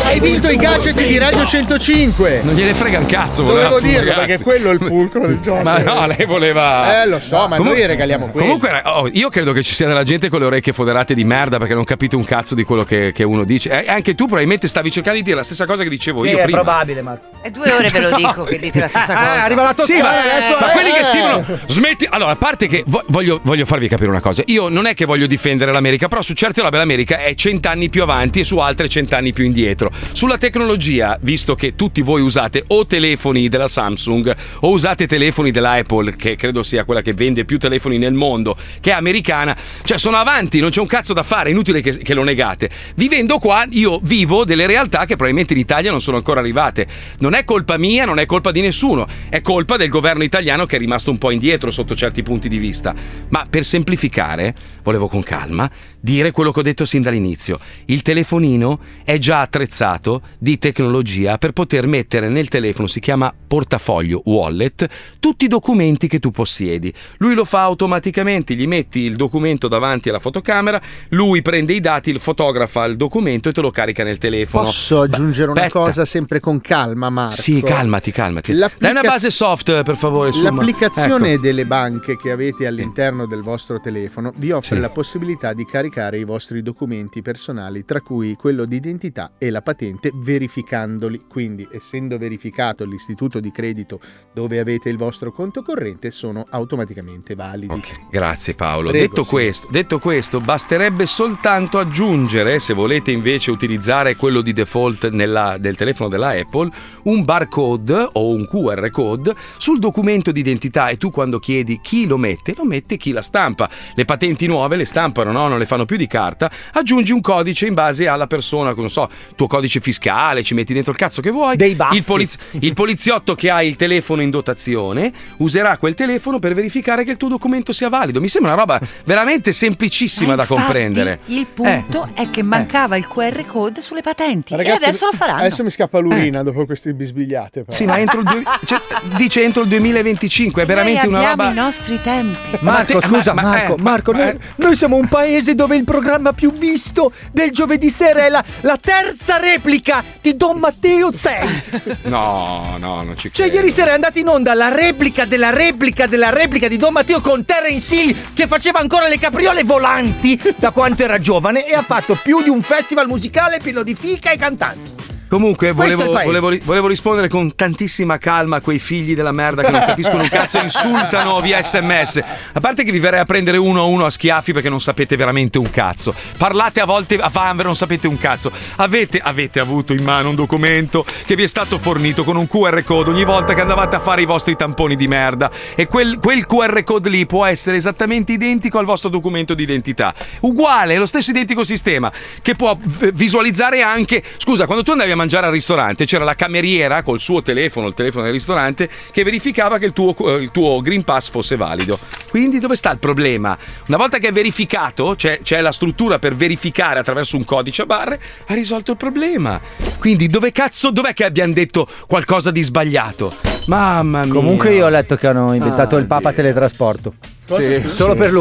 Hai 0.04 0.18
vinto 0.18 0.48
i 0.50 0.56
gadget 0.56 0.96
di 0.96 1.16
Radio 1.18 1.44
105. 1.46 2.40
Non 2.42 2.54
gliene 2.54 2.74
frega 2.74 2.98
un 2.98 3.06
cazzo, 3.06 3.44
Dovevo 3.44 3.76
tu, 3.76 3.82
dirlo 3.82 4.10
ragazzi. 4.10 4.26
perché 4.26 4.42
quello 4.42 4.70
è 4.70 4.72
il 4.72 4.80
fulcro 4.80 5.26
del 5.26 5.38
gioco. 5.40 5.62
Ma 5.62 5.78
no, 5.78 6.06
lei 6.06 6.26
voleva. 6.26 7.02
Eh, 7.02 7.06
lo 7.06 7.20
so, 7.20 7.46
ma 7.46 7.56
noi 7.58 7.86
regaliamo 7.86 8.26
quello. 8.28 8.46
Comunque, 8.46 8.82
oh, 8.84 9.08
io 9.12 9.28
credo 9.28 9.52
che 9.52 9.62
ci 9.62 9.74
sia 9.74 9.86
della 9.86 10.02
gente 10.04 10.28
con 10.28 10.40
le 10.40 10.46
orecchie 10.46 10.72
foderate 10.72 11.14
di 11.14 11.22
merda 11.24 11.58
perché 11.58 11.74
non 11.74 11.84
capite 11.84 12.16
un 12.16 12.24
cazzo 12.24 12.56
di 12.56 12.64
quello 12.64 12.82
che, 12.84 13.12
che 13.12 13.22
uno 13.22 13.44
dice. 13.44 13.84
E 13.84 13.90
anche 13.90 14.14
tu 14.16 14.24
probabilmente 14.24 14.66
stavi 14.66 14.90
cercando 14.90 15.18
di 15.18 15.24
dire 15.24 15.36
la 15.36 15.44
stessa 15.44 15.66
cosa 15.66 15.84
che 15.84 15.88
dicevo 15.88 16.22
Sì, 16.24 16.30
io 16.30 16.38
è 16.38 16.42
prima. 16.42 16.58
Probabile, 16.80 17.02
Marco. 17.02 17.28
È 17.40 17.50
due 17.50 17.72
ore 17.72 17.88
ve 17.88 18.00
lo 18.00 18.16
dico 18.16 18.44
che 18.44 18.58
dite 18.58 18.80
la 18.80 18.88
stessa 18.88 19.14
cosa. 19.14 19.42
arriva 19.44 19.62
la 19.62 19.74
Sì, 19.82 19.92
Toscana 19.94 20.02
ma, 20.02 20.20
adesso. 20.20 20.56
ma 20.60 20.70
eh. 20.70 20.72
quelli 20.72 20.90
che 20.92 21.04
scrivono 21.04 21.44
smetti 21.66 22.06
allora 22.10 22.32
a 22.32 22.36
parte 22.36 22.66
che 22.66 22.84
vo- 22.86 23.02
voglio, 23.08 23.40
voglio 23.42 23.64
farvi 23.64 23.88
capire 23.88 24.10
una 24.10 24.20
cosa 24.20 24.42
io 24.46 24.68
non 24.68 24.84
è 24.84 24.92
che 24.92 25.06
voglio 25.06 25.26
difendere 25.26 25.72
l'America 25.72 26.06
però 26.08 26.20
su 26.20 26.34
certe 26.34 26.60
robe 26.60 26.76
l'America 26.76 27.18
è 27.18 27.34
cent'anni 27.34 27.88
più 27.88 28.02
avanti 28.02 28.40
e 28.40 28.44
su 28.44 28.58
altre 28.58 28.90
cent'anni 28.90 29.32
più 29.32 29.44
indietro 29.44 29.90
sulla 30.12 30.36
tecnologia 30.36 31.16
visto 31.22 31.54
che 31.54 31.76
tutti 31.76 32.02
voi 32.02 32.20
usate 32.20 32.62
o 32.66 32.84
telefoni 32.84 33.48
della 33.48 33.68
Samsung 33.68 34.36
o 34.60 34.68
usate 34.68 35.06
telefoni 35.06 35.50
della 35.50 35.72
Apple 35.72 36.16
che 36.16 36.36
credo 36.36 36.62
sia 36.62 36.84
quella 36.84 37.00
che 37.00 37.14
vende 37.14 37.46
più 37.46 37.58
telefoni 37.58 37.96
nel 37.96 38.12
mondo 38.12 38.54
che 38.80 38.90
è 38.90 38.94
americana 38.94 39.56
cioè 39.82 39.96
sono 39.96 40.18
avanti 40.18 40.60
non 40.60 40.68
c'è 40.68 40.80
un 40.80 40.86
cazzo 40.86 41.14
da 41.14 41.22
fare 41.22 41.48
è 41.48 41.52
inutile 41.52 41.80
che, 41.80 41.96
che 41.96 42.12
lo 42.12 42.22
negate 42.22 42.68
vivendo 42.96 43.38
qua 43.38 43.64
io 43.70 43.98
vivo 44.02 44.44
delle 44.44 44.66
realtà 44.66 45.00
che 45.00 45.16
probabilmente 45.16 45.54
in 45.54 45.58
Italia 45.58 45.90
non 45.90 46.02
sono 46.02 46.18
ancora 46.18 46.40
arrivate 46.40 46.69
non 47.18 47.34
è 47.34 47.44
colpa 47.44 47.76
mia 47.76 48.04
non 48.04 48.18
è 48.18 48.26
colpa 48.26 48.50
di 48.50 48.60
nessuno 48.60 49.06
è 49.28 49.40
colpa 49.40 49.76
del 49.76 49.88
governo 49.88 50.22
italiano 50.22 50.66
che 50.66 50.76
è 50.76 50.78
rimasto 50.78 51.10
un 51.10 51.18
po' 51.18 51.30
indietro 51.30 51.70
sotto 51.70 51.94
certi 51.94 52.22
punti 52.22 52.48
di 52.48 52.58
vista. 52.58 52.94
Ma 53.28 53.46
per 53.48 53.64
semplificare 53.64 54.54
volevo 54.82 55.08
con 55.08 55.22
calma 55.22 55.70
dire 56.00 56.30
quello 56.30 56.50
che 56.52 56.60
ho 56.60 56.62
detto 56.62 56.84
sin 56.84 57.02
dall'inizio 57.02 57.58
il 57.86 58.02
telefonino 58.02 58.78
è 59.04 59.18
già 59.18 59.40
attrezzato 59.40 60.22
di 60.38 60.58
tecnologia 60.58 61.36
per 61.38 61.52
poter 61.52 61.86
mettere 61.86 62.28
nel 62.28 62.48
telefono 62.48 62.86
si 62.86 63.00
chiama 63.00 63.32
portafoglio 63.46 64.22
wallet 64.24 64.86
tutti 65.20 65.44
i 65.44 65.48
documenti 65.48 66.08
che 66.08 66.18
tu 66.18 66.30
possiedi 66.30 66.92
lui 67.18 67.34
lo 67.34 67.44
fa 67.44 67.62
automaticamente 67.62 68.54
gli 68.54 68.66
metti 68.66 69.00
il 69.00 69.16
documento 69.16 69.68
davanti 69.68 70.08
alla 70.08 70.18
fotocamera 70.20 70.80
lui 71.10 71.42
prende 71.42 71.72
i 71.74 71.80
dati 71.80 72.16
fotografa 72.18 72.84
il 72.86 72.96
documento 72.96 73.48
e 73.48 73.52
te 73.52 73.60
lo 73.60 73.70
carica 73.70 74.04
nel 74.04 74.18
telefono 74.18 74.64
Posso 74.64 75.00
aggiungere 75.00 75.50
una 75.50 75.60
aspetta. 75.62 75.78
cosa 75.84 76.04
sempre 76.04 76.40
con 76.40 76.60
calma, 76.60 77.10
Marco? 77.10 77.34
sì, 77.34 77.60
calmati, 77.62 78.10
calmati. 78.10 78.52
Dai 78.54 78.90
una 78.90 79.00
base 79.02 79.30
soft, 79.30 79.82
per 79.82 79.96
favore. 79.96 80.32
su- 80.32 80.42
L'applicazione 80.42 81.32
Ecco. 81.32 81.42
delle 81.42 81.66
banche 81.66 82.16
che 82.16 82.30
avete 82.30 82.66
all'interno 82.66 83.26
del 83.26 83.42
vostro 83.42 83.80
telefono 83.80 84.32
vi 84.36 84.50
offre 84.52 84.76
Sì. 84.76 84.80
la 84.80 84.88
possibilità 84.90 85.52
di 85.52 85.64
caricare 85.64 85.88
i 85.98 86.24
vostri 86.24 86.62
documenti 86.62 87.22
personali, 87.22 87.84
tra 87.84 88.00
cui 88.00 88.34
quello 88.34 88.64
di 88.64 88.76
identità 88.76 89.32
e 89.38 89.50
la 89.50 89.62
patente, 89.62 90.10
verificandoli. 90.14 91.24
Quindi, 91.28 91.66
essendo 91.70 92.18
verificato 92.18 92.84
l'istituto 92.84 93.40
di 93.40 93.50
credito 93.50 94.00
dove 94.32 94.58
avete 94.58 94.88
il 94.88 94.96
vostro 94.96 95.32
conto 95.32 95.62
corrente, 95.62 96.10
sono 96.10 96.46
automaticamente 96.48 97.34
validi. 97.34 97.82
Grazie 98.10 98.54
Paolo. 98.54 98.90
Prego, 98.90 99.06
detto, 99.06 99.24
sì. 99.24 99.28
questo, 99.28 99.68
detto 99.70 99.98
questo, 99.98 100.40
basterebbe 100.40 101.06
soltanto 101.06 101.78
aggiungere, 101.78 102.60
se 102.60 102.74
volete 102.74 103.10
invece 103.10 103.50
utilizzare 103.50 104.16
quello 104.16 104.40
di 104.40 104.52
default 104.52 105.10
nella- 105.10 105.56
del 105.58 105.76
telefono 105.76 106.08
della 106.08 106.30
Apple, 106.30 106.70
un 107.04 107.24
barcode 107.24 108.08
o 108.12 108.28
un 108.28 108.46
QR 108.46 108.90
code 108.90 109.34
sul 109.56 109.78
documento 109.78 110.32
di 110.32 110.40
identità 110.40 110.88
e 110.88 110.96
tu 110.96 111.10
quando 111.10 111.38
chiedi 111.38 111.80
chi 111.80 112.06
lo 112.06 112.16
mette, 112.16 112.54
lo 112.56 112.64
mette 112.64 112.96
chi 112.96 113.12
la 113.12 113.22
stampa. 113.22 113.68
Le 113.94 114.04
patenti 114.04 114.46
nuove 114.46 114.76
le 114.76 114.84
stampano, 114.84 115.32
no? 115.32 115.48
non 115.48 115.58
le 115.58 115.66
fanno 115.66 115.79
più 115.84 115.96
di 115.96 116.06
carta, 116.06 116.50
aggiungi 116.72 117.12
un 117.12 117.20
codice 117.20 117.66
in 117.66 117.74
base 117.74 118.08
alla 118.08 118.26
persona, 118.26 118.72
non 118.76 118.90
so, 118.90 119.08
tuo 119.36 119.46
codice 119.46 119.80
fiscale, 119.80 120.42
ci 120.42 120.54
metti 120.54 120.72
dentro 120.72 120.92
il 120.92 120.98
cazzo 120.98 121.20
che 121.20 121.30
vuoi. 121.30 121.56
Il, 121.92 122.02
poliz- 122.04 122.38
il 122.60 122.74
poliziotto 122.74 123.34
che 123.34 123.50
ha 123.50 123.62
il 123.62 123.76
telefono 123.76 124.22
in 124.22 124.30
dotazione 124.30 125.12
userà 125.38 125.76
quel 125.78 125.94
telefono 125.94 126.38
per 126.38 126.54
verificare 126.54 127.04
che 127.04 127.12
il 127.12 127.16
tuo 127.16 127.28
documento 127.28 127.72
sia 127.72 127.88
valido. 127.88 128.20
Mi 128.20 128.28
sembra 128.28 128.52
una 128.52 128.60
roba 128.60 128.80
veramente 129.04 129.52
semplicissima 129.52 130.34
da 130.34 130.42
Infatti, 130.42 130.60
comprendere. 130.60 131.20
Il 131.26 131.46
punto 131.46 132.08
è 132.14 132.30
che 132.30 132.42
mancava 132.42 132.96
il 132.96 133.06
QR 133.08 133.44
code 133.46 133.80
sulle 133.80 134.00
patenti 134.02 134.54
Ragazzi, 134.56 134.84
e 134.84 134.88
adesso 134.88 135.06
lo 135.06 135.12
faranno. 135.12 135.40
Adesso 135.40 135.62
mi 135.64 135.70
scappa 135.70 135.98
l'urina 135.98 136.42
dopo 136.42 136.64
queste 136.66 136.92
bisbigliate. 136.94 137.64
però. 137.64 137.76
Sì, 137.76 137.84
ma 137.84 137.98
entro 137.98 138.20
il 138.20 138.26
due- 138.26 138.42
cioè, 138.64 138.80
dice 139.16 139.42
entro 139.42 139.62
il 139.62 139.68
2025, 139.68 140.62
è 140.62 140.66
veramente 140.66 141.06
Noi 141.06 141.08
una 141.08 141.30
abbiamo 141.30 141.42
roba. 141.48 141.50
i 141.60 141.64
nostri 141.64 142.00
tempi. 142.02 142.56
Marco, 142.60 143.00
scusa, 143.00 143.32
ma- 143.34 143.42
ma- 143.42 143.48
Marco, 143.50 143.76
eh, 143.76 143.80
Marco, 143.82 144.12
ma- 144.12 144.24
noi, 144.24 144.38
noi 144.56 144.74
siamo 144.76 144.96
un 144.96 145.08
paese 145.08 145.54
dove 145.54 145.69
il 145.76 145.84
programma 145.84 146.32
più 146.32 146.52
visto 146.52 147.12
del 147.32 147.50
giovedì 147.50 147.90
sera 147.90 148.24
è 148.26 148.28
la, 148.28 148.42
la 148.60 148.76
terza 148.80 149.38
replica 149.38 150.02
di 150.20 150.36
Don 150.36 150.58
Matteo 150.58 151.12
6. 151.12 151.98
No, 152.10 152.76
no, 152.78 153.02
non 153.02 153.16
ci 153.16 153.30
Cioè, 153.32 153.46
credo. 153.46 153.60
ieri 153.62 153.70
sera 153.72 153.90
è 153.90 153.94
andata 153.94 154.18
in 154.18 154.28
onda 154.28 154.54
la 154.54 154.68
replica 154.68 155.24
della 155.24 155.50
replica 155.50 156.06
della 156.06 156.30
replica 156.30 156.66
di 156.68 156.76
Don 156.76 156.92
Matteo 156.92 157.20
con 157.20 157.44
Terence 157.44 157.94
Hill 157.94 158.16
che 158.34 158.46
faceva 158.46 158.78
ancora 158.80 159.08
le 159.08 159.18
capriole 159.18 159.62
volanti 159.64 160.40
da 160.56 160.70
quanto 160.70 161.02
era 161.02 161.18
giovane 161.18 161.66
e 161.66 161.74
ha 161.74 161.82
fatto 161.82 162.18
più 162.22 162.42
di 162.42 162.48
un 162.50 162.62
festival 162.62 163.06
musicale 163.06 163.58
pieno 163.62 163.82
di 163.82 163.94
fica 163.94 164.30
e 164.30 164.36
cantanti. 164.38 164.90
Comunque, 165.30 165.70
volevo, 165.70 166.10
volevo 166.10 166.50
volevo 166.64 166.88
rispondere 166.88 167.28
con 167.28 167.54
tantissima 167.54 168.18
calma 168.18 168.56
a 168.56 168.60
quei 168.60 168.80
figli 168.80 169.14
della 169.14 169.30
merda 169.30 169.62
che 169.62 169.70
non 169.70 169.84
capiscono 169.86 170.24
un 170.24 170.28
cazzo 170.28 170.58
e 170.58 170.64
insultano 170.64 171.38
via 171.38 171.62
sms. 171.62 172.20
A 172.54 172.58
parte 172.58 172.82
che 172.82 172.90
vi 172.90 172.98
verrei 172.98 173.20
a 173.20 173.24
prendere 173.24 173.56
uno 173.56 173.80
a 173.80 173.84
uno 173.84 174.06
a 174.06 174.10
schiaffi 174.10 174.52
perché 174.52 174.68
non 174.68 174.80
sapete 174.80 175.14
veramente 175.14 175.58
un 175.58 175.70
cazzo. 175.70 176.12
Parlate 176.36 176.80
a 176.80 176.84
volte 176.84 177.16
a 177.16 177.28
vanvera, 177.28 177.68
non 177.68 177.76
sapete 177.76 178.08
un 178.08 178.18
cazzo. 178.18 178.50
Avete, 178.76 179.20
avete 179.22 179.60
avuto 179.60 179.92
in 179.92 180.02
mano 180.02 180.30
un 180.30 180.34
documento 180.34 181.04
che 181.24 181.36
vi 181.36 181.44
è 181.44 181.46
stato 181.46 181.78
fornito 181.78 182.24
con 182.24 182.34
un 182.34 182.48
QR 182.48 182.82
code 182.82 183.10
ogni 183.10 183.24
volta 183.24 183.54
che 183.54 183.60
andavate 183.60 183.94
a 183.94 184.00
fare 184.00 184.22
i 184.22 184.26
vostri 184.26 184.56
tamponi 184.56 184.96
di 184.96 185.06
merda. 185.06 185.48
E 185.76 185.86
quel, 185.86 186.18
quel 186.18 186.44
QR 186.44 186.82
code 186.82 187.08
lì 187.08 187.24
può 187.26 187.44
essere 187.44 187.76
esattamente 187.76 188.32
identico 188.32 188.78
al 188.78 188.84
vostro 188.84 189.08
documento 189.08 189.54
di 189.54 189.62
identità. 189.62 190.12
Uguale, 190.40 190.94
è 190.94 190.98
lo 190.98 191.06
stesso 191.06 191.30
identico 191.30 191.62
sistema 191.62 192.10
che 192.42 192.56
può 192.56 192.76
visualizzare 193.12 193.82
anche. 193.82 194.24
Scusa, 194.38 194.66
quando 194.66 194.82
tu 194.82 194.90
andavi 194.90 195.12
a 195.12 195.16
mangiare 195.20 195.46
al 195.46 195.52
ristorante 195.52 196.06
c'era 196.06 196.24
la 196.24 196.34
cameriera 196.34 197.02
col 197.02 197.20
suo 197.20 197.42
telefono, 197.42 197.86
il 197.86 197.94
telefono 197.94 198.24
del 198.24 198.32
ristorante, 198.32 198.88
che 199.12 199.22
verificava 199.22 199.76
che 199.78 199.84
il 199.84 199.92
tuo, 199.92 200.14
il 200.36 200.50
tuo 200.50 200.80
Green 200.80 201.04
Pass 201.04 201.28
fosse 201.28 201.56
valido. 201.56 201.98
Quindi 202.30 202.58
dove 202.58 202.74
sta 202.74 202.90
il 202.90 202.98
problema? 202.98 203.56
Una 203.88 203.96
volta 203.98 204.18
che 204.18 204.28
è 204.28 204.32
verificato, 204.32 205.14
c'è, 205.16 205.40
c'è 205.42 205.60
la 205.60 205.72
struttura 205.72 206.18
per 206.18 206.34
verificare 206.34 206.98
attraverso 207.00 207.36
un 207.36 207.44
codice 207.44 207.82
a 207.82 207.86
barre, 207.86 208.20
ha 208.46 208.54
risolto 208.54 208.92
il 208.92 208.96
problema. 208.96 209.60
Quindi 209.98 210.26
dove 210.26 210.52
cazzo, 210.52 210.90
dov'è 210.90 211.12
che 211.12 211.24
abbiamo 211.24 211.52
detto 211.52 211.86
qualcosa 212.06 212.50
di 212.50 212.62
sbagliato? 212.62 213.34
Mamma 213.66 214.24
mia. 214.24 214.32
Comunque 214.32 214.72
io 214.72 214.86
ho 214.86 214.88
letto 214.88 215.16
che 215.16 215.26
hanno 215.26 215.52
inventato 215.52 215.96
Ah, 215.96 215.98
il 215.98 216.06
Papa 216.06 216.32
teletrasporto. 216.32 217.14
Cosa? 217.46 217.60
Sì, 217.60 217.80
Sì, 217.80 217.88
solo 217.88 218.12
sì, 218.12 218.18
per 218.18 218.30
sì. 218.30 218.34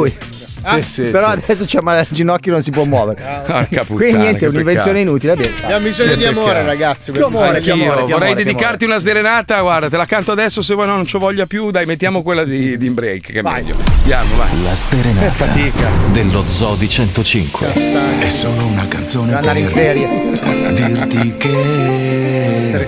Ah, 0.61 0.81
sì, 0.83 1.03
però 1.03 1.31
sì. 1.31 1.39
adesso 1.43 1.65
c'è 1.65 1.79
male 1.81 1.99
al 1.99 2.07
ginocchio 2.09 2.51
non 2.51 2.61
si 2.61 2.71
può 2.71 2.83
muovere. 2.83 3.21
Porca 3.45 3.85
Quindi 3.85 4.17
niente, 4.17 4.45
è 4.45 4.49
un'invenzione 4.49 4.99
inutile. 4.99 5.33
Abbiamo 5.33 5.79
bisogno 5.79 6.15
di 6.15 6.25
amore, 6.25 6.63
ragazzi. 6.63 7.11
Di 7.11 7.21
amore, 7.21 7.61
di 7.61 7.69
amore, 7.69 8.05
di 8.05 8.11
vorrei 8.11 8.33
dedicarti 8.33 8.85
una 8.85 8.97
sderenata, 8.97 9.59
guarda, 9.61 9.89
te 9.89 9.97
la 9.97 10.05
canto 10.05 10.31
adesso 10.31 10.61
se 10.61 10.73
vuoi 10.73 10.87
no, 10.87 10.95
non 10.95 11.05
ci 11.05 11.17
voglia 11.17 11.45
più, 11.45 11.71
dai, 11.71 11.85
mettiamo 11.85 12.21
quella 12.21 12.43
di, 12.43 12.77
di 12.77 12.85
in 12.85 12.93
break 12.93 13.31
che 13.31 13.39
è 13.39 13.41
meglio. 13.41 13.75
Andiamo, 14.01 14.35
vai. 14.35 14.63
La 14.63 14.75
sterenata 14.75 15.31
fatica. 15.31 15.89
dello 16.11 16.43
Zodi 16.47 16.89
105. 16.89 17.73
È 18.19 18.29
solo 18.29 18.65
una 18.65 18.87
canzone 18.87 19.33
andare 19.33 19.59
in 19.59 19.65
per 19.65 19.73
ferie. 19.73 20.73
dirti 20.73 21.37
che 21.37 22.87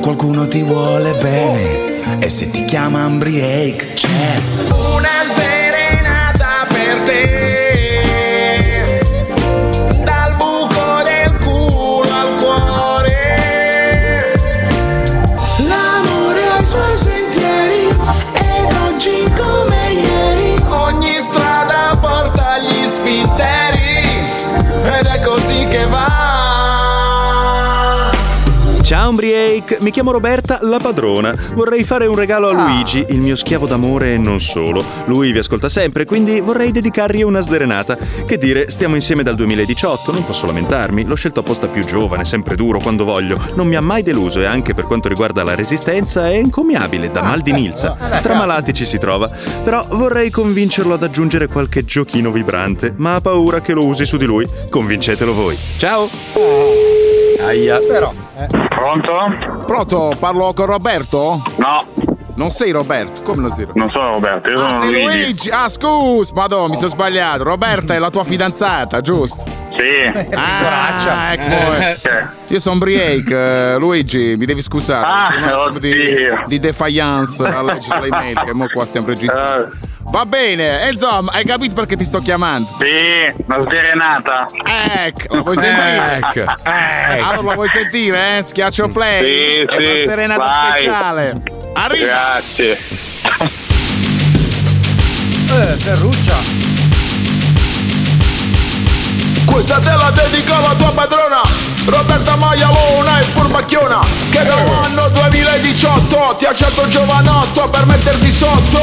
qualcuno 0.00 0.46
ti 0.46 0.62
vuole 0.62 1.14
bene 1.14 2.20
e 2.20 2.28
se 2.28 2.50
ti 2.50 2.64
chiama 2.64 3.02
Ambriake 3.02 3.94
c'è 3.94 4.87
Umbriake, 29.58 29.78
mi 29.80 29.90
chiamo 29.90 30.12
Roberta, 30.12 30.58
la 30.62 30.78
padrona. 30.78 31.34
Vorrei 31.54 31.82
fare 31.84 32.06
un 32.06 32.14
regalo 32.14 32.48
a 32.48 32.52
Luigi, 32.52 33.04
il 33.08 33.20
mio 33.20 33.34
schiavo 33.34 33.66
d'amore 33.66 34.14
e 34.14 34.18
non 34.18 34.40
solo. 34.40 34.84
Lui 35.06 35.32
vi 35.32 35.38
ascolta 35.38 35.68
sempre, 35.68 36.04
quindi 36.04 36.40
vorrei 36.40 36.70
dedicargli 36.70 37.22
una 37.22 37.40
sderenata. 37.40 37.96
Che 37.96 38.38
dire, 38.38 38.70
stiamo 38.70 38.94
insieme 38.94 39.22
dal 39.22 39.34
2018, 39.34 40.12
non 40.12 40.24
posso 40.24 40.46
lamentarmi. 40.46 41.04
L'ho 41.04 41.14
scelto 41.14 41.40
apposta 41.40 41.66
più 41.66 41.84
giovane, 41.84 42.24
sempre 42.24 42.54
duro 42.54 42.78
quando 42.78 43.04
voglio. 43.04 43.38
Non 43.54 43.66
mi 43.66 43.76
ha 43.76 43.80
mai 43.80 44.02
deluso 44.02 44.40
e 44.40 44.46
anche 44.46 44.74
per 44.74 44.84
quanto 44.84 45.08
riguarda 45.08 45.42
la 45.42 45.54
resistenza 45.54 46.28
è 46.28 46.34
encomiabile, 46.34 47.10
da 47.10 47.22
mal 47.22 47.40
di 47.40 47.52
milza. 47.52 47.96
Tra 48.22 48.34
malati 48.34 48.72
ci 48.72 48.84
si 48.84 48.98
trova. 48.98 49.28
Però 49.64 49.86
vorrei 49.90 50.30
convincerlo 50.30 50.94
ad 50.94 51.02
aggiungere 51.02 51.48
qualche 51.48 51.84
giochino 51.84 52.30
vibrante, 52.30 52.94
ma 52.96 53.16
ha 53.16 53.20
paura 53.20 53.60
che 53.60 53.72
lo 53.72 53.84
usi 53.84 54.06
su 54.06 54.16
di 54.16 54.24
lui. 54.24 54.46
Convincetelo 54.70 55.34
voi. 55.34 55.56
Ciao! 55.78 56.87
Aia. 57.48 57.78
Però. 57.78 58.12
Pronto? 58.68 59.64
Pronto? 59.66 60.12
Parlo 60.18 60.52
con 60.54 60.66
Roberto? 60.66 61.42
No. 61.56 61.84
Non 62.34 62.50
sei 62.50 62.70
Roberto? 62.70 63.22
Come 63.22 63.40
non 63.42 63.50
sei 63.52 63.64
Roberto? 63.64 63.78
Non 63.80 63.90
sono 63.90 64.10
Roberto, 64.12 64.50
io 64.50 64.64
Ah, 64.64 64.72
sono 64.74 64.82
sei 64.92 65.02
Luigi. 65.02 65.18
Luigi! 65.22 65.50
Ah, 65.50 65.68
scusa, 65.68 66.32
madonna, 66.34 66.68
mi 66.68 66.76
sono 66.76 66.88
sbagliato. 66.88 67.42
Roberta 67.42 67.94
è 67.94 67.98
la 67.98 68.10
tua 68.10 68.22
fidanzata, 68.22 69.00
giusto? 69.00 69.44
Sì. 69.76 70.26
Ah, 70.34 71.32
ecco. 71.32 72.08
Eh. 72.08 72.26
Io 72.48 72.58
sono 72.60 72.78
Briake, 72.78 73.34
eh, 73.74 73.76
Luigi, 73.78 74.34
mi 74.36 74.44
devi 74.46 74.60
scusare. 74.62 75.04
Ah, 75.04 75.70
di, 75.78 75.92
di 76.46 76.58
defiance 76.60 77.42
a 77.44 77.62
leggere 77.62 78.00
le 78.02 78.06
email, 78.06 78.40
che 78.44 78.52
mo 78.52 78.66
qua 78.68 78.84
stiamo 78.84 79.06
registrando. 79.08 79.70
Va 80.10 80.24
bene, 80.24 80.82
e 80.86 80.90
insomma, 80.90 81.32
hai 81.32 81.44
capito 81.44 81.74
perché 81.74 81.94
ti 81.96 82.04
sto 82.04 82.20
chiamando? 82.20 82.68
Sì, 82.78 83.42
una 83.46 83.62
sdrenata. 83.62 84.46
Ecco, 85.04 85.36
lo 85.36 85.42
vuoi 85.42 85.56
sentire? 85.56 86.16
Ecco, 86.16 86.40
ecco. 86.40 87.24
Allora 87.24 87.40
lo 87.42 87.54
vuoi 87.54 87.68
sentire, 87.68 88.38
eh? 88.38 88.42
Schiaccio 88.42 88.88
play. 88.88 89.22
Sì, 89.22 89.66
È 89.66 89.76
una 89.76 89.94
sì, 89.96 90.02
serenata 90.06 90.44
vai. 90.44 90.76
speciale. 90.76 91.42
Arriva. 91.74 92.06
Grazie. 92.06 92.78
Eh, 95.50 95.64
Ferruccia. 95.64 96.67
Questa 99.58 99.80
te 99.80 99.90
la 99.90 100.12
dedico 100.12 100.54
alla 100.54 100.72
tua 100.76 100.92
padrona. 100.92 101.40
Roberta 101.84 102.36
Maialona 102.36 103.18
e 103.18 103.24
furbacchiona 103.24 103.98
Che 104.30 104.44
da 104.44 104.54
un 104.54 104.68
anno 104.68 105.08
2018 105.08 106.36
ti 106.38 106.44
ha 106.44 106.52
scelto 106.52 106.86
giovanotto 106.86 107.68
per 107.68 107.84
metterti 107.86 108.30
sotto. 108.30 108.80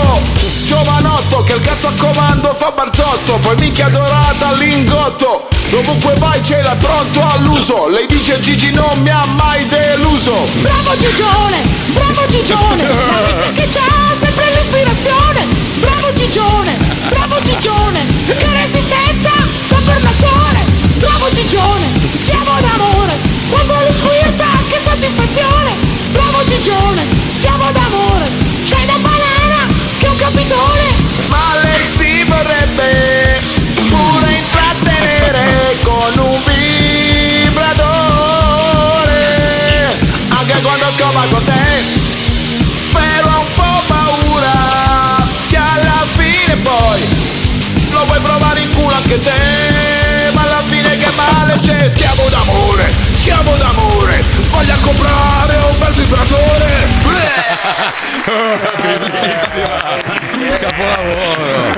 Giovanotto 0.66 1.46
che 1.46 1.54
il 1.54 1.62
cazzo 1.62 1.88
a 1.88 1.92
comando 1.98 2.54
fa 2.60 2.72
barzotto 2.72 3.38
Poi 3.38 3.56
minchia 3.58 3.88
dorata 3.88 4.48
all'ingotto. 4.48 5.48
Dovunque 5.70 6.14
vai 6.20 6.44
ce 6.44 6.62
l'hai 6.62 6.76
pronto 6.76 7.26
all'uso. 7.26 7.88
Lei 7.88 8.06
dice 8.06 8.42
Gigi 8.42 8.70
non 8.72 9.00
mi 9.00 9.10
ha 9.10 9.24
mai 9.24 9.66
deluso. 9.70 10.46
Bravo 10.56 10.92
Gigione, 10.98 11.62
bravo 11.94 12.26
Gigione, 12.28 12.84
vita 12.92 13.62
che 13.62 13.70
c'ha 13.72 14.14
sempre 14.20 14.52
l'ispirazione. 14.52 15.48
Bravo 15.80 16.14
Gigione, 16.14 16.78
bravo 17.10 17.42
Gigione, 17.42 18.06
che 18.26 18.48
resistenza, 18.52 19.05
Gigione, 21.36 21.86
schiavo 22.12 22.56
d'amore, 22.62 23.20
quando 23.50 23.74
lo 23.74 23.90
squirta 23.92 24.46
che 24.70 24.80
soddisfazione. 24.82 25.76
Bravo 26.14 26.46
Gigione, 26.46 27.06
schiavo 27.34 27.72
d'amore, 27.72 28.32
c'hai 28.64 28.86
da 28.86 28.96
banana 28.96 29.68
che 29.98 30.08
un 30.08 30.16
capitone. 30.16 30.96
Ma 31.28 31.60
lei 31.62 31.90
si 31.98 32.24
vorrebbe 32.24 33.42
pure 33.90 34.32
intrattenere 34.32 35.78
con 35.84 36.14
un 36.20 36.42
vibratore 36.46 37.84
Anche 40.30 40.62
quando 40.62 40.86
scopa 40.96 41.26
con 41.30 41.44
te 41.44 41.66
anche 49.06 49.22
te 49.22 49.65
schiavo 53.36 53.56
d'amore 53.56 54.24
Voglio 54.50 54.76
comprare 54.82 55.58
un 55.58 55.78
bel 55.80 55.94
vibratore 55.94 56.94
Capolavoro. 60.60 61.70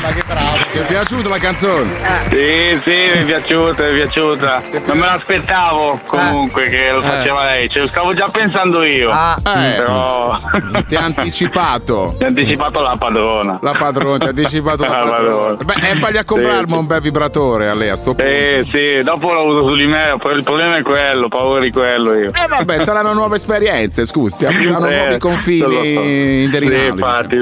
Ma 0.00 0.12
che 0.12 0.22
bravo. 0.26 0.65
Ti 0.76 0.82
è 0.82 0.86
piaciuta 0.88 1.28
la 1.30 1.38
canzone? 1.38 1.90
Sì, 2.28 2.78
sì, 2.82 2.90
mi 2.90 3.20
è 3.20 3.22
piaciuta, 3.24 3.82
mi 3.84 3.88
è 3.88 3.92
piaciuta. 3.94 4.62
Non 4.84 4.98
me 4.98 5.06
l'aspettavo 5.06 5.98
comunque 6.04 6.68
che 6.68 6.90
lo 6.92 7.00
faceva 7.00 7.44
lei, 7.46 7.70
ce 7.70 7.80
lo 7.80 7.88
stavo 7.88 8.12
già 8.12 8.28
pensando 8.28 8.82
io. 8.82 9.10
Eh. 9.10 9.40
Però 9.42 10.38
Ti 10.86 10.94
ha 10.96 11.00
anticipato. 11.04 12.14
mi 12.18 12.24
ha 12.24 12.28
anticipato 12.28 12.82
la 12.82 12.94
padrona. 12.98 13.58
La 13.62 13.72
padrona, 13.72 14.18
ti 14.18 14.24
ha 14.24 14.28
anticipato 14.28 14.82
la 14.82 14.88
La 15.02 15.10
padrona. 15.10 15.56
padrona. 15.56 15.64
Beh, 15.64 15.88
e 15.92 15.98
fagli 15.98 16.16
a 16.18 16.24
comprarmi 16.24 16.72
un 16.76 16.86
bel 16.86 17.00
vibratore 17.00 17.68
a 17.68 17.74
lei 17.74 17.88
a 17.88 17.96
sto 17.96 18.14
punto. 18.14 18.30
Sì, 18.30 18.68
sì, 18.70 19.02
dopo 19.02 19.32
lo 19.32 19.46
uso 19.46 19.68
su 19.70 19.76
di 19.76 19.86
me, 19.86 20.10
il 20.34 20.42
problema 20.42 20.76
è 20.76 20.82
quello, 20.82 21.28
paura 21.28 21.60
di 21.60 21.70
quello 21.72 22.12
io. 22.12 22.28
Eh 22.34 22.46
vabbè, 22.50 22.76
saranno 22.80 23.14
nuove 23.14 23.36
esperienze, 23.36 24.04
scusi, 24.04 24.44
apriranno 24.44 24.88
Eh, 24.88 24.94
nuovi 24.94 25.06
lo 25.06 25.12
so. 25.12 25.18
confini 25.20 26.42
interinali. 26.42 26.76
Sì, 26.84 26.86
infatti, 26.88 27.38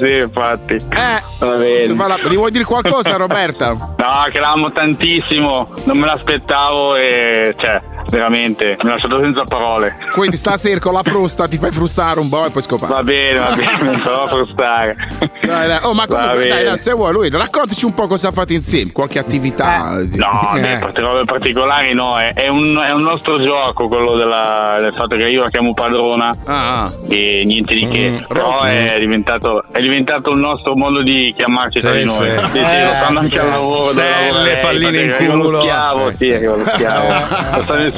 sì, 0.00 0.16
infatti. 0.16 0.74
Eh, 0.74 1.22
Va 1.40 1.56
bene. 1.56 1.94
gli 2.28 2.36
vuoi 2.36 2.50
dire 2.50 2.64
qualcosa, 2.70 3.16
Roberta? 3.16 3.72
No, 3.72 4.28
che 4.30 4.38
l'amo 4.38 4.70
tantissimo, 4.70 5.68
non 5.84 5.98
me 5.98 6.06
l'aspettavo 6.06 6.94
e 6.94 7.56
cioè, 7.58 7.82
veramente, 8.10 8.76
mi 8.82 8.90
ha 8.90 8.94
lasciato 8.94 9.20
senza 9.22 9.44
parole. 9.44 9.96
Quindi 10.10 10.36
stasera 10.36 10.78
con 10.80 10.92
la 10.92 11.02
frusta 11.02 11.46
ti 11.48 11.56
fai 11.56 11.70
frustare 11.70 12.20
un 12.20 12.28
po' 12.28 12.44
e 12.46 12.50
poi 12.50 12.62
scopare. 12.62 12.92
Va 12.92 13.02
bene, 13.02 13.38
va 13.38 13.52
bene, 13.54 13.82
non 13.82 14.00
so 14.04 14.26
frustare. 14.28 14.96
Dai, 15.42 15.66
dai. 15.68 15.78
Oh, 15.82 15.94
ma 15.94 16.06
comunque, 16.06 16.48
dai, 16.48 16.64
dai, 16.64 16.76
se 16.78 16.92
vuoi, 16.92 17.12
lui, 17.12 17.30
raccontaci 17.30 17.84
un 17.84 17.94
po' 17.94 18.06
cosa 18.06 18.30
fate 18.30 18.52
insieme, 18.54 18.92
qualche 18.92 19.18
attività. 19.18 19.98
No, 20.16 20.52
Eh. 20.56 20.76
part- 20.80 20.98
robe 20.98 21.24
particolari 21.24 21.94
no, 21.94 22.18
è, 22.18 22.32
è 22.34 22.48
un, 22.48 22.76
è 22.84 22.92
un 22.92 23.02
nostro 23.02 23.40
gioco 23.42 23.88
quello 23.88 24.14
della- 24.16 24.76
del 24.78 24.92
fatto 24.94 25.16
che 25.16 25.28
io 25.28 25.42
la 25.42 25.48
chiamo 25.48 25.72
padrona 25.74 26.30
Ah, 26.44 26.92
e 27.08 27.42
niente 27.46 27.74
di 27.74 27.86
che, 27.88 28.22
però 28.28 28.62
è 28.62 28.96
diventato, 28.98 29.64
è 29.70 29.80
diventato 29.80 30.30
il 30.32 30.38
nostro 30.38 30.74
modo 30.76 31.02
di 31.02 31.32
chiamarci 31.36 31.80
tra 31.80 31.92
Sì, 31.92 31.98
di 31.98 32.04
noi. 32.04 32.14
sì. 32.16 32.24
Sì, 32.40 32.50
sì, 32.52 32.58
Eh, 32.58 32.84
lo 32.84 32.90
fanno 33.04 33.18
anche 33.20 33.30
sì. 33.30 33.38
al 33.38 33.48
lavoro. 33.48 33.82
Selle, 33.84 34.26
lavora 34.30 34.42
lei, 34.42 34.56
palline 34.60 35.00
in 35.02 35.30
culo. 35.30 35.50
Lo 35.50 35.60
schiavo, 35.60 36.08
Eh. 36.08 36.14
sì, 36.14 36.40
lo 36.40 36.64
schiavo. 36.66 37.08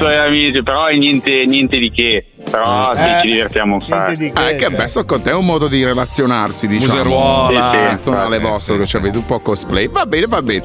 Suoi 0.03 0.17
amici, 0.17 0.61
però 0.61 0.89
niente, 0.89 1.45
niente 1.45 1.77
di 1.79 1.89
che. 1.89 2.25
Però 2.49 2.93
sì, 2.95 3.01
Eh, 3.01 3.19
ci 3.21 3.27
divertiamo 3.31 3.75
un 3.75 3.81
sacco. 3.81 4.11
Ah, 4.33 4.49
che 4.51 4.69
bello, 4.69 4.87
sto 4.87 5.05
con 5.05 5.21
te, 5.21 5.31
è 5.31 5.33
un 5.33 5.45
modo 5.45 5.67
di 5.67 5.83
relazionarsi, 5.83 6.67
diciamo. 6.67 6.93
Museruola. 6.93 7.71
Sì, 7.71 7.77
sì, 7.77 7.81
Sì, 7.81 7.87
personale 7.87 8.37
sì, 8.37 8.43
vostro 8.43 8.77
che 8.77 8.85
ci 8.85 8.95
avete 8.97 9.17
un 9.17 9.25
po' 9.25 9.39
cosplay. 9.39 9.89
Va 9.89 10.05
bene, 10.05 10.27
va 10.27 10.41
bene. 10.41 10.61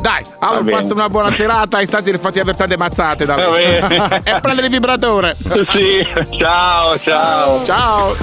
Dai, 0.00 0.22
allora 0.38 0.62
bene. 0.62 0.76
passa 0.76 0.94
una 0.94 1.08
buona 1.08 1.30
serata 1.30 1.78
e 1.80 1.86
stasera 1.86 2.18
fatti 2.18 2.40
avere 2.40 2.56
tante 2.56 2.76
mazzate 2.76 3.24
da 3.26 3.34
Va 3.34 3.48
bene. 3.50 4.20
E 4.24 4.40
prendere 4.40 4.66
il 4.68 4.72
vibratore. 4.72 5.36
Sì, 5.70 6.06
ciao, 6.38 6.98
ciao. 6.98 7.64
Ciao. 7.64 8.16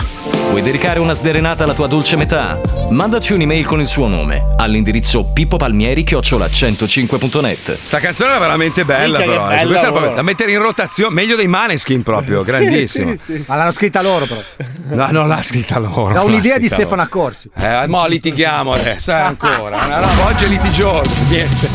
Vuoi 0.49 0.61
dedicare 0.61 0.99
una 0.99 1.13
sderenata 1.13 1.63
alla 1.63 1.73
tua 1.73 1.87
dolce 1.87 2.15
metà? 2.15 2.59
Mandaci 2.89 3.33
un'email 3.33 3.65
con 3.65 3.79
il 3.79 3.87
suo 3.87 4.07
nome 4.07 4.53
all'indirizzo 4.57 5.25
pippopalmieri-105.net. 5.33 7.77
Sta 7.81 7.99
canzone 7.99 8.29
era 8.31 8.39
veramente 8.39 8.85
bella, 8.85 9.19
che 9.19 9.25
però. 9.25 9.45
eh. 9.51 9.55
bella, 9.55 9.67
Questa 9.67 9.87
è 9.87 9.91
da 10.13 10.21
mettere 10.21 10.51
in 10.51 10.61
rotazione, 10.61 11.13
meglio 11.13 11.35
dei 11.35 11.47
Maneskin 11.47 12.03
proprio, 12.03 12.41
Sì, 12.84 12.84
grandissimo. 12.85 13.09
sì, 13.17 13.33
sì. 13.37 13.43
Ma 13.47 13.55
l'hanno 13.55 13.71
scritta 13.71 14.01
loro, 14.01 14.25
però. 14.25 14.41
No, 14.89 15.11
non 15.11 15.27
l'ha 15.27 15.41
scritta 15.43 15.79
loro. 15.79 16.13
Da 16.13 16.21
un'idea 16.21 16.57
di 16.57 16.67
Stefano 16.67 16.95
loro. 16.95 17.01
Accorsi. 17.03 17.49
Eh, 17.55 17.87
mo 17.87 18.05
litighiamo 18.07 18.71
adesso, 18.73 19.11
eh, 19.11 19.15
ancora. 19.15 19.83
Una 19.85 19.99
roba, 19.99 20.25
oggi 20.27 20.45
è 20.45 20.47
litigioso, 20.47 21.11
niente. 21.29 21.69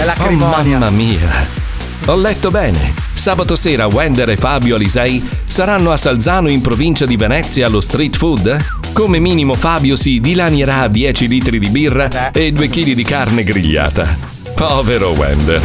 È 0.00 0.04
la 0.04 0.14
Oh, 0.18 0.30
mamma 0.30 0.90
mia. 0.90 1.64
Ho 2.06 2.16
letto 2.16 2.50
bene. 2.50 2.94
Sabato 3.12 3.56
sera 3.56 3.86
Wender 3.86 4.28
e 4.30 4.36
Fabio 4.36 4.76
Alisei 4.76 5.26
saranno 5.46 5.90
a 5.90 5.96
Salzano 5.96 6.48
in 6.50 6.60
provincia 6.60 7.06
di 7.06 7.16
Venezia 7.16 7.66
allo 7.66 7.80
street 7.80 8.16
food? 8.16 8.64
Come 8.92 9.18
minimo 9.18 9.54
Fabio 9.54 9.96
si 9.96 10.20
dilanierà 10.20 10.82
a 10.82 10.88
10 10.88 11.26
litri 11.26 11.58
di 11.58 11.68
birra 11.68 12.30
e 12.30 12.52
2 12.52 12.68
kg 12.68 12.92
di 12.92 13.02
carne 13.02 13.42
grigliata. 13.42 14.16
Povero 14.54 15.10
Wender. 15.10 15.60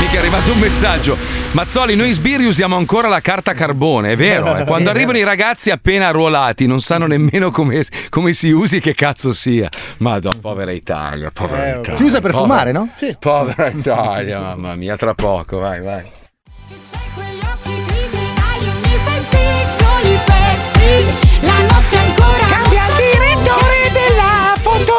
Mica 0.00 0.12
è 0.14 0.18
arrivato 0.18 0.52
un 0.52 0.58
messaggio. 0.58 1.16
Mazzoli, 1.54 1.94
noi 1.94 2.10
sbirri 2.10 2.46
usiamo 2.46 2.74
ancora 2.74 3.06
la 3.06 3.20
carta 3.20 3.52
carbone, 3.54 4.10
è 4.12 4.16
vero. 4.16 4.56
eh. 4.56 4.64
Quando 4.66 4.90
Sì, 4.90 4.96
arrivano 4.96 5.18
i 5.18 5.22
ragazzi 5.22 5.70
appena 5.70 6.08
arruolati 6.08 6.66
non 6.66 6.80
sanno 6.80 7.06
nemmeno 7.06 7.52
come, 7.52 7.84
come 8.08 8.32
si 8.32 8.50
usi 8.50 8.80
che 8.80 8.92
cazzo 8.92 9.32
sia. 9.32 9.68
Madonna, 9.98 10.40
povera 10.40 10.72
Italia, 10.72 11.30
povera 11.32 11.66
Eh, 11.66 11.70
Italia. 11.78 11.94
si 11.94 12.02
usa 12.02 12.20
per 12.20 12.32
povera- 12.32 12.48
fumare, 12.48 12.72
no? 12.72 12.90
Sì. 12.94 13.14
Povera 13.20 13.68
Italia, 13.68 14.40
mamma 14.40 14.74
mia, 14.74 14.96
tra 14.96 15.14
poco, 15.14 15.58
vai, 15.58 15.80
vai. 15.80 16.02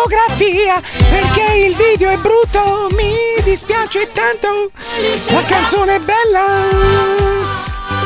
Fotografia 0.10 0.82
Perché 1.10 1.56
il 1.57 1.76
video 1.76 2.11
è 2.11 2.18
brutto, 2.18 2.88
mi 2.95 3.14
dispiace 3.44 4.10
tanto 4.14 4.69
La 5.32 5.44
canzone 5.44 5.95
è 5.95 5.99
bella 5.99 6.45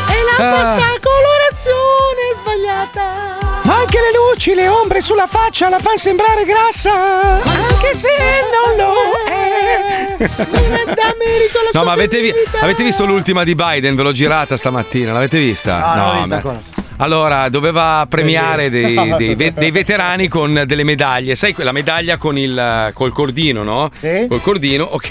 E 0.07 0.23
la 0.23 0.37
Ah. 0.41 0.51
posta 0.51 0.87
colorazione 1.01 2.21
è 2.31 2.35
sbagliata 2.35 3.37
Ma 3.63 3.75
anche 3.79 3.99
le 3.99 4.11
luci, 4.13 4.53
le 4.53 4.67
ombre 4.69 5.01
sulla 5.01 5.27
faccia 5.27 5.67
la 5.69 5.79
fanno 5.79 5.97
sembrare 5.97 6.43
grassa. 6.45 6.91
Anche 7.43 7.95
se 7.97 8.09
non 8.49 8.77
lo 8.77 8.93
è. 9.27 10.17
Da 10.89 11.13
merito 11.17 11.59
la 11.63 11.79
No, 11.79 11.83
ma 11.83 11.91
avete, 11.91 12.19
vi- 12.21 12.33
avete 12.61 12.83
visto 12.83 13.05
l'ultima 13.05 13.43
di 13.43 13.53
Biden? 13.55 13.95
Ve 13.95 14.03
l'ho 14.03 14.11
girata 14.11 14.57
stamattina, 14.57 15.11
l'avete 15.11 15.37
vista? 15.39 15.93
No, 15.95 16.13
non 16.13 16.59
Allora, 17.01 17.47
doveva 17.49 18.05
premiare 18.09 18.69
dei, 18.69 18.95
dei 19.17 19.35
ve- 19.35 19.53
dei 19.53 19.71
veterani 19.71 20.27
con 20.27 20.63
delle 20.65 20.83
medaglie. 20.83 21.35
Sai 21.35 21.53
quella 21.53 21.71
medaglia 21.71 22.17
con 22.17 22.37
il 22.37 22.91
col 22.93 23.13
cordino, 23.13 23.63
no? 23.63 23.89
Col 24.27 24.41
cordino, 24.41 24.83
ok. 24.83 25.07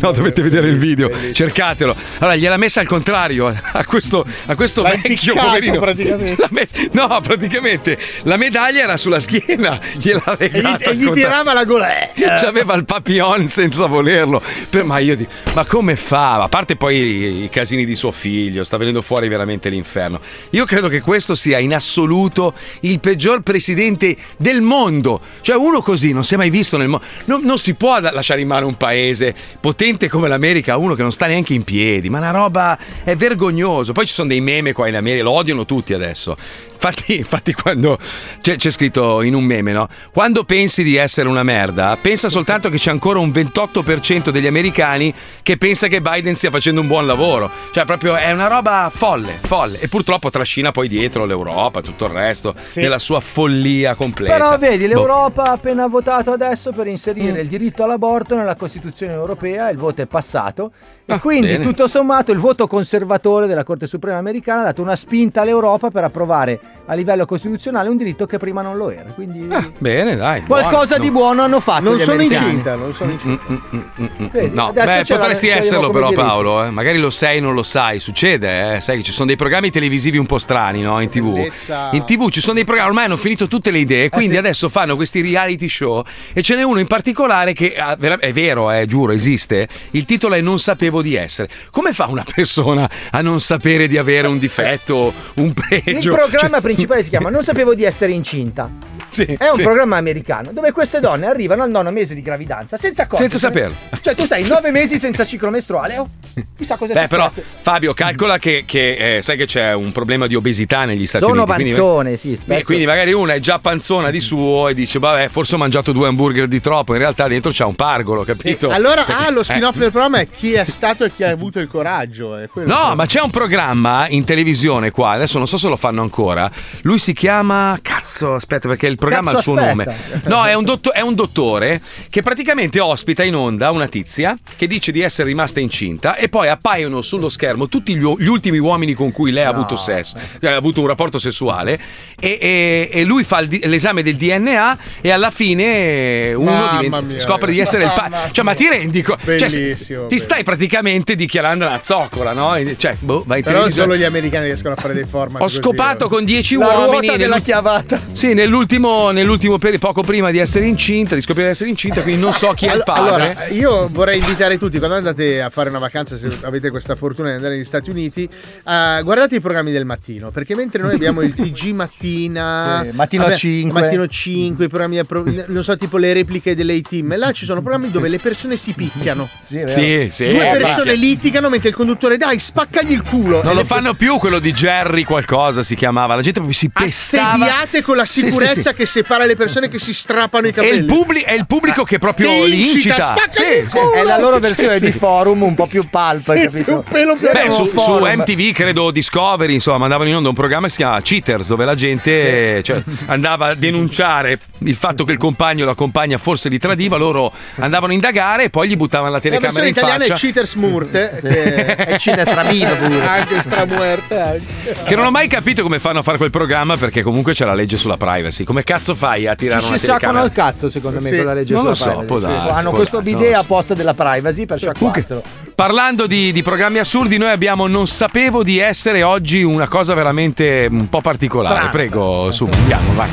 no, 0.00 0.12
dovete 0.12 0.42
vedere 0.42 0.68
il 0.68 0.76
video, 0.78 1.10
cercatelo. 1.32 1.94
Allora, 2.18 2.36
gliel'ha 2.36 2.56
messa 2.58 2.80
al 2.80 2.86
contrario 2.86 3.46
a 3.72 3.84
questo, 3.84 4.24
a 4.46 4.54
questo 4.54 4.82
L'ha 4.82 4.90
vecchio 4.90 5.10
impiccato, 5.32 5.46
poverino. 5.46 5.78
praticamente. 5.80 6.34
L'ha 6.38 6.48
messa- 6.50 6.76
no, 6.92 7.20
praticamente 7.22 7.98
la 8.24 8.36
medaglia 8.36 8.82
era 8.82 8.96
sulla 8.96 9.20
schiena, 9.20 9.80
gliela 9.96 10.36
E 10.38 10.48
gli, 10.48 10.52
legata 10.56 10.90
e 10.90 10.94
gli 10.96 11.10
tirava 11.12 11.52
la 11.54 11.64
gola. 11.64 12.12
Eh, 12.12 12.12
C'aveva 12.38 12.74
il 12.74 12.84
papillon 12.84 13.48
senza 13.48 13.86
volerlo. 13.86 14.42
Per- 14.68 14.84
ma 14.84 14.98
io 14.98 15.16
dico, 15.16 15.30
ma 15.54 15.64
come 15.64 15.96
fa? 15.96 16.42
A 16.42 16.48
parte 16.48 16.76
poi 16.76 16.96
i, 16.96 17.44
i 17.44 17.48
casini 17.48 17.84
di 17.86 17.94
suo 17.94 18.10
figlio, 18.12 18.62
sta 18.64 18.76
venendo 18.76 19.00
fuori 19.00 19.28
veramente 19.28 19.68
l'inferno. 19.70 20.20
Io 20.50 20.64
credo 20.66 20.81
che 20.88 21.00
questo 21.00 21.34
sia 21.34 21.58
in 21.58 21.74
assoluto 21.74 22.54
il 22.80 23.00
peggior 23.00 23.42
presidente 23.42 24.16
del 24.36 24.60
mondo. 24.60 25.20
Cioè, 25.40 25.56
uno 25.56 25.82
così 25.82 26.12
non 26.12 26.24
si 26.24 26.34
è 26.34 26.36
mai 26.36 26.50
visto 26.50 26.76
nel 26.76 26.88
mondo. 26.88 27.04
Non, 27.26 27.42
non 27.42 27.58
si 27.58 27.74
può 27.74 27.98
lasciare 28.00 28.40
in 28.40 28.48
mano 28.48 28.66
un 28.66 28.76
paese 28.76 29.34
potente 29.60 30.08
come 30.08 30.28
l'America 30.28 30.76
uno 30.76 30.94
che 30.94 31.02
non 31.02 31.12
sta 31.12 31.26
neanche 31.26 31.54
in 31.54 31.64
piedi. 31.64 32.08
Ma 32.08 32.18
una 32.18 32.30
roba 32.30 32.78
è 33.04 33.16
vergognoso. 33.16 33.92
Poi 33.92 34.06
ci 34.06 34.14
sono 34.14 34.28
dei 34.28 34.40
meme 34.40 34.72
qua 34.72 34.88
in 34.88 34.96
America, 34.96 35.24
lo 35.24 35.32
odiano 35.32 35.64
tutti 35.64 35.92
adesso. 35.94 36.36
Infatti, 36.82 37.16
infatti 37.16 37.52
quando 37.52 37.96
c'è, 38.40 38.56
c'è 38.56 38.70
scritto 38.70 39.22
in 39.22 39.34
un 39.34 39.44
meme, 39.44 39.70
no? 39.70 39.86
Quando 40.12 40.42
pensi 40.42 40.82
di 40.82 40.96
essere 40.96 41.28
una 41.28 41.44
merda, 41.44 41.96
pensa 42.00 42.28
soltanto 42.28 42.68
che 42.70 42.76
c'è 42.76 42.90
ancora 42.90 43.20
un 43.20 43.30
28% 43.30 44.30
degli 44.30 44.48
americani 44.48 45.14
che 45.44 45.56
pensa 45.56 45.86
che 45.86 46.00
Biden 46.00 46.34
stia 46.34 46.50
facendo 46.50 46.80
un 46.80 46.88
buon 46.88 47.06
lavoro. 47.06 47.48
Cioè, 47.72 47.84
proprio 47.84 48.16
è 48.16 48.32
una 48.32 48.48
roba 48.48 48.90
folle, 48.92 49.38
folle. 49.40 49.78
E 49.78 49.86
purtroppo 49.86 50.28
trascina 50.30 50.71
poi 50.72 50.88
dietro 50.88 51.24
l'Europa, 51.24 51.80
tutto 51.80 52.06
il 52.06 52.10
resto, 52.10 52.54
nella 52.74 52.98
sua 52.98 53.20
follia 53.20 53.94
completa. 53.94 54.32
Però 54.32 54.58
vedi, 54.58 54.88
Boh. 54.88 54.94
l'Europa 54.94 55.44
ha 55.44 55.52
appena 55.52 55.86
votato 55.86 56.32
adesso 56.32 56.72
per 56.72 56.88
inserire 56.88 57.40
il 57.40 57.48
diritto 57.48 57.84
all'aborto 57.84 58.34
nella 58.34 58.56
Costituzione 58.56 59.12
europea, 59.12 59.70
il 59.70 59.78
voto 59.78 60.02
è 60.02 60.06
passato 60.06 60.72
e 61.04 61.18
quindi 61.18 61.48
bene. 61.48 61.64
tutto 61.64 61.88
sommato 61.88 62.32
il 62.32 62.38
voto 62.38 62.66
conservatore 62.66 63.46
della 63.46 63.64
Corte 63.64 63.86
Suprema 63.86 64.18
americana 64.18 64.60
ha 64.60 64.64
dato 64.64 64.82
una 64.82 64.96
spinta 64.96 65.42
all'Europa 65.42 65.90
per 65.90 66.04
approvare 66.04 66.58
a 66.86 66.94
livello 66.94 67.24
costituzionale 67.24 67.88
un 67.88 67.96
diritto 67.96 68.26
che 68.26 68.38
prima 68.38 68.62
non 68.62 68.76
lo 68.76 68.90
era. 68.90 69.10
Quindi 69.12 69.46
Bene, 69.78 70.16
dai. 70.16 70.42
qualcosa 70.42 70.96
buono. 70.96 71.02
di 71.02 71.10
buono 71.10 71.42
hanno 71.42 71.60
fatto. 71.60 71.82
Non 71.82 71.96
gli 71.96 71.98
sono 71.98 72.16
americani. 72.16 72.44
incinta, 72.46 72.74
non 72.76 72.94
sono 72.94 73.10
incinta. 73.10 73.44
Mm, 73.50 73.56
mm, 73.74 73.80
mm, 74.00 74.06
mm. 74.22 74.26
Vedi, 74.30 74.54
No, 74.54 74.72
beh, 74.72 75.04
potresti 75.06 75.48
esserlo 75.48 75.90
però 75.90 76.08
diritti. 76.08 76.24
Paolo, 76.24 76.64
eh. 76.64 76.70
magari 76.70 76.98
lo 76.98 77.10
sei 77.10 77.40
non 77.40 77.54
lo 77.54 77.62
sai, 77.62 77.98
succede, 77.98 78.76
eh. 78.76 78.80
sai 78.80 78.98
che 78.98 79.02
ci 79.02 79.12
sono 79.12 79.26
dei 79.26 79.36
programmi 79.36 79.70
televisivi 79.70 80.18
un 80.18 80.26
po' 80.26 80.38
strani 80.38 80.61
no? 80.70 81.00
in 81.00 81.08
tv. 81.08 81.32
Bellezza. 81.32 81.90
In 81.92 82.04
tv 82.04 82.30
ci 82.30 82.40
sono 82.40 82.54
dei 82.54 82.64
programmi, 82.64 82.90
ormai 82.90 83.04
hanno 83.06 83.16
finito 83.16 83.48
tutte 83.48 83.70
le 83.70 83.78
idee, 83.78 84.08
quindi 84.08 84.32
sì. 84.32 84.38
adesso 84.38 84.68
fanno 84.68 84.96
questi 84.96 85.20
reality 85.20 85.68
show 85.68 86.02
e 86.32 86.42
ce 86.42 86.54
n'è 86.56 86.62
uno 86.62 86.78
in 86.78 86.86
particolare 86.86 87.52
che 87.52 87.74
ah, 87.76 87.96
è 87.96 88.32
vero, 88.32 88.70
eh, 88.70 88.86
giuro, 88.86 89.12
esiste, 89.12 89.68
il 89.92 90.04
titolo 90.04 90.34
è 90.34 90.40
Non 90.40 90.60
sapevo 90.60 91.02
di 91.02 91.14
essere. 91.14 91.48
Come 91.70 91.92
fa 91.92 92.06
una 92.06 92.24
persona 92.34 92.88
a 93.10 93.20
non 93.20 93.40
sapere 93.40 93.86
di 93.86 93.98
avere 93.98 94.28
un 94.28 94.38
difetto, 94.38 95.12
un 95.34 95.52
pregio? 95.52 95.90
Il 95.90 96.16
programma 96.16 96.48
Cioè- 96.48 96.60
principale 96.60 97.02
si 97.02 97.08
chiama 97.08 97.28
Non 97.30 97.42
sapevo 97.42 97.74
di 97.74 97.84
essere 97.84 98.12
incinta. 98.12 98.70
Sì, 99.08 99.24
È 99.24 99.48
un 99.48 99.56
sì. 99.56 99.62
programma 99.62 99.96
americano 99.96 100.52
dove 100.52 100.72
queste 100.72 101.00
donne 101.00 101.26
arrivano 101.26 101.62
al 101.62 101.70
nono 101.70 101.90
mese 101.90 102.14
di 102.14 102.22
gravidanza 102.22 102.76
senza 102.76 103.02
accorgersi. 103.02 103.38
Senza 103.38 103.46
saperlo. 103.48 103.76
Cioè, 104.00 104.14
tu 104.14 104.24
stai 104.24 104.44
nove 104.44 104.70
mesi 104.70 104.96
senza 104.98 105.24
ciclo 105.26 105.50
mestruale. 105.50 105.98
Oh, 105.98 106.08
chissà 106.56 106.76
cosa 106.76 106.92
è 106.92 107.00
Beh, 107.02 107.08
però 107.08 107.28
successo. 107.28 107.46
Fabio, 107.60 107.92
calcola 107.92 108.38
che, 108.38 108.64
che, 108.66 109.16
eh, 109.16 109.22
sai 109.22 109.36
che 109.36 109.46
c'è 109.46 109.74
un 109.74 109.92
problema 109.92 110.26
di 110.26 110.34
obesità 110.34 110.41
negli 110.84 111.06
Stati 111.06 111.24
Sono 111.24 111.42
Uniti. 111.42 111.52
quindi- 111.62 111.74
panzone, 111.74 112.16
sì, 112.16 112.32
Eh, 112.32 112.36
spesso. 112.36 112.64
quindi 112.64 112.86
magari 112.86 113.12
una 113.12 113.34
è 113.34 113.40
già 113.40 113.58
panzona 113.58 114.10
di 114.10 114.20
suo 114.20 114.68
e 114.68 114.74
dice, 114.74 114.98
vabbè, 114.98 115.28
forse 115.28 115.54
ho 115.54 115.58
mangiato 115.58 115.92
due 115.92 116.08
hamburger 116.08 116.46
di 116.46 116.60
troppo. 116.60 116.92
In 116.92 116.98
realtà 116.98 117.28
dentro 117.28 117.50
c'è 117.50 117.64
un 117.64 117.74
pargolo, 117.74 118.24
capito? 118.24 118.70
Allora, 118.70 119.04
Perché- 119.04 119.24
ah, 119.26 119.30
lo 119.30 119.42
spin-off 119.42 119.76
eh. 119.76 119.80
del 119.80 119.90
programma 119.90 120.18
è 120.18 120.28
chi 120.28 120.52
è 120.52 120.64
stato 120.64 121.04
e 121.04 121.12
chi 121.14 121.24
ha 121.24 121.30
avuto 121.30 121.58
il 121.60 121.68
coraggio. 121.68 122.36
No, 122.36 122.88
che- 122.88 122.94
ma 122.94 123.06
c'è 123.06 123.20
un 123.20 123.30
programma 123.30 124.06
in 124.08 124.24
televisione 124.24 124.90
qua, 124.90 125.10
adesso 125.10 125.38
non 125.38 125.46
so 125.46 125.56
se 125.58 125.68
lo 125.68 125.76
fanno 125.76 126.02
ancora. 126.02 126.50
Lui 126.82 126.98
si 126.98 127.12
chiama. 127.12 127.78
Cazzo, 127.82 128.34
aspetta, 128.34 128.68
perché 128.68 128.86
il 128.86 128.96
programma 128.96 129.30
ha 129.30 129.32
il 129.32 129.36
Cazzo, 129.38 129.52
suo 129.52 129.60
aspetta. 129.60 129.94
nome. 130.10 130.22
No, 130.24 130.44
è 130.44 130.54
un, 130.54 130.64
dotto- 130.64 130.92
è 130.92 131.00
un 131.00 131.14
dottore 131.14 131.80
che 132.10 132.22
praticamente 132.22 132.80
ospita 132.80 133.22
in 133.22 133.34
onda 133.34 133.70
una 133.70 133.86
tizia 133.86 134.36
che 134.56 134.66
dice 134.66 134.92
di 134.92 135.00
essere 135.00 135.28
rimasta 135.28 135.60
incinta 135.60 136.16
e 136.16 136.28
poi 136.28 136.48
appaiono 136.48 137.00
sullo 137.02 137.28
schermo 137.28 137.68
tutti 137.68 137.94
gli, 137.94 138.02
gli 138.18 138.26
ultimi 138.26 138.58
uomini 138.58 138.94
con 138.94 139.12
cui 139.12 139.30
lei 139.30 139.44
ha 139.44 139.48
avuto 139.48 139.76
sesso, 139.76 140.16
eh, 140.16 140.31
ha 140.40 140.54
avuto 140.56 140.80
un 140.80 140.86
rapporto 140.86 141.18
sessuale 141.18 141.78
e, 142.18 142.38
e- 142.40 142.88
e 142.92 143.04
lui 143.04 143.24
fa 143.24 143.40
il 143.40 143.60
l'esame 143.64 144.02
del 144.02 144.16
DNA 144.16 144.78
e 145.00 145.10
alla 145.10 145.30
fine 145.30 146.32
uno 146.34 146.50
Mamma 146.50 146.80
diventa- 146.80 147.20
scopre 147.20 147.52
di 147.52 147.58
essere 147.60 147.84
il 147.84 147.88
mamma 147.94 148.08
padre. 148.08 148.30
Cioè, 148.32 148.44
ma 148.44 148.54
ti 148.54 148.68
rendi 148.68 149.02
conto? 149.02 149.38
Cioè, 149.38 149.76
ti 150.08 150.18
stai 150.18 150.42
praticamente 150.42 151.14
dichiarando 151.14 151.66
una 151.66 151.80
zoccola, 151.82 152.32
no? 152.32 152.54
Cioè, 152.76 152.96
boh, 153.00 153.22
vai 153.26 153.38
in 153.38 153.44
Però 153.44 153.56
televisione. 153.58 153.88
solo 153.88 153.96
gli 154.00 154.04
americani 154.04 154.46
riescono 154.46 154.74
a 154.74 154.76
fare 154.76 154.94
dei 154.94 155.04
format. 155.04 155.40
Ho 155.40 155.44
così, 155.44 155.56
scopato 155.56 156.06
eh. 156.06 156.08
con 156.08 156.24
10 156.24 156.56
La 156.56 156.66
uomini. 156.66 156.90
ruota 157.06 157.16
della 157.16 157.38
chiavata. 157.38 158.00
Sì, 158.12 158.34
nell'ultimo, 158.34 159.10
nell'ultimo 159.10 159.58
peri- 159.58 159.78
poco 159.78 160.02
prima 160.02 160.30
di 160.30 160.38
essere 160.38 160.66
incinta, 160.66 161.14
di 161.14 161.20
scoprire 161.20 161.48
di 161.48 161.52
essere 161.52 161.70
incinta, 161.70 162.02
quindi 162.02 162.20
non 162.20 162.32
so 162.32 162.52
chi 162.54 162.66
è 162.66 162.74
il 162.74 162.82
padre. 162.84 163.30
Allora, 163.32 163.46
io 163.48 163.88
vorrei 163.90 164.18
invitare 164.18 164.58
tutti, 164.58 164.78
quando 164.78 164.96
andate 164.96 165.40
a 165.42 165.50
fare 165.50 165.68
una 165.68 165.78
vacanza, 165.78 166.16
se 166.16 166.28
avete 166.42 166.70
questa 166.70 166.94
fortuna 166.94 167.28
di 167.28 167.34
andare 167.36 167.54
negli 167.54 167.64
Stati 167.64 167.90
Uniti, 167.90 168.24
eh, 168.24 169.00
guardate 169.02 169.36
i 169.36 169.40
programmi 169.40 169.70
del 169.72 169.84
mattino, 169.84 170.21
perché 170.30 170.54
mentre 170.54 170.82
noi 170.82 170.94
abbiamo 170.94 171.20
il 171.22 171.34
TG 171.34 171.70
mattina, 171.74 172.82
Sì, 172.88 172.94
mattino 172.96 173.22
vabbè, 173.24 173.36
5. 173.36 173.80
mattino 173.80 174.06
5, 174.06 174.64
i 174.64 174.68
programmi, 174.68 174.98
a 174.98 175.04
pro- 175.04 175.24
non 175.46 175.62
so, 175.62 175.76
tipo 175.76 175.96
le 175.98 176.12
repliche 176.12 176.54
delle 176.54 176.74
A-Team, 176.76 177.16
là 177.16 177.32
ci 177.32 177.44
sono 177.44 177.60
programmi 177.60 177.90
dove 177.90 178.08
le 178.08 178.18
persone 178.18 178.56
si 178.56 178.72
picchiano. 178.72 179.28
Sì, 179.42 179.56
è 179.58 179.64
vero. 179.64 179.70
Sì, 179.72 180.08
sì. 180.10 180.28
Due 180.30 180.48
eh, 180.50 180.56
persone 180.56 180.94
litigano 180.94 181.48
mentre 181.48 181.70
il 181.70 181.74
conduttore, 181.74 182.16
dai, 182.16 182.38
spaccagli 182.38 182.92
il 182.92 183.02
culo. 183.02 183.42
Non 183.42 183.54
lo 183.54 183.64
fanno 183.64 183.94
più 183.94 184.16
quello 184.18 184.38
di 184.38 184.52
Jerry 184.52 185.02
qualcosa 185.04 185.62
si 185.62 185.74
chiamava. 185.74 186.14
La 186.14 186.22
gente 186.22 186.38
proprio 186.40 186.56
si 186.58 186.68
pestava. 186.70 187.32
Assediate 187.44 187.82
con 187.82 187.96
la 187.96 188.04
Sì, 188.04 188.20
sì, 188.20 188.30
sicurezza 188.30 188.70
sì. 188.70 188.76
che 188.76 188.86
separa 188.86 189.24
le 189.26 189.36
persone 189.36 189.68
che 189.68 189.78
si 189.78 189.92
strappano 189.92 190.46
i 190.46 190.50
È 190.50 190.54
capelli. 190.54 190.78
il, 190.78 190.84
publi- 190.86 191.22
è 191.24 191.32
il 191.32 191.46
pubblico 191.46 191.84
che 191.84 191.98
proprio 191.98 192.28
li 192.44 192.60
incita, 192.60 192.94
incita. 192.94 193.00
spaccagli 193.00 193.56
il 193.58 193.62
Sì, 193.64 193.70
sì. 193.70 193.76
culo. 193.78 193.92
È 193.94 194.02
la 194.04 194.18
loro 194.18 194.38
versione 194.40 194.76
sì. 194.78 194.84
di 194.86 194.92
forum 194.92 195.42
un 195.42 195.54
po' 195.54 195.66
più 195.66 195.86
palpa, 195.90 196.36
Sì, 196.36 196.42
capito? 196.44 196.64
sì, 196.64 196.70
un 196.70 196.82
pelo 196.84 197.16
più 197.16 197.28
Beh, 197.30 197.50
su, 197.50 197.66
su. 197.66 197.92
MTV, 198.00 198.52
credo 198.52 198.90
Discovery, 198.90 199.54
insomma, 199.54 199.78
mandavano 199.78 200.08
in 200.08 200.11
onda 200.14 200.28
un 200.28 200.34
programma 200.34 200.66
che 200.66 200.72
si 200.72 200.78
chiama 200.78 201.00
Cheaters, 201.00 201.48
dove 201.48 201.64
la 201.64 201.74
gente 201.74 202.62
cioè, 202.62 202.82
andava 203.06 203.48
a 203.48 203.54
denunciare 203.54 204.38
il 204.58 204.74
fatto 204.76 205.04
che 205.04 205.12
il 205.12 205.18
compagno 205.18 205.64
o 205.64 205.66
la 205.66 205.74
compagna 205.74 206.18
forse 206.18 206.48
li 206.48 206.58
tradiva, 206.58 206.96
loro 206.96 207.32
andavano 207.56 207.92
a 207.92 207.94
indagare 207.94 208.44
e 208.44 208.50
poi 208.50 208.68
gli 208.68 208.76
buttavano 208.76 209.10
la 209.10 209.16
La 209.16 209.20
telecamera 209.20 209.52
versione 209.62 209.68
in 209.68 209.74
italiana 209.76 210.04
faccia. 210.04 210.14
è 210.14 210.16
Cheaters 210.18 210.54
Murte. 210.54 211.12
che- 211.20 211.72
E 211.92 211.96
Cheater 211.96 212.26
Stramino 212.26 212.76
pure. 212.76 213.06
Anche 213.06 213.40
stramuerte. 213.42 214.20
Anche. 214.20 214.42
Che 214.84 214.96
non 214.96 215.06
ho 215.06 215.10
mai 215.10 215.28
capito 215.28 215.62
come 215.62 215.78
fanno 215.78 215.98
a 216.00 216.02
fare 216.02 216.16
quel 216.18 216.30
programma 216.30 216.76
perché 216.76 217.02
comunque 217.02 217.32
c'è 217.34 217.44
la 217.44 217.54
legge 217.54 217.76
sulla 217.76 217.96
privacy. 217.96 218.44
Come 218.44 218.62
cazzo 218.64 218.94
fai 218.94 219.26
a 219.26 219.34
tirare 219.34 219.60
Ci 219.60 219.68
una 219.68 219.76
si 219.78 219.84
sciacquano 219.84 220.18
telecamera? 220.18 220.42
al 220.44 220.52
cazzo, 220.52 220.70
secondo 220.70 221.00
me, 221.00 221.08
Sì. 221.08 221.16
con 221.16 221.24
la 221.26 221.34
legge 221.34 221.54
Non 221.54 221.64
lo 221.64 221.74
sulla 221.74 221.92
so, 221.92 221.98
privacy. 221.98 222.24
Sì. 222.24 222.30
darsi, 222.32 222.58
Hanno 222.60 222.70
questo 222.70 223.00
lo 223.00 223.02
so. 223.32 223.38
apposta 223.38 223.74
della 223.74 223.94
privacy 223.94 224.46
per 224.46 224.58
sciacquarselo. 224.58 225.22
Parlando 225.54 226.06
di, 226.06 226.32
di 226.32 226.42
programmi 226.42 226.78
assurdi, 226.78 227.18
noi 227.18 227.30
abbiamo 227.30 227.66
Non 227.66 227.86
sapevo 227.86 228.42
di 228.42 228.58
essere 228.58 229.02
oggi 229.02 229.42
una 229.42 229.68
cosa 229.68 229.94
veramente 229.94 230.01
un 230.10 230.88
po' 230.88 231.00
particolare. 231.00 231.54
Strana. 231.54 231.70
Prego, 231.70 232.30
su, 232.30 232.48
andiamo, 232.50 232.92
vai. 232.94 233.08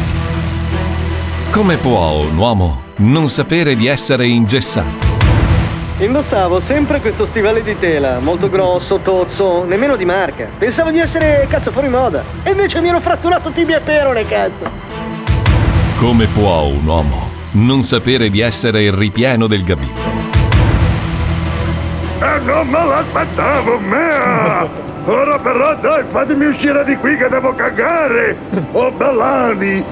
Come 1.52 1.78
può 1.78 2.22
un 2.22 2.38
uomo 2.38 2.82
non 2.98 3.28
sapere 3.28 3.76
di 3.76 3.88
essere 3.88 4.28
ingessato? 4.28 5.07
Indossavo 5.98 6.61
sempre 6.61 7.02
questo 7.02 7.26
stivale 7.26 7.61
di 7.61 7.78
tela, 7.78 8.20
molto 8.20 8.49
grosso, 8.49 8.99
tozzo, 8.99 9.66
nemmeno 9.66 9.98
di 9.98 10.06
marca. 10.06 10.48
Pensavo 10.57 10.91
di 10.91 10.99
essere 10.99 11.45
cazzo 11.49 11.72
fuori 11.72 11.90
moda. 11.90 12.24
E 12.44 12.52
invece 12.52 12.80
mi 12.80 12.88
ero 12.88 13.02
fratturato 13.02 13.49
tibia 13.49 13.78
e 13.78 13.82
perone, 13.82 14.26
cazzo. 14.26 14.64
Come 15.98 16.28
può 16.28 16.64
un 16.64 16.86
uomo 16.86 17.30
non 17.52 17.84
sapere 17.84 18.30
di 18.30 18.40
essere 18.40 18.84
il 18.84 18.94
ripieno 18.94 19.48
del 19.48 19.64
gabibbo? 19.64 20.28
E 22.22 22.40
non 22.45 22.68
me 22.68 22.86
l'aspettavo, 22.86 23.80
mea! 23.80 24.88
Ora 25.05 25.39
però 25.39 25.76
dai, 25.76 26.03
fatemi 26.09 26.45
uscire 26.45 26.84
di 26.84 26.95
qui 26.97 27.17
che 27.17 27.27
devo 27.30 27.53
cagare! 27.55 28.38
Oh, 28.73 28.91
Bellani! 28.91 29.84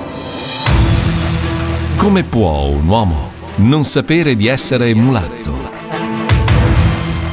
Come 1.98 2.24
può 2.24 2.66
un 2.66 2.88
uomo 2.88 3.32
non 3.56 3.84
sapere 3.84 4.36
di 4.36 4.48
essere 4.48 4.94
mulatto? 4.94 5.54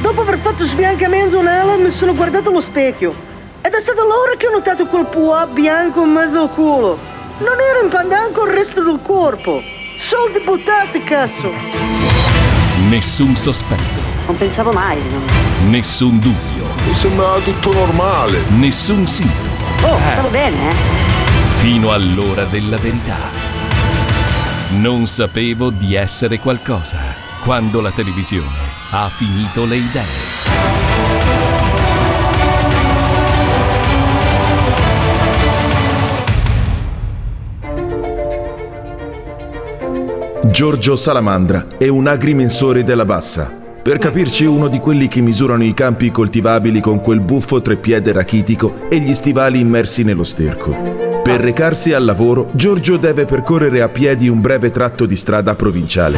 Dopo 0.01 0.21
aver 0.21 0.37
fatto 0.39 0.63
sbiancamento 0.63 1.37
un'ala 1.37 1.75
mi 1.75 1.91
sono 1.91 2.15
guardato 2.15 2.49
allo 2.49 2.61
specchio. 2.61 3.13
Ed 3.61 3.73
è 3.73 3.79
stato 3.81 4.01
allora 4.01 4.33
che 4.37 4.47
ho 4.47 4.51
notato 4.51 4.85
quel 4.87 5.05
puà 5.05 5.45
bianco 5.47 6.03
in 6.03 6.11
mezzo 6.11 6.41
al 6.41 6.49
culo. 6.49 6.97
Non 7.39 7.57
era 7.59 7.81
in 7.83 7.89
pandan 7.89 8.31
con 8.31 8.47
il 8.47 8.53
resto 8.53 8.81
del 8.83 8.99
corpo. 9.03 9.61
Soldi 9.97 10.39
buttati, 10.43 11.03
cazzo. 11.03 11.51
Nessun 12.89 13.35
sospetto, 13.35 13.99
Non 14.27 14.37
pensavo 14.37 14.71
mai. 14.71 14.97
nessun 15.69 16.19
dubbio, 16.19 16.54
Mi 16.85 16.93
sembrava 16.93 17.39
tutto 17.39 17.73
normale. 17.73 18.43
nessun 18.49 19.07
sintomo. 19.07 19.49
Oh, 19.81 19.97
stavo 19.97 20.29
bene, 20.29 20.69
eh. 20.69 20.73
Fino 21.57 21.91
all'ora 21.91 22.45
della 22.45 22.77
verità. 22.77 23.17
Non 24.77 25.07
sapevo 25.07 25.71
di 25.71 25.95
essere 25.95 26.39
qualcosa 26.39 26.99
quando 27.43 27.81
la 27.81 27.91
televisione 27.91 28.57
ha 28.91 29.09
finito 29.09 29.65
le 29.65 29.75
idee. 29.75 30.33
Giorgio 40.51 40.95
Salamandra 40.95 41.67
è 41.77 41.87
un 41.87 42.07
agrimensore 42.07 42.83
della 42.83 43.05
bassa. 43.05 43.64
Per 43.85 43.99
capirci 43.99 44.45
uno 44.45 44.67
di 44.67 44.79
quelli 44.79 45.07
che 45.07 45.21
misurano 45.21 45.63
i 45.63 45.75
campi 45.75 46.09
coltivabili 46.09 46.81
con 46.81 47.01
quel 47.01 47.19
buffo 47.19 47.61
treppiede 47.61 48.13
rachitico 48.13 48.89
e 48.89 48.97
gli 48.97 49.13
stivali 49.13 49.59
immersi 49.59 50.01
nello 50.03 50.23
sterco. 50.23 51.21
Per 51.21 51.39
recarsi 51.39 51.93
al 51.93 52.03
lavoro, 52.03 52.49
Giorgio 52.53 52.97
deve 52.97 53.25
percorrere 53.25 53.83
a 53.83 53.89
piedi 53.89 54.27
un 54.27 54.41
breve 54.41 54.71
tratto 54.71 55.05
di 55.05 55.15
strada 55.15 55.55
provinciale. 55.55 56.17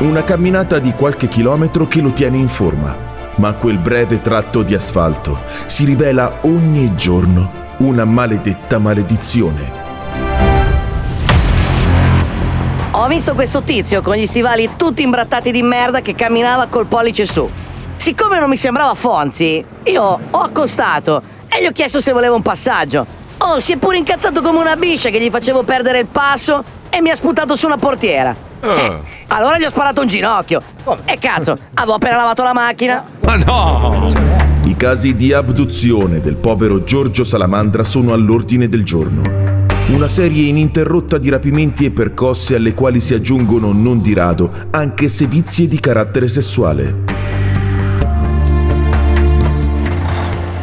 Una 0.00 0.24
camminata 0.24 0.80
di 0.80 0.90
qualche 0.94 1.28
chilometro 1.28 1.86
che 1.86 2.00
lo 2.00 2.10
tiene 2.10 2.38
in 2.38 2.48
forma, 2.48 2.96
ma 3.36 3.52
quel 3.52 3.78
breve 3.78 4.20
tratto 4.20 4.64
di 4.64 4.74
asfalto 4.74 5.42
si 5.66 5.84
rivela 5.84 6.40
ogni 6.40 6.96
giorno 6.96 7.76
una 7.78 8.04
maledetta 8.04 8.80
maledizione. 8.80 10.53
Ho 13.04 13.06
visto 13.06 13.34
questo 13.34 13.60
tizio 13.60 14.00
con 14.00 14.14
gli 14.14 14.24
stivali 14.24 14.70
tutti 14.78 15.02
imbrattati 15.02 15.50
di 15.50 15.60
merda 15.60 16.00
che 16.00 16.14
camminava 16.14 16.68
col 16.68 16.86
pollice 16.86 17.26
su. 17.26 17.46
Siccome 17.96 18.38
non 18.38 18.48
mi 18.48 18.56
sembrava 18.56 18.94
Fonzi, 18.94 19.62
io 19.82 20.02
ho 20.02 20.38
accostato 20.38 21.20
e 21.46 21.60
gli 21.60 21.66
ho 21.66 21.72
chiesto 21.72 22.00
se 22.00 22.12
voleva 22.12 22.34
un 22.34 22.40
passaggio. 22.40 23.04
Oh, 23.36 23.60
si 23.60 23.72
è 23.72 23.76
pure 23.76 23.98
incazzato 23.98 24.40
come 24.40 24.58
una 24.58 24.76
biscia 24.76 25.10
che 25.10 25.20
gli 25.20 25.28
facevo 25.28 25.64
perdere 25.64 25.98
il 25.98 26.06
passo 26.06 26.64
e 26.88 27.02
mi 27.02 27.10
ha 27.10 27.14
sputato 27.14 27.56
su 27.56 27.66
una 27.66 27.76
portiera. 27.76 28.34
Eh, 28.62 28.98
allora 29.26 29.58
gli 29.58 29.64
ho 29.64 29.70
sparato 29.70 30.00
un 30.00 30.06
ginocchio. 30.06 30.62
E 31.04 31.18
cazzo, 31.18 31.58
avevo 31.74 31.96
appena 31.96 32.16
lavato 32.16 32.42
la 32.42 32.54
macchina. 32.54 33.04
Ma 33.20 33.36
no! 33.36 34.12
I 34.64 34.74
casi 34.78 35.14
di 35.14 35.30
abduzione 35.34 36.20
del 36.20 36.36
povero 36.36 36.82
Giorgio 36.84 37.22
Salamandra 37.22 37.84
sono 37.84 38.14
all'ordine 38.14 38.66
del 38.66 38.82
giorno. 38.82 39.63
Una 39.86 40.08
serie 40.08 40.48
ininterrotta 40.48 41.18
di 41.18 41.28
rapimenti 41.28 41.84
e 41.84 41.90
percosse 41.90 42.54
alle 42.54 42.72
quali 42.72 43.00
si 43.00 43.12
aggiungono 43.12 43.70
non 43.70 44.00
di 44.00 44.14
rado 44.14 44.50
anche 44.70 45.08
sevizie 45.08 45.68
di 45.68 45.78
carattere 45.78 46.26
sessuale. 46.26 47.02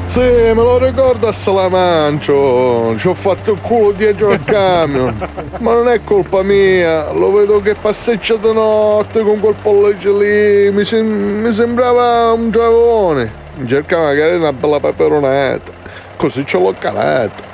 Sì, 0.05 0.19
me 0.19 0.53
lo 0.55 0.83
ricordo 0.83 1.27
a 1.27 1.31
Salamancio. 1.31 2.97
Ci 2.97 3.07
ho 3.07 3.13
fatto 3.13 3.51
il 3.51 3.59
culo 3.61 3.91
dietro 3.91 4.31
al 4.31 4.43
camion. 4.43 5.15
Ma 5.61 5.73
non 5.73 5.87
è 5.87 6.01
colpa 6.03 6.41
mia. 6.41 7.11
Lo 7.11 7.31
vedo 7.31 7.61
che 7.61 7.75
passeggia 7.75 8.37
di 8.37 8.51
notte 8.51 9.21
con 9.21 9.39
quel 9.39 9.55
pollice 9.61 10.09
lì. 10.09 10.71
Mi, 10.71 10.83
sem- 10.83 11.41
mi 11.41 11.51
sembrava 11.53 12.33
un 12.33 12.49
giovane. 12.49 13.31
Cerca 13.67 13.99
magari 13.99 14.35
una 14.35 14.51
bella 14.51 14.79
peperonata. 14.79 15.71
Così 16.17 16.43
ce 16.43 16.57
l'ho 16.57 16.73
calata. 16.77 17.50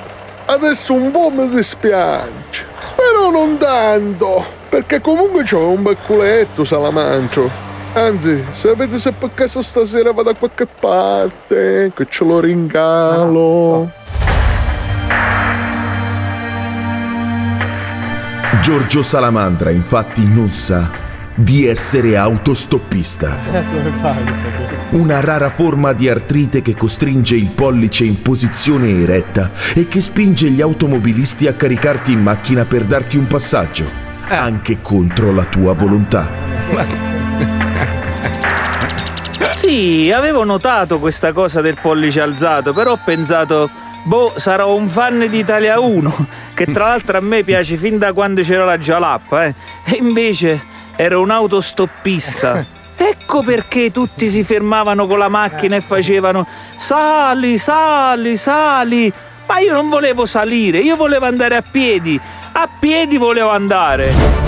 Adesso 0.50 0.94
un 0.94 1.10
po' 1.10 1.28
mi 1.28 1.46
dispiace. 1.50 2.64
Però 2.96 3.30
non 3.30 3.58
tanto. 3.58 4.42
Perché 4.70 4.98
comunque 5.02 5.42
c'ho 5.42 5.68
un 5.68 5.82
bel 5.82 5.98
culetto, 6.06 6.64
Salamancio. 6.64 7.50
Anzi, 7.92 8.42
sapete 8.52 8.98
se 8.98 9.12
per 9.12 9.30
caso 9.34 9.60
stasera 9.60 10.10
vado 10.12 10.32
da 10.32 10.38
qualche 10.38 10.66
parte, 10.66 11.92
che 11.94 12.06
ce 12.08 12.24
lo 12.24 12.40
ringalo. 12.40 13.90
Giorgio 18.62 19.02
Salamandra 19.02 19.70
infatti 19.70 20.26
non 20.26 20.48
sa 20.48 21.07
di 21.38 21.66
essere 21.66 22.16
autostoppista. 22.16 23.38
Come 23.46 23.92
fai? 24.00 24.24
Una 24.90 25.20
rara 25.20 25.50
forma 25.50 25.92
di 25.92 26.08
artrite 26.08 26.62
che 26.62 26.74
costringe 26.74 27.36
il 27.36 27.50
pollice 27.54 28.04
in 28.04 28.22
posizione 28.22 28.88
eretta 28.88 29.52
e 29.74 29.86
che 29.86 30.00
spinge 30.00 30.50
gli 30.50 30.60
automobilisti 30.60 31.46
a 31.46 31.54
caricarti 31.54 32.10
in 32.10 32.22
macchina 32.22 32.64
per 32.64 32.84
darti 32.84 33.16
un 33.16 33.28
passaggio, 33.28 33.84
anche 34.26 34.80
contro 34.82 35.32
la 35.32 35.44
tua 35.44 35.74
volontà. 35.74 36.28
Sì, 39.54 40.10
avevo 40.12 40.42
notato 40.42 40.98
questa 40.98 41.32
cosa 41.32 41.60
del 41.60 41.78
pollice 41.80 42.20
alzato, 42.20 42.72
però 42.72 42.92
ho 42.92 43.00
pensato, 43.04 43.70
boh, 44.02 44.32
sarò 44.34 44.74
un 44.74 44.88
fan 44.88 45.26
di 45.30 45.38
Italia 45.38 45.78
1, 45.78 46.26
che 46.54 46.66
tra 46.66 46.88
l'altro 46.88 47.18
a 47.18 47.20
me 47.20 47.44
piace 47.44 47.76
fin 47.76 47.96
da 47.96 48.12
quando 48.12 48.42
c'era 48.42 48.64
la 48.64 48.78
Jalappa, 48.78 49.46
eh. 49.46 49.54
E 49.84 49.98
invece 50.00 50.76
ero 50.98 51.20
un 51.20 51.30
autostoppista. 51.30 52.76
Ecco 53.00 53.44
perché 53.44 53.92
tutti 53.92 54.28
si 54.28 54.42
fermavano 54.42 55.06
con 55.06 55.20
la 55.20 55.28
macchina 55.28 55.76
e 55.76 55.80
facevano 55.80 56.44
sali, 56.76 57.56
sali, 57.56 58.36
sali. 58.36 59.12
Ma 59.46 59.60
io 59.60 59.72
non 59.72 59.88
volevo 59.88 60.26
salire, 60.26 60.80
io 60.80 60.96
volevo 60.96 61.26
andare 61.26 61.54
a 61.54 61.62
piedi. 61.62 62.20
A 62.52 62.68
piedi 62.80 63.16
volevo 63.16 63.50
andare. 63.50 64.47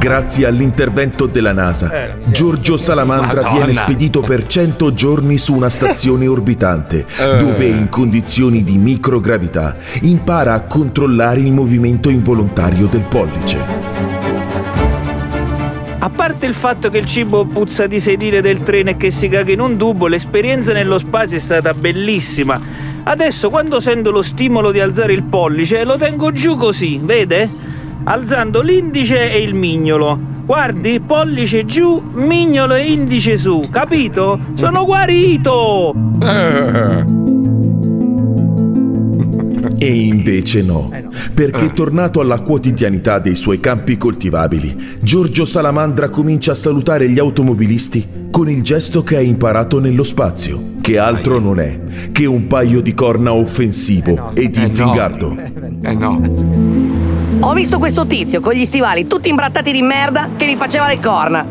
Grazie 0.00 0.46
all'intervento 0.46 1.26
della 1.26 1.52
NASA, 1.52 2.16
Giorgio 2.24 2.78
Salamandra 2.78 3.42
Madonna. 3.42 3.50
viene 3.54 3.72
spedito 3.74 4.22
per 4.22 4.46
100 4.46 4.94
giorni 4.94 5.36
su 5.36 5.54
una 5.54 5.68
stazione 5.68 6.26
orbitante, 6.26 7.04
Eh. 7.20 7.36
dove 7.36 7.66
in 7.66 7.90
condizioni 7.90 8.64
di 8.64 8.78
microgravità 8.78 9.76
impara 10.00 10.54
a 10.54 10.62
controllare 10.62 11.40
il 11.40 11.52
movimento 11.52 12.08
involontario 12.08 12.86
del 12.86 13.02
pollice. 13.02 13.58
A 15.98 16.08
parte 16.08 16.46
il 16.46 16.54
fatto 16.54 16.88
che 16.88 16.96
il 16.96 17.06
cibo 17.06 17.44
puzza 17.44 17.86
di 17.86 18.00
sedile 18.00 18.40
del 18.40 18.62
treno 18.62 18.88
e 18.88 18.96
che 18.96 19.10
si 19.10 19.28
caga 19.28 19.52
in 19.52 19.60
un 19.60 19.76
tubo, 19.76 20.06
l'esperienza 20.06 20.72
nello 20.72 20.96
spazio 20.96 21.36
è 21.36 21.40
stata 21.40 21.74
bellissima. 21.74 22.58
Adesso 23.02 23.50
quando 23.50 23.80
sento 23.80 24.10
lo 24.10 24.22
stimolo 24.22 24.70
di 24.70 24.80
alzare 24.80 25.12
il 25.12 25.24
pollice 25.24 25.84
lo 25.84 25.98
tengo 25.98 26.32
giù 26.32 26.56
così, 26.56 26.98
vede? 27.02 27.68
Alzando 28.04 28.60
l'indice 28.62 29.32
e 29.32 29.40
il 29.42 29.54
mignolo. 29.54 30.18
Guardi, 30.44 31.00
pollice 31.00 31.64
giù, 31.64 32.02
mignolo 32.14 32.74
e 32.74 32.92
indice 32.92 33.36
su, 33.36 33.68
capito? 33.70 34.38
Sono 34.54 34.84
guarito! 34.84 35.94
E 39.82 39.94
invece 39.94 40.62
no, 40.62 40.90
perché 41.32 41.72
tornato 41.72 42.20
alla 42.20 42.40
quotidianità 42.40 43.18
dei 43.18 43.34
suoi 43.34 43.60
campi 43.60 43.96
coltivabili, 43.96 44.98
Giorgio 45.00 45.46
Salamandra 45.46 46.10
comincia 46.10 46.52
a 46.52 46.54
salutare 46.54 47.08
gli 47.08 47.18
automobilisti 47.18 48.28
con 48.30 48.50
il 48.50 48.62
gesto 48.62 49.02
che 49.02 49.16
ha 49.16 49.20
imparato 49.20 49.80
nello 49.80 50.02
spazio, 50.02 50.72
che 50.82 50.98
altro 50.98 51.38
non 51.38 51.60
è 51.60 51.80
che 52.12 52.26
un 52.26 52.46
paio 52.46 52.82
di 52.82 52.92
corna 52.92 53.32
offensivo 53.32 54.32
ed 54.34 54.56
infingardo. 54.56 55.34
Eh 55.80 55.94
no. 55.94 57.09
Ho 57.40 57.52
visto 57.54 57.78
questo 57.78 58.06
tizio 58.06 58.40
con 58.40 58.52
gli 58.52 58.64
stivali 58.64 59.06
tutti 59.06 59.28
imbrattati 59.28 59.72
di 59.72 59.82
merda 59.82 60.30
che 60.36 60.46
mi 60.46 60.56
faceva 60.56 60.86
le 60.86 61.00
corna. 61.00 61.44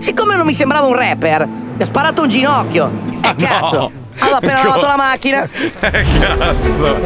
Siccome 0.00 0.36
non 0.36 0.44
mi 0.44 0.54
sembrava 0.54 0.86
un 0.86 0.94
rapper, 0.94 1.46
gli 1.76 1.82
ho 1.82 1.84
sparato 1.84 2.22
un 2.22 2.28
ginocchio. 2.28 3.14
E 3.26 3.34
cazzo, 3.34 3.90
avevo 4.20 4.36
appena 4.36 4.60
Co- 4.60 4.68
lavato 4.68 4.86
la 4.86 4.96
macchina. 5.02 5.48
Cazzo. 5.80 6.96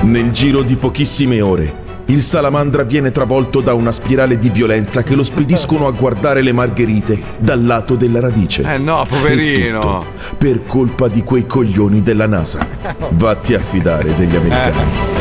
Nel 0.02 0.30
giro 0.30 0.62
di 0.62 0.76
pochissime 0.76 1.40
ore, 1.42 1.74
il 2.08 2.22
salamandra 2.22 2.84
viene 2.84 3.10
travolto 3.10 3.60
da 3.60 3.74
una 3.74 3.90
spirale 3.92 4.38
di 4.38 4.48
violenza 4.50 5.02
che 5.02 5.14
lo 5.14 5.22
spediscono 5.24 5.86
a 5.86 5.90
guardare 5.90 6.40
le 6.42 6.52
margherite 6.52 7.18
dal 7.38 7.64
lato 7.64 7.96
della 7.96 8.20
radice. 8.20 8.62
Eh 8.62 8.78
no, 8.78 9.04
poverino. 9.08 9.78
E 9.78 9.80
tutto 9.80 10.06
per 10.38 10.64
colpa 10.66 11.08
di 11.08 11.22
quei 11.24 11.46
coglioni 11.46 12.02
della 12.02 12.26
NASA. 12.26 12.66
Vatti 13.10 13.54
a 13.54 13.58
fidare 13.60 14.14
degli 14.14 14.36
americani. 14.36 15.14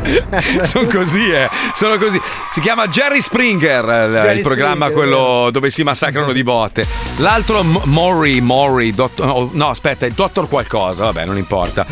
sono 0.62 0.86
così, 0.86 1.30
eh. 1.30 1.48
Sono 1.74 1.96
così. 1.98 2.20
Si 2.52 2.60
chiama 2.60 2.86
Jerry 2.88 3.20
Springer, 3.20 3.84
il- 3.84 4.12
Jerry 4.20 4.36
il 4.38 4.42
programma 4.42 4.86
Springer, 4.86 4.94
quello 4.94 5.50
dove 5.50 5.70
si 5.70 5.82
massacrano 5.82 6.32
di 6.32 6.42
botte. 6.42 6.86
L'altro 7.18 7.62
M- 7.62 7.80
Maury, 7.84 8.40
Maury, 8.40 8.92
dottor- 8.92 9.26
no, 9.26 9.50
no, 9.52 9.68
aspetta, 9.68 10.06
il 10.06 10.12
dottor 10.14 10.48
qualcosa, 10.48 11.04
vabbè, 11.04 11.26
non 11.26 11.36
importa. 11.36 11.84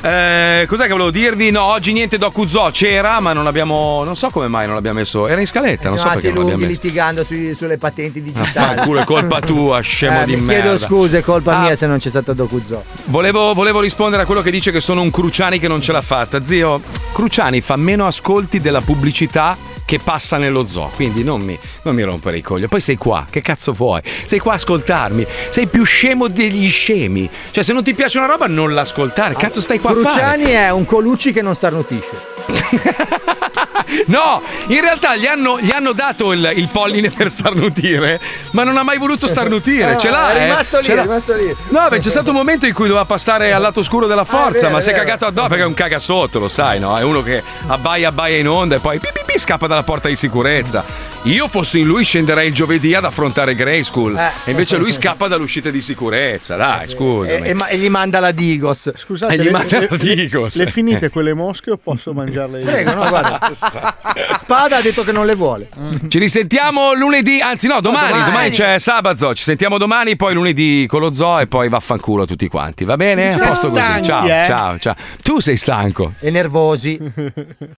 Eh, 0.00 0.66
cos'è 0.68 0.82
che 0.84 0.90
volevo 0.92 1.10
dirvi? 1.10 1.50
No, 1.50 1.62
oggi 1.62 1.92
niente 1.92 2.18
Docu 2.24 2.46
Zoo 2.46 2.70
c'era, 2.70 3.20
ma 3.20 3.34
non 3.34 3.46
abbiamo 3.46 4.02
non 4.02 4.16
so 4.16 4.30
come 4.30 4.48
mai 4.48 4.64
non 4.64 4.74
l'abbiamo 4.74 4.98
messo. 5.00 5.28
Era 5.28 5.40
in 5.40 5.46
scaletta, 5.46 5.88
non 5.90 5.98
so 5.98 6.08
perché 6.08 6.28
non 6.28 6.36
l'abbiamo 6.46 6.60
messo. 6.66 6.70
litigando 6.72 7.22
sui- 7.22 7.54
sulle 7.54 7.76
patenti 7.76 8.22
digitali. 8.22 8.48
Fanculo, 8.48 9.00
è 9.00 9.04
colpa 9.04 9.40
tua, 9.40 9.80
scemo 9.80 10.22
Eh, 10.22 10.24
di 10.24 10.36
merda. 10.36 10.60
Chiedo 10.62 10.78
scusa, 10.78 11.18
è 11.18 11.22
colpa 11.22 11.58
Ah. 11.58 11.60
mia 11.60 11.76
se 11.76 11.86
non 11.86 11.98
c'è 11.98 12.08
stato 12.08 12.32
Dokuzzo. 12.32 12.82
Volevo, 13.06 13.52
volevo 13.52 13.80
rispondere 13.80 14.22
a 14.22 14.24
quello 14.24 14.40
che 14.40 14.50
dice 14.50 14.70
che 14.70 14.80
sono 14.80 15.02
un 15.02 15.10
Cruciani 15.10 15.58
che 15.58 15.68
non 15.68 15.82
ce 15.82 15.92
l'ha 15.92 16.00
fatta. 16.00 16.42
Zio, 16.42 16.80
Cruciani 17.12 17.60
fa 17.60 17.76
meno 17.76 18.06
ascolti 18.06 18.58
della 18.58 18.80
pubblicità 18.80 19.54
che 19.84 19.98
passa 19.98 20.36
nello 20.36 20.66
zoo. 20.66 20.90
Quindi 20.94 21.22
non 21.22 21.40
mi, 21.40 21.58
non 21.82 21.94
mi 21.94 22.02
rompere 22.02 22.38
i 22.38 22.42
coglioni. 22.42 22.68
Poi 22.68 22.80
sei 22.80 22.96
qua, 22.96 23.26
che 23.28 23.40
cazzo 23.40 23.72
vuoi? 23.72 24.00
Sei 24.24 24.38
qua 24.38 24.52
a 24.52 24.56
ascoltarmi. 24.56 25.26
Sei 25.50 25.66
più 25.66 25.84
scemo 25.84 26.28
degli 26.28 26.68
scemi. 26.70 27.28
Cioè, 27.50 27.62
se 27.62 27.72
non 27.72 27.82
ti 27.82 27.94
piace 27.94 28.18
una 28.18 28.26
roba, 28.26 28.46
non 28.46 28.74
l'ascoltare. 28.74 29.34
Cazzo, 29.34 29.60
stai 29.60 29.78
qua 29.78 29.90
a 29.90 29.94
fare? 29.94 30.04
Cruciani 30.04 30.44
è 30.44 30.70
un 30.70 30.84
Colucci 30.84 31.32
che 31.32 31.42
non 31.42 31.54
starnutisce. 31.54 32.32
No, 34.06 34.40
in 34.68 34.80
realtà 34.80 35.16
gli 35.16 35.26
hanno, 35.26 35.58
gli 35.60 35.70
hanno 35.70 35.92
dato 35.92 36.32
il, 36.32 36.52
il 36.56 36.68
polline 36.68 37.10
per 37.10 37.30
starnutire, 37.30 38.20
ma 38.52 38.62
non 38.64 38.76
ha 38.76 38.82
mai 38.82 38.98
voluto 38.98 39.26
starnutire. 39.26 39.98
Ce 39.98 40.10
l'ha, 40.10 40.26
Ah, 40.26 40.32
è 40.32 40.36
eh? 40.36 40.44
rimasto 40.44 40.78
lì, 40.78 40.84
Ce 40.84 40.92
è 40.96 41.00
rimasto 41.02 41.34
lì. 41.36 41.56
No, 41.68 41.86
beh, 41.88 41.98
c'è 41.98 42.10
stato 42.10 42.30
un 42.30 42.36
momento 42.36 42.66
in 42.66 42.72
cui 42.72 42.86
doveva 42.86 43.04
passare 43.04 43.52
al 43.52 43.60
lato 43.60 43.80
oscuro 43.80 44.06
della 44.06 44.24
forza, 44.24 44.62
vero, 44.62 44.72
ma 44.74 44.80
si 44.80 44.90
è 44.90 44.92
cagato 44.94 45.26
addosso 45.26 45.48
perché 45.48 45.62
è 45.64 45.66
un 45.66 45.74
caga 45.74 45.98
sotto, 45.98 46.38
lo 46.38 46.48
sai, 46.48 46.78
no? 46.78 46.96
È 46.96 47.02
uno 47.02 47.22
che 47.22 47.42
abbaia, 47.66 48.08
abbaia 48.08 48.38
in 48.38 48.48
onda 48.48 48.76
e 48.76 48.78
poi 48.78 48.98
pi, 48.98 49.08
pi, 49.12 49.20
pi, 49.26 49.38
scappa 49.38 49.66
dalla 49.66 49.82
porta 49.82 50.08
di 50.08 50.16
sicurezza. 50.16 51.12
Io 51.26 51.48
fossi 51.48 51.78
in 51.80 51.86
lui 51.86 52.04
scenderei 52.04 52.48
il 52.48 52.52
giovedì 52.54 52.94
ad 52.94 53.06
affrontare 53.06 53.54
Grey 53.54 53.82
School. 53.82 54.14
Eh. 54.14 54.30
E 54.44 54.50
invece 54.50 54.76
lui 54.76 54.92
scappa 54.92 55.26
dall'uscita 55.26 55.70
di 55.70 55.80
sicurezza. 55.80 56.54
Dai, 56.56 56.86
scusami. 56.90 57.46
E, 57.46 57.48
e 57.48 57.54
ma- 57.54 57.68
e 57.68 57.78
gli 57.78 57.88
manda 57.88 58.20
la 58.20 58.30
Digos. 58.30 58.92
Scusate, 58.94 59.32
E 59.32 59.38
gli 59.38 59.44
le, 59.44 59.50
manda 59.50 59.78
le- 59.80 59.88
la 59.90 59.96
Digos. 59.96 60.56
le 60.56 60.66
finite 60.66 61.08
quelle 61.08 61.32
mosche 61.32 61.70
o 61.70 61.78
posso 61.78 62.12
mangiarle 62.12 62.58
io? 62.60 62.66
Prego, 62.66 62.92
no, 62.94 63.08
guarda. 63.08 63.40
Spada 64.36 64.76
ha 64.76 64.80
detto 64.82 65.02
che 65.02 65.12
non 65.12 65.24
le 65.24 65.34
vuole. 65.34 65.68
Ci 66.08 66.18
risentiamo 66.18 66.92
lunedì, 66.92 67.40
anzi 67.40 67.68
no, 67.68 67.80
domani, 67.80 68.08
domani. 68.12 68.30
domani 68.30 68.50
c'è 68.50 68.78
sabato, 68.78 69.34
ci 69.34 69.44
sentiamo 69.44 69.78
domani, 69.78 70.16
poi 70.16 70.34
lunedì 70.34 70.84
con 70.86 71.00
lo 71.00 71.10
zoo 71.14 71.38
e 71.38 71.46
poi 71.46 71.70
vaffanculo 71.70 72.26
tutti 72.26 72.48
quanti, 72.48 72.84
va 72.84 72.96
bene? 72.98 73.32
A 73.32 73.38
posto 73.46 73.70
così, 73.70 74.02
ciao, 74.02 74.26
eh. 74.26 74.42
ciao, 74.44 74.78
ciao. 74.78 74.94
Tu 75.22 75.40
sei 75.40 75.56
stanco. 75.56 76.12
E 76.20 76.28
nervosi. 76.30 77.00